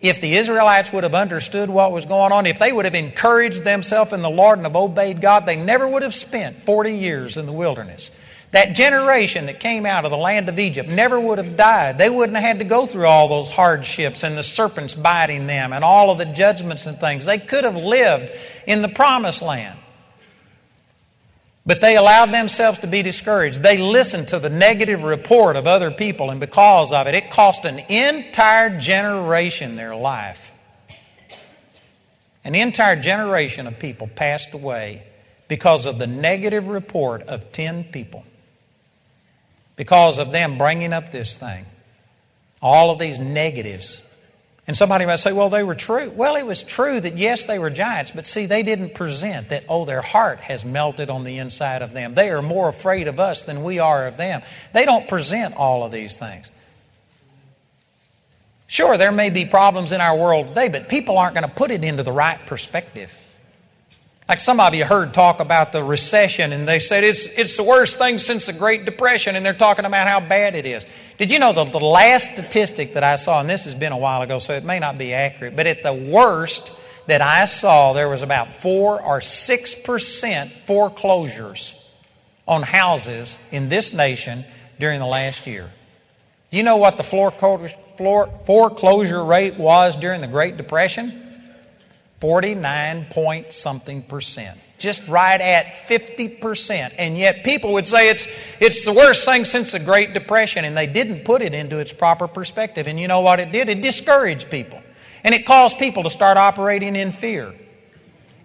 If 0.00 0.20
the 0.20 0.34
Israelites 0.34 0.92
would 0.92 1.04
have 1.04 1.14
understood 1.14 1.70
what 1.70 1.92
was 1.92 2.04
going 2.04 2.32
on, 2.32 2.46
if 2.46 2.58
they 2.58 2.72
would 2.72 2.84
have 2.84 2.94
encouraged 2.94 3.64
themselves 3.64 4.12
in 4.12 4.22
the 4.22 4.30
Lord 4.30 4.58
and 4.58 4.66
have 4.66 4.76
obeyed 4.76 5.20
God, 5.20 5.46
they 5.46 5.56
never 5.56 5.88
would 5.88 6.02
have 6.02 6.14
spent 6.14 6.62
40 6.62 6.94
years 6.94 7.36
in 7.36 7.46
the 7.46 7.52
wilderness. 7.52 8.10
That 8.50 8.74
generation 8.76 9.46
that 9.46 9.58
came 9.58 9.84
out 9.84 10.04
of 10.04 10.12
the 10.12 10.16
land 10.16 10.48
of 10.48 10.60
Egypt 10.60 10.88
never 10.88 11.18
would 11.18 11.38
have 11.38 11.56
died. 11.56 11.98
They 11.98 12.08
wouldn't 12.08 12.36
have 12.36 12.46
had 12.46 12.58
to 12.60 12.64
go 12.64 12.86
through 12.86 13.06
all 13.06 13.26
those 13.26 13.48
hardships 13.48 14.22
and 14.22 14.38
the 14.38 14.44
serpents 14.44 14.94
biting 14.94 15.48
them 15.48 15.72
and 15.72 15.82
all 15.82 16.10
of 16.10 16.18
the 16.18 16.26
judgments 16.26 16.86
and 16.86 17.00
things. 17.00 17.24
They 17.24 17.38
could 17.38 17.64
have 17.64 17.76
lived 17.76 18.30
in 18.66 18.80
the 18.80 18.88
promised 18.88 19.42
land. 19.42 19.76
But 21.66 21.80
they 21.80 21.96
allowed 21.96 22.32
themselves 22.32 22.78
to 22.80 22.86
be 22.86 23.02
discouraged. 23.02 23.62
They 23.62 23.78
listened 23.78 24.28
to 24.28 24.38
the 24.38 24.50
negative 24.50 25.02
report 25.02 25.56
of 25.56 25.66
other 25.66 25.90
people, 25.90 26.30
and 26.30 26.38
because 26.38 26.92
of 26.92 27.06
it, 27.06 27.14
it 27.14 27.30
cost 27.30 27.64
an 27.64 27.78
entire 27.78 28.78
generation 28.78 29.76
their 29.76 29.96
life. 29.96 30.52
An 32.44 32.54
entire 32.54 32.96
generation 32.96 33.66
of 33.66 33.78
people 33.78 34.06
passed 34.06 34.52
away 34.52 35.04
because 35.48 35.86
of 35.86 35.98
the 35.98 36.06
negative 36.06 36.68
report 36.68 37.22
of 37.22 37.52
10 37.52 37.84
people. 37.84 38.24
Because 39.76 40.18
of 40.18 40.30
them 40.30 40.58
bringing 40.58 40.92
up 40.92 41.10
this 41.10 41.36
thing. 41.38 41.64
All 42.60 42.90
of 42.90 42.98
these 42.98 43.18
negatives 43.18 44.02
and 44.66 44.76
somebody 44.76 45.04
might 45.04 45.20
say, 45.20 45.32
well, 45.32 45.50
they 45.50 45.62
were 45.62 45.74
true. 45.74 46.10
Well, 46.10 46.36
it 46.36 46.46
was 46.46 46.62
true 46.62 46.98
that 47.00 47.18
yes, 47.18 47.44
they 47.44 47.58
were 47.58 47.68
giants, 47.68 48.12
but 48.12 48.26
see, 48.26 48.46
they 48.46 48.62
didn't 48.62 48.94
present 48.94 49.50
that, 49.50 49.64
oh, 49.68 49.84
their 49.84 50.00
heart 50.00 50.40
has 50.40 50.64
melted 50.64 51.10
on 51.10 51.24
the 51.24 51.38
inside 51.38 51.82
of 51.82 51.92
them. 51.92 52.14
They 52.14 52.30
are 52.30 52.40
more 52.40 52.68
afraid 52.70 53.06
of 53.06 53.20
us 53.20 53.42
than 53.42 53.62
we 53.62 53.78
are 53.78 54.06
of 54.06 54.16
them. 54.16 54.40
They 54.72 54.86
don't 54.86 55.06
present 55.06 55.54
all 55.54 55.84
of 55.84 55.92
these 55.92 56.16
things. 56.16 56.50
Sure, 58.66 58.96
there 58.96 59.12
may 59.12 59.28
be 59.28 59.44
problems 59.44 59.92
in 59.92 60.00
our 60.00 60.16
world 60.16 60.48
today, 60.48 60.68
but 60.68 60.88
people 60.88 61.18
aren't 61.18 61.34
going 61.34 61.46
to 61.46 61.54
put 61.54 61.70
it 61.70 61.84
into 61.84 62.02
the 62.02 62.12
right 62.12 62.38
perspective. 62.46 63.14
Like 64.26 64.40
some 64.40 64.58
of 64.58 64.74
you 64.74 64.86
heard 64.86 65.12
talk 65.12 65.40
about 65.40 65.72
the 65.72 65.84
recession, 65.84 66.52
and 66.54 66.66
they 66.66 66.78
said 66.78 67.04
it's, 67.04 67.26
it's 67.26 67.58
the 67.58 67.62
worst 67.62 67.98
thing 67.98 68.16
since 68.16 68.46
the 68.46 68.54
Great 68.54 68.86
Depression, 68.86 69.36
and 69.36 69.44
they're 69.44 69.52
talking 69.52 69.84
about 69.84 70.08
how 70.08 70.20
bad 70.20 70.56
it 70.56 70.64
is. 70.64 70.86
Did 71.18 71.30
you 71.30 71.38
know 71.38 71.52
the, 71.52 71.64
the 71.64 71.78
last 71.78 72.32
statistic 72.32 72.94
that 72.94 73.04
I 73.04 73.16
saw, 73.16 73.40
and 73.40 73.48
this 73.48 73.64
has 73.64 73.74
been 73.74 73.92
a 73.92 73.98
while 73.98 74.22
ago, 74.22 74.38
so 74.38 74.54
it 74.54 74.64
may 74.64 74.80
not 74.80 74.98
be 74.98 75.14
accurate, 75.14 75.54
but 75.54 75.66
at 75.66 75.82
the 75.82 75.92
worst 75.92 76.72
that 77.06 77.22
I 77.22 77.46
saw, 77.46 77.92
there 77.92 78.08
was 78.08 78.22
about 78.22 78.50
4 78.50 79.00
or 79.00 79.20
6% 79.20 80.52
foreclosures 80.66 81.76
on 82.48 82.62
houses 82.62 83.38
in 83.52 83.68
this 83.68 83.92
nation 83.92 84.44
during 84.78 84.98
the 84.98 85.06
last 85.06 85.46
year. 85.46 85.70
Do 86.50 86.56
you 86.56 86.62
know 86.62 86.76
what 86.76 86.96
the 86.96 87.04
foreclosure 87.04 89.24
rate 89.24 89.56
was 89.56 89.96
during 89.96 90.20
the 90.20 90.28
Great 90.28 90.56
Depression? 90.56 91.20
49 92.20 93.06
point 93.10 93.52
something 93.52 94.02
percent. 94.02 94.58
Just 94.84 95.08
right 95.08 95.40
at 95.40 95.88
50%. 95.88 96.94
And 96.98 97.18
yet 97.18 97.42
people 97.42 97.72
would 97.72 97.88
say 97.88 98.10
it's, 98.10 98.28
it's 98.60 98.84
the 98.84 98.92
worst 98.92 99.24
thing 99.24 99.44
since 99.44 99.72
the 99.72 99.78
Great 99.78 100.12
Depression, 100.12 100.64
and 100.64 100.76
they 100.76 100.86
didn't 100.86 101.24
put 101.24 101.42
it 101.42 101.54
into 101.54 101.78
its 101.78 101.92
proper 101.92 102.28
perspective. 102.28 102.86
And 102.86 103.00
you 103.00 103.08
know 103.08 103.20
what 103.20 103.40
it 103.40 103.50
did? 103.50 103.68
It 103.70 103.80
discouraged 103.80 104.50
people. 104.50 104.82
And 105.24 105.34
it 105.34 105.46
caused 105.46 105.78
people 105.78 106.02
to 106.02 106.10
start 106.10 106.36
operating 106.36 106.94
in 106.94 107.10
fear. 107.10 107.54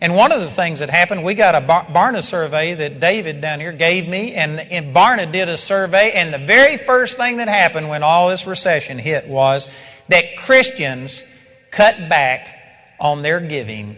And 0.01 0.15
one 0.15 0.31
of 0.31 0.39
the 0.39 0.49
things 0.49 0.79
that 0.79 0.89
happened, 0.89 1.25
we 1.25 1.35
got 1.35 1.55
a 1.55 1.61
Barna 1.61 2.23
survey 2.23 2.73
that 2.73 3.01
David 3.01 3.41
down 3.41 3.59
here 3.59 3.73
gave 3.73 4.07
me, 4.07 4.33
and, 4.33 4.57
and 4.57 4.95
Barna 4.95 5.29
did 5.29 5.49
a 5.49 5.57
survey, 5.57 6.13
and 6.13 6.33
the 6.33 6.37
very 6.37 6.77
first 6.77 7.17
thing 7.17 7.37
that 7.37 7.49
happened 7.49 7.89
when 7.89 8.01
all 8.01 8.29
this 8.29 8.47
recession 8.47 8.97
hit 8.97 9.27
was 9.27 9.67
that 10.07 10.37
Christians 10.37 11.25
cut 11.69 12.07
back 12.07 12.55
on 12.97 13.23
their 13.23 13.41
giving, 13.41 13.97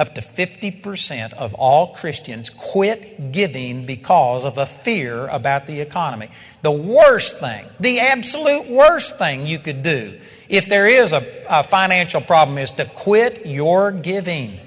up 0.00 0.14
to 0.14 0.22
50% 0.22 1.34
of 1.34 1.52
all 1.54 1.88
Christians 1.94 2.48
quit 2.48 3.32
giving 3.32 3.84
because 3.84 4.46
of 4.46 4.56
a 4.56 4.64
fear 4.64 5.28
about 5.28 5.66
the 5.66 5.80
economy. 5.80 6.30
The 6.62 6.72
worst 6.72 7.38
thing, 7.38 7.66
the 7.78 8.00
absolute 8.00 8.66
worst 8.68 9.18
thing 9.18 9.46
you 9.46 9.58
could 9.58 9.82
do 9.82 10.18
if 10.48 10.68
there 10.68 10.86
is 10.86 11.12
a, 11.12 11.44
a 11.48 11.62
financial 11.62 12.22
problem 12.22 12.56
is 12.58 12.70
to 12.72 12.86
quit 12.86 13.46
your 13.46 13.92
giving. 13.92 14.58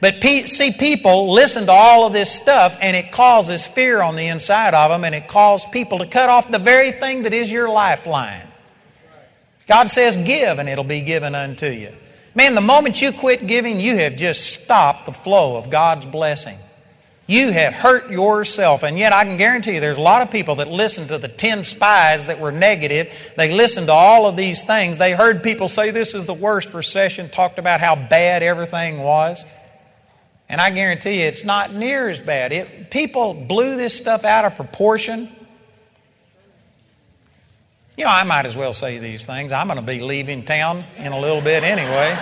But 0.00 0.22
see, 0.22 0.72
people 0.72 1.32
listen 1.32 1.66
to 1.66 1.72
all 1.72 2.06
of 2.06 2.12
this 2.12 2.30
stuff 2.30 2.76
and 2.80 2.96
it 2.96 3.12
causes 3.12 3.66
fear 3.66 4.02
on 4.02 4.16
the 4.16 4.26
inside 4.26 4.74
of 4.74 4.90
them 4.90 5.04
and 5.04 5.14
it 5.14 5.28
causes 5.28 5.66
people 5.70 6.00
to 6.00 6.06
cut 6.06 6.28
off 6.28 6.50
the 6.50 6.58
very 6.58 6.90
thing 6.92 7.22
that 7.22 7.32
is 7.32 7.50
your 7.50 7.68
lifeline. 7.68 8.46
God 9.66 9.88
says, 9.88 10.16
Give 10.16 10.58
and 10.58 10.68
it'll 10.68 10.84
be 10.84 11.00
given 11.00 11.34
unto 11.34 11.66
you. 11.66 11.94
Man, 12.34 12.54
the 12.54 12.60
moment 12.60 13.00
you 13.00 13.12
quit 13.12 13.46
giving, 13.46 13.78
you 13.78 13.96
have 13.96 14.16
just 14.16 14.52
stopped 14.52 15.06
the 15.06 15.12
flow 15.12 15.56
of 15.56 15.70
God's 15.70 16.06
blessing. 16.06 16.58
You 17.26 17.52
have 17.52 17.72
hurt 17.72 18.10
yourself. 18.10 18.82
And 18.82 18.98
yet, 18.98 19.12
I 19.12 19.24
can 19.24 19.38
guarantee 19.38 19.74
you, 19.74 19.80
there's 19.80 19.98
a 19.98 20.02
lot 20.02 20.20
of 20.20 20.30
people 20.30 20.56
that 20.56 20.68
listened 20.68 21.08
to 21.08 21.18
the 21.18 21.28
10 21.28 21.64
spies 21.64 22.26
that 22.26 22.40
were 22.40 22.52
negative. 22.52 23.14
They 23.36 23.52
listened 23.52 23.86
to 23.86 23.92
all 23.92 24.26
of 24.26 24.36
these 24.36 24.62
things. 24.62 24.98
They 24.98 25.12
heard 25.12 25.42
people 25.42 25.68
say 25.68 25.90
this 25.90 26.12
is 26.12 26.26
the 26.26 26.34
worst 26.34 26.74
recession, 26.74 27.30
talked 27.30 27.58
about 27.58 27.80
how 27.80 27.96
bad 27.96 28.42
everything 28.42 28.98
was. 28.98 29.44
And 30.48 30.60
I 30.60 30.70
guarantee 30.70 31.22
you, 31.22 31.26
it's 31.26 31.44
not 31.44 31.72
near 31.72 32.08
as 32.08 32.20
bad. 32.20 32.52
It, 32.52 32.90
people 32.90 33.32
blew 33.32 33.76
this 33.76 33.96
stuff 33.96 34.24
out 34.24 34.44
of 34.44 34.56
proportion. 34.56 35.34
You 37.96 38.04
know, 38.04 38.10
I 38.10 38.24
might 38.24 38.44
as 38.44 38.56
well 38.56 38.72
say 38.72 38.98
these 38.98 39.24
things. 39.24 39.52
I'm 39.52 39.68
going 39.68 39.78
to 39.78 39.86
be 39.86 40.00
leaving 40.00 40.42
town 40.42 40.82
in 40.96 41.12
a 41.12 41.20
little 41.20 41.40
bit 41.40 41.62
anyway. 41.62 42.18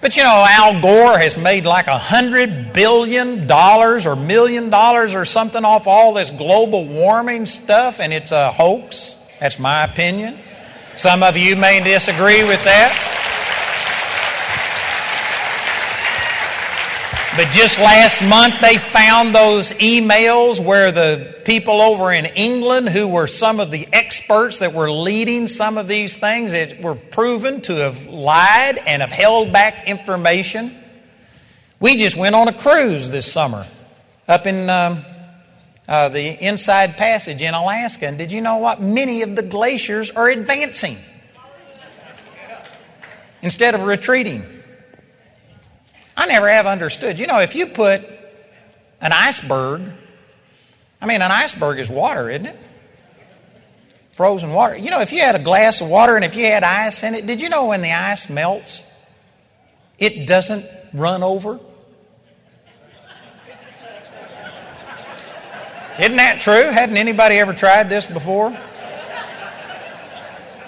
But 0.00 0.16
you 0.16 0.22
know, 0.22 0.44
Al 0.48 0.80
Gore 0.80 1.18
has 1.18 1.36
made 1.36 1.64
like 1.64 1.88
a 1.88 1.98
hundred 1.98 2.72
billion 2.72 3.46
dollars 3.46 4.06
or 4.06 4.14
million 4.14 4.70
dollars 4.70 5.14
or 5.14 5.24
something 5.24 5.64
off 5.64 5.86
all 5.86 6.12
this 6.14 6.30
global 6.30 6.84
warming 6.84 7.46
stuff, 7.46 7.98
and 8.00 8.12
it's 8.12 8.32
a 8.32 8.52
hoax. 8.52 9.16
That's 9.40 9.58
my 9.58 9.84
opinion. 9.84 10.38
Some 10.96 11.22
of 11.22 11.36
you 11.36 11.56
may 11.56 11.82
disagree 11.82 12.44
with 12.44 12.62
that. 12.64 13.21
But 17.34 17.48
just 17.48 17.78
last 17.78 18.22
month, 18.22 18.60
they 18.60 18.76
found 18.76 19.34
those 19.34 19.72
emails 19.72 20.62
where 20.62 20.92
the 20.92 21.34
people 21.46 21.80
over 21.80 22.12
in 22.12 22.26
England, 22.26 22.90
who 22.90 23.08
were 23.08 23.26
some 23.26 23.58
of 23.58 23.70
the 23.70 23.88
experts 23.90 24.58
that 24.58 24.74
were 24.74 24.92
leading 24.92 25.46
some 25.46 25.78
of 25.78 25.88
these 25.88 26.14
things, 26.14 26.52
that 26.52 26.82
were 26.82 26.94
proven 26.94 27.62
to 27.62 27.76
have 27.76 28.06
lied 28.06 28.78
and 28.86 29.00
have 29.00 29.10
held 29.10 29.50
back 29.50 29.88
information. 29.88 30.76
We 31.80 31.96
just 31.96 32.18
went 32.18 32.34
on 32.34 32.48
a 32.48 32.52
cruise 32.52 33.08
this 33.08 33.32
summer 33.32 33.66
up 34.28 34.46
in 34.46 34.68
um, 34.68 35.02
uh, 35.88 36.10
the 36.10 36.44
Inside 36.44 36.98
Passage 36.98 37.40
in 37.40 37.54
Alaska. 37.54 38.08
And 38.08 38.18
did 38.18 38.30
you 38.30 38.42
know 38.42 38.58
what? 38.58 38.82
Many 38.82 39.22
of 39.22 39.36
the 39.36 39.42
glaciers 39.42 40.10
are 40.10 40.28
advancing 40.28 40.98
instead 43.40 43.74
of 43.74 43.84
retreating. 43.84 44.61
I 46.16 46.26
never 46.26 46.48
have 46.48 46.66
understood. 46.66 47.18
You 47.18 47.26
know, 47.26 47.40
if 47.40 47.54
you 47.54 47.66
put 47.66 48.02
an 49.00 49.12
iceberg 49.12 49.96
I 51.02 51.06
mean, 51.06 51.20
an 51.20 51.32
iceberg 51.32 51.80
is 51.80 51.90
water, 51.90 52.30
isn't 52.30 52.46
it? 52.46 52.56
Frozen 54.12 54.52
water. 54.52 54.76
You 54.76 54.90
know, 54.90 55.00
if 55.00 55.12
you 55.12 55.18
had 55.18 55.34
a 55.34 55.40
glass 55.40 55.80
of 55.80 55.88
water 55.88 56.14
and 56.14 56.24
if 56.24 56.36
you 56.36 56.44
had 56.44 56.62
ice 56.62 57.02
in 57.02 57.16
it, 57.16 57.26
did 57.26 57.40
you 57.40 57.48
know 57.48 57.66
when 57.66 57.82
the 57.82 57.90
ice 57.90 58.30
melts, 58.30 58.84
it 59.98 60.28
doesn't 60.28 60.64
run 60.94 61.24
over? 61.24 61.58
Isn't 65.98 66.16
that 66.16 66.40
true? 66.40 66.70
Hadn't 66.70 66.96
anybody 66.96 67.36
ever 67.38 67.52
tried 67.52 67.90
this 67.90 68.06
before? 68.06 68.56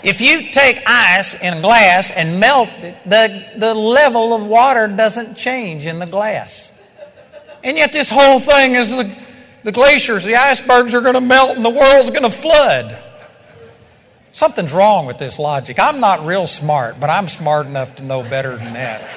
If 0.04 0.20
you 0.20 0.50
take 0.50 0.82
ice 0.86 1.34
in 1.34 1.54
a 1.54 1.60
glass 1.62 2.10
and 2.10 2.38
melt 2.38 2.68
it, 2.82 2.96
the, 3.08 3.52
the 3.56 3.74
level 3.74 4.34
of 4.34 4.46
water 4.46 4.86
doesn't 4.86 5.34
change 5.34 5.86
in 5.86 5.98
the 5.98 6.06
glass. 6.06 6.72
And 7.62 7.78
yet, 7.78 7.92
this 7.92 8.10
whole 8.10 8.38
thing 8.38 8.74
is 8.74 8.90
the, 8.90 9.16
the 9.62 9.72
glaciers, 9.72 10.22
the 10.24 10.36
icebergs 10.36 10.92
are 10.92 11.00
going 11.00 11.14
to 11.14 11.22
melt, 11.22 11.56
and 11.56 11.64
the 11.64 11.70
world's 11.70 12.10
going 12.10 12.24
to 12.24 12.30
flood. 12.30 13.02
Something's 14.32 14.74
wrong 14.74 15.06
with 15.06 15.16
this 15.16 15.38
logic. 15.38 15.80
I'm 15.80 16.00
not 16.00 16.26
real 16.26 16.46
smart, 16.46 17.00
but 17.00 17.08
I'm 17.08 17.26
smart 17.26 17.64
enough 17.66 17.96
to 17.96 18.02
know 18.02 18.22
better 18.22 18.56
than 18.56 18.74
that. 18.74 19.08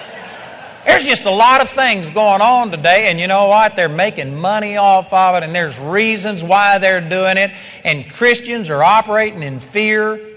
There's 0.85 1.03
just 1.03 1.25
a 1.25 1.31
lot 1.31 1.59
of 1.59 1.69
things 1.69 2.09
going 2.09 2.39
on 2.39 2.71
today, 2.71 3.09
and 3.09 3.19
you 3.19 3.27
know 3.27 3.47
what? 3.47 3.75
They're 3.75 3.89
making 3.89 4.37
money 4.37 4.77
off 4.77 5.11
of 5.11 5.35
it, 5.35 5.43
and 5.43 5.53
there's 5.53 5.77
reasons 5.81 6.45
why 6.45 6.77
they're 6.77 7.01
doing 7.01 7.35
it, 7.35 7.51
and 7.83 8.09
Christians 8.09 8.69
are 8.69 8.81
operating 8.81 9.43
in 9.43 9.59
fear. 9.59 10.36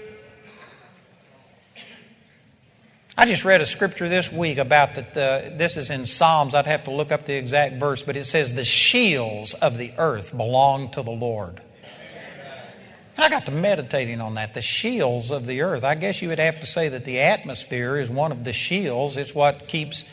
I 3.17 3.25
just 3.25 3.43
read 3.43 3.59
a 3.59 3.65
scripture 3.65 4.07
this 4.07 4.31
week 4.31 4.57
about 4.57 4.95
that. 4.95 5.17
Uh, 5.17 5.57
this 5.57 5.75
is 5.75 5.89
in 5.89 6.05
Psalms. 6.05 6.55
I'd 6.55 6.65
have 6.65 6.85
to 6.85 6.91
look 6.91 7.11
up 7.11 7.25
the 7.25 7.33
exact 7.33 7.75
verse, 7.75 8.03
but 8.03 8.15
it 8.15 8.25
says, 8.25 8.53
The 8.53 8.63
shields 8.63 9.53
of 9.53 9.77
the 9.77 9.91
earth 9.97 10.35
belong 10.35 10.91
to 10.91 11.01
the 11.01 11.11
Lord. 11.11 11.61
And 13.17 13.25
I 13.25 13.29
got 13.29 13.45
to 13.47 13.51
meditating 13.51 14.21
on 14.21 14.35
that. 14.35 14.53
The 14.53 14.61
shields 14.61 15.29
of 15.29 15.45
the 15.45 15.61
earth. 15.61 15.83
I 15.83 15.95
guess 15.95 16.21
you 16.21 16.29
would 16.29 16.39
have 16.39 16.61
to 16.61 16.65
say 16.65 16.87
that 16.87 17.03
the 17.03 17.19
atmosphere 17.19 17.97
is 17.97 18.09
one 18.09 18.31
of 18.31 18.45
the 18.45 18.53
shields. 18.53 19.17
It's 19.17 19.35
what 19.35 19.67
keeps 19.67 20.05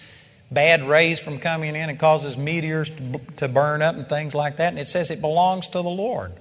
bad 0.50 0.84
rays 0.88 1.20
from 1.20 1.38
coming 1.38 1.76
in 1.76 1.90
and 1.90 1.98
causes 2.00 2.36
meteors 2.36 2.90
to 3.36 3.48
burn 3.48 3.80
up 3.80 3.94
and 3.94 4.08
things 4.08 4.34
like 4.34 4.56
that. 4.56 4.70
And 4.70 4.78
it 4.78 4.88
says 4.88 5.10
it 5.10 5.20
belongs 5.20 5.68
to 5.68 5.82
the 5.82 5.88
Lord. 5.88 6.32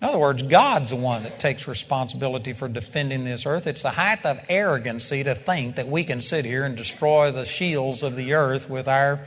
In 0.00 0.08
other 0.08 0.18
words, 0.18 0.44
God's 0.44 0.90
the 0.90 0.96
one 0.96 1.24
that 1.24 1.40
takes 1.40 1.66
responsibility 1.66 2.52
for 2.52 2.68
defending 2.68 3.24
this 3.24 3.46
earth. 3.46 3.66
It's 3.66 3.82
the 3.82 3.90
height 3.90 4.24
of 4.24 4.40
arrogancy 4.48 5.24
to 5.24 5.34
think 5.34 5.74
that 5.74 5.88
we 5.88 6.04
can 6.04 6.20
sit 6.20 6.44
here 6.44 6.64
and 6.64 6.76
destroy 6.76 7.32
the 7.32 7.44
shields 7.44 8.04
of 8.04 8.14
the 8.14 8.34
earth 8.34 8.70
with 8.70 8.86
our 8.86 9.18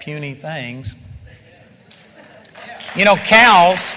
puny 0.00 0.34
things. 0.34 0.94
You 2.94 3.06
know, 3.06 3.16
cows. 3.16 3.90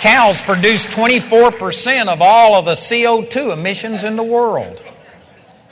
Cows 0.00 0.40
produce 0.40 0.86
24% 0.86 2.06
of 2.06 2.22
all 2.22 2.54
of 2.54 2.64
the 2.64 2.74
CO2 2.74 3.52
emissions 3.52 4.04
in 4.04 4.14
the 4.14 4.22
world. 4.22 4.84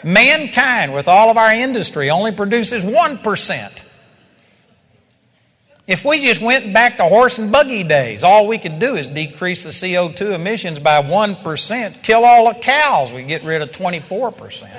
Mankind, 0.03 0.93
with 0.93 1.07
all 1.07 1.31
of 1.31 1.37
our 1.37 1.53
industry, 1.53 2.11
only 2.11 2.33
produces 2.33 2.85
1%. 2.85 3.85
If 5.91 6.05
we 6.05 6.25
just 6.25 6.41
went 6.41 6.73
back 6.73 6.99
to 6.99 7.05
horse 7.05 7.39
and 7.39 7.51
buggy 7.51 7.83
days, 7.83 8.23
all 8.23 8.47
we 8.47 8.59
could 8.59 8.79
do 8.79 8.95
is 8.95 9.09
decrease 9.09 9.65
the 9.65 9.71
CO2 9.71 10.35
emissions 10.37 10.79
by 10.79 11.03
1%, 11.03 12.03
kill 12.05 12.25
all 12.25 12.47
the 12.53 12.61
cows, 12.61 13.13
we 13.13 13.25
get 13.25 13.43
rid 13.43 13.61
of 13.61 13.73
24%. 13.73 14.71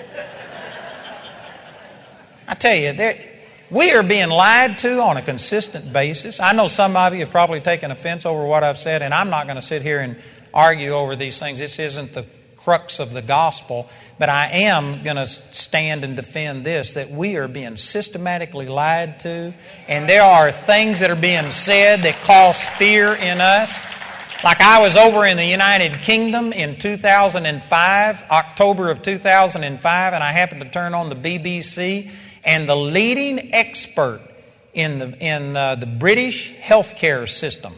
I 2.47 2.53
tell 2.53 2.75
you, 2.75 3.13
we 3.69 3.91
are 3.91 4.03
being 4.03 4.29
lied 4.29 4.77
to 4.77 5.01
on 5.01 5.17
a 5.17 5.21
consistent 5.21 5.91
basis. 5.91 6.39
I 6.39 6.53
know 6.53 6.69
some 6.69 6.95
of 6.95 7.13
you 7.13 7.19
have 7.19 7.29
probably 7.29 7.59
taken 7.59 7.91
offense 7.91 8.25
over 8.25 8.45
what 8.45 8.63
I've 8.63 8.77
said, 8.77 9.01
and 9.01 9.13
I'm 9.13 9.29
not 9.29 9.47
going 9.47 9.57
to 9.57 9.61
sit 9.61 9.81
here 9.81 9.99
and 9.99 10.15
argue 10.53 10.91
over 10.91 11.17
these 11.17 11.38
things. 11.38 11.59
This 11.59 11.77
isn't 11.77 12.13
the 12.13 12.25
crux 12.55 12.99
of 12.99 13.11
the 13.11 13.21
gospel. 13.21 13.89
But 14.22 14.30
I 14.30 14.49
am 14.52 15.02
going 15.02 15.15
to 15.15 15.26
stand 15.26 16.03
and 16.03 16.15
defend 16.15 16.64
this 16.64 16.93
that 16.93 17.10
we 17.10 17.38
are 17.38 17.48
being 17.48 17.76
systematically 17.76 18.68
lied 18.68 19.19
to, 19.22 19.52
and 19.88 20.07
there 20.07 20.22
are 20.22 20.52
things 20.52 20.99
that 20.99 21.10
are 21.10 21.15
being 21.15 21.49
said 21.49 22.03
that 22.03 22.22
cause 22.22 22.64
fear 22.64 23.14
in 23.15 23.41
us. 23.41 23.73
Like 24.43 24.61
I 24.61 24.80
was 24.80 24.95
over 24.95 25.26
in 25.26 25.38
the 25.38 25.45
United 25.45 26.03
Kingdom 26.03 26.53
in 26.53 26.77
2005, 26.77 28.26
October 28.30 28.91
of 28.91 29.02
2005, 29.02 30.14
and 30.14 30.23
I 30.23 30.31
happened 30.31 30.61
to 30.61 30.69
turn 30.69 30.93
on 30.93 31.10
the 31.10 31.15
BBC, 31.15 32.11
and 32.43 32.69
the 32.69 32.77
leading 32.77 33.56
expert 33.56 34.22
in 34.76 34.99
the, 34.99 35.18
in, 35.18 35.57
uh, 35.57 35.73
the 35.73 35.88
British 35.88 36.53
healthcare 36.57 37.27
system 37.27 37.73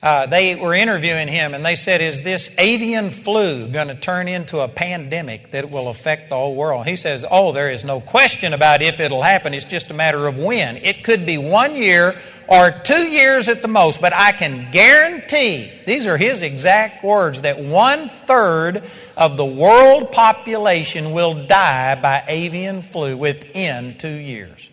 uh, 0.00 0.26
they 0.26 0.54
were 0.54 0.74
interviewing 0.74 1.26
him 1.26 1.54
and 1.54 1.66
they 1.66 1.74
said, 1.74 2.00
Is 2.00 2.22
this 2.22 2.50
avian 2.56 3.10
flu 3.10 3.66
going 3.68 3.88
to 3.88 3.96
turn 3.96 4.28
into 4.28 4.60
a 4.60 4.68
pandemic 4.68 5.50
that 5.50 5.70
will 5.70 5.88
affect 5.88 6.30
the 6.30 6.36
whole 6.36 6.54
world? 6.54 6.86
He 6.86 6.94
says, 6.94 7.24
Oh, 7.28 7.50
there 7.50 7.70
is 7.70 7.84
no 7.84 8.00
question 8.00 8.52
about 8.52 8.80
if 8.80 9.00
it'll 9.00 9.24
happen. 9.24 9.54
It's 9.54 9.64
just 9.64 9.90
a 9.90 9.94
matter 9.94 10.28
of 10.28 10.38
when. 10.38 10.76
It 10.76 11.02
could 11.02 11.26
be 11.26 11.36
one 11.36 11.74
year 11.74 12.16
or 12.46 12.70
two 12.70 13.08
years 13.08 13.48
at 13.48 13.60
the 13.60 13.68
most, 13.68 14.00
but 14.00 14.12
I 14.14 14.30
can 14.30 14.70
guarantee, 14.70 15.70
these 15.84 16.06
are 16.06 16.16
his 16.16 16.42
exact 16.42 17.04
words, 17.04 17.40
that 17.40 17.58
one 17.58 18.08
third 18.08 18.84
of 19.16 19.36
the 19.36 19.44
world 19.44 20.12
population 20.12 21.10
will 21.10 21.46
die 21.46 22.00
by 22.00 22.22
avian 22.28 22.82
flu 22.82 23.16
within 23.16 23.98
two 23.98 24.08
years. 24.08 24.70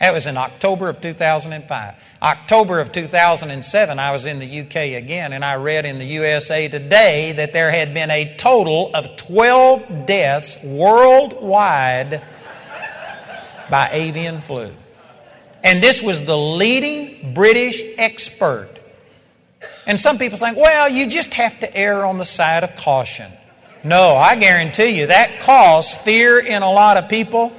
That 0.00 0.12
was 0.12 0.26
in 0.26 0.36
October 0.36 0.88
of 0.88 1.00
2005. 1.00 1.94
October 2.24 2.80
of 2.80 2.90
2007, 2.90 3.98
I 3.98 4.12
was 4.12 4.24
in 4.24 4.38
the 4.38 4.60
UK 4.60 4.76
again, 4.96 5.34
and 5.34 5.44
I 5.44 5.56
read 5.56 5.84
in 5.84 5.98
the 5.98 6.06
USA 6.06 6.68
Today 6.68 7.32
that 7.32 7.52
there 7.52 7.70
had 7.70 7.92
been 7.92 8.10
a 8.10 8.34
total 8.38 8.90
of 8.94 9.18
12 9.18 10.06
deaths 10.06 10.56
worldwide 10.62 12.24
by 13.68 13.90
avian 13.92 14.40
flu. 14.40 14.72
And 15.62 15.82
this 15.82 16.02
was 16.02 16.24
the 16.24 16.36
leading 16.36 17.34
British 17.34 17.82
expert. 17.98 18.70
And 19.86 20.00
some 20.00 20.16
people 20.16 20.38
think, 20.38 20.56
well, 20.56 20.88
you 20.88 21.06
just 21.06 21.34
have 21.34 21.60
to 21.60 21.76
err 21.76 22.06
on 22.06 22.16
the 22.16 22.24
side 22.24 22.64
of 22.64 22.74
caution. 22.76 23.30
No, 23.82 24.16
I 24.16 24.36
guarantee 24.36 24.98
you 24.98 25.08
that 25.08 25.40
caused 25.42 25.98
fear 25.98 26.38
in 26.38 26.62
a 26.62 26.70
lot 26.70 26.96
of 26.96 27.10
people 27.10 27.52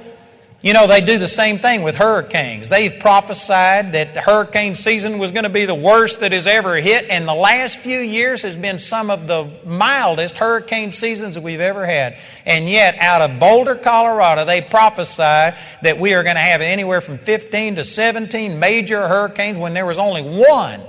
you 0.66 0.72
know, 0.72 0.88
they 0.88 1.00
do 1.00 1.16
the 1.16 1.28
same 1.28 1.60
thing 1.60 1.82
with 1.82 1.94
hurricanes. 1.94 2.68
They've 2.68 2.98
prophesied 2.98 3.92
that 3.92 4.14
the 4.14 4.20
hurricane 4.20 4.74
season 4.74 5.18
was 5.18 5.30
going 5.30 5.44
to 5.44 5.48
be 5.48 5.64
the 5.64 5.76
worst 5.76 6.18
that 6.18 6.32
has 6.32 6.48
ever 6.48 6.74
hit, 6.74 7.08
and 7.08 7.28
the 7.28 7.34
last 7.36 7.78
few 7.78 8.00
years 8.00 8.42
has 8.42 8.56
been 8.56 8.80
some 8.80 9.08
of 9.08 9.28
the 9.28 9.48
mildest 9.64 10.38
hurricane 10.38 10.90
seasons 10.90 11.36
that 11.36 11.44
we've 11.44 11.60
ever 11.60 11.86
had. 11.86 12.18
And 12.44 12.68
yet, 12.68 12.96
out 12.98 13.22
of 13.22 13.38
Boulder, 13.38 13.76
Colorado, 13.76 14.44
they 14.44 14.60
prophesy 14.60 15.56
that 15.82 15.98
we 16.00 16.14
are 16.14 16.24
going 16.24 16.34
to 16.34 16.42
have 16.42 16.60
anywhere 16.60 17.00
from 17.00 17.18
15 17.18 17.76
to 17.76 17.84
17 17.84 18.58
major 18.58 19.06
hurricanes 19.06 19.60
when 19.60 19.72
there 19.72 19.86
was 19.86 20.00
only 20.00 20.22
one. 20.22 20.80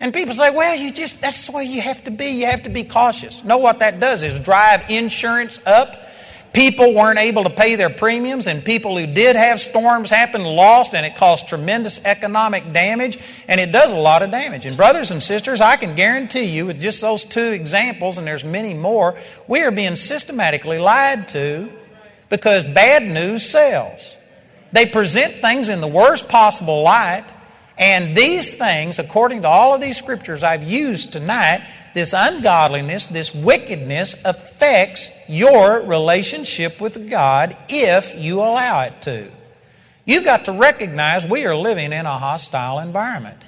And 0.00 0.12
people 0.12 0.34
say, 0.34 0.50
well, 0.50 0.76
you 0.76 0.92
just, 0.92 1.22
that's 1.22 1.46
the 1.46 1.52
way 1.52 1.64
you 1.64 1.80
have 1.80 2.04
to 2.04 2.10
be. 2.10 2.26
You 2.26 2.44
have 2.44 2.64
to 2.64 2.70
be 2.70 2.84
cautious. 2.84 3.42
No, 3.42 3.56
what 3.56 3.78
that 3.78 4.00
does 4.00 4.22
is 4.22 4.38
drive 4.38 4.90
insurance 4.90 5.64
up 5.64 6.05
People 6.56 6.94
weren't 6.94 7.18
able 7.18 7.44
to 7.44 7.50
pay 7.50 7.76
their 7.76 7.90
premiums, 7.90 8.46
and 8.46 8.64
people 8.64 8.96
who 8.96 9.06
did 9.06 9.36
have 9.36 9.60
storms 9.60 10.08
happen 10.08 10.42
lost, 10.42 10.94
and 10.94 11.04
it 11.04 11.14
caused 11.14 11.48
tremendous 11.48 12.00
economic 12.02 12.72
damage, 12.72 13.18
and 13.46 13.60
it 13.60 13.72
does 13.72 13.92
a 13.92 13.98
lot 13.98 14.22
of 14.22 14.30
damage. 14.30 14.64
And, 14.64 14.74
brothers 14.74 15.10
and 15.10 15.22
sisters, 15.22 15.60
I 15.60 15.76
can 15.76 15.94
guarantee 15.94 16.44
you, 16.44 16.64
with 16.64 16.80
just 16.80 17.02
those 17.02 17.24
two 17.24 17.50
examples, 17.50 18.16
and 18.16 18.26
there's 18.26 18.42
many 18.42 18.72
more, 18.72 19.18
we 19.46 19.60
are 19.64 19.70
being 19.70 19.96
systematically 19.96 20.78
lied 20.78 21.28
to 21.28 21.70
because 22.30 22.64
bad 22.64 23.02
news 23.02 23.44
sells. 23.44 24.16
They 24.72 24.86
present 24.86 25.42
things 25.42 25.68
in 25.68 25.82
the 25.82 25.86
worst 25.86 26.26
possible 26.26 26.80
light, 26.80 27.26
and 27.76 28.16
these 28.16 28.54
things, 28.54 28.98
according 28.98 29.42
to 29.42 29.48
all 29.48 29.74
of 29.74 29.82
these 29.82 29.98
scriptures 29.98 30.42
I've 30.42 30.62
used 30.62 31.12
tonight, 31.12 31.60
this 31.96 32.12
ungodliness, 32.12 33.06
this 33.06 33.34
wickedness 33.34 34.16
affects 34.22 35.08
your 35.28 35.80
relationship 35.80 36.78
with 36.78 37.08
God 37.08 37.56
if 37.70 38.14
you 38.20 38.40
allow 38.40 38.82
it 38.82 39.00
to. 39.00 39.30
You've 40.04 40.26
got 40.26 40.44
to 40.44 40.52
recognize 40.52 41.24
we 41.24 41.46
are 41.46 41.56
living 41.56 41.94
in 41.94 42.04
a 42.04 42.18
hostile 42.18 42.80
environment. 42.80 43.38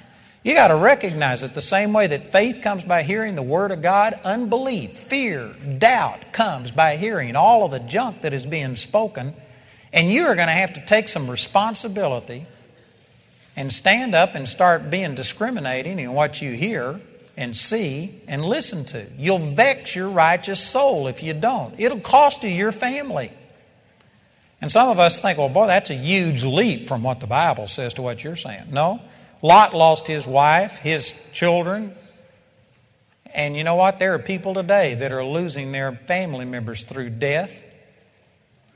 You 0.41 0.55
got 0.55 0.69
to 0.69 0.75
recognize 0.75 1.41
that 1.41 1.53
the 1.53 1.61
same 1.61 1.93
way 1.93 2.07
that 2.07 2.27
faith 2.27 2.63
comes 2.63 2.83
by 2.83 3.03
hearing 3.03 3.35
the 3.35 3.43
Word 3.43 3.69
of 3.69 3.83
God, 3.83 4.19
unbelief, 4.23 4.97
fear, 4.97 5.53
doubt 5.77 6.33
comes 6.33 6.71
by 6.71 6.95
hearing 6.95 7.35
all 7.35 7.65
of 7.65 7.69
the 7.69 7.79
junk 7.79 8.23
that 8.23 8.33
is 8.33 8.47
being 8.47 8.75
spoken. 8.75 9.35
And 9.93 10.11
you 10.11 10.25
are 10.25 10.33
going 10.33 10.47
to 10.47 10.53
have 10.53 10.73
to 10.73 10.83
take 10.83 11.07
some 11.07 11.29
responsibility 11.29 12.47
and 13.55 13.71
stand 13.71 14.15
up 14.15 14.33
and 14.33 14.49
start 14.49 14.89
being 14.89 15.13
discriminating 15.13 15.99
in 15.99 16.13
what 16.13 16.41
you 16.41 16.53
hear 16.53 16.99
and 17.39 17.55
see 17.55 18.21
and 18.27 18.43
listen 18.43 18.83
to. 18.83 19.07
You'll 19.17 19.39
vex 19.39 19.95
your 19.95 20.09
righteous 20.09 20.59
soul 20.59 21.07
if 21.07 21.23
you 21.23 21.33
don't. 21.33 21.73
It'll 21.79 22.01
cost 22.01 22.43
you 22.43 22.49
your 22.49 22.73
family. 22.73 23.31
And 24.61 24.69
some 24.69 24.89
of 24.89 24.99
us 24.99 25.21
think, 25.21 25.37
well, 25.37 25.47
boy, 25.47 25.67
that's 25.67 25.89
a 25.89 25.95
huge 25.95 26.43
leap 26.43 26.85
from 26.85 27.01
what 27.01 27.21
the 27.21 27.27
Bible 27.27 27.67
says 27.67 27.93
to 27.93 28.01
what 28.01 28.25
you're 28.25 28.35
saying. 28.35 28.65
No. 28.71 29.01
Lot 29.41 29.73
lost 29.73 30.05
his 30.05 30.27
wife, 30.27 30.79
his 30.79 31.13
children. 31.31 31.95
And 33.33 33.55
you 33.55 33.63
know 33.63 33.75
what? 33.75 33.99
There 33.99 34.13
are 34.15 34.19
people 34.19 34.53
today 34.53 34.95
that 34.95 35.13
are 35.13 35.23
losing 35.23 35.71
their 35.71 35.93
family 35.93 36.43
members 36.43 36.83
through 36.83 37.11
death, 37.11 37.63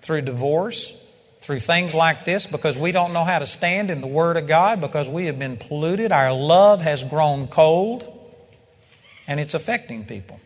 through 0.02 0.22
divorce, 0.22 0.94
through 1.40 1.60
things 1.60 1.94
like 1.94 2.24
this 2.24 2.48
because 2.48 2.78
we 2.78 2.94
don't 2.94 3.12
know 3.12 3.26
how 3.26 3.40
to 3.40 3.46
stand 3.46 3.92
in 3.92 4.00
the 4.00 4.08
Word 4.08 4.38
of 4.38 4.48
God 4.48 4.80
because 4.80 5.10
we 5.10 5.26
have 5.26 5.38
been 5.38 5.58
polluted. 5.58 6.14
Our 6.14 6.32
love 6.32 6.80
has 6.80 7.04
grown 7.04 7.50
cold 7.50 8.13
and 9.28 9.40
it's 9.40 9.54
affecting 9.54 10.06
people. 10.06 10.40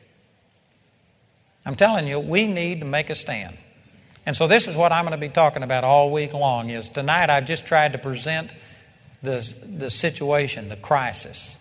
I'm 1.65 1.75
telling 1.75 2.07
you, 2.07 2.19
we 2.19 2.47
need 2.47 2.79
to 2.79 2.85
make 2.85 3.09
a 3.09 3.15
stand. 3.15 3.57
And 4.25 4.35
so 4.35 4.47
this 4.47 4.67
is 4.67 4.75
what 4.75 4.91
I'm 4.91 5.05
going 5.05 5.19
to 5.19 5.25
be 5.25 5.31
talking 5.31 5.63
about 5.63 5.83
all 5.83 6.11
week 6.11 6.33
long 6.33 6.69
is 6.69 6.89
tonight 6.89 7.29
I've 7.29 7.45
just 7.45 7.65
tried 7.65 7.93
to 7.93 7.97
present 7.97 8.51
the, 9.21 9.53
the 9.65 9.89
situation, 9.89 10.69
the 10.69 10.75
crisis. 10.75 11.57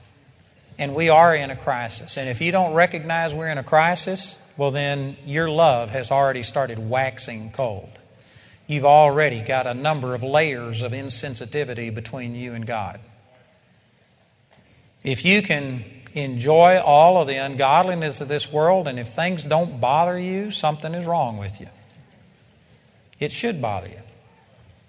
And 0.79 0.95
we 0.95 1.09
are 1.09 1.35
in 1.35 1.51
a 1.51 1.57
crisis. 1.57 2.19
And 2.19 2.29
if 2.29 2.41
you 2.41 2.53
don't 2.53 2.75
recognize 2.75 3.35
we're 3.35 3.51
in 3.51 3.59
a 3.59 3.65
crisis, 3.65 4.37
well, 4.57 4.71
then 4.71 5.17
your 5.25 5.49
love 5.49 5.91
has 5.91 6.11
already 6.11 6.43
started 6.43 6.79
waxing 6.79 7.51
cold. 7.53 7.91
You've 8.67 8.85
already 8.85 9.43
got 9.43 9.67
a 9.67 9.75
number 9.75 10.15
of 10.15 10.23
layers 10.23 10.83
of 10.83 10.93
insensitivity 10.93 11.95
between 11.95 12.35
you 12.35 12.53
and 12.53 12.67
God. 12.67 13.01
If 15.05 15.25
you 15.25 15.41
can 15.41 15.85
enjoy 16.17 16.81
all 16.81 17.21
of 17.21 17.29
the 17.29 17.37
ungodliness 17.37 18.21
of 18.21 18.29
this 18.29 18.51
world, 18.51 18.89
and 18.89 18.99
if 18.99 19.09
things 19.09 19.45
don't 19.45 19.81
bother 19.81 20.19
you, 20.19 20.51
something 20.51 20.95
is 20.95 21.05
wrong 21.05 21.37
with 21.37 21.61
you. 21.61 21.69
It 23.21 23.33
should 23.33 23.61
bother 23.61 23.89
you. 23.89 24.01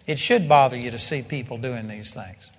It 0.06 0.20
should 0.20 0.48
bother 0.48 0.78
you 0.78 0.92
to 0.92 1.00
see 1.00 1.22
people 1.22 1.58
doing 1.58 1.88
these 1.88 2.14
things. 2.14 2.50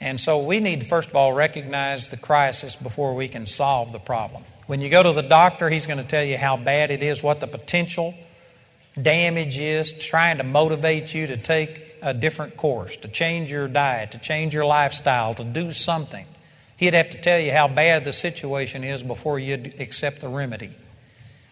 And 0.00 0.20
so 0.20 0.40
we 0.40 0.58
need 0.58 0.80
to, 0.80 0.86
first 0.86 1.10
of 1.10 1.16
all, 1.16 1.32
recognize 1.32 2.08
the 2.08 2.16
crisis 2.16 2.74
before 2.74 3.14
we 3.14 3.28
can 3.28 3.46
solve 3.46 3.92
the 3.92 4.00
problem. 4.00 4.42
When 4.66 4.80
you 4.80 4.90
go 4.90 5.00
to 5.02 5.12
the 5.12 5.22
doctor, 5.22 5.70
he's 5.70 5.86
going 5.86 5.98
to 5.98 6.04
tell 6.04 6.24
you 6.24 6.36
how 6.36 6.56
bad 6.56 6.90
it 6.90 7.04
is, 7.04 7.22
what 7.22 7.38
the 7.38 7.46
potential 7.46 8.14
damage 9.00 9.58
is, 9.58 9.92
trying 9.92 10.38
to 10.38 10.44
motivate 10.44 11.14
you 11.14 11.28
to 11.28 11.36
take 11.36 11.91
a 12.02 12.12
different 12.12 12.56
course, 12.56 12.96
to 12.96 13.08
change 13.08 13.50
your 13.50 13.68
diet, 13.68 14.10
to 14.12 14.18
change 14.18 14.52
your 14.52 14.66
lifestyle, 14.66 15.34
to 15.34 15.44
do 15.44 15.70
something. 15.70 16.26
He'd 16.76 16.94
have 16.94 17.10
to 17.10 17.20
tell 17.20 17.38
you 17.38 17.52
how 17.52 17.68
bad 17.68 18.04
the 18.04 18.12
situation 18.12 18.82
is 18.82 19.02
before 19.02 19.38
you'd 19.38 19.80
accept 19.80 20.20
the 20.20 20.28
remedy. 20.28 20.70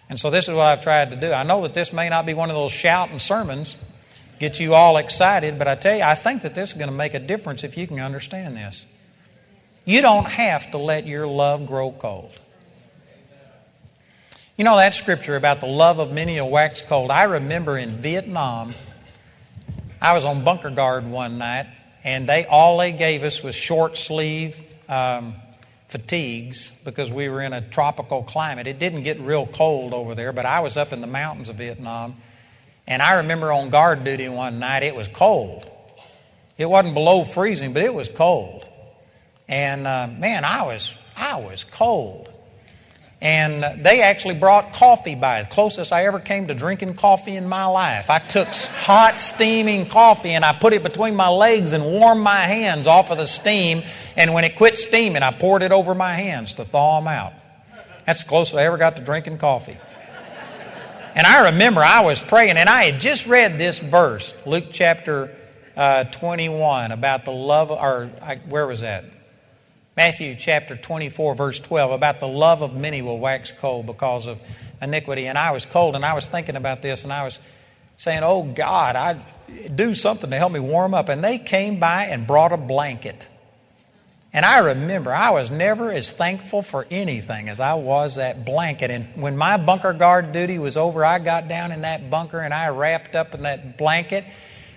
And 0.09 0.19
so 0.19 0.29
this 0.29 0.49
is 0.49 0.55
what 0.55 0.67
I've 0.67 0.83
tried 0.83 1.13
to 1.13 1.17
do. 1.17 1.33
I 1.33 1.45
know 1.45 1.63
that 1.63 1.73
this 1.73 1.93
may 1.93 2.09
not 2.09 2.27
be 2.27 2.35
one 2.35 2.51
of 2.51 2.57
those 2.57 2.73
shouting 2.73 3.21
sermons, 3.21 3.77
get 4.41 4.59
you 4.59 4.75
all 4.75 4.97
excited, 4.97 5.57
but 5.57 5.69
I 5.69 5.77
tell 5.77 5.97
you, 5.97 6.03
I 6.03 6.17
think 6.17 6.43
that 6.43 6.57
this 6.57 6.71
is 6.71 6.77
going 6.77 6.91
to 6.91 6.97
make 6.97 7.15
a 7.15 7.21
difference 7.21 7.63
if 7.63 7.79
you 7.79 7.87
can 7.87 8.01
understand 8.01 8.57
this. 8.57 8.85
You 9.85 10.03
don't 10.03 10.27
have 10.27 10.73
to 10.73 10.79
let 10.79 11.07
your 11.07 11.29
love 11.29 11.67
grow 11.67 11.93
cold. 11.93 12.33
You 14.57 14.65
know 14.65 14.77
that 14.77 14.97
scripture 14.97 15.37
about 15.37 15.61
the 15.61 15.67
love 15.67 16.01
of 16.01 16.13
many 16.13 16.41
will 16.41 16.51
wax 16.51 16.83
cold. 16.83 17.11
I 17.13 17.23
remember 17.23 17.79
in 17.79 17.91
Vietnam, 17.91 18.75
I 20.01 20.15
was 20.15 20.25
on 20.25 20.45
bunker 20.45 20.71
guard 20.71 21.07
one 21.07 21.37
night, 21.37 21.67
and 22.03 22.27
they 22.27 22.47
all 22.47 22.79
they 22.79 22.93
gave 22.93 23.23
us 23.23 23.43
was 23.43 23.55
short 23.55 23.99
sleeve 23.99 24.59
um, 24.89 25.35
fatigues 25.89 26.73
because 26.85 27.13
we 27.13 27.29
were 27.29 27.43
in 27.43 27.53
a 27.53 27.61
tropical 27.61 28.23
climate. 28.23 28.67
It 28.67 28.79
didn't 28.79 29.03
get 29.03 29.21
real 29.21 29.47
cold 29.47 29.93
over 29.93 30.15
there, 30.15 30.33
but 30.33 30.47
I 30.47 30.61
was 30.61 30.79
up 30.79 30.95
in 30.95 31.03
the 31.03 31.07
mountains 31.07 31.51
of 31.51 31.57
Vietnam, 31.57 32.17
and 32.87 33.03
I 33.03 33.19
remember 33.19 33.53
on 33.53 33.69
guard 33.69 34.03
duty 34.05 34.29
one 34.29 34.59
night 34.59 34.83
it 34.83 34.97
was 34.97 35.09
cold. 35.09 35.71
It 36.57 36.69
wasn't 36.69 36.95
below 36.95 37.25
freezing, 37.25 37.75
but 37.75 37.83
it 37.83 37.93
was 37.93 38.09
cold, 38.09 38.67
and 39.49 39.87
uh, 39.87 40.07
man, 40.07 40.45
I 40.45 40.63
was 40.63 40.97
I 41.15 41.37
was 41.41 41.65
cold. 41.65 42.30
And 43.23 43.85
they 43.85 44.01
actually 44.01 44.37
brought 44.37 44.73
coffee 44.73 45.15
by, 45.15 45.43
the 45.43 45.49
closest 45.49 45.93
I 45.93 46.07
ever 46.07 46.21
came 46.21 46.47
to 46.49 46.55
drinking 46.55 46.95
coffee 46.95 47.37
in 47.37 47.47
my 47.47 47.67
life. 47.67 48.09
I 48.09 48.19
took 48.19 48.49
hot, 48.49 49.21
steaming 49.21 49.87
coffee 49.91 50.31
and 50.31 50.43
I 50.43 50.55
put 50.55 50.73
it 50.73 50.83
between 50.83 51.15
my 51.15 51.29
legs 51.29 51.75
and 51.75 51.85
warmed 51.85 52.23
my 52.23 52.41
hands 52.47 52.87
off 52.87 53.11
of 53.11 53.19
the 53.19 53.27
steam. 53.27 53.83
And 54.17 54.33
when 54.33 54.45
it 54.45 54.57
quit 54.57 54.79
steaming, 54.79 55.23
I 55.23 55.33
poured 55.33 55.63
it 55.63 55.71
over 55.71 55.95
my 55.95 56.15
hands 56.15 56.55
to 56.55 56.65
thaw 56.65 56.99
them 56.99 57.09
out. 57.09 57.35
That's 58.07 58.23
the 58.23 58.29
closest 58.29 58.57
I 58.57 58.65
ever 58.65 58.79
got 58.79 58.97
to 58.97 59.05
drinking 59.05 59.37
coffee. 59.37 59.77
And 61.15 61.27
I 61.27 61.51
remember 61.51 61.83
I 61.83 62.01
was 62.01 62.21
praying, 62.21 62.57
and 62.57 62.69
I 62.69 62.85
had 62.85 63.01
just 63.01 63.27
read 63.27 63.59
this 63.59 63.81
verse, 63.81 64.33
Luke 64.47 64.67
chapter 64.71 65.37
uh, 65.77 66.05
21, 66.05 66.93
about 66.93 67.25
the 67.25 67.33
love, 67.33 67.71
or 67.71 68.11
I, 68.23 68.37
where 68.49 68.67
was 68.67 68.81
that? 68.81 69.05
Matthew 70.01 70.35
chapter 70.35 70.77
24, 70.77 71.35
verse 71.35 71.61
12, 71.61 71.91
about 71.91 72.21
the 72.21 72.27
love 72.27 72.63
of 72.63 72.75
many 72.75 73.03
will 73.03 73.19
wax 73.19 73.53
cold 73.53 73.85
because 73.85 74.27
of 74.27 74.41
iniquity. 74.81 75.27
And 75.27 75.37
I 75.37 75.51
was 75.51 75.67
cold, 75.67 75.95
and 75.95 76.07
I 76.07 76.15
was 76.15 76.27
thinking 76.27 76.57
about 76.57 76.81
this, 76.81 77.05
and 77.05 77.13
I 77.13 77.23
was 77.23 77.39
saying, 77.99 78.23
Oh 78.23 78.43
God, 78.43 78.97
I 78.97 79.21
do 79.69 79.93
something 79.93 80.31
to 80.31 80.39
help 80.39 80.53
me 80.53 80.59
warm 80.59 80.95
up. 80.95 81.11
And 81.11 81.23
they 81.23 81.37
came 81.37 81.79
by 81.79 82.07
and 82.07 82.27
brought 82.27 82.51
a 82.51 82.57
blanket. 82.57 83.29
And 84.33 84.47
I 84.47 84.61
remember 84.61 85.13
I 85.13 85.33
was 85.33 85.51
never 85.51 85.93
as 85.93 86.13
thankful 86.13 86.63
for 86.63 86.87
anything 86.91 87.51
as 87.51 87.61
I 87.61 87.75
was 87.75 88.15
that 88.15 88.47
blanket. 88.47 88.91
And 88.91 89.07
when 89.17 89.37
my 89.37 89.59
bunker 89.59 89.93
guard 89.93 90.33
duty 90.33 90.59
was 90.59 90.79
over, 90.79 91.05
I 91.05 91.19
got 91.19 91.47
down 91.47 91.73
in 91.73 91.83
that 91.83 92.09
bunker 92.09 92.39
and 92.41 92.55
I 92.55 92.71
wrapped 92.71 93.15
up 93.15 93.35
in 93.35 93.43
that 93.43 93.77
blanket 93.77 94.25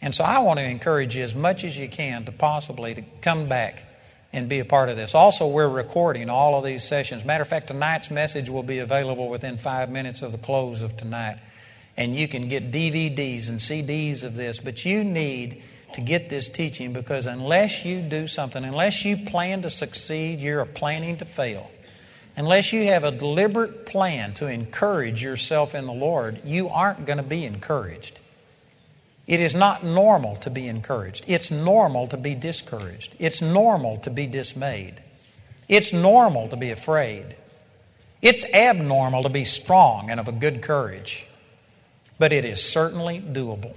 And 0.00 0.14
so 0.14 0.24
I 0.24 0.40
want 0.40 0.58
to 0.58 0.64
encourage 0.64 1.16
you 1.16 1.22
as 1.22 1.34
much 1.34 1.64
as 1.64 1.78
you 1.78 1.88
can 1.88 2.24
to 2.24 2.32
possibly 2.32 2.94
to 2.94 3.02
come 3.20 3.48
back 3.48 3.84
and 4.32 4.48
be 4.48 4.58
a 4.58 4.64
part 4.64 4.88
of 4.88 4.96
this. 4.96 5.14
Also, 5.14 5.46
we're 5.46 5.68
recording 5.68 6.28
all 6.30 6.56
of 6.56 6.64
these 6.64 6.82
sessions. 6.82 7.24
Matter 7.24 7.42
of 7.42 7.48
fact, 7.48 7.68
tonight's 7.68 8.10
message 8.10 8.48
will 8.48 8.62
be 8.62 8.78
available 8.78 9.28
within 9.28 9.58
five 9.58 9.90
minutes 9.90 10.22
of 10.22 10.32
the 10.32 10.38
close 10.38 10.82
of 10.82 10.96
tonight. 10.96 11.38
And 11.96 12.16
you 12.16 12.26
can 12.26 12.48
get 12.48 12.72
DVDs 12.72 13.48
and 13.48 13.58
CDs 13.58 14.24
of 14.24 14.34
this, 14.34 14.58
but 14.58 14.84
you 14.84 15.04
need 15.04 15.62
to 15.92 16.00
get 16.00 16.30
this 16.30 16.48
teaching 16.48 16.94
because 16.94 17.26
unless 17.26 17.84
you 17.84 18.00
do 18.00 18.26
something, 18.26 18.64
unless 18.64 19.04
you 19.04 19.18
plan 19.18 19.62
to 19.62 19.70
succeed, 19.70 20.40
you're 20.40 20.64
planning 20.64 21.18
to 21.18 21.26
fail. 21.26 21.70
Unless 22.36 22.72
you 22.72 22.86
have 22.86 23.04
a 23.04 23.10
deliberate 23.10 23.84
plan 23.84 24.32
to 24.34 24.46
encourage 24.46 25.22
yourself 25.22 25.74
in 25.74 25.86
the 25.86 25.92
Lord, 25.92 26.40
you 26.44 26.68
aren't 26.68 27.04
going 27.04 27.18
to 27.18 27.22
be 27.22 27.44
encouraged. 27.44 28.20
It 29.26 29.40
is 29.40 29.54
not 29.54 29.84
normal 29.84 30.36
to 30.36 30.50
be 30.50 30.66
encouraged. 30.66 31.24
It's 31.28 31.50
normal 31.50 32.08
to 32.08 32.16
be 32.16 32.34
discouraged. 32.34 33.14
It's 33.18 33.42
normal 33.42 33.98
to 33.98 34.10
be 34.10 34.26
dismayed. 34.26 35.02
It's 35.68 35.92
normal 35.92 36.48
to 36.48 36.56
be 36.56 36.70
afraid. 36.70 37.36
It's 38.20 38.44
abnormal 38.46 39.22
to 39.24 39.28
be 39.28 39.44
strong 39.44 40.10
and 40.10 40.18
of 40.18 40.28
a 40.28 40.32
good 40.32 40.62
courage. 40.62 41.26
But 42.18 42.32
it 42.32 42.44
is 42.44 42.62
certainly 42.62 43.20
doable. 43.20 43.76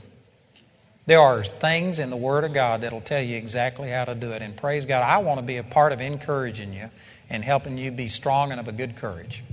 There 1.07 1.19
are 1.19 1.44
things 1.44 1.99
in 1.99 2.10
the 2.10 2.18
Word 2.18 2.44
of 2.44 2.53
God 2.53 2.82
that'll 2.82 3.02
tell 3.02 3.22
you 3.22 3.38
exactly 3.38 3.90
how 3.90 4.06
to 4.06 4.15
do 4.15 4.32
it. 4.32 4.41
And 4.41 4.56
praise 4.56 4.86
God, 4.86 5.03
I 5.03 5.19
want 5.19 5.40
to 5.40 5.45
be 5.45 5.57
a 5.57 5.64
part 5.64 5.91
of 5.91 6.02
encouraging 6.02 6.73
you 6.73 6.90
and 7.30 7.43
helping 7.43 7.77
you 7.77 7.91
be 7.91 8.07
strong 8.07 8.52
and 8.52 8.60
of 8.60 8.68
a 8.68 8.72
good 8.72 8.95
courage. 8.95 9.43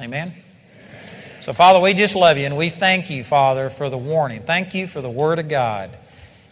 Amen? 0.00 0.28
Amen? 0.28 0.42
So, 1.40 1.52
Father, 1.52 1.78
we 1.78 1.92
just 1.92 2.14
love 2.14 2.38
you 2.38 2.46
and 2.46 2.56
we 2.56 2.70
thank 2.70 3.10
you, 3.10 3.22
Father, 3.22 3.68
for 3.68 3.90
the 3.90 3.98
warning. 3.98 4.42
Thank 4.42 4.74
you 4.74 4.86
for 4.86 5.00
the 5.00 5.10
Word 5.10 5.38
of 5.38 5.48
God. 5.48 5.90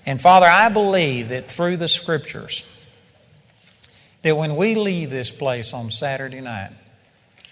And 0.04 0.20
Father, 0.20 0.46
I 0.46 0.68
believe 0.68 1.30
that 1.30 1.50
through 1.50 1.78
the 1.78 1.88
scriptures, 1.88 2.64
that 4.22 4.36
when 4.36 4.56
we 4.56 4.74
leave 4.74 5.10
this 5.10 5.30
place 5.30 5.72
on 5.72 5.90
Saturday 5.90 6.40
night, 6.40 6.72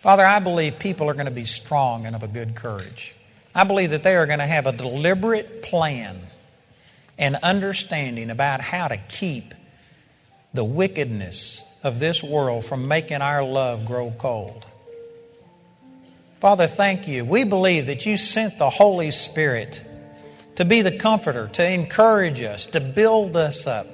Father, 0.00 0.24
I 0.24 0.38
believe 0.38 0.78
people 0.78 1.08
are 1.08 1.14
going 1.14 1.26
to 1.26 1.30
be 1.30 1.44
strong 1.44 2.06
and 2.06 2.16
of 2.16 2.22
a 2.22 2.28
good 2.28 2.54
courage. 2.54 3.14
I 3.54 3.64
believe 3.64 3.90
that 3.90 4.02
they 4.02 4.16
are 4.16 4.26
going 4.26 4.38
to 4.38 4.46
have 4.46 4.66
a 4.66 4.72
deliberate 4.72 5.62
plan 5.62 6.20
and 7.18 7.36
understanding 7.36 8.30
about 8.30 8.60
how 8.60 8.88
to 8.88 8.96
keep 8.96 9.54
the 10.54 10.64
wickedness 10.64 11.62
of 11.82 11.98
this 11.98 12.22
world 12.22 12.64
from 12.64 12.88
making 12.88 13.22
our 13.22 13.42
love 13.42 13.86
grow 13.86 14.10
cold. 14.10 14.66
Father, 16.40 16.66
thank 16.66 17.06
you. 17.06 17.24
We 17.24 17.44
believe 17.44 17.86
that 17.86 18.06
you 18.06 18.16
sent 18.16 18.58
the 18.58 18.70
Holy 18.70 19.10
Spirit 19.10 19.82
to 20.56 20.64
be 20.64 20.82
the 20.82 20.96
comforter, 20.98 21.48
to 21.48 21.70
encourage 21.70 22.42
us, 22.42 22.66
to 22.66 22.80
build 22.80 23.36
us 23.36 23.66
up. 23.66 23.86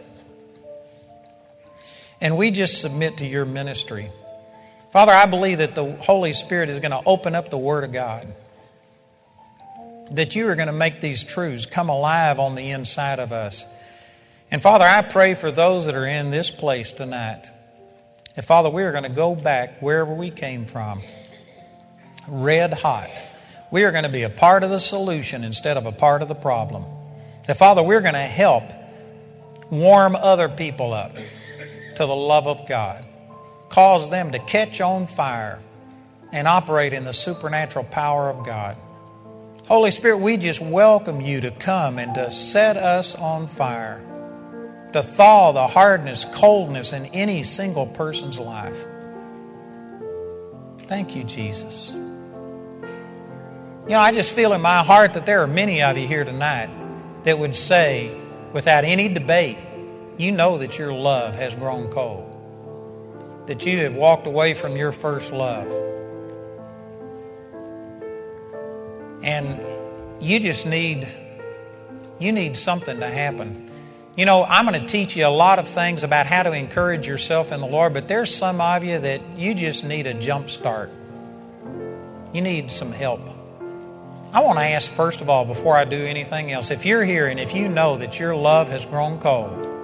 And 2.21 2.37
we 2.37 2.51
just 2.51 2.81
submit 2.81 3.19
to 3.19 3.27
your 3.27 3.45
ministry. 3.45 4.11
Father, 4.93 5.13
I 5.13 5.27
believe 5.27 5.59
that 5.59 5.75
the 5.75 5.93
Holy 5.97 6.33
Spirit 6.33 6.69
is 6.69 6.81
going 6.81 6.93
to 6.93 7.03
open 7.05 7.35
up 7.35 7.51
the 7.51 7.59
Word 7.59 7.85
of 7.85 7.93
God. 7.93 8.33
That 10.13 10.37
you 10.37 10.49
are 10.49 10.55
going 10.55 10.69
to 10.69 10.73
make 10.73 11.01
these 11.01 11.25
truths 11.25 11.67
come 11.67 11.89
alive 11.89 12.39
on 12.39 12.55
the 12.55 12.71
inside 12.71 13.19
of 13.19 13.33
us. 13.33 13.65
And 14.51 14.63
Father, 14.63 14.85
I 14.85 15.03
pray 15.03 15.35
for 15.35 15.51
those 15.51 15.87
that 15.87 15.97
are 15.97 16.07
in 16.07 16.31
this 16.31 16.51
place 16.51 16.93
tonight. 16.93 17.51
And 18.37 18.45
Father, 18.45 18.69
we 18.69 18.83
are 18.83 18.93
going 18.93 19.05
to 19.05 19.09
go 19.09 19.35
back 19.35 19.81
wherever 19.81 20.13
we 20.13 20.31
came 20.31 20.67
from, 20.67 21.01
red 22.29 22.75
hot. 22.75 23.11
We 23.71 23.85
are 23.85 23.93
going 23.93 24.05
to 24.05 24.11
be 24.11 24.23
a 24.23 24.31
part 24.31 24.63
of 24.63 24.71
the 24.71 24.79
solution 24.79 25.43
instead 25.43 25.77
of 25.79 25.87
a 25.87 25.93
part 25.93 26.21
of 26.21 26.29
the 26.29 26.35
problem. 26.35 26.85
That 27.47 27.57
Father, 27.57 27.83
we're 27.83 28.03
going 28.03 28.15
to 28.15 28.21
help 28.21 28.65
warm 29.71 30.15
other 30.15 30.49
people 30.49 30.93
up 30.93 31.17
to 31.17 32.07
the 32.07 32.15
love 32.15 32.47
of 32.47 32.69
God, 32.69 33.05
cause 33.71 34.11
them 34.11 34.33
to 34.33 34.39
catch 34.39 34.81
on 34.81 35.07
fire 35.07 35.61
and 36.31 36.47
operate 36.47 36.93
in 36.93 37.05
the 37.05 37.15
supernatural 37.15 37.87
power 37.87 38.29
of 38.29 38.45
God. 38.45 38.77
Holy 39.67 39.91
Spirit, 39.91 40.19
we 40.19 40.37
just 40.37 40.61
welcome 40.61 41.21
you 41.21 41.41
to 41.41 41.51
come 41.51 41.99
and 41.99 42.15
to 42.15 42.31
set 42.31 42.77
us 42.77 43.15
on 43.15 43.49
fire, 43.49 44.05
to 44.93 45.03
thaw 45.03 45.53
the 45.53 45.67
hardness, 45.67 46.25
coldness 46.33 46.93
in 46.93 47.07
any 47.07 47.43
single 47.43 47.87
person's 47.87 48.39
life. 48.39 48.87
Thank 50.89 51.17
you, 51.17 51.25
Jesus. 51.25 51.93
You 51.93 53.93
know, 53.93 54.01
I 54.01 54.13
just 54.13 54.33
feel 54.33 54.53
in 54.53 54.61
my 54.61 54.83
heart 54.83 55.15
that 55.15 55.27
there 55.27 55.43
are 55.43 55.47
many 55.47 55.83
of 55.83 55.97
you 55.97 56.07
here 56.07 56.25
tonight 56.25 56.71
that 57.25 57.39
would 57.39 57.55
say, 57.55 58.17
without 58.53 58.85
any 58.85 59.09
debate, 59.09 59.59
you 60.17 60.33
know 60.33 60.59
that 60.59 60.79
your 60.79 60.93
love 60.93 61.35
has 61.35 61.55
grown 61.55 61.91
cold, 61.91 63.45
that 63.47 63.67
you 63.67 63.85
have 63.85 63.95
walked 63.95 64.27
away 64.27 64.55
from 64.55 64.77
your 64.77 64.93
first 64.93 65.33
love. 65.33 65.69
And 69.23 69.61
you 70.21 70.41
just 70.41 70.67
need 70.67 71.09
you 72.19 72.33
need 72.33 72.57
something 72.57 73.01
to 73.01 73.11
happen. 73.11 73.66
You 74.17 74.25
know, 74.25 74.45
I'm 74.45 74.67
going 74.67 74.81
to 74.81 74.87
teach 74.87 75.15
you 75.15 75.27
a 75.27 75.29
lot 75.29 75.59
of 75.59 75.69
things 75.69 76.03
about 76.03 76.27
how 76.27 76.43
to 76.43 76.53
encourage 76.53 77.07
yourself 77.07 77.53
in 77.53 77.61
the 77.61 77.67
Lord, 77.67 77.93
but 77.93 78.09
there's 78.09 78.35
some 78.35 78.63
of 78.63 78.83
you 78.83 78.99
that 78.99 79.21
you 79.37 79.55
just 79.55 79.85
need 79.85 80.07
a 80.07 80.15
jump 80.15 80.49
start. 80.49 80.91
You 82.33 82.41
need 82.41 82.71
some 82.71 82.93
help. 82.93 83.21
I 84.33 84.41
want 84.41 84.59
to 84.59 84.65
ask, 84.65 84.91
first 84.91 85.21
of 85.21 85.29
all, 85.29 85.45
before 85.45 85.77
I 85.77 85.85
do 85.85 86.03
anything 86.03 86.51
else, 86.51 86.71
if 86.71 86.87
you're 86.87 87.05
here 87.05 87.27
and 87.27 87.39
if 87.39 87.55
you 87.55 87.69
know 87.69 87.99
that 87.99 88.19
your 88.19 88.35
love 88.35 88.71
has 88.71 88.87
grown 88.87 89.19
cold, 89.21 89.76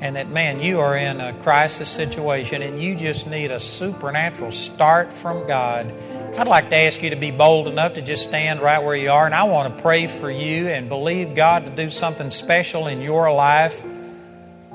and 0.00 0.16
that, 0.16 0.30
man, 0.30 0.60
you 0.60 0.80
are 0.80 0.96
in 0.96 1.20
a 1.20 1.32
crisis 1.42 1.88
situation 1.88 2.62
and 2.62 2.80
you 2.80 2.94
just 2.94 3.26
need 3.26 3.50
a 3.50 3.58
supernatural 3.58 4.52
start 4.52 5.12
from 5.12 5.46
God, 5.46 5.92
I'd 6.36 6.46
like 6.46 6.70
to 6.70 6.76
ask 6.76 7.02
you 7.02 7.10
to 7.10 7.16
be 7.16 7.32
bold 7.32 7.66
enough 7.66 7.94
to 7.94 8.02
just 8.02 8.22
stand 8.22 8.62
right 8.62 8.82
where 8.82 8.94
you 8.94 9.10
are. 9.10 9.26
And 9.26 9.34
I 9.34 9.44
want 9.44 9.76
to 9.76 9.82
pray 9.82 10.06
for 10.06 10.30
you 10.30 10.68
and 10.68 10.88
believe 10.88 11.34
God 11.34 11.66
to 11.66 11.70
do 11.70 11.90
something 11.90 12.30
special 12.30 12.86
in 12.86 13.00
your 13.00 13.32
life. 13.32 13.82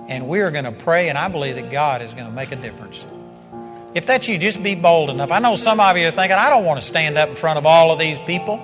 And 0.09 0.27
we're 0.27 0.51
going 0.51 0.65
to 0.65 0.73
pray, 0.73 1.07
and 1.07 1.17
I 1.17 1.29
believe 1.29 1.55
that 1.55 1.71
God 1.71 2.01
is 2.01 2.13
going 2.13 2.25
to 2.25 2.31
make 2.31 2.51
a 2.51 2.57
difference. 2.57 3.05
If 3.93 4.05
that's 4.05 4.27
you, 4.27 4.37
just 4.37 4.61
be 4.61 4.75
bold 4.75 5.09
enough. 5.09 5.31
I 5.31 5.39
know 5.39 5.55
some 5.55 5.79
of 5.79 5.95
you 5.95 6.07
are 6.09 6.11
thinking, 6.11 6.37
I 6.37 6.49
don't 6.49 6.65
want 6.65 6.81
to 6.81 6.85
stand 6.85 7.17
up 7.17 7.29
in 7.29 7.35
front 7.37 7.57
of 7.57 7.65
all 7.65 7.93
of 7.93 7.99
these 7.99 8.19
people. 8.19 8.57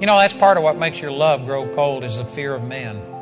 You 0.00 0.06
know, 0.06 0.18
that's 0.18 0.32
part 0.32 0.56
of 0.56 0.62
what 0.62 0.78
makes 0.78 1.02
your 1.02 1.12
love 1.12 1.44
grow 1.44 1.68
cold 1.74 2.02
is 2.02 2.16
the 2.16 2.24
fear 2.24 2.54
of 2.54 2.62
men. 2.64 3.13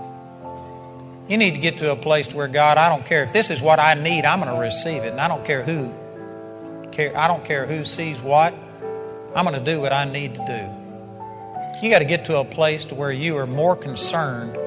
You 1.32 1.38
need 1.38 1.54
to 1.54 1.60
get 1.60 1.78
to 1.78 1.90
a 1.90 1.96
place 1.96 2.34
where 2.34 2.46
God, 2.46 2.76
I 2.76 2.90
don't 2.90 3.06
care 3.06 3.22
if 3.22 3.32
this 3.32 3.48
is 3.48 3.62
what 3.62 3.80
I 3.80 3.94
need, 3.94 4.26
I'm 4.26 4.38
going 4.38 4.54
to 4.54 4.60
receive 4.60 5.02
it, 5.02 5.12
and 5.12 5.18
I 5.18 5.28
don't 5.28 5.46
care 5.46 5.62
who. 5.62 5.90
Care, 6.90 7.16
I 7.16 7.26
don't 7.26 7.42
care 7.42 7.64
who 7.64 7.86
sees 7.86 8.22
what. 8.22 8.52
I'm 9.34 9.46
going 9.46 9.58
to 9.58 9.64
do 9.64 9.80
what 9.80 9.94
I 9.94 10.04
need 10.04 10.34
to 10.34 10.44
do. 10.44 11.82
You 11.82 11.88
got 11.90 12.00
to 12.00 12.04
get 12.04 12.26
to 12.26 12.40
a 12.40 12.44
place 12.44 12.84
to 12.84 12.94
where 12.94 13.10
you 13.10 13.38
are 13.38 13.46
more 13.46 13.74
concerned 13.74 14.58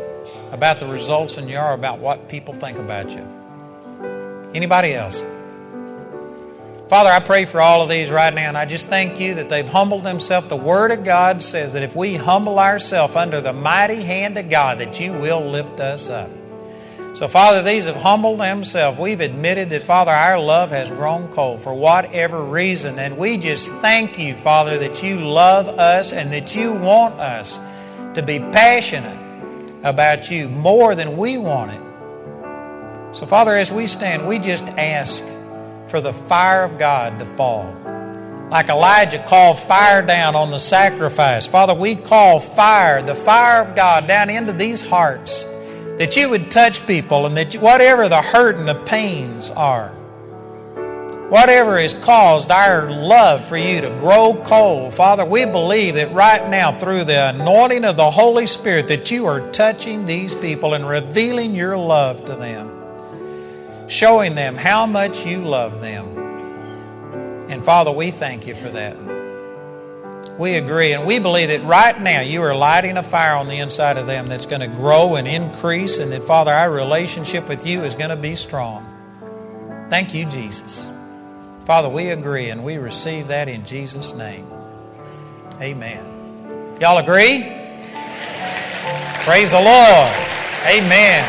about 0.51 0.79
the 0.79 0.87
results 0.87 1.35
than 1.35 1.47
you 1.47 1.55
are 1.55 1.75
about 1.75 1.99
what 1.99 2.29
people 2.29 2.55
think 2.55 2.79
about 2.79 3.11
you. 3.11 4.51
Anybody 4.55 4.95
else? 4.95 5.23
Father, 6.89 7.11
I 7.11 7.19
pray 7.19 7.45
for 7.45 7.61
all 7.61 7.83
of 7.83 7.89
these 7.89 8.09
right 8.09 8.33
now, 8.33 8.47
and 8.47 8.57
I 8.57 8.65
just 8.65 8.87
thank 8.87 9.19
you 9.19 9.35
that 9.35 9.49
they've 9.49 9.69
humbled 9.69 10.03
themselves. 10.03 10.47
The 10.47 10.55
Word 10.55 10.89
of 10.89 11.03
God 11.03 11.43
says 11.43 11.73
that 11.73 11.83
if 11.83 11.95
we 11.95 12.15
humble 12.15 12.57
ourselves 12.57 13.15
under 13.15 13.39
the 13.39 13.53
mighty 13.53 14.01
hand 14.01 14.35
of 14.39 14.49
God, 14.49 14.79
that 14.79 14.99
you 14.99 15.11
will 15.11 15.47
lift 15.47 15.79
us 15.79 16.09
up. 16.09 16.31
So, 17.15 17.29
Father, 17.29 17.63
these 17.63 17.85
have 17.85 17.95
humbled 17.95 18.41
themselves. 18.41 18.99
We've 18.99 19.21
admitted 19.21 19.69
that, 19.69 19.83
Father, 19.83 20.11
our 20.11 20.37
love 20.37 20.71
has 20.71 20.91
grown 20.91 21.29
cold 21.29 21.61
for 21.61 21.73
whatever 21.73 22.43
reason. 22.43 22.99
And 22.99 23.17
we 23.17 23.37
just 23.37 23.69
thank 23.75 24.19
you, 24.19 24.35
Father, 24.35 24.77
that 24.79 25.01
you 25.01 25.21
love 25.21 25.69
us 25.69 26.11
and 26.11 26.33
that 26.33 26.57
you 26.57 26.73
want 26.73 27.17
us 27.21 27.57
to 28.15 28.21
be 28.21 28.39
passionate 28.39 29.17
about 29.85 30.29
you 30.29 30.49
more 30.49 30.93
than 30.93 31.15
we 31.15 31.37
want 31.37 31.71
it. 31.71 33.15
So, 33.15 33.25
Father, 33.25 33.55
as 33.55 33.71
we 33.71 33.87
stand, 33.87 34.27
we 34.27 34.37
just 34.37 34.67
ask 34.71 35.23
for 35.87 36.01
the 36.01 36.11
fire 36.11 36.65
of 36.65 36.77
God 36.77 37.19
to 37.19 37.25
fall. 37.25 37.73
Like 38.51 38.67
Elijah 38.67 39.23
called 39.25 39.57
fire 39.57 40.01
down 40.01 40.35
on 40.35 40.51
the 40.51 40.59
sacrifice. 40.59 41.47
Father, 41.47 41.73
we 41.73 41.95
call 41.95 42.41
fire, 42.41 43.01
the 43.01 43.15
fire 43.15 43.61
of 43.61 43.73
God, 43.73 44.05
down 44.05 44.29
into 44.29 44.51
these 44.51 44.85
hearts 44.85 45.45
that 45.97 46.17
you 46.17 46.29
would 46.29 46.51
touch 46.51 46.85
people 46.85 47.25
and 47.25 47.37
that 47.37 47.53
you, 47.53 47.59
whatever 47.59 48.09
the 48.09 48.21
hurt 48.21 48.57
and 48.57 48.67
the 48.67 48.75
pains 48.75 49.49
are, 49.51 49.89
whatever 51.29 51.79
has 51.79 51.93
caused 51.93 52.51
our 52.51 52.91
love 52.91 53.43
for 53.45 53.57
you 53.57 53.81
to 53.81 53.89
grow 53.91 54.41
cold, 54.45 54.93
Father, 54.93 55.23
we 55.23 55.45
believe 55.45 55.95
that 55.95 56.11
right 56.13 56.47
now, 56.49 56.77
through 56.77 57.05
the 57.05 57.29
anointing 57.29 57.85
of 57.85 57.97
the 57.97 58.11
Holy 58.11 58.45
Spirit, 58.45 58.89
that 58.89 59.09
you 59.09 59.25
are 59.25 59.51
touching 59.51 60.05
these 60.05 60.35
people 60.35 60.73
and 60.73 60.87
revealing 60.87 61.55
your 61.55 61.77
love 61.77 62.25
to 62.25 62.35
them, 62.35 63.87
showing 63.87 64.35
them 64.35 64.57
how 64.57 64.85
much 64.85 65.25
you 65.25 65.43
love 65.45 65.79
them. 65.81 66.17
And 67.49 67.63
Father, 67.63 67.91
we 67.91 68.11
thank 68.11 68.47
you 68.47 68.55
for 68.55 68.69
that. 68.69 69.14
We 70.37 70.55
agree. 70.55 70.91
And 70.91 71.05
we 71.05 71.19
believe 71.19 71.47
that 71.47 71.63
right 71.63 71.99
now 71.99 72.21
you 72.21 72.41
are 72.43 72.53
lighting 72.53 72.97
a 72.97 73.03
fire 73.03 73.35
on 73.35 73.47
the 73.47 73.57
inside 73.57 73.97
of 73.97 74.05
them 74.05 74.27
that's 74.27 74.45
going 74.45 74.61
to 74.61 74.67
grow 74.67 75.15
and 75.15 75.27
increase, 75.27 75.97
and 75.97 76.11
that, 76.11 76.23
Father, 76.23 76.51
our 76.51 76.69
relationship 76.69 77.47
with 77.47 77.65
you 77.65 77.83
is 77.83 77.95
going 77.95 78.09
to 78.09 78.15
be 78.15 78.35
strong. 78.35 78.85
Thank 79.89 80.13
you, 80.13 80.25
Jesus. 80.25 80.89
Father, 81.65 81.89
we 81.89 82.09
agree 82.09 82.49
and 82.49 82.63
we 82.63 82.77
receive 82.77 83.27
that 83.27 83.47
in 83.47 83.65
Jesus' 83.65 84.13
name. 84.13 84.47
Amen. 85.61 86.77
Y'all 86.81 86.97
agree? 86.97 87.41
Praise 89.23 89.51
the 89.51 89.61
Lord. 89.61 90.13
Amen. 90.67 91.25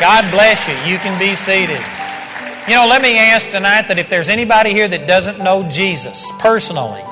God 0.00 0.30
bless 0.30 0.66
you. 0.68 0.74
You 0.90 0.98
can 0.98 1.18
be 1.18 1.34
seated. 1.34 1.82
You 2.68 2.74
know, 2.74 2.86
let 2.86 3.02
me 3.02 3.18
ask 3.18 3.50
tonight 3.50 3.88
that 3.88 3.98
if 3.98 4.08
there's 4.08 4.28
anybody 4.28 4.72
here 4.72 4.88
that 4.88 5.06
doesn't 5.06 5.38
know 5.38 5.68
Jesus 5.68 6.30
personally, 6.38 7.02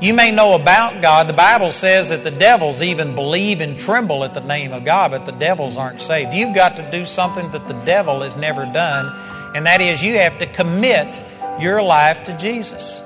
you 0.00 0.14
may 0.14 0.30
know 0.30 0.54
about 0.54 1.02
God. 1.02 1.28
The 1.28 1.34
Bible 1.34 1.72
says 1.72 2.08
that 2.08 2.24
the 2.24 2.30
devils 2.30 2.80
even 2.80 3.14
believe 3.14 3.60
and 3.60 3.78
tremble 3.78 4.24
at 4.24 4.32
the 4.32 4.40
name 4.40 4.72
of 4.72 4.84
God, 4.84 5.10
but 5.10 5.26
the 5.26 5.32
devils 5.32 5.76
aren't 5.76 6.00
saved. 6.00 6.32
You've 6.32 6.54
got 6.54 6.76
to 6.76 6.90
do 6.90 7.04
something 7.04 7.50
that 7.50 7.68
the 7.68 7.74
devil 7.84 8.22
has 8.22 8.34
never 8.34 8.64
done, 8.64 9.14
and 9.54 9.66
that 9.66 9.82
is 9.82 10.02
you 10.02 10.16
have 10.16 10.38
to 10.38 10.46
commit 10.46 11.20
your 11.60 11.82
life 11.82 12.22
to 12.24 12.36
Jesus. 12.38 13.02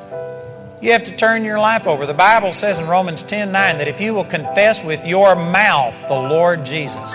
You 0.80 0.92
have 0.92 1.02
to 1.04 1.16
turn 1.16 1.44
your 1.44 1.58
life 1.58 1.88
over. 1.88 2.06
The 2.06 2.14
Bible 2.14 2.52
says 2.52 2.78
in 2.78 2.86
Romans 2.86 3.24
10 3.24 3.50
9 3.50 3.78
that 3.78 3.88
if 3.88 4.00
you 4.00 4.14
will 4.14 4.24
confess 4.24 4.84
with 4.84 5.04
your 5.04 5.34
mouth 5.34 6.00
the 6.06 6.14
Lord 6.14 6.64
Jesus, 6.64 7.12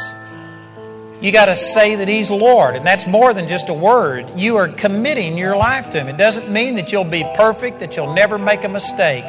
you 1.21 1.31
got 1.31 1.45
to 1.45 1.55
say 1.55 1.95
that 1.95 2.07
He's 2.07 2.29
Lord. 2.29 2.75
And 2.75 2.85
that's 2.85 3.07
more 3.07 3.33
than 3.33 3.47
just 3.47 3.69
a 3.69 3.73
word. 3.73 4.29
You 4.35 4.57
are 4.57 4.67
committing 4.67 5.37
your 5.37 5.55
life 5.55 5.89
to 5.91 5.99
Him. 5.99 6.09
It 6.09 6.17
doesn't 6.17 6.49
mean 6.49 6.75
that 6.75 6.91
you'll 6.91 7.05
be 7.05 7.23
perfect, 7.35 7.79
that 7.79 7.95
you'll 7.95 8.13
never 8.13 8.37
make 8.37 8.65
a 8.65 8.69
mistake. 8.69 9.23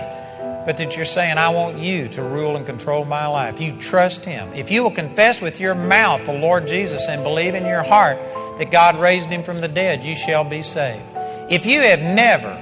But 0.67 0.77
that 0.77 0.97
you're 0.97 1.05
saying, 1.05 1.39
I 1.39 1.49
want 1.49 1.79
you 1.79 2.09
to 2.09 2.23
rule 2.23 2.57
and 2.57 2.67
control 2.67 3.05
my 3.05 3.27
life. 3.27 3.61
You 3.61 3.73
trust 3.79 4.25
Him. 4.25 4.53
If 4.53 4.71
you 4.71 4.83
will 4.83 4.91
confess 4.91 5.41
with 5.41 5.61
your 5.61 5.75
mouth 5.75 6.27
the 6.27 6.33
Lord 6.33 6.69
Jesus 6.69 7.09
and 7.09 7.23
believe 7.23 7.55
in 7.55 7.65
your 7.65 7.83
heart 7.83 8.19
that 8.59 8.71
God 8.71 8.99
raised 8.99 9.29
Him 9.29 9.43
from 9.43 9.61
the 9.61 9.69
dead, 9.69 10.05
you 10.05 10.15
shall 10.15 10.45
be 10.45 10.63
saved. 10.63 11.03
If 11.51 11.65
you 11.65 11.81
have 11.81 12.01
never 12.01 12.53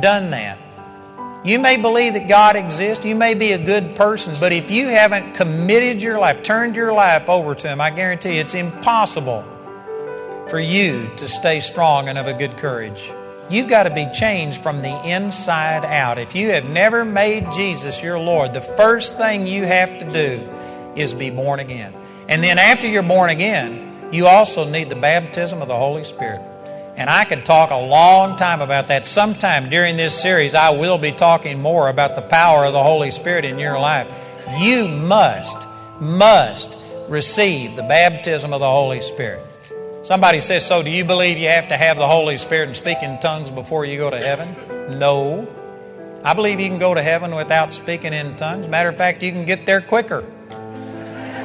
done 0.00 0.30
that, 0.30 0.58
you 1.44 1.58
may 1.58 1.76
believe 1.76 2.14
that 2.14 2.28
God 2.28 2.56
exists, 2.56 3.04
you 3.04 3.16
may 3.16 3.34
be 3.34 3.52
a 3.52 3.58
good 3.58 3.96
person, 3.96 4.36
but 4.38 4.52
if 4.52 4.70
you 4.70 4.88
haven't 4.88 5.34
committed 5.34 6.00
your 6.00 6.18
life, 6.18 6.42
turned 6.42 6.76
your 6.76 6.92
life 6.92 7.28
over 7.28 7.54
to 7.54 7.68
Him, 7.68 7.80
I 7.80 7.90
guarantee 7.90 8.36
you 8.36 8.40
it's 8.40 8.54
impossible 8.54 9.44
for 10.48 10.60
you 10.60 11.10
to 11.16 11.28
stay 11.28 11.60
strong 11.60 12.08
and 12.08 12.16
of 12.16 12.26
a 12.26 12.32
good 12.32 12.56
courage. 12.56 13.12
You've 13.52 13.68
got 13.68 13.82
to 13.82 13.90
be 13.90 14.06
changed 14.06 14.62
from 14.62 14.78
the 14.78 15.06
inside 15.06 15.84
out. 15.84 16.16
If 16.16 16.34
you 16.34 16.52
have 16.52 16.64
never 16.64 17.04
made 17.04 17.52
Jesus 17.52 18.02
your 18.02 18.18
Lord, 18.18 18.54
the 18.54 18.62
first 18.62 19.18
thing 19.18 19.46
you 19.46 19.66
have 19.66 19.98
to 19.98 20.10
do 20.10 20.48
is 20.96 21.12
be 21.12 21.28
born 21.28 21.60
again. 21.60 21.92
And 22.28 22.42
then 22.42 22.58
after 22.58 22.88
you're 22.88 23.02
born 23.02 23.28
again, 23.28 24.08
you 24.10 24.26
also 24.26 24.64
need 24.64 24.88
the 24.88 24.96
baptism 24.96 25.60
of 25.60 25.68
the 25.68 25.76
Holy 25.76 26.02
Spirit. 26.04 26.40
And 26.96 27.10
I 27.10 27.26
could 27.26 27.44
talk 27.44 27.70
a 27.70 27.76
long 27.76 28.36
time 28.38 28.62
about 28.62 28.88
that. 28.88 29.04
Sometime 29.04 29.68
during 29.68 29.98
this 29.98 30.18
series, 30.18 30.54
I 30.54 30.70
will 30.70 30.96
be 30.96 31.12
talking 31.12 31.60
more 31.60 31.90
about 31.90 32.14
the 32.14 32.22
power 32.22 32.64
of 32.64 32.72
the 32.72 32.82
Holy 32.82 33.10
Spirit 33.10 33.44
in 33.44 33.58
your 33.58 33.78
life. 33.78 34.10
You 34.56 34.88
must, 34.88 35.68
must 36.00 36.78
receive 37.06 37.76
the 37.76 37.82
baptism 37.82 38.54
of 38.54 38.60
the 38.60 38.70
Holy 38.70 39.02
Spirit. 39.02 39.51
Somebody 40.02 40.40
says, 40.40 40.66
So 40.66 40.82
do 40.82 40.90
you 40.90 41.04
believe 41.04 41.38
you 41.38 41.48
have 41.48 41.68
to 41.68 41.76
have 41.76 41.96
the 41.96 42.08
Holy 42.08 42.36
Spirit 42.36 42.68
and 42.68 42.76
speak 42.76 42.98
in 43.02 43.20
tongues 43.20 43.50
before 43.50 43.84
you 43.84 43.98
go 43.98 44.10
to 44.10 44.18
heaven? 44.18 44.98
No. 44.98 45.48
I 46.24 46.34
believe 46.34 46.58
you 46.58 46.68
can 46.68 46.78
go 46.78 46.92
to 46.92 47.02
heaven 47.02 47.34
without 47.34 47.72
speaking 47.72 48.12
in 48.12 48.36
tongues. 48.36 48.66
Matter 48.66 48.88
of 48.88 48.96
fact, 48.96 49.22
you 49.22 49.30
can 49.30 49.44
get 49.44 49.64
there 49.64 49.80
quicker 49.80 50.24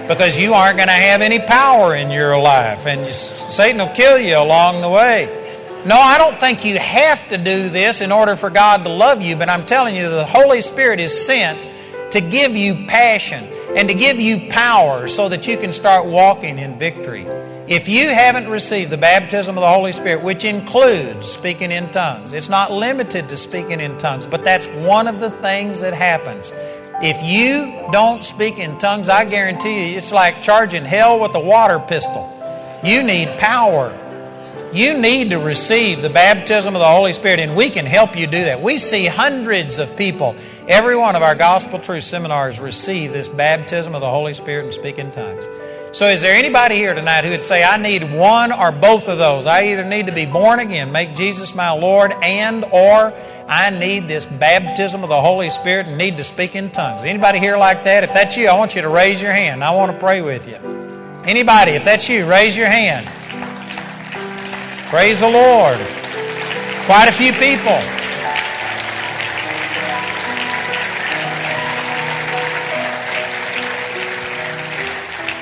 because 0.07 0.37
you 0.37 0.53
aren't 0.53 0.77
going 0.77 0.87
to 0.87 0.93
have 0.93 1.21
any 1.21 1.39
power 1.39 1.93
in 1.93 2.09
your 2.09 2.39
life, 2.39 2.87
and 2.87 3.13
Satan 3.13 3.79
will 3.79 3.93
kill 3.93 4.17
you 4.17 4.37
along 4.37 4.81
the 4.81 4.89
way. 4.89 5.25
No, 5.85 5.95
I 5.95 6.17
don't 6.17 6.35
think 6.35 6.65
you 6.65 6.79
have 6.79 7.27
to 7.29 7.37
do 7.37 7.69
this 7.69 8.01
in 8.01 8.11
order 8.11 8.35
for 8.35 8.49
God 8.49 8.83
to 8.85 8.89
love 8.89 9.21
you, 9.21 9.35
but 9.35 9.49
I'm 9.49 9.65
telling 9.65 9.95
you, 9.95 10.09
the 10.09 10.25
Holy 10.25 10.61
Spirit 10.61 10.99
is 10.99 11.25
sent 11.25 11.69
to 12.11 12.21
give 12.21 12.55
you 12.55 12.87
passion 12.87 13.45
and 13.75 13.87
to 13.89 13.93
give 13.93 14.19
you 14.19 14.49
power 14.49 15.07
so 15.07 15.29
that 15.29 15.45
you 15.45 15.57
can 15.57 15.73
start 15.73 16.05
walking 16.05 16.57
in 16.57 16.79
victory. 16.79 17.27
If 17.67 17.89
you 17.89 18.07
haven't 18.07 18.47
received 18.47 18.91
the 18.91 18.97
baptism 18.97 19.57
of 19.57 19.61
the 19.61 19.67
Holy 19.67 19.91
Spirit, 19.91 20.23
which 20.23 20.45
includes 20.45 21.27
speaking 21.27 21.69
in 21.69 21.89
tongues, 21.89 22.31
it's 22.31 22.47
not 22.47 22.71
limited 22.71 23.27
to 23.27 23.35
speaking 23.35 23.81
in 23.81 23.97
tongues, 23.97 24.25
but 24.25 24.45
that's 24.45 24.69
one 24.69 25.05
of 25.05 25.19
the 25.19 25.29
things 25.29 25.81
that 25.81 25.93
happens. 25.93 26.53
If 27.01 27.21
you 27.21 27.91
don't 27.91 28.23
speak 28.23 28.57
in 28.57 28.77
tongues, 28.77 29.09
I 29.09 29.25
guarantee 29.25 29.91
you 29.91 29.97
it's 29.97 30.13
like 30.13 30.41
charging 30.41 30.85
hell 30.85 31.19
with 31.19 31.35
a 31.35 31.41
water 31.41 31.77
pistol. 31.77 32.33
You 32.85 33.03
need 33.03 33.37
power. 33.37 33.93
You 34.71 34.97
need 34.97 35.31
to 35.31 35.37
receive 35.37 36.01
the 36.01 36.09
baptism 36.09 36.73
of 36.73 36.79
the 36.79 36.87
Holy 36.87 37.11
Spirit, 37.11 37.41
and 37.41 37.53
we 37.53 37.69
can 37.69 37.85
help 37.85 38.17
you 38.17 38.27
do 38.27 38.45
that. 38.45 38.61
We 38.61 38.77
see 38.77 39.07
hundreds 39.07 39.77
of 39.77 39.93
people. 39.97 40.37
Every 40.69 40.95
one 40.95 41.17
of 41.17 41.21
our 41.21 41.35
Gospel 41.35 41.79
Truth 41.79 42.05
seminars 42.05 42.61
receive 42.61 43.11
this 43.11 43.27
baptism 43.27 43.93
of 43.93 43.99
the 43.99 44.09
Holy 44.09 44.33
Spirit 44.33 44.63
and 44.63 44.73
speak 44.73 44.99
in 44.99 45.11
tongues. 45.11 45.45
So, 45.97 46.07
is 46.09 46.21
there 46.21 46.35
anybody 46.35 46.75
here 46.75 46.93
tonight 46.93 47.23
who 47.23 47.31
would 47.31 47.43
say, 47.43 47.63
I 47.63 47.77
need 47.77 48.13
one 48.13 48.51
or 48.51 48.71
both 48.71 49.07
of 49.07 49.17
those? 49.17 49.47
I 49.47 49.69
either 49.69 49.83
need 49.83 50.05
to 50.05 50.11
be 50.11 50.27
born 50.27 50.59
again, 50.59 50.91
make 50.91 51.15
Jesus 51.15 51.55
my 51.55 51.71
Lord, 51.71 52.13
and 52.21 52.63
or 52.65 53.11
I 53.47 53.71
need 53.71 54.07
this 54.07 54.27
baptism 54.27 55.01
of 55.01 55.09
the 55.09 55.19
Holy 55.19 55.49
Spirit 55.49 55.87
and 55.87 55.97
need 55.97 56.17
to 56.17 56.23
speak 56.23 56.55
in 56.55 56.69
tongues. 56.69 57.03
Anybody 57.03 57.39
here 57.39 57.57
like 57.57 57.85
that? 57.85 58.03
If 58.03 58.13
that's 58.13 58.37
you, 58.37 58.47
I 58.47 58.55
want 58.55 58.75
you 58.75 58.83
to 58.83 58.89
raise 58.89 59.19
your 59.19 59.31
hand. 59.31 59.63
I 59.63 59.71
want 59.71 59.91
to 59.91 59.97
pray 59.97 60.21
with 60.21 60.47
you. 60.47 60.57
Anybody, 61.25 61.71
if 61.71 61.83
that's 61.83 62.07
you, 62.07 62.29
raise 62.29 62.55
your 62.55 62.67
hand. 62.67 63.07
Praise 64.89 65.21
the 65.21 65.31
Lord. 65.31 65.79
Quite 66.85 67.09
a 67.09 67.11
few 67.11 67.33
people. 67.33 67.96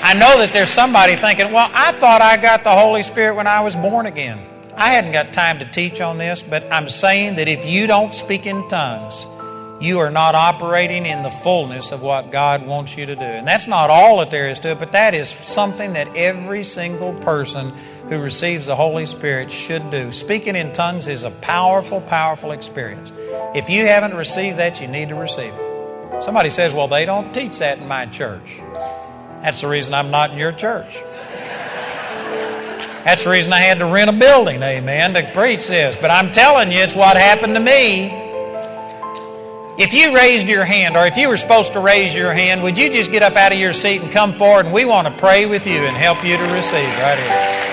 I 0.06 0.14
know 0.14 0.38
that 0.38 0.54
there's 0.54 0.70
somebody 0.70 1.16
thinking, 1.16 1.52
well, 1.52 1.68
I 1.74 1.92
thought 1.94 2.22
I 2.22 2.38
got 2.38 2.64
the 2.64 2.70
Holy 2.70 3.02
Spirit 3.02 3.38
when 3.38 3.48
I 3.48 3.62
was 3.62 3.76
born 3.76 4.06
again. 4.06 4.40
I 4.76 4.92
hadn't 4.92 5.14
got 5.14 5.34
time 5.34 5.58
to 5.58 5.66
teach 5.66 6.00
on 6.00 6.20
this, 6.20 6.44
but 6.44 6.72
I'm 6.72 6.90
saying 6.90 7.38
that 7.38 7.48
if 7.48 7.66
you 7.66 7.88
don't 7.88 8.14
speak 8.14 8.46
in 8.46 8.70
tongues, 8.70 9.26
you 9.84 9.98
are 9.98 10.12
not 10.12 10.36
operating 10.36 11.08
in 11.08 11.24
the 11.24 11.32
fullness 11.32 11.92
of 11.92 12.04
what 12.04 12.32
God 12.32 12.68
wants 12.68 12.96
you 12.96 13.08
to 13.08 13.16
do. 13.16 13.24
And 13.24 13.48
that's 13.48 13.66
not 13.66 13.90
all 13.90 14.20
that 14.20 14.30
there 14.30 14.48
is 14.48 14.60
to 14.60 14.74
it, 14.74 14.78
but 14.78 14.92
that 14.92 15.16
is 15.16 15.28
something 15.28 15.94
that 15.94 16.16
every 16.16 16.64
single 16.64 17.16
person 17.22 17.74
who 18.08 18.20
receives 18.20 18.68
the 18.68 18.76
Holy 18.76 19.08
Spirit 19.08 19.52
should 19.52 19.90
do. 19.90 20.12
Speaking 20.12 20.56
in 20.56 20.72
tongues 20.72 21.08
is 21.08 21.24
a 21.24 21.32
powerful, 21.32 22.00
powerful 22.00 22.52
experience. 22.52 23.12
If 23.56 23.72
you 23.72 23.88
haven't 23.88 24.14
received 24.14 24.58
that, 24.58 24.80
you 24.80 24.88
need 24.88 25.10
to 25.10 25.16
receive 25.16 25.52
it. 25.52 26.24
Somebody 26.24 26.52
says, 26.52 26.76
well, 26.76 26.88
they 26.88 27.06
don't 27.06 27.34
teach 27.34 27.58
that 27.58 27.80
in 27.80 27.88
my 27.88 28.06
church. 28.06 28.62
That's 29.42 29.62
the 29.62 29.68
reason 29.68 29.94
I'm 29.94 30.12
not 30.12 30.32
in 30.32 30.38
your 30.38 30.52
church. 30.52 30.96
That's 33.06 33.24
the 33.24 33.30
reason 33.30 33.54
I 33.54 33.60
had 33.60 33.78
to 33.80 33.86
rent 33.86 34.10
a 34.10 34.14
building, 34.14 34.64
amen, 34.64 35.14
to 35.14 35.32
preach 35.32 35.68
this. 35.68 35.96
But 35.96 36.10
I'm 36.10 36.32
telling 36.32 36.72
you, 36.72 36.80
it's 36.80 36.96
what 36.96 37.16
happened 37.16 37.54
to 37.54 37.62
me. 37.62 38.26
If 39.78 39.94
you 39.94 40.16
raised 40.16 40.48
your 40.48 40.66
hand, 40.66 40.98
or 40.98 41.06
if 41.06 41.16
you 41.18 41.30
were 41.30 41.38
supposed 41.38 41.74
to 41.74 41.82
raise 41.82 42.16
your 42.16 42.34
hand, 42.34 42.64
would 42.64 42.78
you 42.78 42.90
just 42.90 43.12
get 43.12 43.22
up 43.22 43.36
out 43.36 43.52
of 43.52 43.60
your 43.60 43.74
seat 43.74 44.02
and 44.02 44.12
come 44.12 44.34
forward 44.38 44.66
and 44.66 44.74
we 44.74 44.86
want 44.86 45.06
to 45.06 45.14
pray 45.14 45.46
with 45.46 45.68
you 45.68 45.80
and 45.86 45.96
help 45.96 46.24
you 46.24 46.38
to 46.38 46.44
receive 46.46 46.88
right 46.98 47.20
here. 47.20 47.66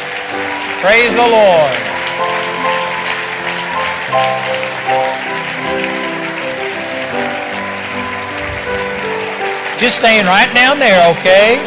Praise 0.83 1.15
the 1.15 1.29
Lord. 1.29 1.79
Just 9.83 9.97
staying 9.97 10.27
right 10.27 10.47
down 10.55 10.79
there, 10.79 11.11
okay? 11.11 11.59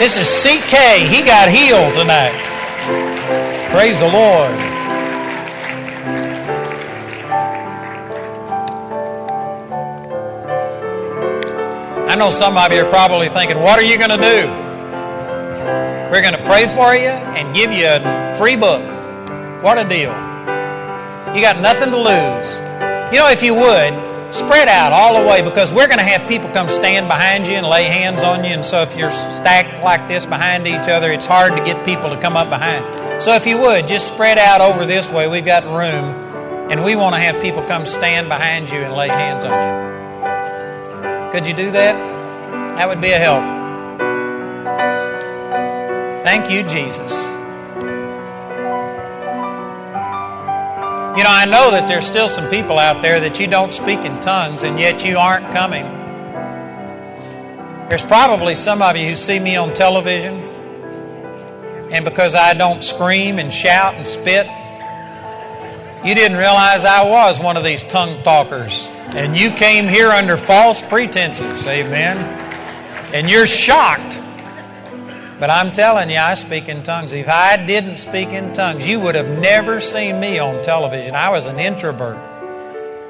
This 0.00 0.16
is 0.16 0.26
CK. 0.42 0.74
He 1.06 1.22
got 1.22 1.48
healed 1.48 1.94
tonight. 1.94 2.34
Praise 3.70 3.96
the 4.00 4.08
Lord. 4.08 4.50
I 12.10 12.16
know 12.16 12.32
some 12.32 12.56
of 12.56 12.72
you 12.72 12.80
are 12.80 12.90
probably 12.90 13.28
thinking, 13.28 13.60
what 13.60 13.78
are 13.78 13.84
you 13.84 13.96
going 13.96 14.10
to 14.10 14.16
do? 14.16 14.48
We're 16.10 16.22
going 16.22 16.34
to 16.34 16.44
pray 16.44 16.66
for 16.66 16.96
you 16.96 17.14
and 17.38 17.54
give 17.54 17.70
you 17.70 17.86
a 17.86 18.34
free 18.36 18.56
book. 18.56 18.82
What 19.62 19.78
a 19.78 19.88
deal. 19.88 20.10
You 21.36 21.40
got 21.40 21.60
nothing 21.60 21.90
to 21.90 21.96
lose. 21.96 22.58
You 23.12 23.20
know, 23.20 23.30
if 23.30 23.44
you 23.44 23.54
would, 23.54 24.09
spread 24.32 24.68
out 24.68 24.92
all 24.92 25.20
the 25.20 25.28
way 25.28 25.42
because 25.42 25.72
we're 25.72 25.86
going 25.86 25.98
to 25.98 26.04
have 26.04 26.28
people 26.28 26.50
come 26.50 26.68
stand 26.68 27.08
behind 27.08 27.46
you 27.46 27.54
and 27.54 27.66
lay 27.66 27.84
hands 27.84 28.22
on 28.22 28.44
you. 28.44 28.50
And 28.50 28.64
so 28.64 28.82
if 28.82 28.96
you're 28.96 29.10
stacked 29.10 29.82
like 29.82 30.08
this 30.08 30.26
behind 30.26 30.66
each 30.66 30.88
other, 30.88 31.12
it's 31.12 31.26
hard 31.26 31.56
to 31.56 31.64
get 31.64 31.84
people 31.84 32.10
to 32.10 32.20
come 32.20 32.36
up 32.36 32.48
behind. 32.48 33.22
So 33.22 33.34
if 33.34 33.46
you 33.46 33.58
would, 33.58 33.86
just 33.88 34.08
spread 34.08 34.38
out 34.38 34.60
over 34.60 34.86
this 34.86 35.10
way. 35.10 35.28
We've 35.28 35.44
got 35.44 35.64
room. 35.64 36.28
And 36.70 36.84
we 36.84 36.94
want 36.94 37.16
to 37.16 37.20
have 37.20 37.42
people 37.42 37.64
come 37.64 37.84
stand 37.84 38.28
behind 38.28 38.70
you 38.70 38.78
and 38.78 38.94
lay 38.94 39.08
hands 39.08 39.44
on 39.44 39.52
you. 39.52 41.32
Could 41.32 41.46
you 41.46 41.54
do 41.54 41.72
that? 41.72 41.96
That 42.76 42.88
would 42.88 43.00
be 43.00 43.10
a 43.10 43.18
help. 43.18 43.42
Thank 46.24 46.50
you, 46.50 46.62
Jesus. 46.62 47.39
You 51.16 51.24
know, 51.24 51.30
I 51.30 51.44
know 51.44 51.72
that 51.72 51.88
there's 51.88 52.06
still 52.06 52.28
some 52.28 52.48
people 52.50 52.78
out 52.78 53.02
there 53.02 53.20
that 53.20 53.40
you 53.40 53.46
don't 53.46 53.74
speak 53.74 54.00
in 54.00 54.20
tongues 54.20 54.62
and 54.62 54.78
yet 54.78 55.04
you 55.04 55.18
aren't 55.18 55.52
coming. 55.52 55.84
There's 57.88 58.04
probably 58.04 58.54
some 58.54 58.80
of 58.80 58.96
you 58.96 59.08
who 59.08 59.14
see 59.16 59.38
me 59.38 59.56
on 59.56 59.74
television 59.74 60.50
and 61.90 62.04
because 62.04 62.36
I 62.36 62.54
don't 62.54 62.84
scream 62.84 63.40
and 63.40 63.52
shout 63.52 63.96
and 63.96 64.06
spit, 64.06 64.46
you 66.06 66.14
didn't 66.14 66.38
realize 66.38 66.84
I 66.84 67.02
was 67.04 67.40
one 67.40 67.56
of 67.56 67.64
these 67.64 67.82
tongue 67.82 68.22
talkers. 68.22 68.88
And 69.12 69.36
you 69.36 69.50
came 69.50 69.88
here 69.88 70.10
under 70.10 70.36
false 70.36 70.82
pretenses. 70.82 71.66
Amen. 71.66 72.16
And 73.12 73.28
you're 73.28 73.48
shocked 73.48 74.19
but 75.40 75.48
I'm 75.48 75.72
telling 75.72 76.10
you, 76.10 76.18
I 76.18 76.34
speak 76.34 76.68
in 76.68 76.82
tongues. 76.82 77.14
If 77.14 77.28
I 77.28 77.64
didn't 77.64 77.96
speak 77.96 78.28
in 78.28 78.52
tongues, 78.52 78.86
you 78.86 79.00
would 79.00 79.14
have 79.14 79.40
never 79.40 79.80
seen 79.80 80.20
me 80.20 80.38
on 80.38 80.62
television. 80.62 81.14
I 81.14 81.30
was 81.30 81.46
an 81.46 81.58
introvert. 81.58 82.18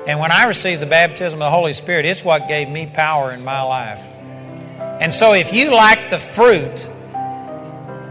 And 0.07 0.21
when 0.21 0.31
I 0.31 0.45
received 0.45 0.81
the 0.81 0.87
baptism 0.87 1.43
of 1.43 1.47
the 1.47 1.51
Holy 1.51 1.73
Spirit, 1.73 2.05
it's 2.05 2.25
what 2.25 2.47
gave 2.47 2.69
me 2.69 2.87
power 2.87 3.33
in 3.33 3.45
my 3.45 3.63
life. 3.63 4.01
And 4.79 5.13
so 5.13 5.35
if 5.35 5.53
you 5.53 5.73
like 5.73 6.09
the 6.09 6.19
fruit, 6.19 6.89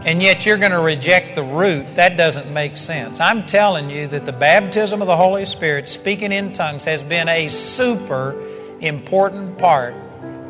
and 0.04 0.22
yet 0.22 0.44
you're 0.44 0.58
going 0.58 0.72
to 0.72 0.80
reject 0.80 1.34
the 1.34 1.42
root, 1.42 1.94
that 1.96 2.18
doesn't 2.18 2.52
make 2.52 2.76
sense. 2.76 3.20
I'm 3.20 3.46
telling 3.46 3.88
you 3.88 4.06
that 4.08 4.26
the 4.26 4.32
baptism 4.32 5.00
of 5.00 5.06
the 5.06 5.16
Holy 5.16 5.46
Spirit, 5.46 5.88
speaking 5.88 6.30
in 6.30 6.52
tongues, 6.52 6.84
has 6.84 7.02
been 7.02 7.28
a 7.28 7.48
super 7.48 8.38
important 8.80 9.56
part 9.56 9.94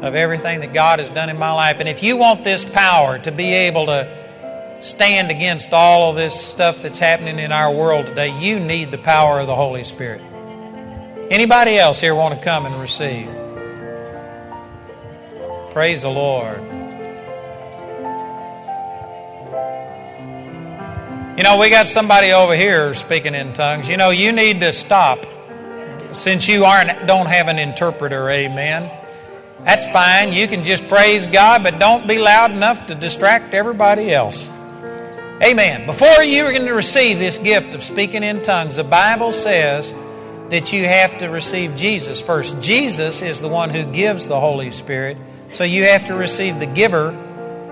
of 0.02 0.14
everything 0.14 0.60
that 0.60 0.72
God 0.72 0.98
has 0.98 1.10
done 1.10 1.28
in 1.28 1.38
my 1.38 1.52
life. 1.52 1.76
And 1.78 1.88
if 1.88 2.02
you 2.02 2.16
want 2.16 2.42
this 2.42 2.64
power 2.64 3.18
to 3.18 3.30
be 3.30 3.52
able 3.52 3.86
to 3.86 4.78
stand 4.80 5.30
against 5.30 5.72
all 5.72 6.10
of 6.10 6.16
this 6.16 6.34
stuff 6.34 6.82
that's 6.82 6.98
happening 6.98 7.38
in 7.38 7.52
our 7.52 7.72
world 7.72 8.06
today, 8.06 8.38
you 8.40 8.58
need 8.58 8.90
the 8.90 8.98
power 8.98 9.40
of 9.40 9.46
the 9.46 9.54
Holy 9.54 9.84
Spirit. 9.84 10.22
Anybody 11.30 11.78
else 11.78 12.00
here 12.00 12.14
want 12.14 12.34
to 12.34 12.44
come 12.44 12.66
and 12.66 12.80
receive? 12.80 13.28
Praise 15.72 16.02
the 16.02 16.08
Lord. 16.08 16.60
You 21.36 21.44
know, 21.44 21.58
we 21.58 21.70
got 21.70 21.88
somebody 21.88 22.32
over 22.32 22.56
here 22.56 22.92
speaking 22.94 23.34
in 23.34 23.52
tongues. 23.52 23.88
You 23.88 23.96
know, 23.96 24.10
you 24.10 24.32
need 24.32 24.60
to 24.60 24.72
stop 24.72 25.24
since 26.12 26.48
you 26.48 26.64
aren't 26.64 27.06
don't 27.06 27.26
have 27.26 27.48
an 27.48 27.58
interpreter. 27.58 28.28
Amen. 28.28 28.90
That's 29.64 29.90
fine. 29.92 30.32
You 30.32 30.48
can 30.48 30.64
just 30.64 30.88
praise 30.88 31.26
God, 31.26 31.62
but 31.62 31.78
don't 31.78 32.06
be 32.06 32.18
loud 32.18 32.50
enough 32.50 32.86
to 32.86 32.94
distract 32.94 33.54
everybody 33.54 34.12
else. 34.12 34.48
Amen. 35.42 35.86
Before 35.86 36.22
you 36.22 36.44
are 36.44 36.52
going 36.52 36.66
to 36.66 36.72
receive 36.72 37.18
this 37.18 37.38
gift 37.38 37.74
of 37.74 37.82
speaking 37.82 38.22
in 38.22 38.42
tongues, 38.42 38.76
the 38.76 38.84
Bible 38.84 39.32
says 39.32 39.94
that 40.50 40.72
you 40.72 40.86
have 40.86 41.18
to 41.18 41.28
receive 41.28 41.76
Jesus 41.76 42.20
first. 42.20 42.60
Jesus 42.60 43.22
is 43.22 43.40
the 43.40 43.48
one 43.48 43.70
who 43.70 43.84
gives 43.84 44.26
the 44.26 44.38
Holy 44.38 44.70
Spirit, 44.70 45.16
so 45.50 45.64
you 45.64 45.84
have 45.84 46.06
to 46.08 46.14
receive 46.14 46.58
the 46.58 46.66
giver 46.66 47.12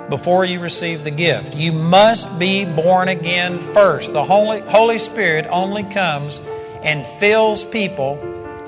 before 0.08 0.44
you 0.44 0.60
receive 0.60 1.04
the 1.04 1.10
gift. 1.10 1.54
You 1.54 1.72
must 1.72 2.38
be 2.38 2.64
born 2.64 3.08
again 3.08 3.58
first. 3.58 4.12
The 4.12 4.24
Holy, 4.24 4.60
Holy 4.60 4.98
Spirit 4.98 5.46
only 5.50 5.84
comes 5.84 6.40
and 6.82 7.04
fills 7.04 7.64
people 7.64 8.16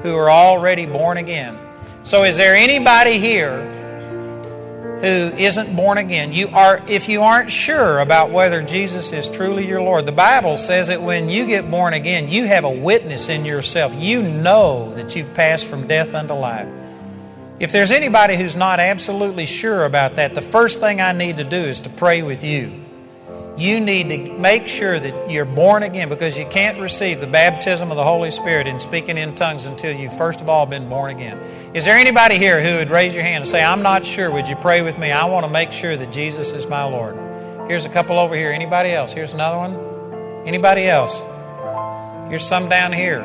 who 0.02 0.14
are 0.16 0.30
already 0.30 0.86
born 0.86 1.16
again. 1.16 1.58
So, 2.02 2.24
is 2.24 2.36
there 2.38 2.54
anybody 2.54 3.18
here 3.18 3.62
who 5.00 5.36
isn't 5.36 5.76
born 5.76 5.98
again? 5.98 6.32
You 6.32 6.48
are, 6.48 6.82
if 6.88 7.08
you 7.08 7.22
aren't 7.22 7.50
sure 7.50 7.98
about 8.00 8.30
whether 8.30 8.62
Jesus 8.62 9.12
is 9.12 9.28
truly 9.28 9.66
your 9.66 9.82
Lord, 9.82 10.06
the 10.06 10.12
Bible 10.12 10.56
says 10.56 10.88
that 10.88 11.02
when 11.02 11.28
you 11.28 11.46
get 11.46 11.70
born 11.70 11.92
again, 11.92 12.28
you 12.28 12.46
have 12.46 12.64
a 12.64 12.70
witness 12.70 13.28
in 13.28 13.44
yourself. 13.44 13.94
You 13.94 14.22
know 14.22 14.94
that 14.94 15.14
you've 15.14 15.34
passed 15.34 15.66
from 15.66 15.86
death 15.86 16.14
unto 16.14 16.34
life. 16.34 16.68
If 17.60 17.70
there's 17.70 17.90
anybody 17.90 18.36
who's 18.36 18.56
not 18.56 18.80
absolutely 18.80 19.44
sure 19.44 19.84
about 19.84 20.16
that, 20.16 20.34
the 20.34 20.40
first 20.40 20.80
thing 20.80 21.02
I 21.02 21.12
need 21.12 21.36
to 21.36 21.44
do 21.44 21.58
is 21.58 21.80
to 21.80 21.90
pray 21.90 22.22
with 22.22 22.42
you 22.42 22.86
you 23.56 23.80
need 23.80 24.08
to 24.08 24.32
make 24.34 24.68
sure 24.68 24.98
that 24.98 25.30
you're 25.30 25.44
born 25.44 25.82
again 25.82 26.08
because 26.08 26.38
you 26.38 26.46
can't 26.46 26.80
receive 26.80 27.20
the 27.20 27.26
baptism 27.26 27.90
of 27.90 27.96
the 27.96 28.04
Holy 28.04 28.30
Spirit 28.30 28.66
in 28.66 28.80
speaking 28.80 29.18
in 29.18 29.34
tongues 29.34 29.66
until 29.66 29.94
you've 29.94 30.16
first 30.16 30.40
of 30.40 30.48
all 30.48 30.66
been 30.66 30.88
born 30.88 31.10
again. 31.10 31.38
Is 31.74 31.84
there 31.84 31.96
anybody 31.96 32.38
here 32.38 32.62
who 32.62 32.78
would 32.78 32.90
raise 32.90 33.14
your 33.14 33.24
hand 33.24 33.42
and 33.42 33.48
say, 33.48 33.62
I'm 33.62 33.82
not 33.82 34.04
sure? 34.04 34.30
Would 34.30 34.48
you 34.48 34.56
pray 34.56 34.82
with 34.82 34.98
me? 34.98 35.12
I 35.12 35.26
want 35.26 35.44
to 35.44 35.52
make 35.52 35.72
sure 35.72 35.96
that 35.96 36.12
Jesus 36.12 36.52
is 36.52 36.66
my 36.66 36.84
Lord. 36.84 37.16
Here's 37.68 37.84
a 37.84 37.90
couple 37.90 38.18
over 38.18 38.34
here. 38.34 38.50
Anybody 38.50 38.92
else? 38.92 39.12
Here's 39.12 39.32
another 39.32 39.58
one. 39.58 40.46
Anybody 40.46 40.88
else? 40.88 41.20
Here's 42.30 42.46
some 42.46 42.68
down 42.68 42.92
here. 42.92 43.22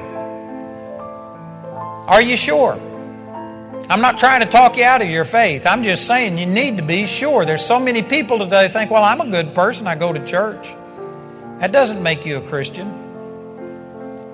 Are 2.07 2.22
you 2.22 2.35
sure? 2.35 2.80
I'm 3.88 4.02
not 4.02 4.18
trying 4.18 4.40
to 4.40 4.48
talk 4.48 4.78
you 4.78 4.84
out 4.84 5.03
of 5.03 5.10
your 5.10 5.26
faith. 5.26 5.68
I'm 5.68 5.84
just 5.84 6.07
saying 6.07 6.40
you 6.40 6.48
need 6.48 6.78
to 6.78 6.84
be 6.84 7.06
sure. 7.06 7.45
There's 7.45 7.64
so 7.64 7.80
many 7.80 8.02
people 8.02 8.40
today 8.40 8.68
think, 8.68 8.90
well, 8.90 9.03
I'm 9.03 9.22
a 9.22 9.30
good 9.30 9.53
person. 9.53 9.86
I 9.86 9.95
go 9.95 10.12
to 10.12 10.26
church. 10.26 10.74
That 11.60 11.72
doesn't 11.72 12.02
make 12.02 12.26
you 12.26 12.38
a 12.38 12.41
Christian. 12.41 13.03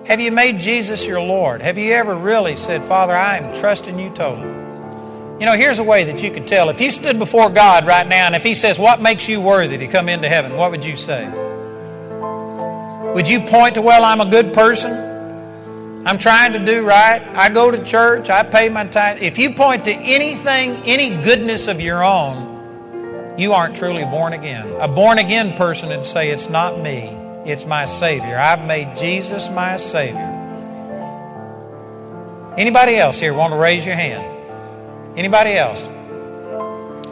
Have 0.06 0.22
you 0.22 0.32
made 0.32 0.60
Jesus 0.60 1.06
your 1.06 1.20
Lord? 1.20 1.62
Have 1.62 1.78
you 1.78 1.92
ever 1.92 2.16
really 2.16 2.56
said, 2.56 2.84
Father, 2.86 3.16
I 3.16 3.38
am 3.38 3.54
trusting 3.54 4.00
you 4.00 4.10
totally? 4.12 4.48
You 5.40 5.46
know, 5.46 5.58
here's 5.58 5.80
a 5.80 5.84
way 5.84 6.06
that 6.06 6.24
you 6.24 6.32
could 6.32 6.48
tell. 6.48 6.70
If 6.70 6.80
you 6.80 6.90
stood 6.90 7.20
before 7.20 7.50
God 7.50 7.86
right 7.86 8.08
now 8.08 8.28
and 8.28 8.36
if 8.36 8.44
He 8.44 8.56
says, 8.56 8.80
What 8.80 9.02
makes 9.02 9.28
you 9.28 9.42
worthy 9.42 9.78
to 9.80 9.88
come 9.88 10.08
into 10.08 10.30
heaven? 10.30 10.56
What 10.56 10.72
would 10.72 10.86
you 10.86 10.96
say? 10.96 11.28
Would 13.14 13.28
you 13.28 13.42
point 13.42 13.76
to, 13.76 13.82
Well, 13.82 14.06
I'm 14.06 14.22
a 14.22 14.30
good 14.30 14.54
person? 14.54 15.11
I'm 16.04 16.18
trying 16.18 16.54
to 16.54 16.66
do 16.66 16.84
right. 16.84 17.22
I 17.36 17.50
go 17.50 17.70
to 17.70 17.84
church. 17.84 18.30
I 18.32 18.42
pay 18.42 18.70
my 18.70 18.86
tithe. 18.86 19.22
If 19.22 19.38
you 19.38 19.54
point 19.54 19.86
to 19.86 19.92
anything, 19.92 20.72
any 20.86 21.22
goodness 21.24 21.68
of 21.68 21.80
your 21.80 22.04
own, 22.04 23.36
you 23.38 23.54
aren't 23.54 23.76
truly 23.76 24.04
born 24.06 24.34
again. 24.34 24.68
A 24.80 24.88
born 24.88 25.20
again 25.20 25.56
person 25.56 25.90
would 25.90 26.06
say, 26.06 26.32
It's 26.32 26.50
not 26.50 26.80
me, 26.80 27.10
it's 27.46 27.66
my 27.66 27.86
Savior. 27.86 28.38
I've 28.38 28.66
made 28.66 28.98
Jesus 28.98 29.50
my 29.50 29.78
Savior. 29.78 30.40
Anybody 32.58 32.98
else 32.98 33.20
here 33.20 33.34
want 33.34 33.54
to 33.54 33.58
raise 33.58 33.86
your 33.86 33.96
hand? 33.96 35.18
Anybody 35.18 35.52
else? 35.52 35.84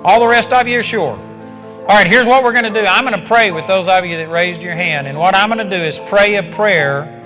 All 0.03 0.19
the 0.19 0.27
rest 0.27 0.51
of 0.51 0.67
you 0.67 0.79
are 0.79 0.83
sure. 0.83 1.13
All 1.13 1.95
right, 1.95 2.07
here's 2.07 2.27
what 2.27 2.43
we're 2.43 2.53
going 2.53 2.71
to 2.71 2.81
do. 2.81 2.85
I'm 2.85 3.05
going 3.05 3.19
to 3.19 3.27
pray 3.27 3.51
with 3.51 3.67
those 3.67 3.87
of 3.87 4.05
you 4.05 4.17
that 4.17 4.29
raised 4.29 4.63
your 4.63 4.75
hand. 4.75 5.07
And 5.07 5.17
what 5.17 5.35
I'm 5.35 5.49
going 5.49 5.69
to 5.69 5.77
do 5.77 5.81
is 5.81 5.99
pray 6.07 6.35
a 6.35 6.43
prayer 6.43 7.18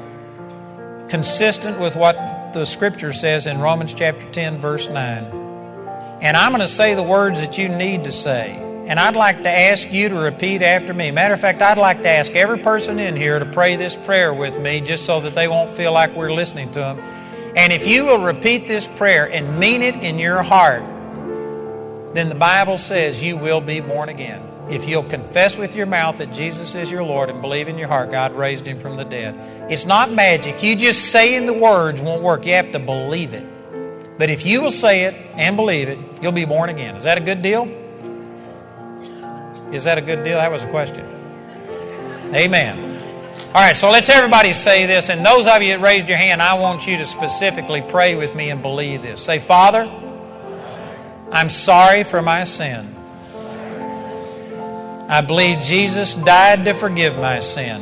consistent 1.13 1.79
with 1.79 1.95
what 1.95 2.15
the 2.53 2.65
scripture 2.65 3.13
says 3.13 3.45
in 3.45 3.59
Romans 3.59 3.93
chapter 3.93 4.27
10, 4.31 4.59
verse 4.59 4.89
9. 4.89 5.25
And 6.23 6.35
I'm 6.35 6.49
going 6.49 6.61
to 6.61 6.67
say 6.67 6.95
the 6.95 7.03
words 7.03 7.39
that 7.39 7.55
you 7.55 7.69
need 7.69 8.05
to 8.05 8.11
say. 8.11 8.55
And 8.87 8.99
I'd 8.99 9.15
like 9.15 9.43
to 9.43 9.49
ask 9.51 9.93
you 9.93 10.09
to 10.09 10.15
repeat 10.15 10.63
after 10.63 10.91
me. 10.91 11.11
Matter 11.11 11.35
of 11.35 11.39
fact, 11.39 11.61
I'd 11.61 11.77
like 11.77 12.01
to 12.01 12.09
ask 12.09 12.31
every 12.31 12.57
person 12.57 12.97
in 12.97 13.15
here 13.15 13.37
to 13.37 13.45
pray 13.45 13.75
this 13.75 13.95
prayer 13.95 14.33
with 14.33 14.59
me 14.59 14.81
just 14.81 15.05
so 15.05 15.19
that 15.19 15.35
they 15.35 15.47
won't 15.47 15.69
feel 15.69 15.93
like 15.93 16.15
we're 16.15 16.33
listening 16.33 16.71
to 16.71 16.79
them. 16.79 16.99
And 17.55 17.71
if 17.71 17.85
you 17.85 18.07
will 18.07 18.23
repeat 18.23 18.65
this 18.65 18.87
prayer 18.87 19.31
and 19.31 19.59
mean 19.59 19.83
it 19.83 20.03
in 20.03 20.17
your 20.17 20.41
heart, 20.41 20.81
then 22.15 22.29
the 22.29 22.33
Bible 22.33 22.79
says 22.79 23.21
you 23.21 23.37
will 23.37 23.61
be 23.61 23.81
born 23.81 24.09
again. 24.09 24.41
If 24.69 24.87
you'll 24.87 25.03
confess 25.03 25.57
with 25.57 25.75
your 25.75 25.85
mouth 25.85 26.17
that 26.17 26.33
Jesus 26.33 26.73
is 26.73 26.89
your 26.89 27.03
Lord 27.03 27.29
and 27.29 27.41
believe 27.41 27.67
in 27.67 27.77
your 27.77 27.89
heart 27.89 28.11
God 28.11 28.33
raised 28.33 28.65
him 28.65 28.79
from 28.79 28.95
the 28.95 29.03
dead. 29.03 29.71
It's 29.71 29.85
not 29.85 30.11
magic. 30.11 30.63
You 30.63 30.75
just 30.75 31.11
saying 31.11 31.45
the 31.45 31.53
words 31.53 32.01
won't 32.01 32.21
work. 32.21 32.45
You 32.45 32.53
have 32.53 32.71
to 32.71 32.79
believe 32.79 33.33
it. 33.33 33.47
But 34.17 34.29
if 34.29 34.45
you 34.45 34.61
will 34.61 34.71
say 34.71 35.03
it 35.05 35.15
and 35.35 35.57
believe 35.57 35.89
it, 35.89 35.99
you'll 36.21 36.31
be 36.31 36.45
born 36.45 36.69
again. 36.69 36.95
Is 36.95 37.03
that 37.03 37.17
a 37.17 37.21
good 37.21 37.41
deal? 37.41 37.65
Is 39.73 39.83
that 39.85 39.97
a 39.97 40.01
good 40.01 40.23
deal? 40.23 40.37
That 40.37 40.51
was 40.51 40.63
a 40.63 40.69
question. 40.69 41.05
Amen. 42.33 42.93
All 43.47 43.61
right, 43.61 43.75
so 43.75 43.91
let's 43.91 44.09
everybody 44.09 44.53
say 44.53 44.85
this. 44.85 45.09
And 45.09 45.25
those 45.25 45.45
of 45.45 45.61
you 45.61 45.73
that 45.73 45.81
raised 45.81 46.07
your 46.07 46.17
hand, 46.17 46.41
I 46.41 46.53
want 46.55 46.87
you 46.87 46.97
to 46.97 47.05
specifically 47.05 47.81
pray 47.81 48.15
with 48.15 48.33
me 48.33 48.49
and 48.49 48.61
believe 48.61 49.01
this. 49.01 49.23
Say, 49.23 49.39
Father, 49.39 49.83
I'm 51.31 51.49
sorry 51.49 52.03
for 52.03 52.21
my 52.21 52.45
sin. 52.45 52.95
I 55.09 55.21
believe 55.21 55.61
Jesus 55.61 56.15
died 56.15 56.65
to 56.65 56.73
forgive 56.73 57.17
my 57.17 57.39
sin. 57.39 57.81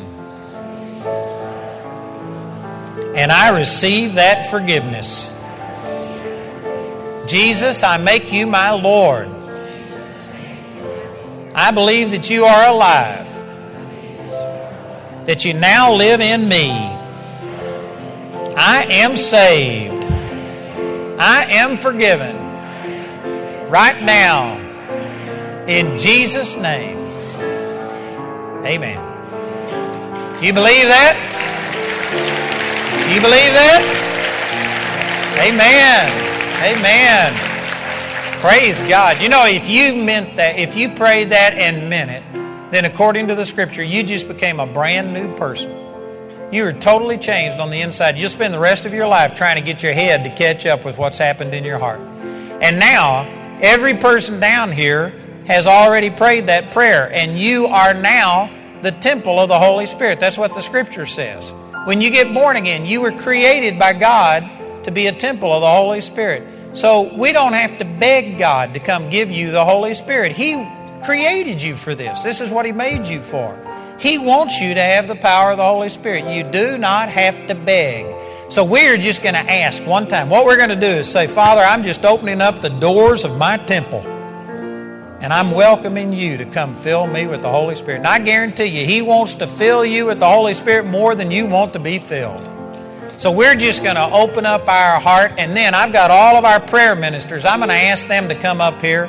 And 3.16 3.32
I 3.32 3.58
receive 3.58 4.16
that 4.16 4.48
forgiveness. 4.50 5.30
Jesus, 7.28 7.84
I 7.84 7.98
make 7.98 8.32
you 8.34 8.48
my 8.48 8.72
Lord. 8.72 9.30
I 11.54 11.72
believe 11.72 12.12
that 12.12 12.30
you 12.30 12.46
are 12.46 12.70
alive, 12.70 13.28
that 15.26 15.46
you 15.46 15.54
now 15.54 15.94
live 15.94 16.22
in 16.22 16.48
me. 16.48 16.72
I 18.58 18.86
am 18.90 19.18
saved. 19.18 20.06
I 21.20 21.46
am 21.50 21.78
forgiven. 21.78 22.38
Right 23.70 24.02
now, 24.02 24.58
in 25.68 25.98
Jesus' 25.98 26.56
name. 26.56 27.01
Amen. 28.66 30.44
You 30.44 30.54
believe 30.54 30.88
that? 30.88 31.18
You 33.14 33.22
believe 33.22 33.54
that? 33.54 33.82
Amen. 35.42 36.22
Amen. 36.64 38.42
Praise 38.42 38.80
God. 38.90 39.22
You 39.22 39.30
know, 39.30 39.46
if 39.46 39.70
you 39.70 39.96
meant 39.96 40.38
that, 40.38 40.58
if 40.58 40.76
you 40.76 40.90
prayed 40.90 41.30
that 41.32 41.56
and 41.56 41.90
meant 41.90 42.12
it, 42.12 42.24
then 42.72 42.86
according 42.86 43.28
to 43.28 43.36
the 43.36 43.46
scripture, 43.46 43.84
you 43.84 44.04
just 44.04 44.28
became 44.28 44.60
a 44.60 44.68
brand 44.68 45.14
new 45.14 45.36
person. 45.36 45.72
You 46.52 46.66
are 46.66 46.74
totally 46.74 47.18
changed 47.18 47.60
on 47.60 47.70
the 47.70 47.82
inside. 47.82 48.18
You'll 48.18 48.30
spend 48.30 48.54
the 48.54 48.60
rest 48.60 48.86
of 48.86 48.94
your 48.94 49.08
life 49.08 49.34
trying 49.34 49.58
to 49.58 49.62
get 49.62 49.84
your 49.84 49.94
head 49.94 50.24
to 50.24 50.30
catch 50.36 50.66
up 50.66 50.86
with 50.86 50.98
what's 50.98 51.18
happened 51.18 51.54
in 51.54 51.64
your 51.64 51.80
heart. 51.80 52.00
And 52.00 52.80
now, 52.80 53.28
every 53.62 53.96
person 53.96 54.40
down 54.40 54.72
here 54.72 55.14
has 55.52 55.68
already 55.68 56.10
prayed 56.10 56.48
that 56.48 56.72
prayer, 56.72 57.12
and 57.12 57.38
you 57.38 57.68
are 57.68 57.94
now 57.94 58.50
the 58.82 58.92
temple 58.92 59.40
of 59.40 59.50
the 59.50 59.60
Holy 59.60 59.86
Spirit. 59.86 60.20
That's 60.20 60.38
what 60.38 60.54
the 60.54 60.62
Scripture 60.62 61.06
says. 61.06 61.54
When 61.86 62.02
you 62.02 62.10
get 62.10 62.34
born 62.34 62.56
again, 62.56 62.86
you 62.86 63.02
were 63.02 63.12
created 63.12 63.78
by 63.78 63.94
God 63.94 64.84
to 64.86 64.92
be 64.92 65.08
a 65.08 65.12
temple 65.12 65.52
of 65.54 65.62
the 65.62 65.70
Holy 65.70 66.02
Spirit. 66.02 66.76
So 66.76 67.14
we 67.16 67.32
don't 67.32 67.54
have 67.54 67.78
to 67.80 67.86
beg 67.86 68.38
God 68.40 68.74
to 68.76 68.80
come 68.80 69.10
give 69.10 69.30
you 69.30 69.52
the 69.52 69.66
Holy 69.66 69.94
Spirit. 69.94 70.32
He 70.32 70.68
created 71.04 71.62
you 71.62 71.76
for 71.76 71.96
this. 71.96 72.24
This 72.24 72.40
is 72.40 72.50
what 72.50 72.66
He 72.66 72.72
made 72.72 73.08
you 73.08 73.22
for. 73.22 73.60
He 74.00 74.18
wants 74.18 74.60
you 74.60 74.74
to 74.74 74.82
have 74.82 75.08
the 75.08 75.16
power 75.16 75.52
of 75.52 75.58
the 75.58 75.66
Holy 75.66 75.90
Spirit. 75.90 76.34
You 76.34 76.44
do 76.44 76.78
not 76.78 77.10
have 77.10 77.48
to 77.48 77.56
beg. 77.56 78.06
So 78.52 78.64
we're 78.64 78.98
just 78.98 79.22
going 79.22 79.36
to 79.36 79.52
ask 79.52 79.86
one 79.86 80.08
time. 80.08 80.30
What 80.30 80.46
we're 80.46 80.58
going 80.58 80.70
to 80.70 80.76
do 80.76 80.88
is 80.88 81.10
say, 81.10 81.28
Father, 81.28 81.62
I'm 81.62 81.84
just 81.84 82.06
opening 82.06 82.42
up 82.42 82.62
the 82.62 82.70
doors 82.70 83.26
of 83.26 83.38
my 83.38 83.58
temple. 83.58 84.02
And 85.22 85.32
I'm 85.32 85.52
welcoming 85.52 86.14
you 86.14 86.38
to 86.38 86.46
come 86.46 86.74
fill 86.74 87.06
me 87.06 87.28
with 87.28 87.44
the 87.44 87.50
Holy 87.52 87.76
Spirit. 87.76 88.00
And 88.00 88.08
I 88.08 88.18
guarantee 88.18 88.66
you, 88.66 88.88
He 88.88 89.04
wants 89.04 89.36
to 89.36 89.46
fill 89.46 89.86
you 89.86 90.08
with 90.08 90.20
the 90.20 90.28
Holy 90.28 90.56
Spirit 90.56 90.88
more 90.88 91.14
than 91.14 91.30
you 91.30 91.46
want 91.46 91.74
to 91.74 91.80
be 91.80 92.00
filled. 92.00 92.42
So 93.18 93.32
we're 93.32 93.54
just 93.54 93.84
going 93.84 93.98
to 93.98 94.06
open 94.12 94.48
up 94.48 94.68
our 94.68 95.00
heart. 95.00 95.34
And 95.38 95.56
then 95.56 95.76
I've 95.76 95.94
got 95.94 96.10
all 96.10 96.38
of 96.38 96.44
our 96.44 96.60
prayer 96.60 96.96
ministers. 96.96 97.46
I'm 97.46 97.60
going 97.60 97.70
to 97.70 97.76
ask 97.76 98.08
them 98.08 98.30
to 98.30 98.36
come 98.36 98.62
up 98.62 98.82
here. 98.82 99.06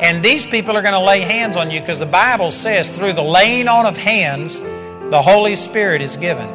And 0.00 0.24
these 0.24 0.46
people 0.46 0.76
are 0.76 0.82
going 0.82 0.94
to 0.94 1.00
lay 1.00 1.22
hands 1.22 1.56
on 1.56 1.72
you 1.72 1.80
because 1.80 1.98
the 1.98 2.06
Bible 2.06 2.52
says 2.52 2.88
through 2.88 3.14
the 3.14 3.22
laying 3.22 3.66
on 3.66 3.86
of 3.86 3.96
hands, 3.96 4.60
the 4.60 5.20
Holy 5.20 5.56
Spirit 5.56 6.00
is 6.00 6.16
given. 6.16 6.48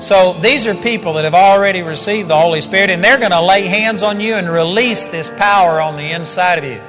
So 0.00 0.38
these 0.40 0.64
are 0.68 0.76
people 0.76 1.14
that 1.14 1.24
have 1.24 1.34
already 1.34 1.82
received 1.82 2.28
the 2.28 2.38
Holy 2.38 2.60
Spirit, 2.60 2.90
and 2.90 3.02
they're 3.02 3.18
going 3.18 3.32
to 3.32 3.42
lay 3.42 3.66
hands 3.66 4.04
on 4.04 4.20
you 4.20 4.34
and 4.34 4.48
release 4.48 5.06
this 5.06 5.28
power 5.30 5.80
on 5.80 5.96
the 5.96 6.12
inside 6.12 6.58
of 6.58 6.64
you. 6.64 6.80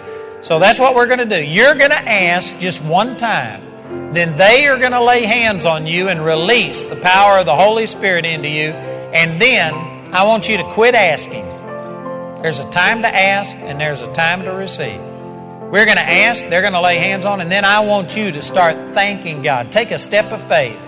So 0.42 0.60
that's 0.60 0.80
what 0.80 0.96
we're 0.96 1.08
going 1.08 1.20
to 1.20 1.26
do. 1.26 1.44
You're 1.44 1.76
going 1.76 1.92
to 1.92 2.10
ask 2.10 2.58
just 2.58 2.84
one 2.84 3.18
time. 3.18 4.14
Then 4.14 4.38
they 4.38 4.68
are 4.68 4.78
going 4.78 4.94
to 4.94 5.04
lay 5.04 5.24
hands 5.24 5.66
on 5.66 5.86
you 5.86 6.08
and 6.08 6.24
release 6.24 6.86
the 6.86 6.96
power 6.96 7.40
of 7.40 7.46
the 7.46 7.56
Holy 7.56 7.86
Spirit 7.86 8.26
into 8.26 8.48
you. 8.50 8.72
And 8.72 9.42
then 9.42 9.74
I 10.14 10.24
want 10.24 10.48
you 10.48 10.58
to 10.58 10.64
quit 10.72 10.96
asking. 10.96 11.46
There's 12.42 12.60
a 12.60 12.70
time 12.72 13.02
to 13.02 13.08
ask 13.08 13.56
and 13.58 13.80
there's 13.80 14.02
a 14.02 14.12
time 14.14 14.44
to 14.44 14.52
receive. 14.52 15.02
We're 15.70 15.86
going 15.86 15.98
to 15.98 16.10
ask, 16.10 16.48
they're 16.50 16.62
going 16.62 16.74
to 16.74 16.82
lay 16.82 16.98
hands 16.98 17.26
on, 17.26 17.42
and 17.42 17.52
then 17.52 17.64
I 17.64 17.82
want 17.82 18.18
you 18.18 18.32
to 18.32 18.42
start 18.42 18.96
thanking 18.96 19.44
God. 19.44 19.72
Take 19.72 19.92
a 19.92 20.00
step 20.00 20.32
of 20.32 20.42
faith 20.48 20.82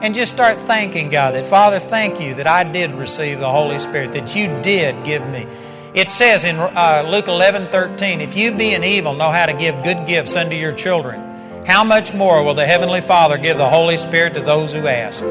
and 0.00 0.14
just 0.14 0.32
start 0.32 0.58
thanking 0.60 1.10
God 1.10 1.34
that, 1.34 1.46
Father, 1.46 1.78
thank 1.78 2.20
you 2.20 2.34
that 2.36 2.46
I 2.46 2.64
did 2.64 2.94
receive 2.94 3.40
the 3.40 3.50
Holy 3.50 3.78
Spirit, 3.78 4.12
that 4.12 4.34
you 4.34 4.46
did 4.62 5.04
give 5.04 5.26
me. 5.28 5.46
It 5.94 6.10
says 6.10 6.42
in 6.42 6.56
uh, 6.56 7.04
Luke 7.06 7.28
11 7.28 7.68
13, 7.68 8.20
if 8.20 8.36
you 8.36 8.52
being 8.52 8.82
evil 8.82 9.14
know 9.14 9.30
how 9.30 9.46
to 9.46 9.54
give 9.54 9.80
good 9.84 10.06
gifts 10.08 10.34
unto 10.34 10.56
your 10.56 10.72
children, 10.72 11.64
how 11.64 11.84
much 11.84 12.12
more 12.12 12.42
will 12.42 12.54
the 12.54 12.66
Heavenly 12.66 13.00
Father 13.00 13.38
give 13.38 13.58
the 13.58 13.70
Holy 13.70 13.96
Spirit 13.96 14.34
to 14.34 14.40
those 14.40 14.72
who 14.72 14.88
ask? 14.88 15.22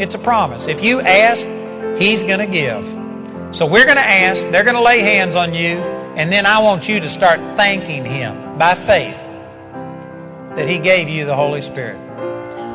It's 0.00 0.16
a 0.16 0.18
promise. 0.18 0.66
If 0.66 0.82
you 0.82 1.00
ask, 1.00 1.46
He's 2.00 2.24
going 2.24 2.40
to 2.40 2.46
give. 2.46 2.84
So 3.54 3.64
we're 3.64 3.84
going 3.84 3.96
to 3.96 4.02
ask, 4.02 4.42
they're 4.50 4.64
going 4.64 4.74
to 4.74 4.82
lay 4.82 5.00
hands 5.02 5.36
on 5.36 5.54
you, 5.54 5.78
and 6.16 6.32
then 6.32 6.46
I 6.46 6.58
want 6.58 6.88
you 6.88 6.98
to 6.98 7.08
start 7.08 7.38
thanking 7.56 8.04
Him 8.04 8.58
by 8.58 8.74
faith 8.74 9.16
that 10.56 10.68
He 10.68 10.80
gave 10.80 11.08
you 11.08 11.26
the 11.26 11.36
Holy 11.36 11.62
Spirit. 11.62 11.96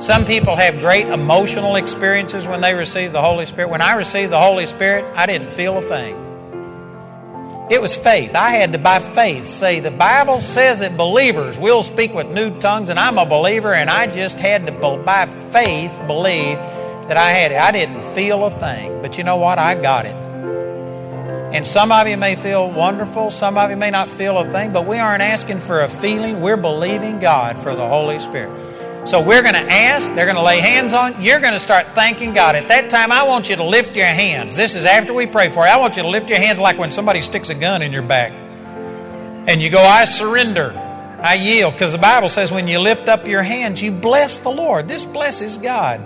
Some 0.02 0.26
people 0.26 0.56
have 0.56 0.80
great 0.80 1.07
emotional 1.07 1.76
experiences 1.76 2.48
when 2.48 2.61
they 2.61 2.74
receive 2.74 3.11
the 3.11 3.22
Holy 3.22 3.45
Spirit. 3.45 3.70
When 3.70 3.82
I 3.82 3.95
received 3.95 4.32
the 4.32 4.41
Holy 4.41 4.65
Spirit, 4.65 5.03
I 5.14 5.26
didn't 5.26 5.49
feel 5.49 5.78
a 5.78 5.82
thing. 5.82 6.22
It 7.73 7.81
was 7.81 7.95
faith. 7.97 8.35
I 8.35 8.51
had 8.51 8.71
to, 8.73 8.77
by 8.77 8.99
faith, 8.99 9.47
say, 9.47 9.79
the 9.79 9.89
Bible 9.89 10.39
says 10.39 10.81
that 10.81 10.95
believers 10.95 11.59
will 11.59 11.81
speak 11.81 12.13
with 12.13 12.27
new 12.27 12.59
tongues, 12.59 12.89
and 12.89 12.99
I'm 12.99 13.17
a 13.17 13.25
believer, 13.25 13.73
and 13.73 13.89
I 13.89 14.05
just 14.05 14.39
had 14.39 14.67
to, 14.67 14.71
by 14.71 15.25
faith, 15.25 15.91
believe 16.05 16.57
that 17.07 17.17
I 17.17 17.31
had 17.31 17.51
it. 17.51 17.59
I 17.59 17.71
didn't 17.71 18.03
feel 18.13 18.45
a 18.45 18.51
thing. 18.51 19.01
But 19.01 19.17
you 19.17 19.23
know 19.23 19.37
what? 19.37 19.57
I 19.57 19.73
got 19.73 20.05
it. 20.05 20.15
And 21.55 21.65
some 21.65 21.91
of 21.91 22.07
you 22.07 22.15
may 22.15 22.35
feel 22.35 22.69
wonderful, 22.69 23.31
some 23.31 23.57
of 23.57 23.71
you 23.71 23.75
may 23.75 23.89
not 23.89 24.07
feel 24.07 24.37
a 24.37 24.47
thing, 24.51 24.71
but 24.71 24.85
we 24.85 24.99
aren't 24.99 25.23
asking 25.23 25.59
for 25.59 25.81
a 25.81 25.89
feeling. 25.89 26.41
We're 26.41 26.57
believing 26.57 27.17
God 27.17 27.57
for 27.57 27.73
the 27.73 27.87
Holy 27.87 28.19
Spirit. 28.19 28.51
So 29.05 29.19
we're 29.19 29.41
going 29.41 29.55
to 29.55 29.69
ask, 29.69 30.13
they're 30.15 30.25
going 30.25 30.38
to 30.38 30.43
lay 30.43 30.61
hands 30.61 30.93
on, 30.93 31.21
you're 31.21 31.41
going 31.41 31.53
to 31.53 31.59
start 31.59 31.88
thanking 31.93 32.34
God. 32.34 32.55
At 32.55 32.69
that 32.69 32.89
time, 32.89 33.11
I 33.11 33.23
want 33.23 33.49
you 33.49 33.57
to 33.57 33.63
lift 33.63 33.97
your 33.97 34.05
hands. 34.05 34.55
This 34.55 34.75
is 34.75 34.85
after 34.85 35.13
we 35.13 35.25
pray 35.25 35.49
for 35.49 35.65
you. 35.65 35.71
I 35.71 35.77
want 35.77 35.97
you 35.97 36.03
to 36.03 36.09
lift 36.09 36.30
your 36.30 36.39
hands 36.39 36.57
like 36.57 36.77
when 36.77 36.91
somebody 36.93 37.21
sticks 37.21 37.49
a 37.49 37.55
gun 37.55 37.81
in 37.81 37.91
your 37.91 38.01
back. 38.01 38.31
And 39.45 39.61
you 39.61 39.69
go, 39.69 39.81
I 39.81 40.05
surrender. 40.05 40.71
I 41.21 41.34
yield. 41.34 41.73
Because 41.73 41.91
the 41.91 41.97
Bible 41.97 42.30
says 42.30 42.53
when 42.53 42.69
you 42.69 42.80
lift 42.80 43.09
up 43.09 43.27
your 43.27 43.43
hands, 43.43 43.81
you 43.81 43.91
bless 43.91 44.39
the 44.39 44.49
Lord. 44.49 44.88
This 44.88 45.05
blesses 45.05 45.57
God. 45.57 46.01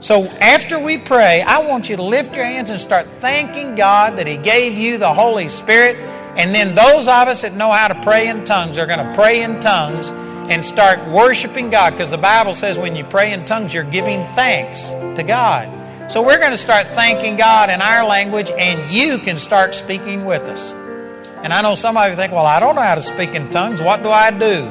So 0.00 0.24
after 0.24 0.78
we 0.80 0.98
pray, 0.98 1.42
I 1.42 1.60
want 1.60 1.88
you 1.88 1.96
to 1.96 2.02
lift 2.02 2.34
your 2.34 2.44
hands 2.44 2.70
and 2.70 2.80
start 2.80 3.06
thanking 3.20 3.76
God 3.76 4.16
that 4.16 4.26
He 4.26 4.36
gave 4.36 4.76
you 4.76 4.98
the 4.98 5.14
Holy 5.14 5.48
Spirit. 5.48 5.96
And 6.36 6.52
then 6.52 6.74
those 6.74 7.06
of 7.06 7.28
us 7.28 7.42
that 7.42 7.54
know 7.54 7.70
how 7.70 7.86
to 7.86 8.00
pray 8.02 8.26
in 8.26 8.44
tongues 8.44 8.76
are 8.76 8.86
going 8.86 9.06
to 9.06 9.14
pray 9.14 9.42
in 9.42 9.60
tongues 9.60 10.12
and 10.48 10.64
start 10.64 11.06
worshiping 11.08 11.70
God 11.70 11.90
because 11.90 12.10
the 12.10 12.18
Bible 12.18 12.54
says 12.54 12.78
when 12.78 12.96
you 12.96 13.04
pray 13.04 13.32
in 13.32 13.44
tongues, 13.44 13.74
you're 13.74 13.84
giving 13.84 14.24
thanks 14.34 14.88
to 15.16 15.22
God. 15.22 16.10
So 16.10 16.22
we're 16.22 16.38
going 16.38 16.52
to 16.52 16.58
start 16.58 16.88
thanking 16.88 17.36
God 17.36 17.68
in 17.68 17.82
our 17.82 18.06
language, 18.06 18.50
and 18.50 18.90
you 18.90 19.18
can 19.18 19.36
start 19.36 19.74
speaking 19.74 20.24
with 20.24 20.42
us. 20.42 20.72
And 21.42 21.52
I 21.52 21.60
know 21.60 21.74
some 21.74 21.96
of 21.96 22.08
you 22.08 22.16
think, 22.16 22.32
well, 22.32 22.46
I 22.46 22.60
don't 22.60 22.74
know 22.74 22.82
how 22.82 22.94
to 22.94 23.02
speak 23.02 23.34
in 23.34 23.50
tongues. 23.50 23.82
What 23.82 24.02
do 24.02 24.08
I 24.08 24.30
do? 24.30 24.66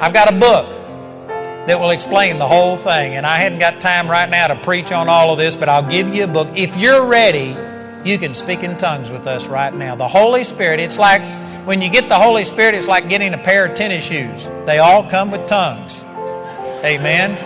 I've 0.00 0.14
got 0.14 0.32
a 0.32 0.38
book 0.38 0.80
that 1.66 1.78
will 1.78 1.90
explain 1.90 2.38
the 2.38 2.48
whole 2.48 2.76
thing. 2.76 3.14
And 3.14 3.26
I 3.26 3.36
hadn't 3.36 3.58
got 3.58 3.80
time 3.80 4.10
right 4.10 4.28
now 4.28 4.48
to 4.48 4.56
preach 4.56 4.90
on 4.90 5.08
all 5.08 5.32
of 5.32 5.38
this, 5.38 5.54
but 5.54 5.68
I'll 5.68 5.88
give 5.88 6.12
you 6.14 6.24
a 6.24 6.26
book. 6.26 6.48
If 6.56 6.76
you're 6.76 7.06
ready, 7.06 7.56
you 8.08 8.18
can 8.18 8.34
speak 8.34 8.62
in 8.62 8.76
tongues 8.76 9.12
with 9.12 9.26
us 9.26 9.46
right 9.46 9.72
now. 9.72 9.94
The 9.94 10.08
Holy 10.08 10.44
Spirit, 10.44 10.80
it's 10.80 10.98
like 10.98 11.20
when 11.70 11.80
you 11.80 11.88
get 11.88 12.08
the 12.08 12.16
Holy 12.16 12.42
Spirit, 12.42 12.74
it's 12.74 12.88
like 12.88 13.08
getting 13.08 13.32
a 13.32 13.38
pair 13.38 13.64
of 13.64 13.76
tennis 13.76 14.02
shoes. 14.02 14.50
They 14.66 14.78
all 14.78 15.08
come 15.08 15.30
with 15.30 15.46
tongues. 15.46 16.00
Amen. 16.84 17.36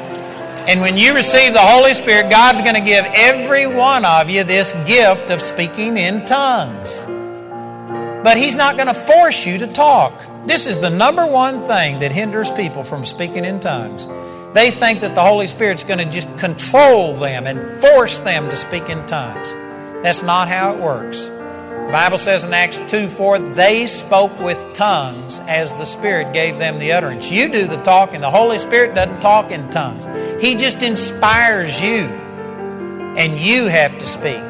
And 0.66 0.80
when 0.80 0.96
you 0.96 1.14
receive 1.14 1.52
the 1.52 1.58
Holy 1.58 1.92
Spirit, 1.92 2.30
God's 2.30 2.62
going 2.62 2.74
to 2.74 2.80
give 2.80 3.04
every 3.04 3.66
one 3.66 4.06
of 4.06 4.30
you 4.30 4.42
this 4.42 4.72
gift 4.86 5.28
of 5.28 5.42
speaking 5.42 5.98
in 5.98 6.24
tongues. 6.24 7.04
But 8.24 8.38
He's 8.38 8.54
not 8.54 8.76
going 8.76 8.86
to 8.86 8.94
force 8.94 9.44
you 9.44 9.58
to 9.58 9.66
talk. 9.66 10.24
This 10.44 10.66
is 10.66 10.80
the 10.80 10.88
number 10.88 11.26
one 11.26 11.66
thing 11.66 11.98
that 11.98 12.10
hinders 12.10 12.50
people 12.52 12.82
from 12.82 13.04
speaking 13.04 13.44
in 13.44 13.60
tongues. 13.60 14.06
They 14.54 14.70
think 14.70 15.00
that 15.00 15.14
the 15.14 15.22
Holy 15.22 15.48
Spirit's 15.48 15.84
going 15.84 15.98
to 15.98 16.06
just 16.06 16.34
control 16.38 17.12
them 17.12 17.46
and 17.46 17.78
force 17.78 18.20
them 18.20 18.48
to 18.48 18.56
speak 18.56 18.88
in 18.88 19.06
tongues. 19.06 19.52
That's 20.02 20.22
not 20.22 20.48
how 20.48 20.72
it 20.72 20.80
works. 20.80 21.28
The 21.86 21.92
Bible 21.92 22.18
says 22.18 22.44
in 22.44 22.52
Acts 22.52 22.78
2 22.88 23.08
4, 23.08 23.38
they 23.54 23.86
spoke 23.86 24.38
with 24.40 24.72
tongues 24.72 25.38
as 25.40 25.72
the 25.74 25.84
Spirit 25.84 26.32
gave 26.32 26.58
them 26.58 26.78
the 26.78 26.92
utterance. 26.92 27.30
You 27.30 27.48
do 27.48 27.66
the 27.66 27.76
talking. 27.82 28.20
The 28.20 28.30
Holy 28.30 28.58
Spirit 28.58 28.94
doesn't 28.94 29.20
talk 29.20 29.50
in 29.50 29.70
tongues, 29.70 30.06
He 30.42 30.54
just 30.54 30.82
inspires 30.82 31.80
you, 31.80 32.06
and 33.16 33.38
you 33.38 33.66
have 33.66 33.98
to 33.98 34.06
speak. 34.06 34.42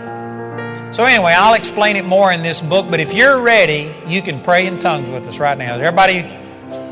So, 0.94 1.04
anyway, 1.04 1.34
I'll 1.36 1.54
explain 1.54 1.96
it 1.96 2.04
more 2.04 2.30
in 2.30 2.42
this 2.42 2.60
book, 2.60 2.86
but 2.88 3.00
if 3.00 3.12
you're 3.12 3.40
ready, 3.40 3.92
you 4.06 4.22
can 4.22 4.40
pray 4.40 4.66
in 4.66 4.78
tongues 4.78 5.10
with 5.10 5.26
us 5.26 5.40
right 5.40 5.58
now. 5.58 5.74
Is 5.74 5.82
everybody 5.82 6.22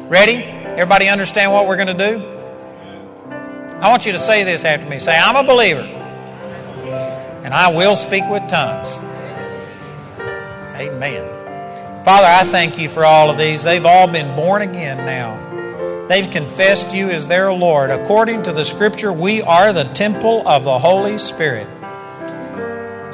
ready? 0.08 0.42
Everybody 0.42 1.08
understand 1.08 1.52
what 1.52 1.68
we're 1.68 1.76
going 1.76 1.96
to 1.96 2.10
do? 2.10 2.32
I 3.78 3.88
want 3.88 4.06
you 4.06 4.12
to 4.12 4.18
say 4.18 4.42
this 4.42 4.64
after 4.64 4.88
me. 4.88 4.98
Say, 4.98 5.16
I'm 5.16 5.36
a 5.36 5.44
believer 5.44 6.00
and 7.42 7.52
I 7.52 7.68
will 7.68 7.96
speak 7.96 8.24
with 8.28 8.48
tongues. 8.48 8.88
Amen. 10.74 12.04
Father, 12.04 12.26
I 12.26 12.44
thank 12.50 12.78
you 12.78 12.88
for 12.88 13.04
all 13.04 13.30
of 13.30 13.38
these. 13.38 13.62
They've 13.62 13.86
all 13.86 14.08
been 14.08 14.34
born 14.34 14.62
again 14.62 14.98
now. 14.98 16.06
They've 16.08 16.30
confessed 16.30 16.92
you 16.92 17.10
as 17.10 17.26
their 17.26 17.52
Lord. 17.52 17.90
According 17.90 18.42
to 18.44 18.52
the 18.52 18.64
scripture, 18.64 19.12
we 19.12 19.40
are 19.42 19.72
the 19.72 19.84
temple 19.84 20.46
of 20.48 20.64
the 20.64 20.78
Holy 20.78 21.18
Spirit. 21.18 21.68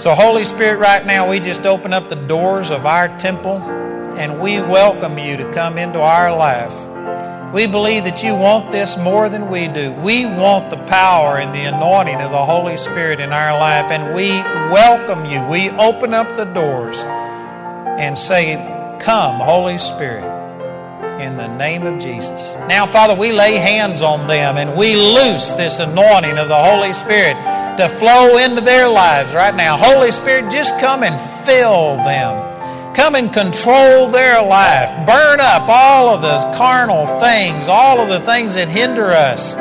So, 0.00 0.14
Holy 0.14 0.44
Spirit, 0.44 0.78
right 0.78 1.04
now, 1.04 1.28
we 1.28 1.40
just 1.40 1.66
open 1.66 1.92
up 1.92 2.08
the 2.08 2.16
doors 2.16 2.70
of 2.70 2.86
our 2.86 3.08
temple 3.18 3.58
and 4.16 4.40
we 4.40 4.60
welcome 4.60 5.18
you 5.18 5.36
to 5.36 5.52
come 5.52 5.76
into 5.76 6.00
our 6.00 6.34
life. 6.34 6.72
We 7.52 7.66
believe 7.66 8.04
that 8.04 8.22
you 8.22 8.34
want 8.34 8.70
this 8.70 8.96
more 8.96 9.28
than 9.28 9.48
we 9.48 9.68
do. 9.68 9.92
We 9.92 10.26
want 10.26 10.70
the 10.70 10.76
power 10.84 11.38
and 11.38 11.54
the 11.54 11.64
anointing 11.64 12.20
of 12.20 12.30
the 12.30 12.44
Holy 12.44 12.76
Spirit 12.76 13.20
in 13.20 13.32
our 13.32 13.58
life, 13.58 13.90
and 13.90 14.14
we 14.14 14.28
welcome 14.72 15.24
you. 15.24 15.42
We 15.46 15.70
open 15.70 16.14
up 16.14 16.36
the 16.36 16.44
doors 16.44 16.98
and 17.98 18.16
say, 18.16 18.54
Come, 19.00 19.40
Holy 19.40 19.76
Spirit, 19.78 20.24
in 21.20 21.36
the 21.36 21.48
name 21.48 21.84
of 21.84 22.00
Jesus. 22.00 22.54
Now, 22.68 22.86
Father, 22.86 23.14
we 23.14 23.32
lay 23.32 23.56
hands 23.56 24.02
on 24.02 24.26
them 24.26 24.56
and 24.56 24.76
we 24.76 24.94
loose 24.94 25.52
this 25.52 25.80
anointing 25.80 26.38
of 26.38 26.48
the 26.48 26.56
Holy 26.56 26.92
Spirit 26.92 27.34
to 27.78 27.88
flow 27.88 28.38
into 28.38 28.60
their 28.60 28.88
lives 28.88 29.34
right 29.34 29.54
now. 29.54 29.76
Holy 29.76 30.12
Spirit, 30.12 30.50
just 30.50 30.78
come 30.78 31.02
and 31.02 31.20
fill 31.44 31.96
them. 31.96 32.94
Come 32.94 33.14
and 33.14 33.32
control 33.32 34.08
their 34.08 34.42
life. 34.42 34.90
Burn 35.06 35.40
up 35.40 35.68
all 35.68 36.08
of 36.08 36.22
the 36.22 36.56
carnal 36.56 37.06
things, 37.20 37.68
all 37.68 38.00
of 38.00 38.08
the 38.08 38.20
things 38.20 38.54
that 38.54 38.68
hinder 38.68 39.10
us. 39.10 39.54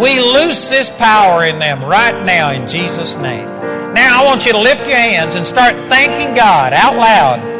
We 0.00 0.20
loose 0.20 0.70
this 0.70 0.88
power 0.90 1.44
in 1.44 1.58
them 1.58 1.84
right 1.84 2.24
now 2.24 2.52
in 2.52 2.68
Jesus' 2.68 3.16
name. 3.16 3.46
Now 3.92 4.22
I 4.22 4.24
want 4.24 4.46
you 4.46 4.52
to 4.52 4.58
lift 4.58 4.86
your 4.86 4.96
hands 4.96 5.34
and 5.34 5.46
start 5.46 5.74
thanking 5.88 6.34
God 6.34 6.72
out 6.72 6.96
loud. 6.96 7.57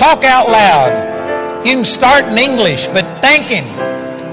Talk 0.00 0.24
out 0.24 0.48
loud. 0.48 1.66
You 1.66 1.74
can 1.74 1.84
start 1.84 2.24
in 2.24 2.38
English, 2.38 2.88
but 2.88 3.04
thank 3.20 3.48
Him. 3.48 3.66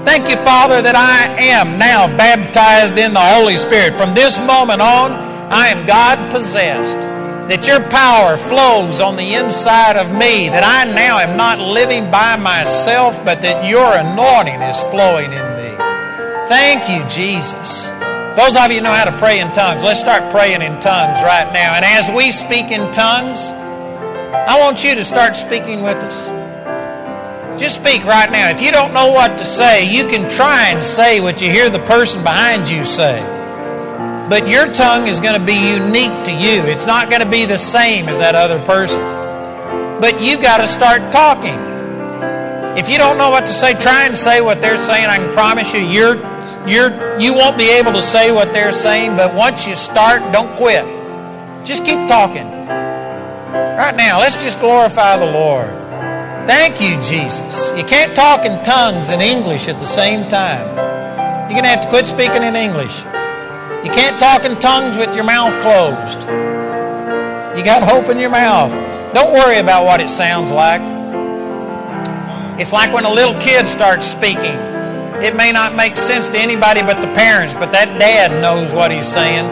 Thank 0.06 0.30
you, 0.30 0.36
Father, 0.38 0.80
that 0.80 0.96
I 0.96 1.28
am 1.52 1.78
now 1.78 2.08
baptized 2.16 2.96
in 2.96 3.12
the 3.12 3.20
Holy 3.20 3.58
Spirit. 3.58 3.98
From 3.98 4.14
this 4.14 4.38
moment 4.38 4.80
on, 4.80 5.12
I 5.52 5.68
am 5.68 5.86
God 5.86 6.32
possessed. 6.32 6.96
that 7.48 7.66
your 7.66 7.80
power 7.88 8.36
flows 8.36 9.00
on 9.00 9.16
the 9.16 9.32
inside 9.32 9.96
of 9.96 10.12
me, 10.12 10.52
that 10.52 10.60
I 10.60 10.84
now 10.84 11.16
am 11.16 11.38
not 11.40 11.58
living 11.58 12.10
by 12.10 12.36
myself, 12.36 13.16
but 13.24 13.40
that 13.40 13.64
your 13.64 13.88
anointing 13.88 14.60
is 14.60 14.76
flowing 14.92 15.32
in 15.32 15.46
me. 15.56 15.72
Thank 16.52 16.92
you, 16.92 17.00
Jesus. 17.08 17.88
Those 18.36 18.52
of 18.52 18.68
you 18.70 18.84
know 18.84 18.92
how 18.92 19.08
to 19.08 19.16
pray 19.16 19.40
in 19.40 19.50
tongues, 19.52 19.82
let's 19.82 19.98
start 19.98 20.28
praying 20.30 20.60
in 20.60 20.76
tongues 20.84 21.24
right 21.24 21.48
now. 21.56 21.72
And 21.72 21.84
as 21.88 22.12
we 22.12 22.30
speak 22.30 22.68
in 22.68 22.84
tongues, 22.92 23.40
I 24.32 24.60
want 24.60 24.84
you 24.84 24.94
to 24.94 25.04
start 25.04 25.36
speaking 25.36 25.80
with 25.80 25.96
us. 25.96 26.26
Just 27.58 27.76
speak 27.76 28.04
right 28.04 28.30
now. 28.30 28.50
If 28.50 28.60
you 28.60 28.70
don't 28.70 28.92
know 28.92 29.10
what 29.10 29.38
to 29.38 29.44
say, 29.44 29.88
you 29.90 30.06
can 30.06 30.30
try 30.30 30.68
and 30.68 30.84
say 30.84 31.20
what 31.20 31.40
you 31.40 31.50
hear 31.50 31.70
the 31.70 31.78
person 31.80 32.22
behind 32.22 32.68
you 32.68 32.84
say. 32.84 33.18
But 34.28 34.46
your 34.46 34.70
tongue 34.72 35.06
is 35.06 35.18
going 35.18 35.40
to 35.40 35.44
be 35.44 35.72
unique 35.72 36.24
to 36.26 36.32
you. 36.32 36.62
It's 36.68 36.84
not 36.84 37.08
going 37.08 37.22
to 37.22 37.28
be 37.28 37.46
the 37.46 37.56
same 37.56 38.06
as 38.08 38.18
that 38.18 38.34
other 38.34 38.62
person. 38.66 39.00
But 39.98 40.20
you've 40.20 40.42
got 40.42 40.58
to 40.58 40.68
start 40.68 41.10
talking. 41.10 41.58
If 42.78 42.90
you 42.90 42.98
don't 42.98 43.16
know 43.16 43.30
what 43.30 43.46
to 43.46 43.52
say, 43.52 43.72
try 43.72 44.04
and 44.04 44.16
say 44.16 44.42
what 44.42 44.60
they're 44.60 44.80
saying. 44.82 45.06
I 45.06 45.16
can 45.16 45.32
promise 45.32 45.72
you, 45.72 45.80
you're, 45.80 46.16
you're, 46.68 47.18
you 47.18 47.32
won't 47.32 47.56
be 47.56 47.70
able 47.70 47.92
to 47.92 48.02
say 48.02 48.30
what 48.30 48.52
they're 48.52 48.72
saying. 48.72 49.16
But 49.16 49.34
once 49.34 49.66
you 49.66 49.74
start, 49.74 50.20
don't 50.34 50.54
quit. 50.56 50.84
Just 51.66 51.86
keep 51.86 52.06
talking. 52.06 52.46
Right 53.52 53.96
now, 53.96 54.18
let's 54.18 54.40
just 54.42 54.60
glorify 54.60 55.16
the 55.16 55.30
Lord. 55.30 55.70
Thank 56.46 56.80
you, 56.80 57.00
Jesus. 57.00 57.72
You 57.76 57.84
can't 57.84 58.14
talk 58.16 58.44
in 58.44 58.62
tongues 58.62 59.10
and 59.10 59.22
English 59.22 59.68
at 59.68 59.78
the 59.78 59.86
same 59.86 60.28
time. 60.28 60.66
You're 61.48 61.60
going 61.60 61.64
to 61.64 61.70
have 61.70 61.82
to 61.82 61.88
quit 61.88 62.06
speaking 62.06 62.42
in 62.42 62.56
English. 62.56 62.98
You 63.84 63.90
can't 63.90 64.18
talk 64.20 64.44
in 64.44 64.58
tongues 64.58 64.96
with 64.96 65.14
your 65.14 65.24
mouth 65.24 65.52
closed. 65.62 66.20
You 67.56 67.64
got 67.64 67.82
hope 67.82 68.10
in 68.10 68.18
your 68.18 68.30
mouth. 68.30 68.72
Don't 69.14 69.32
worry 69.32 69.58
about 69.58 69.84
what 69.84 70.00
it 70.00 70.10
sounds 70.10 70.50
like. 70.50 70.80
It's 72.60 72.72
like 72.72 72.92
when 72.92 73.04
a 73.04 73.12
little 73.12 73.40
kid 73.40 73.68
starts 73.68 74.06
speaking. 74.06 74.58
It 75.22 75.36
may 75.36 75.52
not 75.52 75.74
make 75.74 75.96
sense 75.96 76.28
to 76.28 76.38
anybody 76.38 76.82
but 76.82 77.00
the 77.00 77.12
parents, 77.14 77.54
but 77.54 77.72
that 77.72 77.98
dad 77.98 78.42
knows 78.42 78.74
what 78.74 78.90
he's 78.90 79.06
saying. 79.06 79.46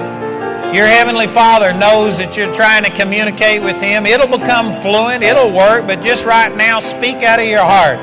Your 0.77 0.87
Heavenly 0.87 1.27
Father 1.27 1.73
knows 1.73 2.19
that 2.19 2.37
you're 2.37 2.53
trying 2.53 2.85
to 2.85 2.91
communicate 2.91 3.63
with 3.63 3.81
Him. 3.81 4.05
It'll 4.05 4.29
become 4.29 4.75
fluent, 4.75 5.25
it'll 5.25 5.51
work, 5.51 5.87
but 5.87 6.03
just 6.03 6.27
right 6.27 6.55
now, 6.55 6.81
speak 6.81 7.25
out 7.25 7.41
of 7.41 7.49
your 7.49 7.65
heart. 7.65 7.97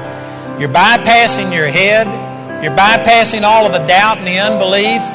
You're 0.59 0.73
bypassing 0.73 1.53
your 1.53 1.67
head, 1.67 2.09
you're 2.63 2.75
bypassing 2.75 3.43
all 3.43 3.67
of 3.67 3.73
the 3.73 3.85
doubt 3.85 4.17
and 4.17 4.25
the 4.25 4.39
unbelief. 4.39 5.05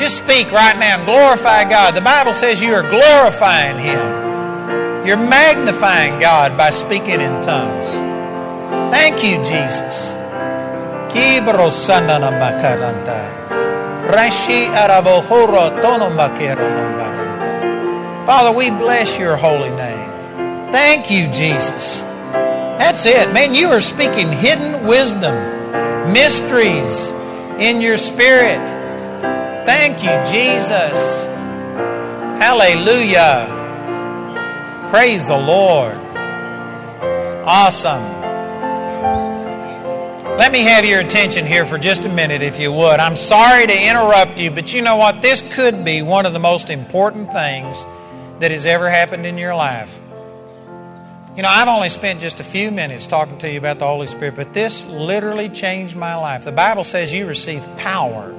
Just 0.00 0.16
speak 0.16 0.50
right 0.50 0.78
now 0.78 0.96
and 0.96 1.04
glorify 1.04 1.68
God. 1.68 1.94
The 1.94 2.00
Bible 2.00 2.32
says 2.32 2.62
you 2.62 2.72
are 2.72 2.88
glorifying 2.88 3.78
Him. 3.78 5.04
You're 5.06 5.18
magnifying 5.18 6.18
God 6.20 6.56
by 6.56 6.70
speaking 6.70 7.20
in 7.20 7.42
tongues. 7.42 7.90
Thank 8.90 9.22
you, 9.22 9.36
Jesus. 9.44 10.16
Father, 18.26 18.52
we 18.56 18.70
bless 18.70 19.18
your 19.18 19.36
holy 19.36 19.70
name. 19.70 20.10
Thank 20.72 21.10
you, 21.10 21.30
Jesus. 21.30 22.02
That's 22.02 23.06
it. 23.06 23.32
Man, 23.32 23.54
you 23.54 23.68
are 23.68 23.80
speaking 23.80 24.30
hidden 24.30 24.86
wisdom, 24.86 25.34
mysteries 26.12 27.08
in 27.58 27.80
your 27.80 27.96
spirit. 27.96 28.60
Thank 29.66 30.02
you, 30.02 30.10
Jesus. 30.30 31.26
Hallelujah. 32.40 33.46
Praise 34.90 35.26
the 35.26 35.36
Lord. 35.36 35.96
Awesome. 37.44 38.15
Let 40.38 40.52
me 40.52 40.60
have 40.64 40.84
your 40.84 41.00
attention 41.00 41.46
here 41.46 41.64
for 41.64 41.78
just 41.78 42.04
a 42.04 42.10
minute, 42.10 42.42
if 42.42 42.60
you 42.60 42.70
would. 42.70 43.00
I'm 43.00 43.16
sorry 43.16 43.66
to 43.66 43.88
interrupt 43.88 44.38
you, 44.38 44.50
but 44.50 44.74
you 44.74 44.82
know 44.82 44.96
what? 44.96 45.22
This 45.22 45.42
could 45.50 45.82
be 45.82 46.02
one 46.02 46.26
of 46.26 46.34
the 46.34 46.38
most 46.38 46.68
important 46.68 47.32
things 47.32 47.86
that 48.40 48.50
has 48.50 48.66
ever 48.66 48.90
happened 48.90 49.24
in 49.24 49.38
your 49.38 49.54
life. 49.54 49.98
You 51.34 51.42
know, 51.42 51.48
I've 51.48 51.68
only 51.68 51.88
spent 51.88 52.20
just 52.20 52.38
a 52.38 52.44
few 52.44 52.70
minutes 52.70 53.06
talking 53.06 53.38
to 53.38 53.50
you 53.50 53.56
about 53.56 53.78
the 53.78 53.86
Holy 53.86 54.06
Spirit, 54.06 54.36
but 54.36 54.52
this 54.52 54.84
literally 54.84 55.48
changed 55.48 55.96
my 55.96 56.16
life. 56.16 56.44
The 56.44 56.52
Bible 56.52 56.84
says 56.84 57.14
you 57.14 57.26
receive 57.26 57.66
power 57.78 58.34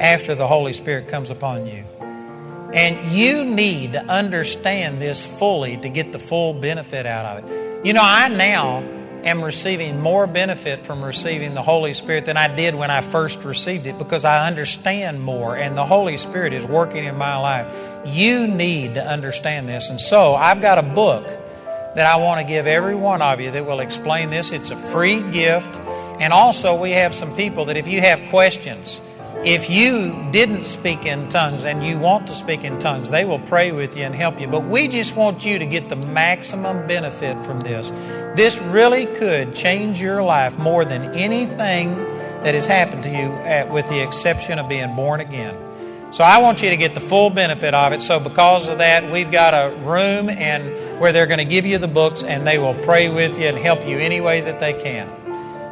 after 0.00 0.34
the 0.34 0.46
Holy 0.46 0.74
Spirit 0.74 1.08
comes 1.08 1.30
upon 1.30 1.66
you. 1.66 1.82
And 2.74 3.10
you 3.10 3.42
need 3.42 3.94
to 3.94 4.04
understand 4.04 5.00
this 5.00 5.24
fully 5.24 5.78
to 5.78 5.88
get 5.88 6.12
the 6.12 6.18
full 6.18 6.52
benefit 6.52 7.06
out 7.06 7.38
of 7.38 7.50
it. 7.50 7.86
You 7.86 7.94
know, 7.94 8.02
I 8.04 8.28
now 8.28 8.82
am 9.24 9.42
receiving 9.44 10.00
more 10.00 10.26
benefit 10.26 10.84
from 10.84 11.04
receiving 11.04 11.54
the 11.54 11.62
Holy 11.62 11.94
Spirit 11.94 12.24
than 12.24 12.36
I 12.36 12.54
did 12.54 12.74
when 12.74 12.90
I 12.90 13.00
first 13.00 13.44
received 13.44 13.86
it 13.86 13.98
because 13.98 14.24
I 14.24 14.46
understand 14.46 15.22
more 15.22 15.56
and 15.56 15.76
the 15.76 15.86
Holy 15.86 16.16
Spirit 16.16 16.52
is 16.52 16.66
working 16.66 17.04
in 17.04 17.16
my 17.16 17.36
life. 17.36 17.72
You 18.06 18.46
need 18.46 18.94
to 18.94 19.06
understand 19.06 19.68
this. 19.68 19.90
And 19.90 20.00
so 20.00 20.34
I've 20.34 20.60
got 20.60 20.78
a 20.78 20.82
book 20.82 21.26
that 21.94 22.06
I 22.06 22.16
want 22.16 22.40
to 22.40 22.46
give 22.46 22.66
every 22.66 22.94
one 22.94 23.22
of 23.22 23.40
you 23.40 23.50
that 23.50 23.66
will 23.66 23.80
explain 23.80 24.30
this. 24.30 24.50
It's 24.50 24.70
a 24.70 24.76
free 24.76 25.22
gift. 25.30 25.78
And 26.20 26.32
also, 26.32 26.80
we 26.80 26.92
have 26.92 27.14
some 27.14 27.34
people 27.36 27.66
that 27.66 27.76
if 27.76 27.86
you 27.86 28.00
have 28.00 28.30
questions, 28.30 29.00
if 29.44 29.68
you 29.68 30.28
didn't 30.30 30.62
speak 30.64 31.04
in 31.04 31.28
tongues 31.28 31.64
and 31.64 31.84
you 31.84 31.98
want 31.98 32.28
to 32.28 32.32
speak 32.32 32.62
in 32.62 32.78
tongues, 32.78 33.10
they 33.10 33.24
will 33.24 33.40
pray 33.40 33.72
with 33.72 33.96
you 33.96 34.04
and 34.04 34.14
help 34.14 34.40
you. 34.40 34.46
But 34.46 34.64
we 34.64 34.86
just 34.86 35.16
want 35.16 35.44
you 35.44 35.58
to 35.58 35.66
get 35.66 35.88
the 35.88 35.96
maximum 35.96 36.86
benefit 36.86 37.42
from 37.44 37.60
this. 37.60 37.90
This 38.36 38.60
really 38.60 39.06
could 39.06 39.52
change 39.52 40.00
your 40.00 40.22
life 40.22 40.56
more 40.58 40.84
than 40.84 41.14
anything 41.16 41.96
that 42.44 42.54
has 42.54 42.68
happened 42.68 43.02
to 43.02 43.08
you, 43.08 43.32
at, 43.42 43.70
with 43.70 43.88
the 43.88 44.00
exception 44.00 44.60
of 44.60 44.68
being 44.68 44.94
born 44.94 45.20
again. 45.20 45.56
So 46.12 46.22
I 46.22 46.38
want 46.38 46.62
you 46.62 46.70
to 46.70 46.76
get 46.76 46.94
the 46.94 47.00
full 47.00 47.30
benefit 47.30 47.74
of 47.74 47.92
it. 47.92 48.02
So 48.02 48.20
because 48.20 48.68
of 48.68 48.78
that, 48.78 49.10
we've 49.10 49.30
got 49.30 49.54
a 49.54 49.74
room 49.78 50.28
and 50.28 51.00
where 51.00 51.10
they're 51.10 51.26
going 51.26 51.38
to 51.38 51.44
give 51.44 51.66
you 51.66 51.78
the 51.78 51.88
books 51.88 52.22
and 52.22 52.46
they 52.46 52.58
will 52.58 52.74
pray 52.74 53.08
with 53.08 53.38
you 53.38 53.46
and 53.46 53.58
help 53.58 53.86
you 53.86 53.98
any 53.98 54.20
way 54.20 54.42
that 54.42 54.60
they 54.60 54.72
can. 54.72 55.08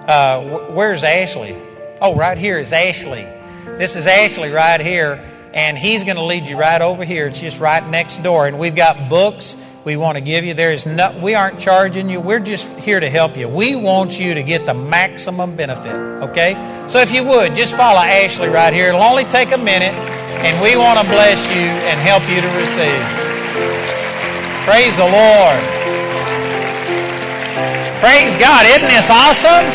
Uh, 0.08 0.70
where's 0.70 1.04
Ashley? 1.04 1.54
Oh, 2.00 2.16
right 2.16 2.38
here 2.38 2.58
is 2.58 2.72
Ashley. 2.72 3.28
This 3.64 3.96
is 3.96 4.06
Ashley 4.06 4.50
right 4.50 4.80
here, 4.80 5.24
and 5.52 5.76
he's 5.76 6.04
going 6.04 6.16
to 6.16 6.24
lead 6.24 6.46
you 6.46 6.56
right 6.56 6.80
over 6.80 7.04
here. 7.04 7.26
It's 7.26 7.40
just 7.40 7.60
right 7.60 7.86
next 7.86 8.22
door, 8.22 8.46
and 8.46 8.58
we've 8.58 8.74
got 8.74 9.08
books 9.08 9.56
we 9.84 9.96
want 9.96 10.16
to 10.16 10.22
give 10.22 10.44
you. 10.44 10.54
There 10.54 10.72
is 10.72 10.86
no, 10.86 11.18
we 11.22 11.34
aren't 11.34 11.58
charging 11.58 12.08
you. 12.08 12.20
We're 12.20 12.40
just 12.40 12.70
here 12.72 13.00
to 13.00 13.10
help 13.10 13.36
you. 13.36 13.48
We 13.48 13.76
want 13.76 14.18
you 14.18 14.34
to 14.34 14.42
get 14.42 14.66
the 14.66 14.74
maximum 14.74 15.56
benefit. 15.56 15.94
Okay, 15.94 16.52
so 16.88 17.00
if 17.00 17.12
you 17.12 17.24
would 17.24 17.54
just 17.54 17.76
follow 17.76 18.00
Ashley 18.00 18.48
right 18.48 18.72
here. 18.72 18.88
It'll 18.88 19.02
only 19.02 19.24
take 19.24 19.52
a 19.52 19.58
minute, 19.58 19.94
and 20.44 20.60
we 20.62 20.76
want 20.76 20.98
to 20.98 21.04
bless 21.06 21.40
you 21.48 21.68
and 21.88 21.98
help 22.00 22.22
you 22.28 22.40
to 22.40 22.48
receive. 22.56 23.00
Praise 24.64 24.96
the 24.96 25.04
Lord. 25.04 25.60
Praise 28.00 28.36
God. 28.36 28.64
Isn't 28.64 28.88
this 28.88 29.10
awesome? 29.10 29.66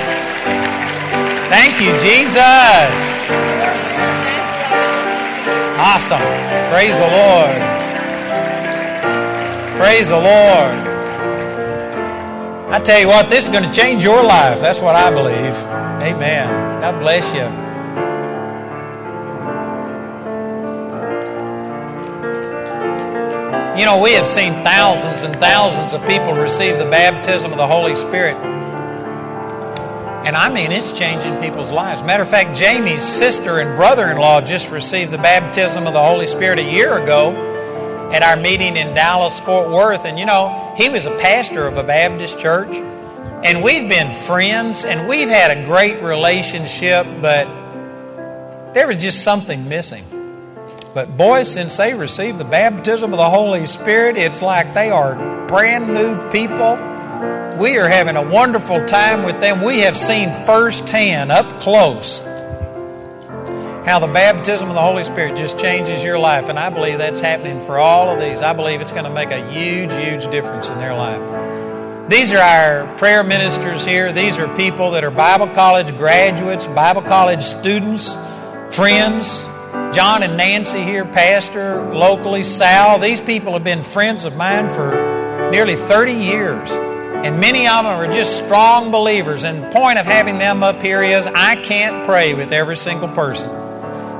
Thank 1.50 1.80
you, 1.82 1.94
Jesus. 2.02 3.45
Awesome. 5.78 6.22
Praise 6.72 6.98
the 6.98 7.08
Lord. 7.12 7.76
Praise 9.78 10.08
the 10.08 10.16
Lord. 10.16 10.88
I 12.72 12.80
tell 12.80 13.00
you 13.00 13.08
what, 13.08 13.30
this 13.30 13.44
is 13.44 13.50
going 13.50 13.66
to 13.66 13.72
change 13.72 14.02
your 14.02 14.24
life. 14.24 14.62
That's 14.62 14.80
what 14.80 14.96
I 14.96 15.12
believe. 15.12 15.56
Amen. 16.02 16.48
God 16.80 17.00
bless 17.00 17.26
you. 17.34 17.44
You 23.78 23.86
know, 23.86 24.02
we 24.02 24.14
have 24.14 24.26
seen 24.26 24.54
thousands 24.64 25.24
and 25.24 25.36
thousands 25.36 25.94
of 25.94 26.06
people 26.08 26.32
receive 26.32 26.78
the 26.78 26.86
baptism 26.86 27.52
of 27.52 27.58
the 27.58 27.68
Holy 27.68 27.96
Spirit. 27.96 28.38
And 30.26 30.36
I 30.36 30.50
mean, 30.50 30.72
it's 30.72 30.92
changing 30.92 31.40
people's 31.40 31.72
lives. 31.72 32.02
Matter 32.02 32.24
of 32.24 32.30
fact, 32.30 32.58
Jamie's 32.58 33.04
sister 33.04 33.60
and 33.60 33.76
brother 33.76 34.10
in 34.10 34.18
law 34.18 34.42
just 34.42 34.72
received 34.72 35.12
the 35.12 35.20
baptism 35.20 35.86
of 35.86 35.94
the 35.94 36.02
Holy 36.02 36.26
Spirit 36.26 36.58
a 36.58 36.64
year 36.64 36.98
ago 36.98 38.10
at 38.12 38.24
our 38.24 38.36
meeting 38.36 38.76
in 38.76 38.96
Dallas, 38.96 39.40
Fort 39.40 39.70
Worth. 39.70 40.04
And 40.04 40.18
you 40.18 40.26
know, 40.26 40.74
he 40.76 40.90
was 40.90 41.06
a 41.06 41.16
pastor 41.18 41.68
of 41.68 41.78
a 41.78 41.84
Baptist 41.84 42.40
church. 42.40 42.76
And 43.46 43.62
we've 43.62 43.88
been 43.88 44.12
friends 44.14 44.84
and 44.84 45.08
we've 45.08 45.30
had 45.30 45.56
a 45.56 45.64
great 45.64 46.02
relationship, 46.02 47.06
but 47.22 47.46
there 48.74 48.88
was 48.88 48.98
just 48.98 49.22
something 49.22 49.70
missing. 49.70 50.06
But 50.96 51.16
boy, 51.16 51.44
since 51.44 51.78
they 51.78 51.94
received 51.94 52.40
the 52.40 52.46
baptism 52.46 53.14
of 53.14 53.18
the 53.18 53.30
Holy 53.30 53.68
Spirit, 53.68 54.18
it's 54.18 54.42
like 54.42 54.74
they 54.74 54.90
are 54.90 55.14
brand 55.48 55.94
new 55.94 56.30
people 56.32 56.95
we 57.58 57.78
are 57.78 57.88
having 57.88 58.16
a 58.16 58.30
wonderful 58.30 58.86
time 58.86 59.24
with 59.24 59.40
them. 59.40 59.64
We 59.64 59.80
have 59.80 59.96
seen 59.96 60.34
firsthand, 60.46 61.32
up 61.32 61.62
close, 61.62 62.20
how 63.86 64.00
the 64.00 64.08
baptism 64.08 64.68
of 64.68 64.76
the 64.76 64.82
Holy 64.82 65.04
Spirit 65.04 65.38
just 65.38 65.58
changes 65.58 66.04
your 66.04 66.20
life. 66.20 66.50
And 66.50 66.60
I 66.60 66.70
believe 66.70 66.98
that's 66.98 67.22
happening 67.22 67.60
for 67.62 67.78
all 67.78 68.10
of 68.10 68.20
these. 68.20 68.42
I 68.42 68.54
believe 68.54 68.82
it's 68.82 68.92
going 68.92 69.06
to 69.06 69.10
make 69.10 69.32
a 69.32 69.46
huge, 69.52 69.94
huge 69.94 70.30
difference 70.32 70.70
in 70.70 70.78
their 70.78 70.94
life. 70.94 72.10
These 72.10 72.34
are 72.34 72.42
our 72.42 72.98
prayer 72.98 73.24
ministers 73.24 73.86
here. 73.86 74.12
These 74.12 74.38
are 74.38 74.54
people 74.56 74.92
that 74.92 75.04
are 75.04 75.12
Bible 75.12 75.48
college 75.48 75.96
graduates, 75.98 76.68
Bible 76.68 77.04
college 77.04 77.44
students, 77.44 78.18
friends. 78.70 79.44
John 79.94 80.24
and 80.24 80.36
Nancy 80.36 80.84
here, 80.84 81.06
pastor 81.06 81.94
locally, 81.94 82.44
Sal. 82.44 83.00
These 83.00 83.22
people 83.22 83.54
have 83.54 83.64
been 83.64 83.82
friends 83.82 84.26
of 84.26 84.36
mine 84.36 84.68
for 84.70 85.50
nearly 85.52 85.76
30 85.76 86.12
years. 86.12 86.95
And 87.26 87.40
many 87.40 87.68
of 87.68 87.86
them 87.86 87.88
are 87.88 88.06
just 88.06 88.38
strong 88.38 88.92
believers. 88.92 89.44
And 89.44 89.64
the 89.64 89.70
point 89.72 89.98
of 89.98 90.06
having 90.06 90.38
them 90.38 90.62
up 90.62 90.80
here 90.80 91.02
is 91.02 91.26
I 91.26 91.56
can't 91.56 92.06
pray 92.06 92.36
with 92.36 92.52
every 92.52 92.78
single 92.78 93.08
person. 93.08 93.50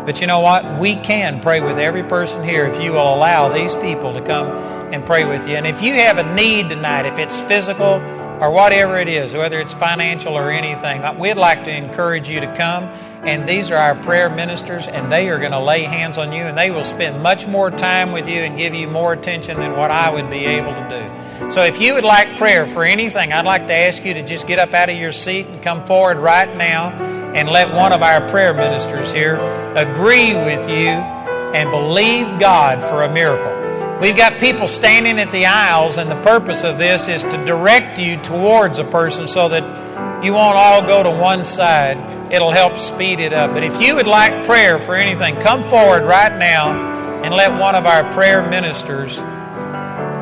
But 0.08 0.22
you 0.22 0.26
know 0.26 0.40
what? 0.40 0.80
We 0.80 0.96
can 0.96 1.40
pray 1.40 1.60
with 1.60 1.78
every 1.78 2.02
person 2.02 2.44
here 2.44 2.66
if 2.66 2.82
you 2.82 2.94
will 2.94 3.14
allow 3.14 3.50
these 3.50 3.76
people 3.76 4.14
to 4.14 4.22
come 4.22 4.48
and 4.92 5.06
pray 5.06 5.24
with 5.24 5.48
you. 5.48 5.54
And 5.56 5.68
if 5.68 5.84
you 5.84 5.94
have 5.94 6.18
a 6.18 6.34
need 6.34 6.70
tonight, 6.70 7.06
if 7.06 7.20
it's 7.20 7.40
physical 7.40 8.02
or 8.42 8.50
whatever 8.50 8.98
it 8.98 9.08
is, 9.08 9.36
whether 9.36 9.60
it's 9.60 9.76
financial 9.76 10.34
or 10.34 10.50
anything, 10.50 11.04
uh, 11.04 11.14
we'd 11.14 11.36
like 11.36 11.64
to 11.66 11.72
encourage 11.72 12.28
you 12.28 12.40
to 12.40 12.56
come. 12.56 12.86
And 13.22 13.48
these 13.48 13.70
are 13.70 13.78
our 13.78 13.94
prayer 13.94 14.32
ministers, 14.32 14.88
and 14.88 15.12
they 15.12 15.30
are 15.30 15.38
going 15.38 15.52
to 15.52 15.60
lay 15.60 15.84
hands 15.84 16.18
on 16.18 16.32
you, 16.32 16.42
and 16.42 16.58
they 16.58 16.72
will 16.72 16.84
spend 16.84 17.22
much 17.22 17.46
more 17.46 17.70
time 17.70 18.12
with 18.14 18.28
you 18.28 18.42
and 18.42 18.58
give 18.58 18.74
you 18.74 18.88
more 18.88 19.14
attention 19.14 19.60
than 19.60 19.78
what 19.78 19.92
I 19.92 20.10
would 20.10 20.32
be 20.32 20.46
able 20.46 20.74
to 20.74 20.90
do. 20.90 21.25
So 21.52 21.64
if 21.64 21.82
you 21.82 21.94
would 21.94 22.04
like 22.04 22.38
prayer 22.38 22.66
for 22.66 22.84
anything, 22.84 23.32
I'd 23.32 23.46
like 23.46 23.68
to 23.68 23.74
ask 23.74 24.04
you 24.04 24.14
to 24.14 24.24
just 24.24 24.48
get 24.48 24.60
up 24.60 24.74
out 24.74 24.90
of 24.90 24.98
your 24.98 25.12
seat 25.12 25.48
and 25.48 25.62
come 25.62 25.86
forward 25.86 26.18
right 26.18 26.54
now 26.56 26.92
and 27.36 27.50
let 27.50 27.74
one 27.74 27.94
of 27.94 28.02
our 28.02 28.28
prayer 28.30 28.54
ministers 28.54 29.12
here 29.12 29.36
agree 29.76 30.34
with 30.34 30.70
you 30.70 30.88
and 31.56 31.72
believe 31.72 32.40
God 32.40 32.84
for 32.84 33.04
a 33.04 33.12
miracle. 33.12 34.00
We've 34.00 34.16
got 34.16 34.40
people 34.40 34.68
standing 34.68 35.20
at 35.20 35.32
the 35.32 35.46
aisles, 35.46 35.98
and 35.98 36.12
the 36.12 36.22
purpose 36.22 36.64
of 36.64 36.78
this 36.78 37.08
is 37.08 37.24
to 37.24 37.46
direct 37.46 37.98
you 37.98 38.18
towards 38.18 38.78
a 38.78 38.84
person 38.84 39.28
so 39.28 39.48
that 39.50 40.24
you 40.24 40.34
won't 40.34 40.58
all 40.58 40.82
go 40.82 41.04
to 41.04 41.12
one 41.12 41.46
side. 41.46 42.34
It'll 42.34 42.52
help 42.52 42.78
speed 42.78 43.20
it 43.20 43.32
up. 43.32 43.54
But 43.54 43.64
if 43.64 43.82
you 43.82 43.96
would 43.96 44.08
like 44.08 44.46
prayer 44.46 44.80
for 44.80 44.96
anything, 44.96 45.40
come 45.40 45.64
forward 45.64 46.04
right 46.04 46.38
now 46.38 47.22
and 47.24 47.34
let 47.34 47.58
one 47.58 47.76
of 47.76 47.86
our 47.86 48.12
prayer 48.14 48.48
ministers 48.50 49.18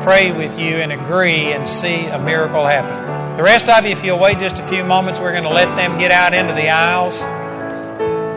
pray 0.04 0.30
with 0.30 0.58
you 0.58 0.76
and 0.76 0.92
agree 0.92 1.52
and 1.52 1.66
see 1.66 2.04
a 2.06 2.18
miracle 2.18 2.66
happen. 2.66 3.36
The 3.38 3.42
rest 3.42 3.70
of 3.70 3.86
you, 3.86 3.90
if 3.92 4.04
you'll 4.04 4.18
wait 4.18 4.38
just 4.38 4.58
a 4.58 4.66
few 4.66 4.84
moments, 4.84 5.18
we're 5.18 5.32
going 5.32 5.44
to 5.44 5.50
let 5.50 5.74
them 5.76 5.98
get 5.98 6.10
out 6.10 6.34
into 6.34 6.52
the 6.52 6.68
aisles. 6.68 7.18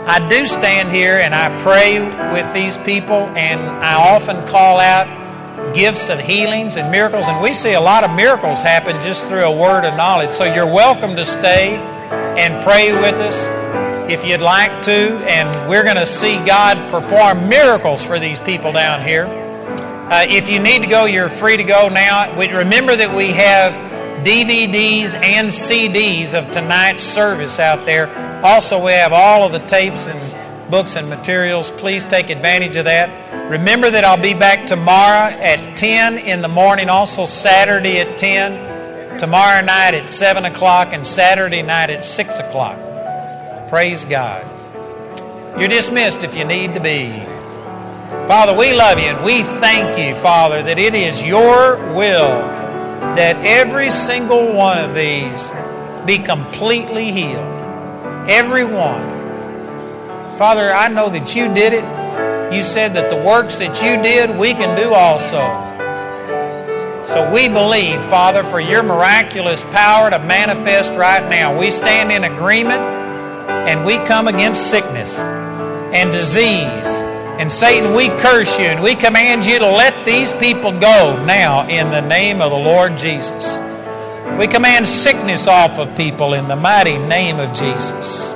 I 0.10 0.26
do 0.30 0.45
stand 0.45 0.94
here 0.94 1.19
and 1.19 1.35
I 1.35 1.61
pray 1.61 1.99
with 2.31 2.53
these 2.53 2.77
people, 2.77 3.27
and 3.35 3.60
I 3.60 3.95
often 3.95 4.48
call 4.48 4.80
out 4.80 5.76
gifts 5.76 6.07
of 6.07 6.19
healings 6.19 6.77
and 6.77 6.89
miracles, 6.89 7.27
and 7.27 7.41
we 7.41 7.52
see 7.52 7.73
a 7.73 7.81
lot 7.81 8.06
of 8.06 8.15
miracles 8.15 8.61
happen 8.61 9.02
just 9.02 9.26
through 9.26 9.44
a 9.44 9.52
word 9.52 9.84
of 9.84 9.94
knowledge. 9.95 10.31
So 10.31 10.45
you're 10.45 10.65
welcome 10.65 11.18
to 11.18 11.26
stay 11.26 11.76
and 11.76 12.64
pray 12.64 12.94
with 12.94 13.15
us 13.15 13.45
if 14.10 14.26
you'd 14.26 14.39
like 14.39 14.84
to, 14.84 14.91
and 15.27 15.69
we're 15.69 15.84
going 15.84 15.98
to 15.98 16.06
see 16.06 16.38
God 16.45 16.77
perform 16.89 17.49
miracles 17.49 18.02
for 18.02 18.19
these 18.19 18.39
people 18.39 18.72
down 18.72 19.06
here. 19.06 19.47
Uh, 20.09 20.25
if 20.29 20.49
you 20.49 20.59
need 20.59 20.84
to 20.84 20.88
go, 20.88 21.03
you're 21.03 21.27
free 21.27 21.57
to 21.57 21.65
go 21.65 21.89
now. 21.89 22.34
Remember 22.38 22.95
that 22.95 23.13
we 23.13 23.27
have 23.27 23.73
DVDs 24.25 25.13
and 25.13 25.49
CDs 25.49 26.34
of 26.34 26.49
tonight's 26.51 27.03
service 27.03 27.59
out 27.59 27.85
there. 27.85 28.07
Also, 28.41 28.81
we 28.84 28.93
have 28.93 29.11
all 29.11 29.43
of 29.43 29.51
the 29.51 29.59
tapes 29.59 30.07
and 30.07 30.71
books 30.71 30.95
and 30.95 31.09
materials. 31.09 31.71
Please 31.71 32.05
take 32.05 32.29
advantage 32.29 32.77
of 32.77 32.85
that. 32.85 33.51
Remember 33.51 33.89
that 33.89 34.05
I'll 34.05 34.21
be 34.21 34.34
back 34.34 34.65
tomorrow 34.65 35.29
at 35.29 35.75
10 35.75 36.17
in 36.19 36.41
the 36.41 36.47
morning, 36.47 36.89
also 36.89 37.25
Saturday 37.25 37.99
at 37.99 38.17
10, 38.17 39.19
tomorrow 39.19 39.59
night 39.59 39.93
at 39.93 40.07
7 40.07 40.45
o'clock, 40.45 40.93
and 40.93 41.05
Saturday 41.05 41.63
night 41.63 41.89
at 41.89 42.05
6 42.05 42.39
o'clock. 42.39 42.79
Praise 43.67 44.05
God. 44.05 44.45
You're 45.59 45.67
dismissed 45.67 46.23
if 46.23 46.34
you 46.34 46.45
need 46.45 46.75
to 46.75 46.79
be. 46.79 47.36
Father, 48.28 48.54
we 48.58 48.74
love 48.74 48.99
you 48.99 49.06
and 49.06 49.24
we 49.24 49.41
thank 49.41 49.98
you, 49.98 50.14
Father, 50.16 50.62
that 50.62 50.78
it 50.78 50.94
is 50.94 51.24
your 51.24 51.78
will 51.94 52.28
that 53.16 53.38
every 53.38 53.90
single 53.90 54.54
one 54.54 54.78
of 54.80 54.94
these 54.94 55.49
be 56.06 56.20
completely 56.20 57.10
healed. 57.14 57.40
Every 58.28 58.66
one. 58.66 59.02
Father, 60.38 60.74
I 60.74 60.90
know 60.90 61.10
that 61.10 61.38
you 61.38 61.54
did 61.54 61.72
it. 61.72 61.86
You 62.54 62.64
said 62.64 62.95
that 62.95 63.10
the 63.10 63.16
works 63.16 63.60
that 63.60 63.82
you 63.82 63.95
did, 64.04 64.38
we 64.38 64.54
can 64.54 64.76
do 64.76 64.94
also. 64.94 65.40
So 67.06 67.32
we 67.32 67.48
believe, 67.48 68.02
Father, 68.02 68.44
for 68.44 68.60
your 68.60 68.84
miraculous 68.84 69.64
power 69.64 70.10
to 70.10 70.20
manifest 70.20 70.99
right 70.99 71.26
now. 71.30 71.58
We 71.58 71.72
stand 71.72 72.12
in 72.12 72.26
agreement 72.26 72.82
and 72.82 73.86
we 73.86 73.95
come 73.99 74.28
against 74.28 74.70
sickness 74.70 75.18
and 75.18 76.12
disease 76.12 77.06
and 77.39 77.51
Satan, 77.51 77.93
we 77.93 78.09
curse 78.09 78.57
you 78.57 78.65
and 78.65 78.81
we 78.81 78.95
command 78.95 79.45
you 79.45 79.59
to 79.59 79.69
let 79.69 80.05
these 80.05 80.34
people 80.34 80.72
go 80.72 81.23
now 81.26 81.68
in 81.68 81.91
the 81.91 82.01
name 82.01 82.41
of 82.41 82.49
the 82.49 82.57
Lord 82.57 82.97
Jesus. 82.97 83.57
We 84.39 84.47
command 84.47 84.88
sickness 84.88 85.47
off 85.47 85.77
of 85.77 85.95
people 85.95 86.34
in 86.34 86.47
the 86.47 86.55
mighty 86.55 86.97
name 86.97 87.39
of 87.39 87.55
Jesus. 87.55 88.30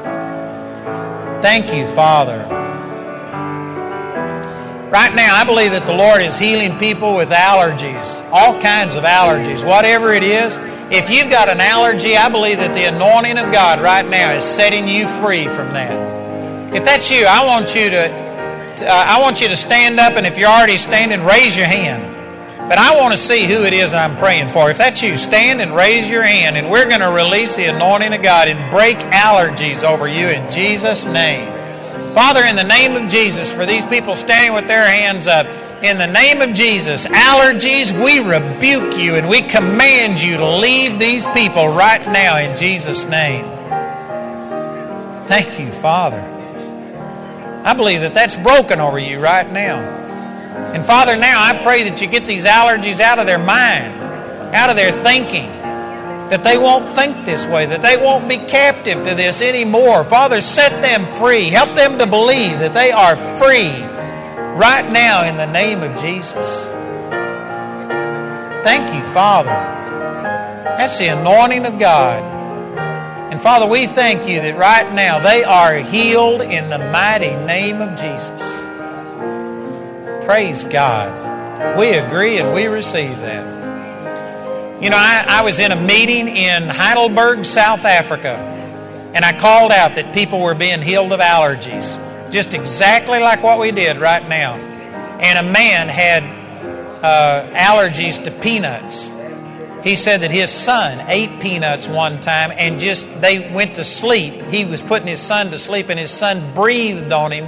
Thank 1.41 1.73
you, 1.73 1.88
Father. 1.88 2.48
Right 4.91 5.15
now, 5.15 5.36
I 5.36 5.45
believe 5.45 5.72
that 5.72 5.86
the 5.86 5.94
Lord 5.94 6.22
is 6.22 6.38
healing 6.38 6.78
people 6.78 7.15
with 7.15 7.30
allergies, 7.30 8.22
all 8.32 8.60
kinds 8.61 8.94
of 8.95 9.03
allergies, 9.03 9.65
whatever 9.65 10.14
it 10.14 10.23
is. 10.23 10.57
If 10.91 11.10
you've 11.10 11.30
got 11.30 11.49
an 11.49 11.61
allergy, 11.61 12.18
I 12.18 12.30
believe 12.30 12.57
that 12.57 12.73
the 12.73 12.84
anointing 12.84 13.38
of 13.38 13.52
God 13.52 13.80
right 13.80 14.07
now 14.07 14.34
is 14.34 14.44
setting 14.44 14.88
you 14.88 15.07
free 15.23 15.45
from 15.45 15.73
that. 15.73 16.76
If 16.76 16.86
that's 16.86 17.10
you, 17.10 17.26
I 17.26 17.45
want 17.45 17.73
you 17.73 17.90
to 17.90 18.31
uh, 18.82 18.88
I 18.90 19.22
want 19.22 19.41
you 19.41 19.48
to 19.48 19.56
stand 19.56 19.99
up, 19.99 20.14
and 20.14 20.26
if 20.26 20.38
you're 20.38 20.49
already 20.49 20.78
standing, 20.78 21.24
raise 21.24 21.56
your 21.56 21.66
hand. 21.66 22.18
But 22.70 22.78
I 22.78 22.95
want 22.95 23.14
to 23.14 23.20
see 23.20 23.45
who 23.45 23.64
it 23.64 23.74
is 23.74 23.94
I'm 23.94 24.16
praying 24.18 24.49
for. 24.49 24.70
If 24.70 24.78
that's 24.78 25.02
you, 25.02 25.18
stand 25.18 25.62
and 25.62 25.76
raise 25.76 26.10
your 26.10 26.24
hand, 26.24 26.58
and 26.58 26.72
we're 26.72 26.88
going 26.88 27.02
to 27.02 27.12
release 27.12 27.56
the 27.56 27.66
anointing 27.66 28.14
of 28.14 28.22
God 28.22 28.48
and 28.48 28.72
break 28.72 28.98
allergies 28.98 29.84
over 29.84 30.08
you 30.08 30.28
in 30.28 30.49
Jesus' 30.49 31.06
name. 31.06 31.48
Father, 32.14 32.44
in 32.44 32.56
the 32.56 32.64
name 32.64 32.95
of 32.95 33.10
Jesus, 33.10 33.52
for 33.52 33.66
these 33.66 33.86
people 33.86 34.16
standing 34.16 34.53
with 34.53 34.68
their 34.68 34.86
hands 34.86 35.28
up, 35.28 35.48
in 35.84 35.98
the 35.98 36.08
name 36.08 36.41
of 36.41 36.53
Jesus, 36.53 37.08
allergies, 37.08 37.91
we 38.03 38.20
rebuke 38.20 38.98
you 38.98 39.16
and 39.16 39.28
we 39.28 39.41
command 39.41 40.22
you 40.22 40.38
to 40.38 40.49
leave 40.49 40.99
these 40.99 41.26
people 41.28 41.68
right 41.68 42.06
now 42.08 42.38
in 42.38 42.56
Jesus' 42.56 43.06
name. 43.06 43.45
Thank 45.28 45.60
you, 45.60 45.72
Father. 45.72 46.41
I 47.64 47.74
believe 47.76 48.02
that 48.02 48.14
that's 48.14 48.36
broken 48.36 48.80
over 48.80 48.98
you 48.98 49.20
right 49.20 49.50
now. 49.50 49.80
And 50.74 50.84
Father, 50.84 51.16
now 51.16 51.42
I 51.44 51.62
pray 51.62 51.84
that 51.84 52.02
you 52.02 52.08
get 52.08 52.26
these 52.26 52.46
allergies 52.46 53.00
out 53.00 53.20
of 53.20 53.26
their 53.26 53.38
mind, 53.38 53.94
out 54.56 54.70
of 54.70 54.76
their 54.76 54.92
thinking, 54.92 55.48
that 56.30 56.44
they 56.44 56.58
won't 56.58 56.88
think 56.96 57.26
this 57.26 57.46
way, 57.46 57.66
that 57.66 57.82
they 57.82 57.98
won't 57.98 58.28
be 58.28 58.38
captive 58.38 59.04
to 59.04 59.16
this 59.16 59.42
anymore. 59.42 60.04
Father, 60.06 60.42
set 60.42 60.82
them 60.82 61.06
free. 61.18 61.50
Help 61.50 61.76
them 61.76 62.00
to 62.00 62.08
believe 62.08 62.60
that 62.60 62.74
they 62.74 62.92
are 62.92 63.16
free 63.38 63.84
right 64.56 64.90
now 64.92 65.26
in 65.26 65.38
the 65.38 65.46
name 65.46 65.84
of 65.84 66.00
Jesus. 66.00 66.66
Thank 68.64 68.94
you, 68.94 69.02
Father. 69.14 69.50
That's 69.50 70.98
the 70.98 71.08
anointing 71.08 71.66
of 71.66 71.78
God. 71.78 72.41
Father, 73.42 73.66
we 73.66 73.88
thank 73.88 74.30
you 74.30 74.40
that 74.40 74.56
right 74.56 74.94
now 74.94 75.18
they 75.18 75.44
are 75.44 75.74
healed 75.74 76.42
in 76.42 76.70
the 76.70 76.78
mighty 76.78 77.36
name 77.48 77.82
of 77.82 78.00
Jesus. 78.00 78.62
Praise 80.28 80.64
God. 80.64 81.76
We 81.76 81.94
agree 81.94 82.38
and 82.38 82.54
we 82.54 82.68
receive 82.68 83.18
that. 83.22 84.84
You 84.84 84.92
know, 84.92 84.96
I, 84.96 85.26
I 85.28 85.42
was 85.42 85.58
in 85.58 85.72
a 85.72 85.76
meeting 85.76 86.28
in 86.28 86.70
Heidelberg, 86.70 87.44
South 87.46 87.84
Africa, 87.84 88.36
and 89.16 89.26
I 89.26 89.36
called 89.36 89.72
out 89.72 89.96
that 89.96 90.14
people 90.14 90.40
were 90.40 90.54
being 90.54 90.80
healed 90.84 91.12
of 91.12 91.20
allergies, 91.20 92.30
just 92.30 92.54
exactly 92.54 93.20
like 93.20 93.42
what 93.42 93.60
we 93.60 93.72
did 93.72 93.98
right 93.98 94.28
now. 94.30 94.54
And 94.54 95.40
a 95.40 95.52
man 95.52 95.88
had 95.88 96.22
uh, 97.04 97.50
allergies 97.56 98.24
to 98.24 98.30
peanuts 98.30 99.10
he 99.84 99.95
said 99.95 100.22
that 100.22 100.32
his 100.32 100.52
son 100.52 101.03
ate 101.08 101.40
peanuts 101.40 101.88
one 101.88 102.20
time 102.22 102.52
and 102.56 102.80
just 102.80 103.08
they 103.22 103.52
went 103.52 103.76
to 103.76 103.84
sleep. 103.84 104.41
He 104.44 104.66
was 104.66 104.82
putting 104.82 105.08
his 105.08 105.20
son 105.20 105.49
to 105.52 105.58
sleep 105.58 105.90
and 105.90 105.99
his 105.99 106.12
son 106.12 106.53
breathed 106.53 107.12
on 107.12 107.32
him 107.32 107.45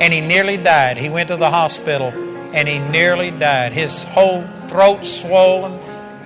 and 0.00 0.12
he 0.12 0.20
nearly 0.20 0.56
died. 0.56 0.98
He 0.98 1.10
went 1.10 1.28
to 1.28 1.36
the 1.36 1.50
hospital 1.50 2.08
and 2.54 2.68
he 2.68 2.78
nearly 2.78 3.30
died. 3.30 3.72
His 3.72 4.04
whole 4.04 4.46
throat 4.68 5.04
swollen 5.04 5.72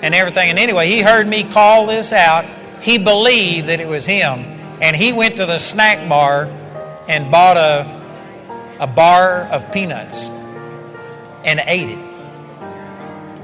and 0.03 0.15
everything. 0.15 0.51
And 0.51 0.59
anyway, 0.59 0.89
he 0.89 1.01
heard 1.01 1.27
me 1.27 1.45
call 1.45 1.87
this 1.87 2.13
out. 2.13 2.45
He 2.83 2.99
believed 2.99 3.69
that 3.69 3.81
it 3.81 3.89
was 3.89 4.05
him 4.05 4.41
and 4.81 4.95
he 4.95 5.13
went 5.13 5.37
to 5.37 5.47
the 5.47 5.59
snack 5.59 6.09
bar 6.09 6.45
and 7.09 7.31
bought 7.31 7.57
a 7.57 7.99
a 8.81 8.87
bar 8.87 9.43
of 9.51 9.73
peanuts 9.73 10.27
and 11.45 11.61
ate 11.67 11.89
it. 11.89 12.08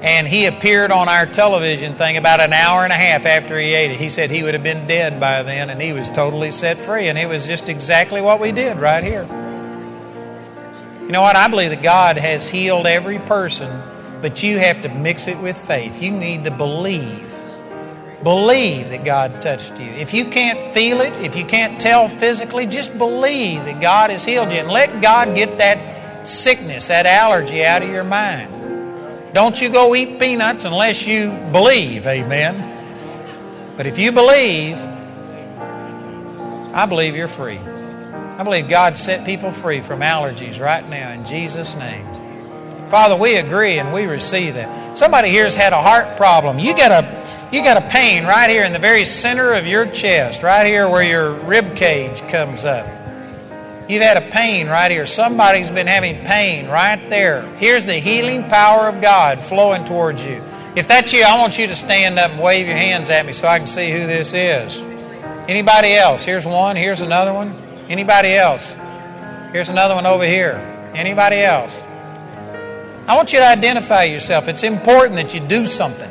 And 0.05 0.29
he 0.29 0.45
appeared 0.45 0.93
on 0.93 1.09
our 1.09 1.25
television 1.25 1.95
thing 1.95 2.19
about 2.19 2.39
an 2.39 2.53
hour 2.53 2.85
and 2.85 2.93
a 2.93 2.97
half 2.97 3.25
after 3.25 3.59
he 3.59 3.73
ate 3.73 3.91
it. 3.91 3.99
He 3.99 4.11
said 4.11 4.31
he 4.31 4.43
would 4.43 4.53
have 4.53 4.63
been 4.63 4.87
dead 4.87 5.19
by 5.19 5.43
then, 5.43 5.71
and 5.71 5.81
he 5.81 5.95
was 5.95 6.11
totally 6.11 6.51
set 6.51 6.77
free. 6.77 7.09
And 7.09 7.17
it 7.17 7.27
was 7.27 7.47
just 7.47 7.71
exactly 7.71 8.21
what 8.21 8.39
we 8.39 8.53
did 8.53 8.77
right 8.77 9.03
here. 9.03 9.23
You 11.01 11.09
know 11.09 11.23
what? 11.23 11.37
I 11.37 11.49
believe 11.49 11.71
that 11.71 11.83
God 11.83 12.19
has 12.19 12.47
healed 12.47 12.87
every 12.87 13.19
person, 13.19 13.83
but 14.21 14.43
you 14.43 14.59
have 14.59 14.83
to 14.83 14.91
mix 14.91 15.27
it 15.27 15.39
with 15.39 15.59
faith. 15.59 16.03
You 16.03 16.11
need 16.11 16.45
to 16.45 16.51
believe. 16.51 17.31
Believe 18.23 18.91
that 18.91 19.07
God 19.07 19.41
touched 19.41 19.81
you. 19.81 19.87
If 19.87 20.13
you 20.13 20.27
can't 20.27 20.75
feel 20.75 21.01
it, 21.01 21.15
if 21.25 21.35
you 21.35 21.47
can't 21.47 21.81
tell 21.81 22.09
physically, 22.09 22.67
just 22.67 22.99
believe 22.99 23.65
that 23.65 23.81
God 23.81 24.11
has 24.11 24.23
healed 24.23 24.53
you 24.53 24.59
and 24.59 24.69
let 24.69 25.01
God 25.01 25.35
get 25.35 25.57
that 25.57 26.27
sickness, 26.27 26.89
that 26.89 27.07
allergy 27.07 27.65
out 27.65 27.83
of 27.83 27.89
your 27.89 28.05
mind. 28.05 28.64
Don't 29.35 29.61
you 29.61 29.69
go 29.69 29.97
eat 29.97 30.21
peanuts 30.21 30.65
unless 30.65 31.09
you 31.09 31.31
believe, 31.51 32.07
amen. 32.07 33.75
But 33.77 33.89
if 33.89 33.99
you 33.99 34.13
believe, 34.13 34.79
I 36.73 36.87
believe 36.89 37.17
you're 37.17 37.27
free. 37.27 37.59
I 37.59 38.45
believe 38.45 38.69
God 38.69 38.97
set 38.97 39.27
people 39.27 39.51
free 39.51 39.81
from 39.81 40.01
allergies 40.01 40.61
right 40.61 40.89
now 40.89 41.11
in 41.11 41.25
Jesus' 41.25 41.75
name. 41.75 42.07
Father, 42.91 43.17
we 43.17 43.35
agree 43.35 43.81
and 43.81 43.93
we 43.93 44.07
receive 44.07 44.55
that. 44.55 44.97
Somebody 44.97 45.31
here's 45.31 45.57
had 45.57 45.73
a 45.73 45.83
heart 45.83 46.17
problem. 46.17 46.61
You 46.61 46.77
got 46.77 46.93
a 46.93 47.25
you 47.53 47.65
got 47.65 47.77
a 47.77 47.89
pain 47.89 48.25
right 48.25 48.49
here 48.49 48.63
in 48.63 48.73
the 48.73 48.79
very 48.79 49.05
center 49.05 49.53
of 49.53 49.67
your 49.67 49.87
chest, 49.87 50.45
right 50.45 50.65
here 50.65 50.89
where 50.89 51.03
your 51.03 51.33
rib 51.33 51.75
cage 51.75 52.21
comes 52.29 52.65
up. 52.65 53.04
You've 53.89 54.03
had 54.03 54.17
a 54.17 54.31
pain 54.31 54.67
right 54.67 54.91
here. 54.91 55.05
Somebody's 55.05 55.71
been 55.71 55.87
having 55.87 56.25
pain 56.25 56.69
right 56.69 57.11
there. 57.11 57.43
Here's 57.57 57.85
the 57.85 57.95
healing 57.95 58.49
power 58.49 58.89
of 58.89 59.03
God 59.03 59.41
flowing 59.41 59.85
towards 59.85 60.25
you. 60.25 60.43
If 60.75 60.89
that's 60.89 61.13
you, 61.13 61.23
I 61.23 61.39
want 61.39 61.59
you 61.59 61.67
to 61.67 61.77
stand 61.77 62.19
up 62.19 62.31
and 62.31 62.41
wave 62.41 62.67
your 62.67 62.77
hands 62.77 63.11
at 63.11 63.27
me 63.27 63.35
so 63.35 63.47
I 63.47 63.59
can 63.59 63.67
see 63.67 63.93
who 63.93 64.07
this 64.07 64.33
is. 64.33 64.79
Anybody 65.49 65.93
else? 65.93 66.25
Here's 66.25 66.47
one. 66.47 66.77
Here's 66.77 67.03
another 67.03 67.35
one. 67.35 67.55
Anybody 67.89 68.33
else? 68.33 68.75
Here's 69.53 69.69
another 69.69 69.95
one 69.95 70.07
over 70.07 70.25
here. 70.25 70.55
Anybody 70.95 71.41
else? 71.41 71.79
I 73.07 73.17
want 73.17 73.35
you 73.35 73.39
to 73.41 73.47
identify 73.47 74.05
yourself. 74.05 74.49
It's 74.49 74.63
important 74.63 75.17
that 75.17 75.35
you 75.35 75.41
do 75.41 75.67
something. 75.67 76.11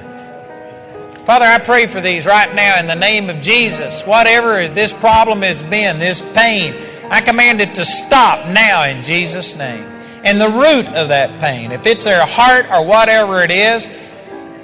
Father, 1.26 1.45
I 1.45 1.58
pray 1.58 1.88
for 1.88 2.02
these 2.02 2.28
right 2.28 2.54
now 2.54 2.80
in 2.80 2.86
the 2.86 2.95
name 2.95 3.32
of 3.32 3.41
Jesus. 3.41 4.04
Whatever 4.06 4.68
this 4.70 4.94
problem 4.94 5.41
has 5.41 5.64
been, 5.64 5.98
this 5.98 6.22
pain, 6.36 6.76
I 7.14 7.22
command 7.22 7.61
it 7.61 7.76
to 7.76 7.85
stop 7.85 8.48
now 8.48 8.85
in 8.85 9.03
Jesus' 9.03 9.56
name. 9.56 9.84
And 10.23 10.41
the 10.41 10.49
root 10.49 10.88
of 10.95 11.10
that 11.10 11.40
pain, 11.40 11.72
if 11.72 11.85
it's 11.85 12.06
their 12.06 12.26
heart 12.26 12.65
or 12.72 12.84
whatever 12.84 13.44
it 13.44 13.52
is, 13.52 13.88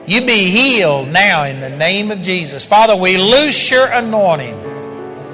you 0.07 0.26
be 0.26 0.49
healed 0.49 1.09
now 1.09 1.43
in 1.43 1.59
the 1.59 1.69
name 1.69 2.09
of 2.09 2.23
Jesus. 2.23 2.65
Father, 2.65 2.95
we 2.95 3.19
loose 3.19 3.69
your 3.69 3.85
anointing. 3.85 4.59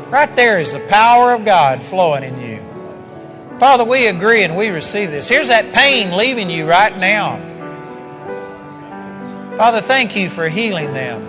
Right 0.10 0.36
there 0.36 0.60
is 0.60 0.74
the 0.74 0.82
power 0.90 1.34
of 1.34 1.46
God 1.46 1.82
flowing 1.82 2.26
in 2.26 2.42
you. 2.42 3.60
Father, 3.60 3.86
we 3.86 4.08
agree 4.08 4.44
and 4.44 4.58
we 4.58 4.68
receive 4.68 5.10
this. 5.10 5.30
Here's 5.30 5.48
that 5.48 5.74
pain 5.74 6.18
leaving 6.18 6.50
you 6.50 6.68
right 6.68 6.98
now. 6.98 7.38
Father, 9.56 9.80
thank 9.80 10.18
you 10.18 10.30
for 10.30 10.50
healing 10.50 10.92
them. 10.92 11.26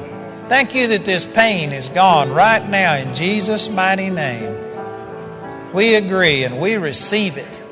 Thank 0.49 0.75
you 0.75 0.89
that 0.89 1.05
this 1.05 1.27
pain 1.27 1.71
is 1.71 1.89
gone 1.91 2.33
right 2.33 2.69
now 2.69 2.97
in 2.97 3.15
Jesus' 3.15 3.69
mighty 3.69 4.11
name. 4.11 4.53
We 5.77 5.97
agree 5.97 6.45
and 6.45 6.59
we 6.59 6.77
receive 6.77 7.37
it. 7.37 7.63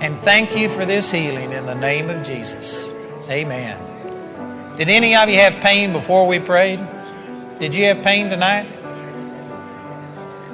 And 0.00 0.20
thank 0.20 0.56
you 0.56 0.68
for 0.68 0.86
this 0.86 1.10
healing 1.10 1.50
in 1.50 1.66
the 1.66 1.74
name 1.74 2.10
of 2.10 2.24
Jesus. 2.24 2.88
Amen. 3.28 4.76
Did 4.76 4.88
any 4.88 5.16
of 5.16 5.28
you 5.28 5.34
have 5.34 5.54
pain 5.56 5.92
before 5.92 6.28
we 6.28 6.38
prayed? 6.38 6.78
Did 7.58 7.74
you 7.74 7.86
have 7.86 8.04
pain 8.04 8.30
tonight? 8.30 8.68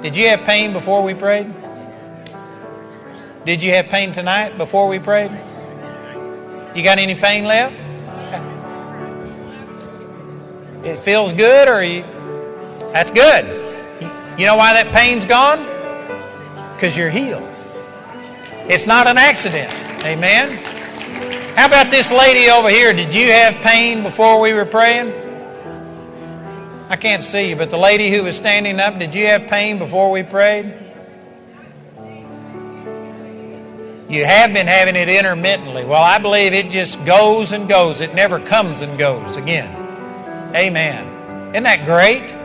Did 0.01 0.15
you 0.15 0.27
have 0.29 0.41
pain 0.41 0.73
before 0.73 1.03
we 1.03 1.13
prayed? 1.13 1.53
Did 3.45 3.61
you 3.61 3.75
have 3.75 3.85
pain 3.89 4.11
tonight 4.11 4.57
before 4.57 4.87
we 4.87 4.97
prayed? 4.97 5.29
You 6.73 6.81
got 6.83 6.97
any 6.97 7.13
pain 7.13 7.45
left? 7.45 7.75
It 10.83 10.97
feels 10.97 11.31
good 11.31 11.67
or 11.67 11.83
you 11.83 12.01
That's 12.91 13.11
good. 13.11 13.45
You 14.39 14.47
know 14.47 14.55
why 14.55 14.73
that 14.73 14.91
pain's 14.91 15.25
gone? 15.25 15.74
Because 16.75 16.95
you're 16.95 17.09
healed. 17.09 17.49
It's 18.67 18.85
not 18.85 19.07
an 19.07 19.17
accident. 19.17 19.71
Amen. 20.05 20.57
How 21.55 21.67
about 21.67 21.89
this 21.89 22.11
lady 22.11 22.49
over 22.49 22.69
here? 22.69 22.93
Did 22.93 23.13
you 23.13 23.31
have 23.31 23.55
pain 23.55 24.03
before 24.03 24.41
we 24.41 24.53
were 24.53 24.65
praying? 24.65 25.13
I 26.89 26.97
can't 26.97 27.23
see 27.23 27.49
you, 27.49 27.55
but 27.55 27.69
the 27.69 27.77
lady 27.77 28.11
who 28.11 28.23
was 28.23 28.35
standing 28.35 28.79
up, 28.79 28.99
did 28.99 29.15
you 29.15 29.25
have 29.27 29.47
pain 29.47 29.79
before 29.79 30.11
we 30.11 30.21
prayed? 30.21 30.73
You 34.07 34.23
have 34.23 34.53
been 34.53 34.67
having 34.67 34.95
it 34.95 35.09
intermittently. 35.09 35.83
Well, 35.83 36.03
I 36.03 36.19
believe 36.19 36.53
it 36.53 36.69
just 36.69 37.03
goes 37.05 37.53
and 37.53 37.67
goes. 37.67 38.01
It 38.01 38.13
never 38.13 38.39
comes 38.39 38.81
and 38.81 38.99
goes 38.99 39.35
again. 39.35 39.73
Amen. 40.55 41.49
Isn't 41.49 41.63
that 41.63 41.85
great? 41.85 42.44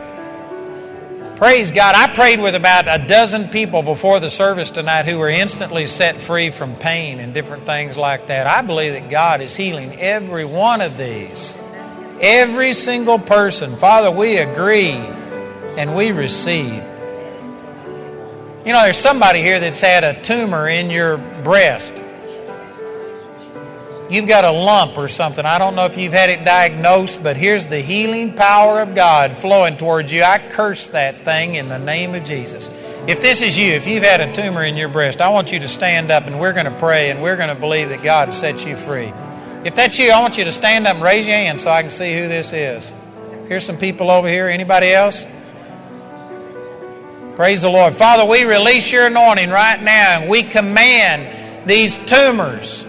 Praise 1.41 1.71
God. 1.71 1.95
I 1.95 2.13
prayed 2.13 2.39
with 2.39 2.53
about 2.53 2.85
a 2.87 3.03
dozen 3.03 3.49
people 3.49 3.81
before 3.81 4.19
the 4.19 4.29
service 4.29 4.69
tonight 4.69 5.07
who 5.07 5.17
were 5.17 5.27
instantly 5.27 5.87
set 5.87 6.15
free 6.15 6.51
from 6.51 6.75
pain 6.75 7.19
and 7.19 7.33
different 7.33 7.65
things 7.65 7.97
like 7.97 8.27
that. 8.27 8.45
I 8.45 8.61
believe 8.61 8.93
that 8.93 9.09
God 9.09 9.41
is 9.41 9.55
healing 9.55 9.99
every 9.99 10.45
one 10.45 10.81
of 10.81 10.99
these. 10.99 11.55
Every 12.21 12.73
single 12.73 13.17
person. 13.17 13.75
Father, 13.75 14.11
we 14.11 14.37
agree 14.37 14.91
and 15.77 15.95
we 15.95 16.11
receive. 16.11 16.75
You 18.63 18.73
know, 18.73 18.83
there's 18.83 18.99
somebody 18.99 19.41
here 19.41 19.59
that's 19.59 19.81
had 19.81 20.03
a 20.03 20.21
tumor 20.21 20.69
in 20.69 20.91
your 20.91 21.17
breast 21.17 22.00
you've 24.11 24.27
got 24.27 24.43
a 24.43 24.51
lump 24.51 24.97
or 24.97 25.07
something. 25.07 25.45
I 25.45 25.57
don't 25.57 25.73
know 25.73 25.85
if 25.85 25.97
you've 25.97 26.11
had 26.11 26.29
it 26.29 26.43
diagnosed, 26.43 27.23
but 27.23 27.37
here's 27.37 27.67
the 27.67 27.79
healing 27.79 28.33
power 28.33 28.81
of 28.81 28.93
God 28.93 29.37
flowing 29.37 29.77
towards 29.77 30.11
you. 30.11 30.21
I 30.21 30.37
curse 30.37 30.87
that 30.87 31.23
thing 31.23 31.55
in 31.55 31.69
the 31.69 31.79
name 31.79 32.13
of 32.13 32.25
Jesus. 32.25 32.69
If 33.07 33.21
this 33.21 33.41
is 33.41 33.57
you, 33.57 33.71
if 33.71 33.87
you've 33.87 34.03
had 34.03 34.19
a 34.19 34.31
tumor 34.33 34.63
in 34.63 34.75
your 34.75 34.89
breast, 34.89 35.21
I 35.21 35.29
want 35.29 35.51
you 35.51 35.59
to 35.59 35.67
stand 35.67 36.11
up 36.11 36.27
and 36.27 36.39
we're 36.39 36.53
going 36.53 36.65
to 36.65 36.77
pray 36.77 37.09
and 37.09 37.23
we're 37.23 37.37
going 37.37 37.49
to 37.49 37.59
believe 37.59 37.89
that 37.89 38.03
God 38.03 38.33
sets 38.33 38.65
you 38.65 38.75
free. 38.75 39.13
If 39.63 39.75
that's 39.75 39.97
you, 39.97 40.11
I 40.11 40.19
want 40.19 40.37
you 40.37 40.43
to 40.43 40.51
stand 40.51 40.87
up 40.87 40.95
and 40.95 41.03
raise 41.03 41.25
your 41.25 41.37
hand 41.37 41.61
so 41.61 41.71
I 41.71 41.81
can 41.81 41.91
see 41.91 42.13
who 42.13 42.27
this 42.27 42.51
is. 42.51 42.91
Here's 43.47 43.65
some 43.65 43.77
people 43.77 44.11
over 44.11 44.27
here. 44.27 44.47
Anybody 44.47 44.91
else? 44.91 45.25
Praise 47.35 47.61
the 47.61 47.69
Lord. 47.69 47.95
Father, 47.95 48.25
we 48.29 48.43
release 48.43 48.91
your 48.91 49.07
anointing 49.07 49.49
right 49.49 49.81
now 49.81 50.19
and 50.19 50.29
we 50.29 50.43
command 50.43 51.67
these 51.67 51.97
tumors 52.05 52.85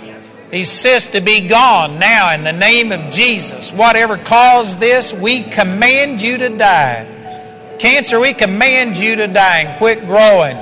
these 0.52 0.70
cysts 0.70 1.12
to 1.12 1.22
be 1.22 1.48
gone 1.48 1.98
now 1.98 2.34
in 2.34 2.44
the 2.44 2.52
name 2.52 2.92
of 2.92 3.10
Jesus. 3.10 3.72
Whatever 3.72 4.18
caused 4.18 4.78
this, 4.78 5.14
we 5.14 5.44
command 5.44 6.20
you 6.20 6.36
to 6.36 6.50
die. 6.50 7.76
Cancer, 7.78 8.20
we 8.20 8.34
command 8.34 8.98
you 8.98 9.16
to 9.16 9.28
die 9.28 9.60
and 9.60 9.78
quit 9.78 10.00
growing 10.00 10.58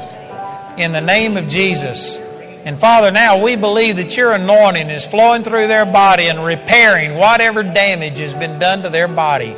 in 0.79 0.93
the 0.93 1.01
name 1.01 1.37
of 1.37 1.49
Jesus. 1.49 2.19
And 2.65 2.79
Father, 2.79 3.11
now 3.11 3.43
we 3.43 3.57
believe 3.57 3.97
that 3.97 4.17
your 4.17 4.31
anointing 4.31 4.91
is 4.91 5.05
flowing 5.05 5.43
through 5.43 5.67
their 5.67 5.85
body 5.85 6.29
and 6.29 6.45
repairing 6.45 7.17
whatever 7.17 7.65
damage 7.65 8.19
has 8.21 8.33
been 8.33 8.61
done 8.61 8.85
to 8.85 8.91
their 8.91 9.09
body. 9.09 9.57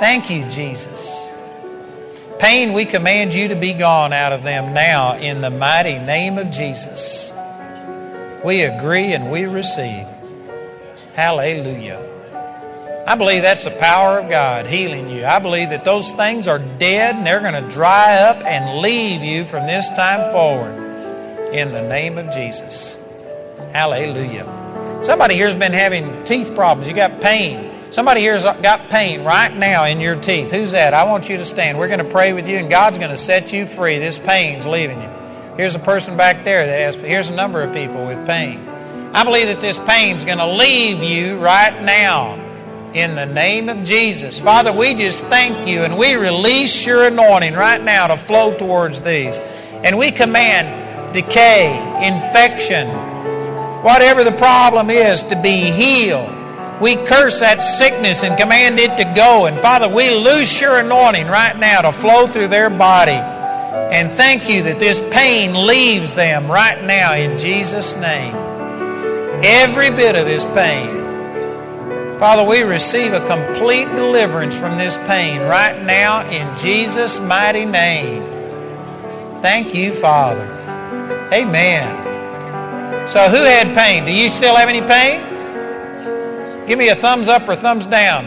Thank 0.00 0.30
you, 0.30 0.48
Jesus. 0.48 1.28
Pain, 2.38 2.72
we 2.72 2.86
command 2.86 3.34
you 3.34 3.48
to 3.48 3.56
be 3.56 3.74
gone 3.74 4.14
out 4.14 4.32
of 4.32 4.42
them 4.42 4.72
now 4.72 5.18
in 5.18 5.42
the 5.42 5.50
mighty 5.50 5.98
name 5.98 6.38
of 6.38 6.50
Jesus. 6.50 7.30
We 8.44 8.62
agree 8.62 9.12
and 9.12 9.30
we 9.30 9.44
receive. 9.44 10.06
Hallelujah. 11.14 12.02
I 13.06 13.14
believe 13.14 13.42
that's 13.42 13.64
the 13.64 13.70
power 13.70 14.18
of 14.18 14.28
God 14.28 14.66
healing 14.66 15.08
you. 15.08 15.24
I 15.24 15.38
believe 15.38 15.70
that 15.70 15.84
those 15.84 16.10
things 16.12 16.48
are 16.48 16.58
dead 16.58 17.14
and 17.14 17.26
they're 17.26 17.40
going 17.40 17.62
to 17.62 17.70
dry 17.70 18.16
up 18.16 18.44
and 18.44 18.80
leave 18.80 19.22
you 19.22 19.44
from 19.44 19.66
this 19.66 19.88
time 19.90 20.32
forward 20.32 21.54
in 21.54 21.72
the 21.72 21.82
name 21.82 22.18
of 22.18 22.34
Jesus. 22.34 22.98
Hallelujah. 23.72 25.00
Somebody 25.02 25.36
here's 25.36 25.54
been 25.54 25.72
having 25.72 26.24
teeth 26.24 26.54
problems. 26.54 26.88
You 26.88 26.96
got 26.96 27.20
pain. 27.20 27.72
Somebody 27.92 28.22
here's 28.22 28.42
got 28.42 28.90
pain 28.90 29.22
right 29.22 29.54
now 29.54 29.84
in 29.84 30.00
your 30.00 30.16
teeth. 30.16 30.50
Who's 30.50 30.72
that? 30.72 30.92
I 30.92 31.04
want 31.04 31.28
you 31.28 31.36
to 31.36 31.44
stand. 31.44 31.78
We're 31.78 31.86
going 31.86 32.04
to 32.04 32.10
pray 32.10 32.32
with 32.32 32.48
you 32.48 32.56
and 32.56 32.68
God's 32.68 32.98
going 32.98 33.12
to 33.12 33.16
set 33.16 33.52
you 33.52 33.66
free. 33.66 33.98
This 33.98 34.18
pain's 34.18 34.66
leaving 34.66 35.00
you. 35.00 35.08
Here's 35.56 35.74
a 35.74 35.78
person 35.78 36.18
back 36.18 36.44
there 36.44 36.66
that 36.66 36.80
has, 36.80 36.96
here's 36.96 37.30
a 37.30 37.34
number 37.34 37.62
of 37.62 37.72
people 37.72 38.06
with 38.06 38.26
pain. 38.26 38.68
I 39.14 39.24
believe 39.24 39.46
that 39.46 39.62
this 39.62 39.78
pain 39.78 40.18
is 40.18 40.24
going 40.24 40.36
to 40.36 40.52
leave 40.52 41.02
you 41.02 41.38
right 41.38 41.82
now 41.82 42.34
in 42.92 43.14
the 43.14 43.24
name 43.24 43.70
of 43.70 43.82
Jesus. 43.82 44.38
Father, 44.38 44.70
we 44.70 44.94
just 44.94 45.24
thank 45.24 45.66
you 45.66 45.84
and 45.84 45.96
we 45.96 46.14
release 46.14 46.84
your 46.84 47.06
anointing 47.06 47.54
right 47.54 47.82
now 47.82 48.06
to 48.08 48.18
flow 48.18 48.54
towards 48.54 49.00
these. 49.00 49.38
And 49.82 49.96
we 49.96 50.10
command 50.10 51.14
decay, 51.14 51.72
infection, 52.06 52.88
whatever 53.82 54.24
the 54.24 54.32
problem 54.32 54.90
is, 54.90 55.22
to 55.24 55.40
be 55.40 55.70
healed. 55.70 56.30
We 56.82 56.96
curse 56.96 57.40
that 57.40 57.62
sickness 57.62 58.22
and 58.24 58.38
command 58.38 58.78
it 58.78 58.98
to 58.98 59.12
go. 59.16 59.46
And 59.46 59.58
Father, 59.58 59.88
we 59.88 60.10
loose 60.10 60.60
your 60.60 60.80
anointing 60.80 61.28
right 61.28 61.56
now 61.58 61.80
to 61.80 61.92
flow 61.92 62.26
through 62.26 62.48
their 62.48 62.68
body. 62.68 63.35
And 63.92 64.10
thank 64.12 64.48
you 64.48 64.62
that 64.64 64.78
this 64.78 65.00
pain 65.10 65.66
leaves 65.66 66.14
them 66.14 66.48
right 66.48 66.82
now 66.84 67.14
in 67.14 67.38
Jesus' 67.38 67.94
name. 67.96 68.34
Every 69.42 69.90
bit 69.90 70.16
of 70.16 70.26
this 70.26 70.44
pain. 70.46 70.96
Father, 72.18 72.44
we 72.44 72.62
receive 72.62 73.12
a 73.12 73.26
complete 73.26 73.84
deliverance 73.94 74.56
from 74.56 74.78
this 74.78 74.96
pain 75.06 75.40
right 75.42 75.82
now 75.84 76.26
in 76.28 76.56
Jesus' 76.56 77.20
mighty 77.20 77.66
name. 77.66 78.22
Thank 79.42 79.74
you, 79.74 79.92
Father. 79.92 80.46
Amen. 81.32 83.08
So, 83.08 83.28
who 83.28 83.36
had 83.36 83.76
pain? 83.76 84.04
Do 84.04 84.12
you 84.12 84.30
still 84.30 84.56
have 84.56 84.68
any 84.68 84.80
pain? 84.80 85.20
Give 86.66 86.78
me 86.78 86.88
a 86.88 86.96
thumbs 86.96 87.28
up 87.28 87.48
or 87.48 87.54
thumbs 87.54 87.86
down. 87.86 88.24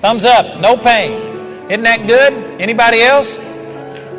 Thumbs 0.00 0.24
up, 0.24 0.60
no 0.60 0.76
pain. 0.76 1.12
Isn't 1.70 1.82
that 1.82 2.06
good? 2.06 2.32
Anybody 2.60 3.00
else? 3.00 3.38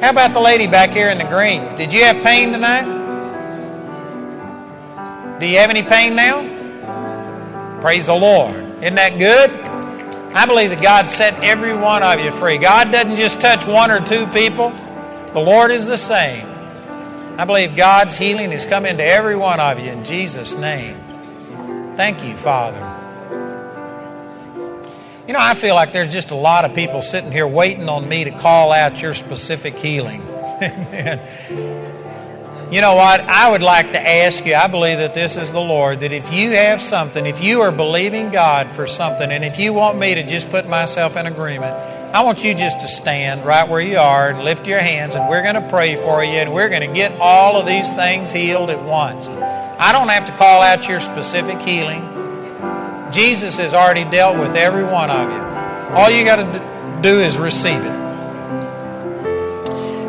How 0.01 0.09
about 0.11 0.34
the 0.34 0.41
lady 0.41 0.67
back 0.67 0.91
here 0.91 1.09
in 1.09 1.17
the 1.17 1.23
green? 1.23 1.77
Did 1.77 1.93
you 1.93 2.03
have 2.03 2.23
pain 2.23 2.51
tonight? 2.51 2.84
Do 5.39 5.47
you 5.47 5.57
have 5.57 5.69
any 5.69 5.84
pain 5.84 6.15
now? 6.15 7.80
Praise 7.81 8.07
the 8.07 8.15
Lord. 8.15 8.55
Isn't 8.55 8.95
that 8.95 9.17
good? 9.17 9.51
I 10.35 10.45
believe 10.45 10.69
that 10.72 10.81
God 10.81 11.09
set 11.09 11.34
every 11.43 11.73
one 11.73 12.03
of 12.03 12.19
you 12.19 12.31
free. 12.31 12.57
God 12.57 12.91
doesn't 12.91 13.15
just 13.15 13.39
touch 13.39 13.65
one 13.65 13.89
or 13.89 14.01
two 14.01 14.27
people, 14.27 14.72
the 15.34 15.39
Lord 15.39 15.72
is 15.72 15.88
the 15.88 15.97
same. 15.97 16.45
I 17.38 17.45
believe 17.45 17.76
God's 17.76 18.17
healing 18.17 18.51
has 18.51 18.65
come 18.65 18.85
into 18.85 19.03
every 19.03 19.35
one 19.35 19.59
of 19.59 19.80
you 19.80 19.91
in 19.91 20.03
Jesus' 20.03 20.55
name. 20.55 20.97
Thank 21.95 22.23
you, 22.23 22.35
Father. 22.35 22.94
You 25.27 25.34
know, 25.34 25.39
I 25.41 25.56
feel 25.56 25.73
like 25.73 25.91
there's 25.91 26.14
just 26.14 26.30
a 26.30 26.35
lot 26.35 26.65
of 26.65 26.76
people 26.76 27.02
sitting 27.02 27.31
here 27.31 27.47
waiting 27.47 27.89
on 27.89 28.07
me 28.07 28.26
to 28.26 28.31
call 28.31 28.72
out 28.72 29.02
your 29.02 29.15
specific 29.15 29.76
healing. 29.76 30.22
you 32.72 32.80
know 32.80 32.93
what? 32.93 33.22
I 33.22 33.49
would 33.49 33.64
like 33.64 33.91
to 33.93 33.99
ask 33.99 34.45
you, 34.45 34.53
I 34.53 34.68
believe 34.68 34.99
that 34.99 35.15
this 35.15 35.35
is 35.35 35.52
the 35.52 35.60
Lord, 35.60 36.02
that 36.02 36.11
if 36.11 36.31
you 36.31 36.52
have 36.52 36.80
something, 36.80 37.26
if 37.26 37.43
you 37.43 37.61
are 37.61 37.72
believing 37.72 38.30
God 38.30 38.69
for 38.69 38.85
something, 38.85 39.31
and 39.31 39.43
if 39.43 39.57
you 39.57 39.73
want 39.73 39.97
me 39.97 40.14
to 40.14 40.22
just 40.22 40.52
put 40.52 40.68
myself 40.68 41.18
in 41.18 41.26
agreement, 41.26 41.73
I 42.14 42.23
want 42.23 42.43
you 42.43 42.53
just 42.53 42.81
to 42.81 42.88
stand 42.88 43.45
right 43.45 43.68
where 43.68 43.81
you 43.81 43.97
are 43.97 44.30
and 44.30 44.43
lift 44.43 44.68
your 44.68 44.80
hands, 44.80 45.15
and 45.15 45.27
we're 45.27 45.41
going 45.41 45.56
to 45.56 45.68
pray 45.69 45.95
for 45.95 46.23
you, 46.23 46.34
and 46.34 46.53
we're 46.53 46.69
going 46.69 46.88
to 46.88 46.95
get 46.95 47.19
all 47.19 47.57
of 47.57 47.65
these 47.65 47.91
things 47.93 48.31
healed 48.31 48.69
at 48.69 48.84
once. 48.84 49.27
I 49.27 49.91
don't 49.91 50.10
have 50.10 50.27
to 50.27 50.31
call 50.34 50.61
out 50.61 50.88
your 50.88 50.99
specific 50.99 51.60
healing. 51.61 52.15
Jesus 53.16 53.58
has 53.58 53.74
already 53.74 54.04
dealt 54.04 54.38
with 54.38 54.56
every 54.56 54.84
one 54.84 55.10
of 55.10 55.30
you. 55.30 55.96
All 55.96 56.12
you 56.12 56.26
got 56.26 56.36
to 56.36 57.00
do 57.02 57.20
is 57.22 57.38
receive 57.38 57.80
it. 57.80 57.96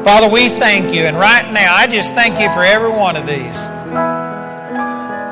Father, 0.04 0.28
we 0.28 0.48
thank 0.48 0.92
you, 0.92 1.02
and 1.02 1.16
right 1.16 1.50
now, 1.52 1.74
I 1.74 1.86
just 1.86 2.12
thank 2.14 2.40
you 2.40 2.52
for 2.52 2.62
every 2.62 2.90
one 2.90 3.14
of 3.16 3.26
these. 3.26 3.56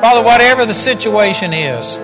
Father, 0.00 0.24
whatever 0.24 0.64
the 0.64 0.74
situation 0.74 1.52
is, 1.52 1.98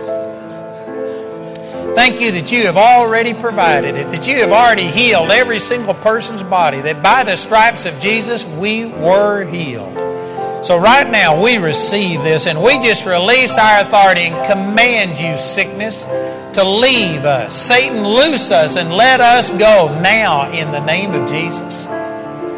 Thank 1.94 2.20
you 2.20 2.30
that 2.32 2.52
you 2.52 2.66
have 2.66 2.76
already 2.76 3.34
provided 3.34 3.96
it, 3.96 4.08
that 4.08 4.26
you 4.26 4.36
have 4.38 4.52
already 4.52 4.86
healed 4.86 5.30
every 5.30 5.58
single 5.58 5.92
person's 5.92 6.42
body, 6.42 6.80
that 6.80 7.02
by 7.02 7.24
the 7.24 7.36
stripes 7.36 7.84
of 7.84 7.98
Jesus 7.98 8.46
we 8.46 8.86
were 8.86 9.44
healed. 9.44 10.09
So, 10.62 10.78
right 10.78 11.10
now, 11.10 11.42
we 11.42 11.56
receive 11.56 12.22
this 12.22 12.46
and 12.46 12.62
we 12.62 12.78
just 12.80 13.06
release 13.06 13.56
our 13.56 13.80
authority 13.80 14.22
and 14.22 14.46
command 14.46 15.18
you, 15.18 15.38
sickness, 15.38 16.04
to 16.54 16.64
leave 16.64 17.24
us. 17.24 17.54
Satan, 17.56 18.06
loose 18.06 18.50
us 18.50 18.76
and 18.76 18.92
let 18.92 19.20
us 19.20 19.50
go 19.50 19.98
now 20.02 20.50
in 20.52 20.70
the 20.70 20.84
name 20.84 21.12
of 21.12 21.28
Jesus. 21.30 21.84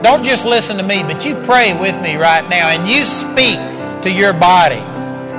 Don't 0.03 0.25
just 0.25 0.45
listen 0.45 0.79
to 0.79 0.83
me, 0.83 1.05
but 1.05 1.25
you 1.25 1.37
pray 1.45 1.79
with 1.79 2.01
me 2.01 2.17
right 2.17 2.49
now 2.49 2.71
and 2.71 2.89
you 2.89 3.05
speak 3.05 3.59
to 4.03 4.11
your 4.11 4.33
body. 4.33 4.81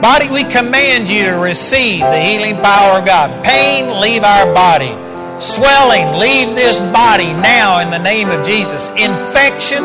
Body, 0.02 0.30
we 0.30 0.44
command 0.45 1.10
you 1.10 1.23
to 1.23 1.34
receive 1.34 1.99
the 1.99 2.19
healing 2.19 2.56
power 2.61 2.99
of 2.99 3.06
God. 3.06 3.44
Pain, 3.44 3.99
leave 3.99 4.23
our 4.23 4.53
body. 4.53 4.91
Swelling, 5.41 6.18
leave 6.18 6.56
this 6.56 6.80
body 6.80 7.34
now 7.34 7.80
in 7.80 7.90
the 7.90 7.99
name 7.99 8.30
of 8.30 8.45
Jesus. 8.45 8.88
Infection, 8.91 9.84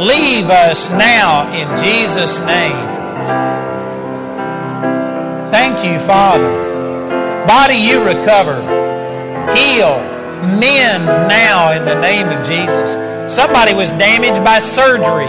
leave 0.00 0.48
us 0.48 0.88
now 0.90 1.46
in 1.52 1.68
Jesus' 1.76 2.40
name. 2.40 2.88
Thank 5.50 5.84
you, 5.84 5.98
Father. 6.06 6.48
Body, 7.46 7.74
you 7.74 8.02
recover. 8.04 8.60
Heal. 9.54 9.98
Mend 10.40 11.04
now 11.28 11.72
in 11.72 11.84
the 11.84 12.00
name 12.00 12.28
of 12.28 12.46
Jesus. 12.46 13.34
Somebody 13.34 13.74
was 13.74 13.90
damaged 13.92 14.42
by 14.42 14.58
surgery. 14.58 15.28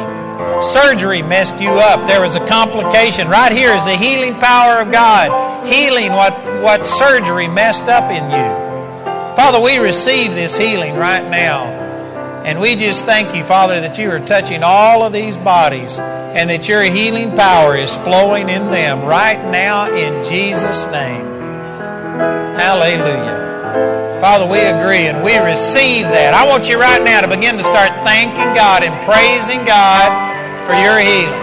Surgery 0.63 1.21
messed 1.21 1.59
you 1.59 1.71
up. 1.71 2.07
There 2.07 2.21
was 2.21 2.35
a 2.35 2.45
complication. 2.45 3.27
Right 3.27 3.51
here 3.51 3.73
is 3.73 3.83
the 3.83 3.97
healing 3.97 4.35
power 4.35 4.81
of 4.81 4.91
God, 4.91 5.67
healing 5.67 6.11
what, 6.11 6.33
what 6.61 6.85
surgery 6.85 7.47
messed 7.47 7.83
up 7.83 8.09
in 8.09 8.23
you. 8.31 9.35
Father, 9.35 9.59
we 9.59 9.79
receive 9.79 10.33
this 10.33 10.57
healing 10.57 10.95
right 10.95 11.27
now. 11.29 11.80
And 12.45 12.59
we 12.59 12.75
just 12.75 13.05
thank 13.05 13.35
you, 13.35 13.43
Father, 13.43 13.81
that 13.81 13.97
you 13.97 14.09
are 14.09 14.19
touching 14.19 14.63
all 14.63 15.03
of 15.03 15.13
these 15.13 15.37
bodies 15.37 15.99
and 15.99 16.49
that 16.49 16.67
your 16.67 16.81
healing 16.81 17.35
power 17.35 17.77
is 17.77 17.95
flowing 17.97 18.49
in 18.49 18.71
them 18.71 19.05
right 19.05 19.39
now 19.51 19.91
in 19.93 20.23
Jesus' 20.23 20.85
name. 20.87 21.25
Hallelujah. 22.57 24.19
Father, 24.21 24.45
we 24.45 24.59
agree 24.59 25.09
and 25.09 25.23
we 25.23 25.37
receive 25.37 26.05
that. 26.05 26.37
I 26.37 26.45
want 26.45 26.69
you 26.69 26.77
right 26.77 27.01
now 27.01 27.21
to 27.21 27.27
begin 27.27 27.57
to 27.57 27.63
start 27.63 27.89
thanking 28.05 28.53
God 28.53 28.85
and 28.85 28.93
praising 29.01 29.65
God 29.65 30.13
for 30.65 30.77
your 30.77 31.01
healing. 31.01 31.41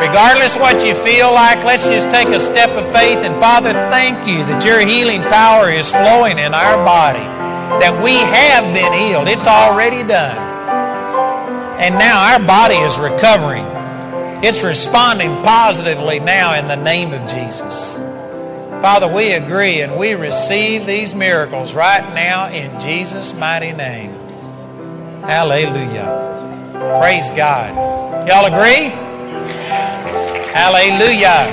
Regardless 0.00 0.56
what 0.56 0.86
you 0.86 0.94
feel 0.94 1.34
like, 1.34 1.62
let's 1.64 1.84
just 1.84 2.08
take 2.08 2.28
a 2.28 2.40
step 2.40 2.70
of 2.70 2.86
faith. 2.94 3.20
And 3.26 3.34
Father, 3.36 3.74
thank 3.92 4.26
you 4.26 4.40
that 4.48 4.64
your 4.64 4.80
healing 4.80 5.20
power 5.28 5.68
is 5.68 5.90
flowing 5.90 6.38
in 6.38 6.54
our 6.54 6.78
body, 6.86 7.26
that 7.78 8.02
we 8.02 8.14
have 8.14 8.74
been 8.74 8.92
healed. 8.92 9.28
It's 9.28 9.46
already 9.46 10.02
done. 10.02 10.36
And 11.80 11.94
now 11.94 12.32
our 12.32 12.40
body 12.44 12.74
is 12.74 12.98
recovering. 12.98 13.64
It's 14.42 14.64
responding 14.64 15.36
positively 15.36 16.18
now 16.18 16.58
in 16.58 16.66
the 16.66 16.76
name 16.76 17.12
of 17.12 17.30
Jesus. 17.30 17.96
Father, 18.82 19.06
we 19.06 19.32
agree 19.32 19.82
and 19.82 19.96
we 19.96 20.14
receive 20.14 20.86
these 20.86 21.14
miracles 21.14 21.74
right 21.74 22.14
now 22.14 22.48
in 22.48 22.80
Jesus' 22.80 23.34
mighty 23.34 23.72
name. 23.72 24.10
Hallelujah. 25.22 26.96
Praise 26.98 27.30
God. 27.32 27.76
Y'all 28.26 28.46
agree? 28.46 28.88
Hallelujah. 30.52 31.46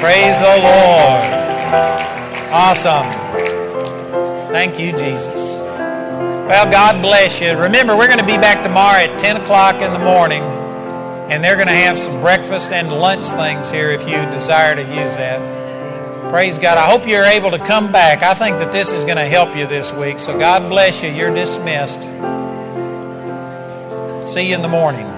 Praise 0.00 0.38
the 0.38 0.56
Lord. 0.62 1.22
Awesome. 2.50 3.27
Thank 4.58 4.80
you, 4.80 4.90
Jesus. 4.90 5.60
Well, 5.60 6.68
God 6.68 7.00
bless 7.00 7.40
you. 7.40 7.56
Remember, 7.56 7.96
we're 7.96 8.08
going 8.08 8.18
to 8.18 8.26
be 8.26 8.38
back 8.38 8.60
tomorrow 8.60 8.98
at 8.98 9.16
10 9.20 9.36
o'clock 9.36 9.80
in 9.80 9.92
the 9.92 10.00
morning, 10.00 10.42
and 10.42 11.44
they're 11.44 11.54
going 11.54 11.68
to 11.68 11.72
have 11.72 11.96
some 11.96 12.20
breakfast 12.20 12.72
and 12.72 12.88
lunch 12.88 13.26
things 13.26 13.70
here 13.70 13.92
if 13.92 14.00
you 14.00 14.16
desire 14.32 14.74
to 14.74 14.82
use 14.82 15.14
that. 15.14 16.32
Praise 16.32 16.58
God. 16.58 16.76
I 16.76 16.90
hope 16.90 17.06
you're 17.06 17.22
able 17.22 17.52
to 17.52 17.60
come 17.60 17.92
back. 17.92 18.24
I 18.24 18.34
think 18.34 18.58
that 18.58 18.72
this 18.72 18.90
is 18.90 19.04
going 19.04 19.18
to 19.18 19.28
help 19.28 19.56
you 19.56 19.64
this 19.68 19.92
week. 19.92 20.18
So 20.18 20.36
God 20.36 20.68
bless 20.68 21.04
you. 21.04 21.10
You're 21.10 21.32
dismissed. 21.32 22.02
See 24.28 24.48
you 24.48 24.56
in 24.56 24.62
the 24.62 24.68
morning. 24.68 25.17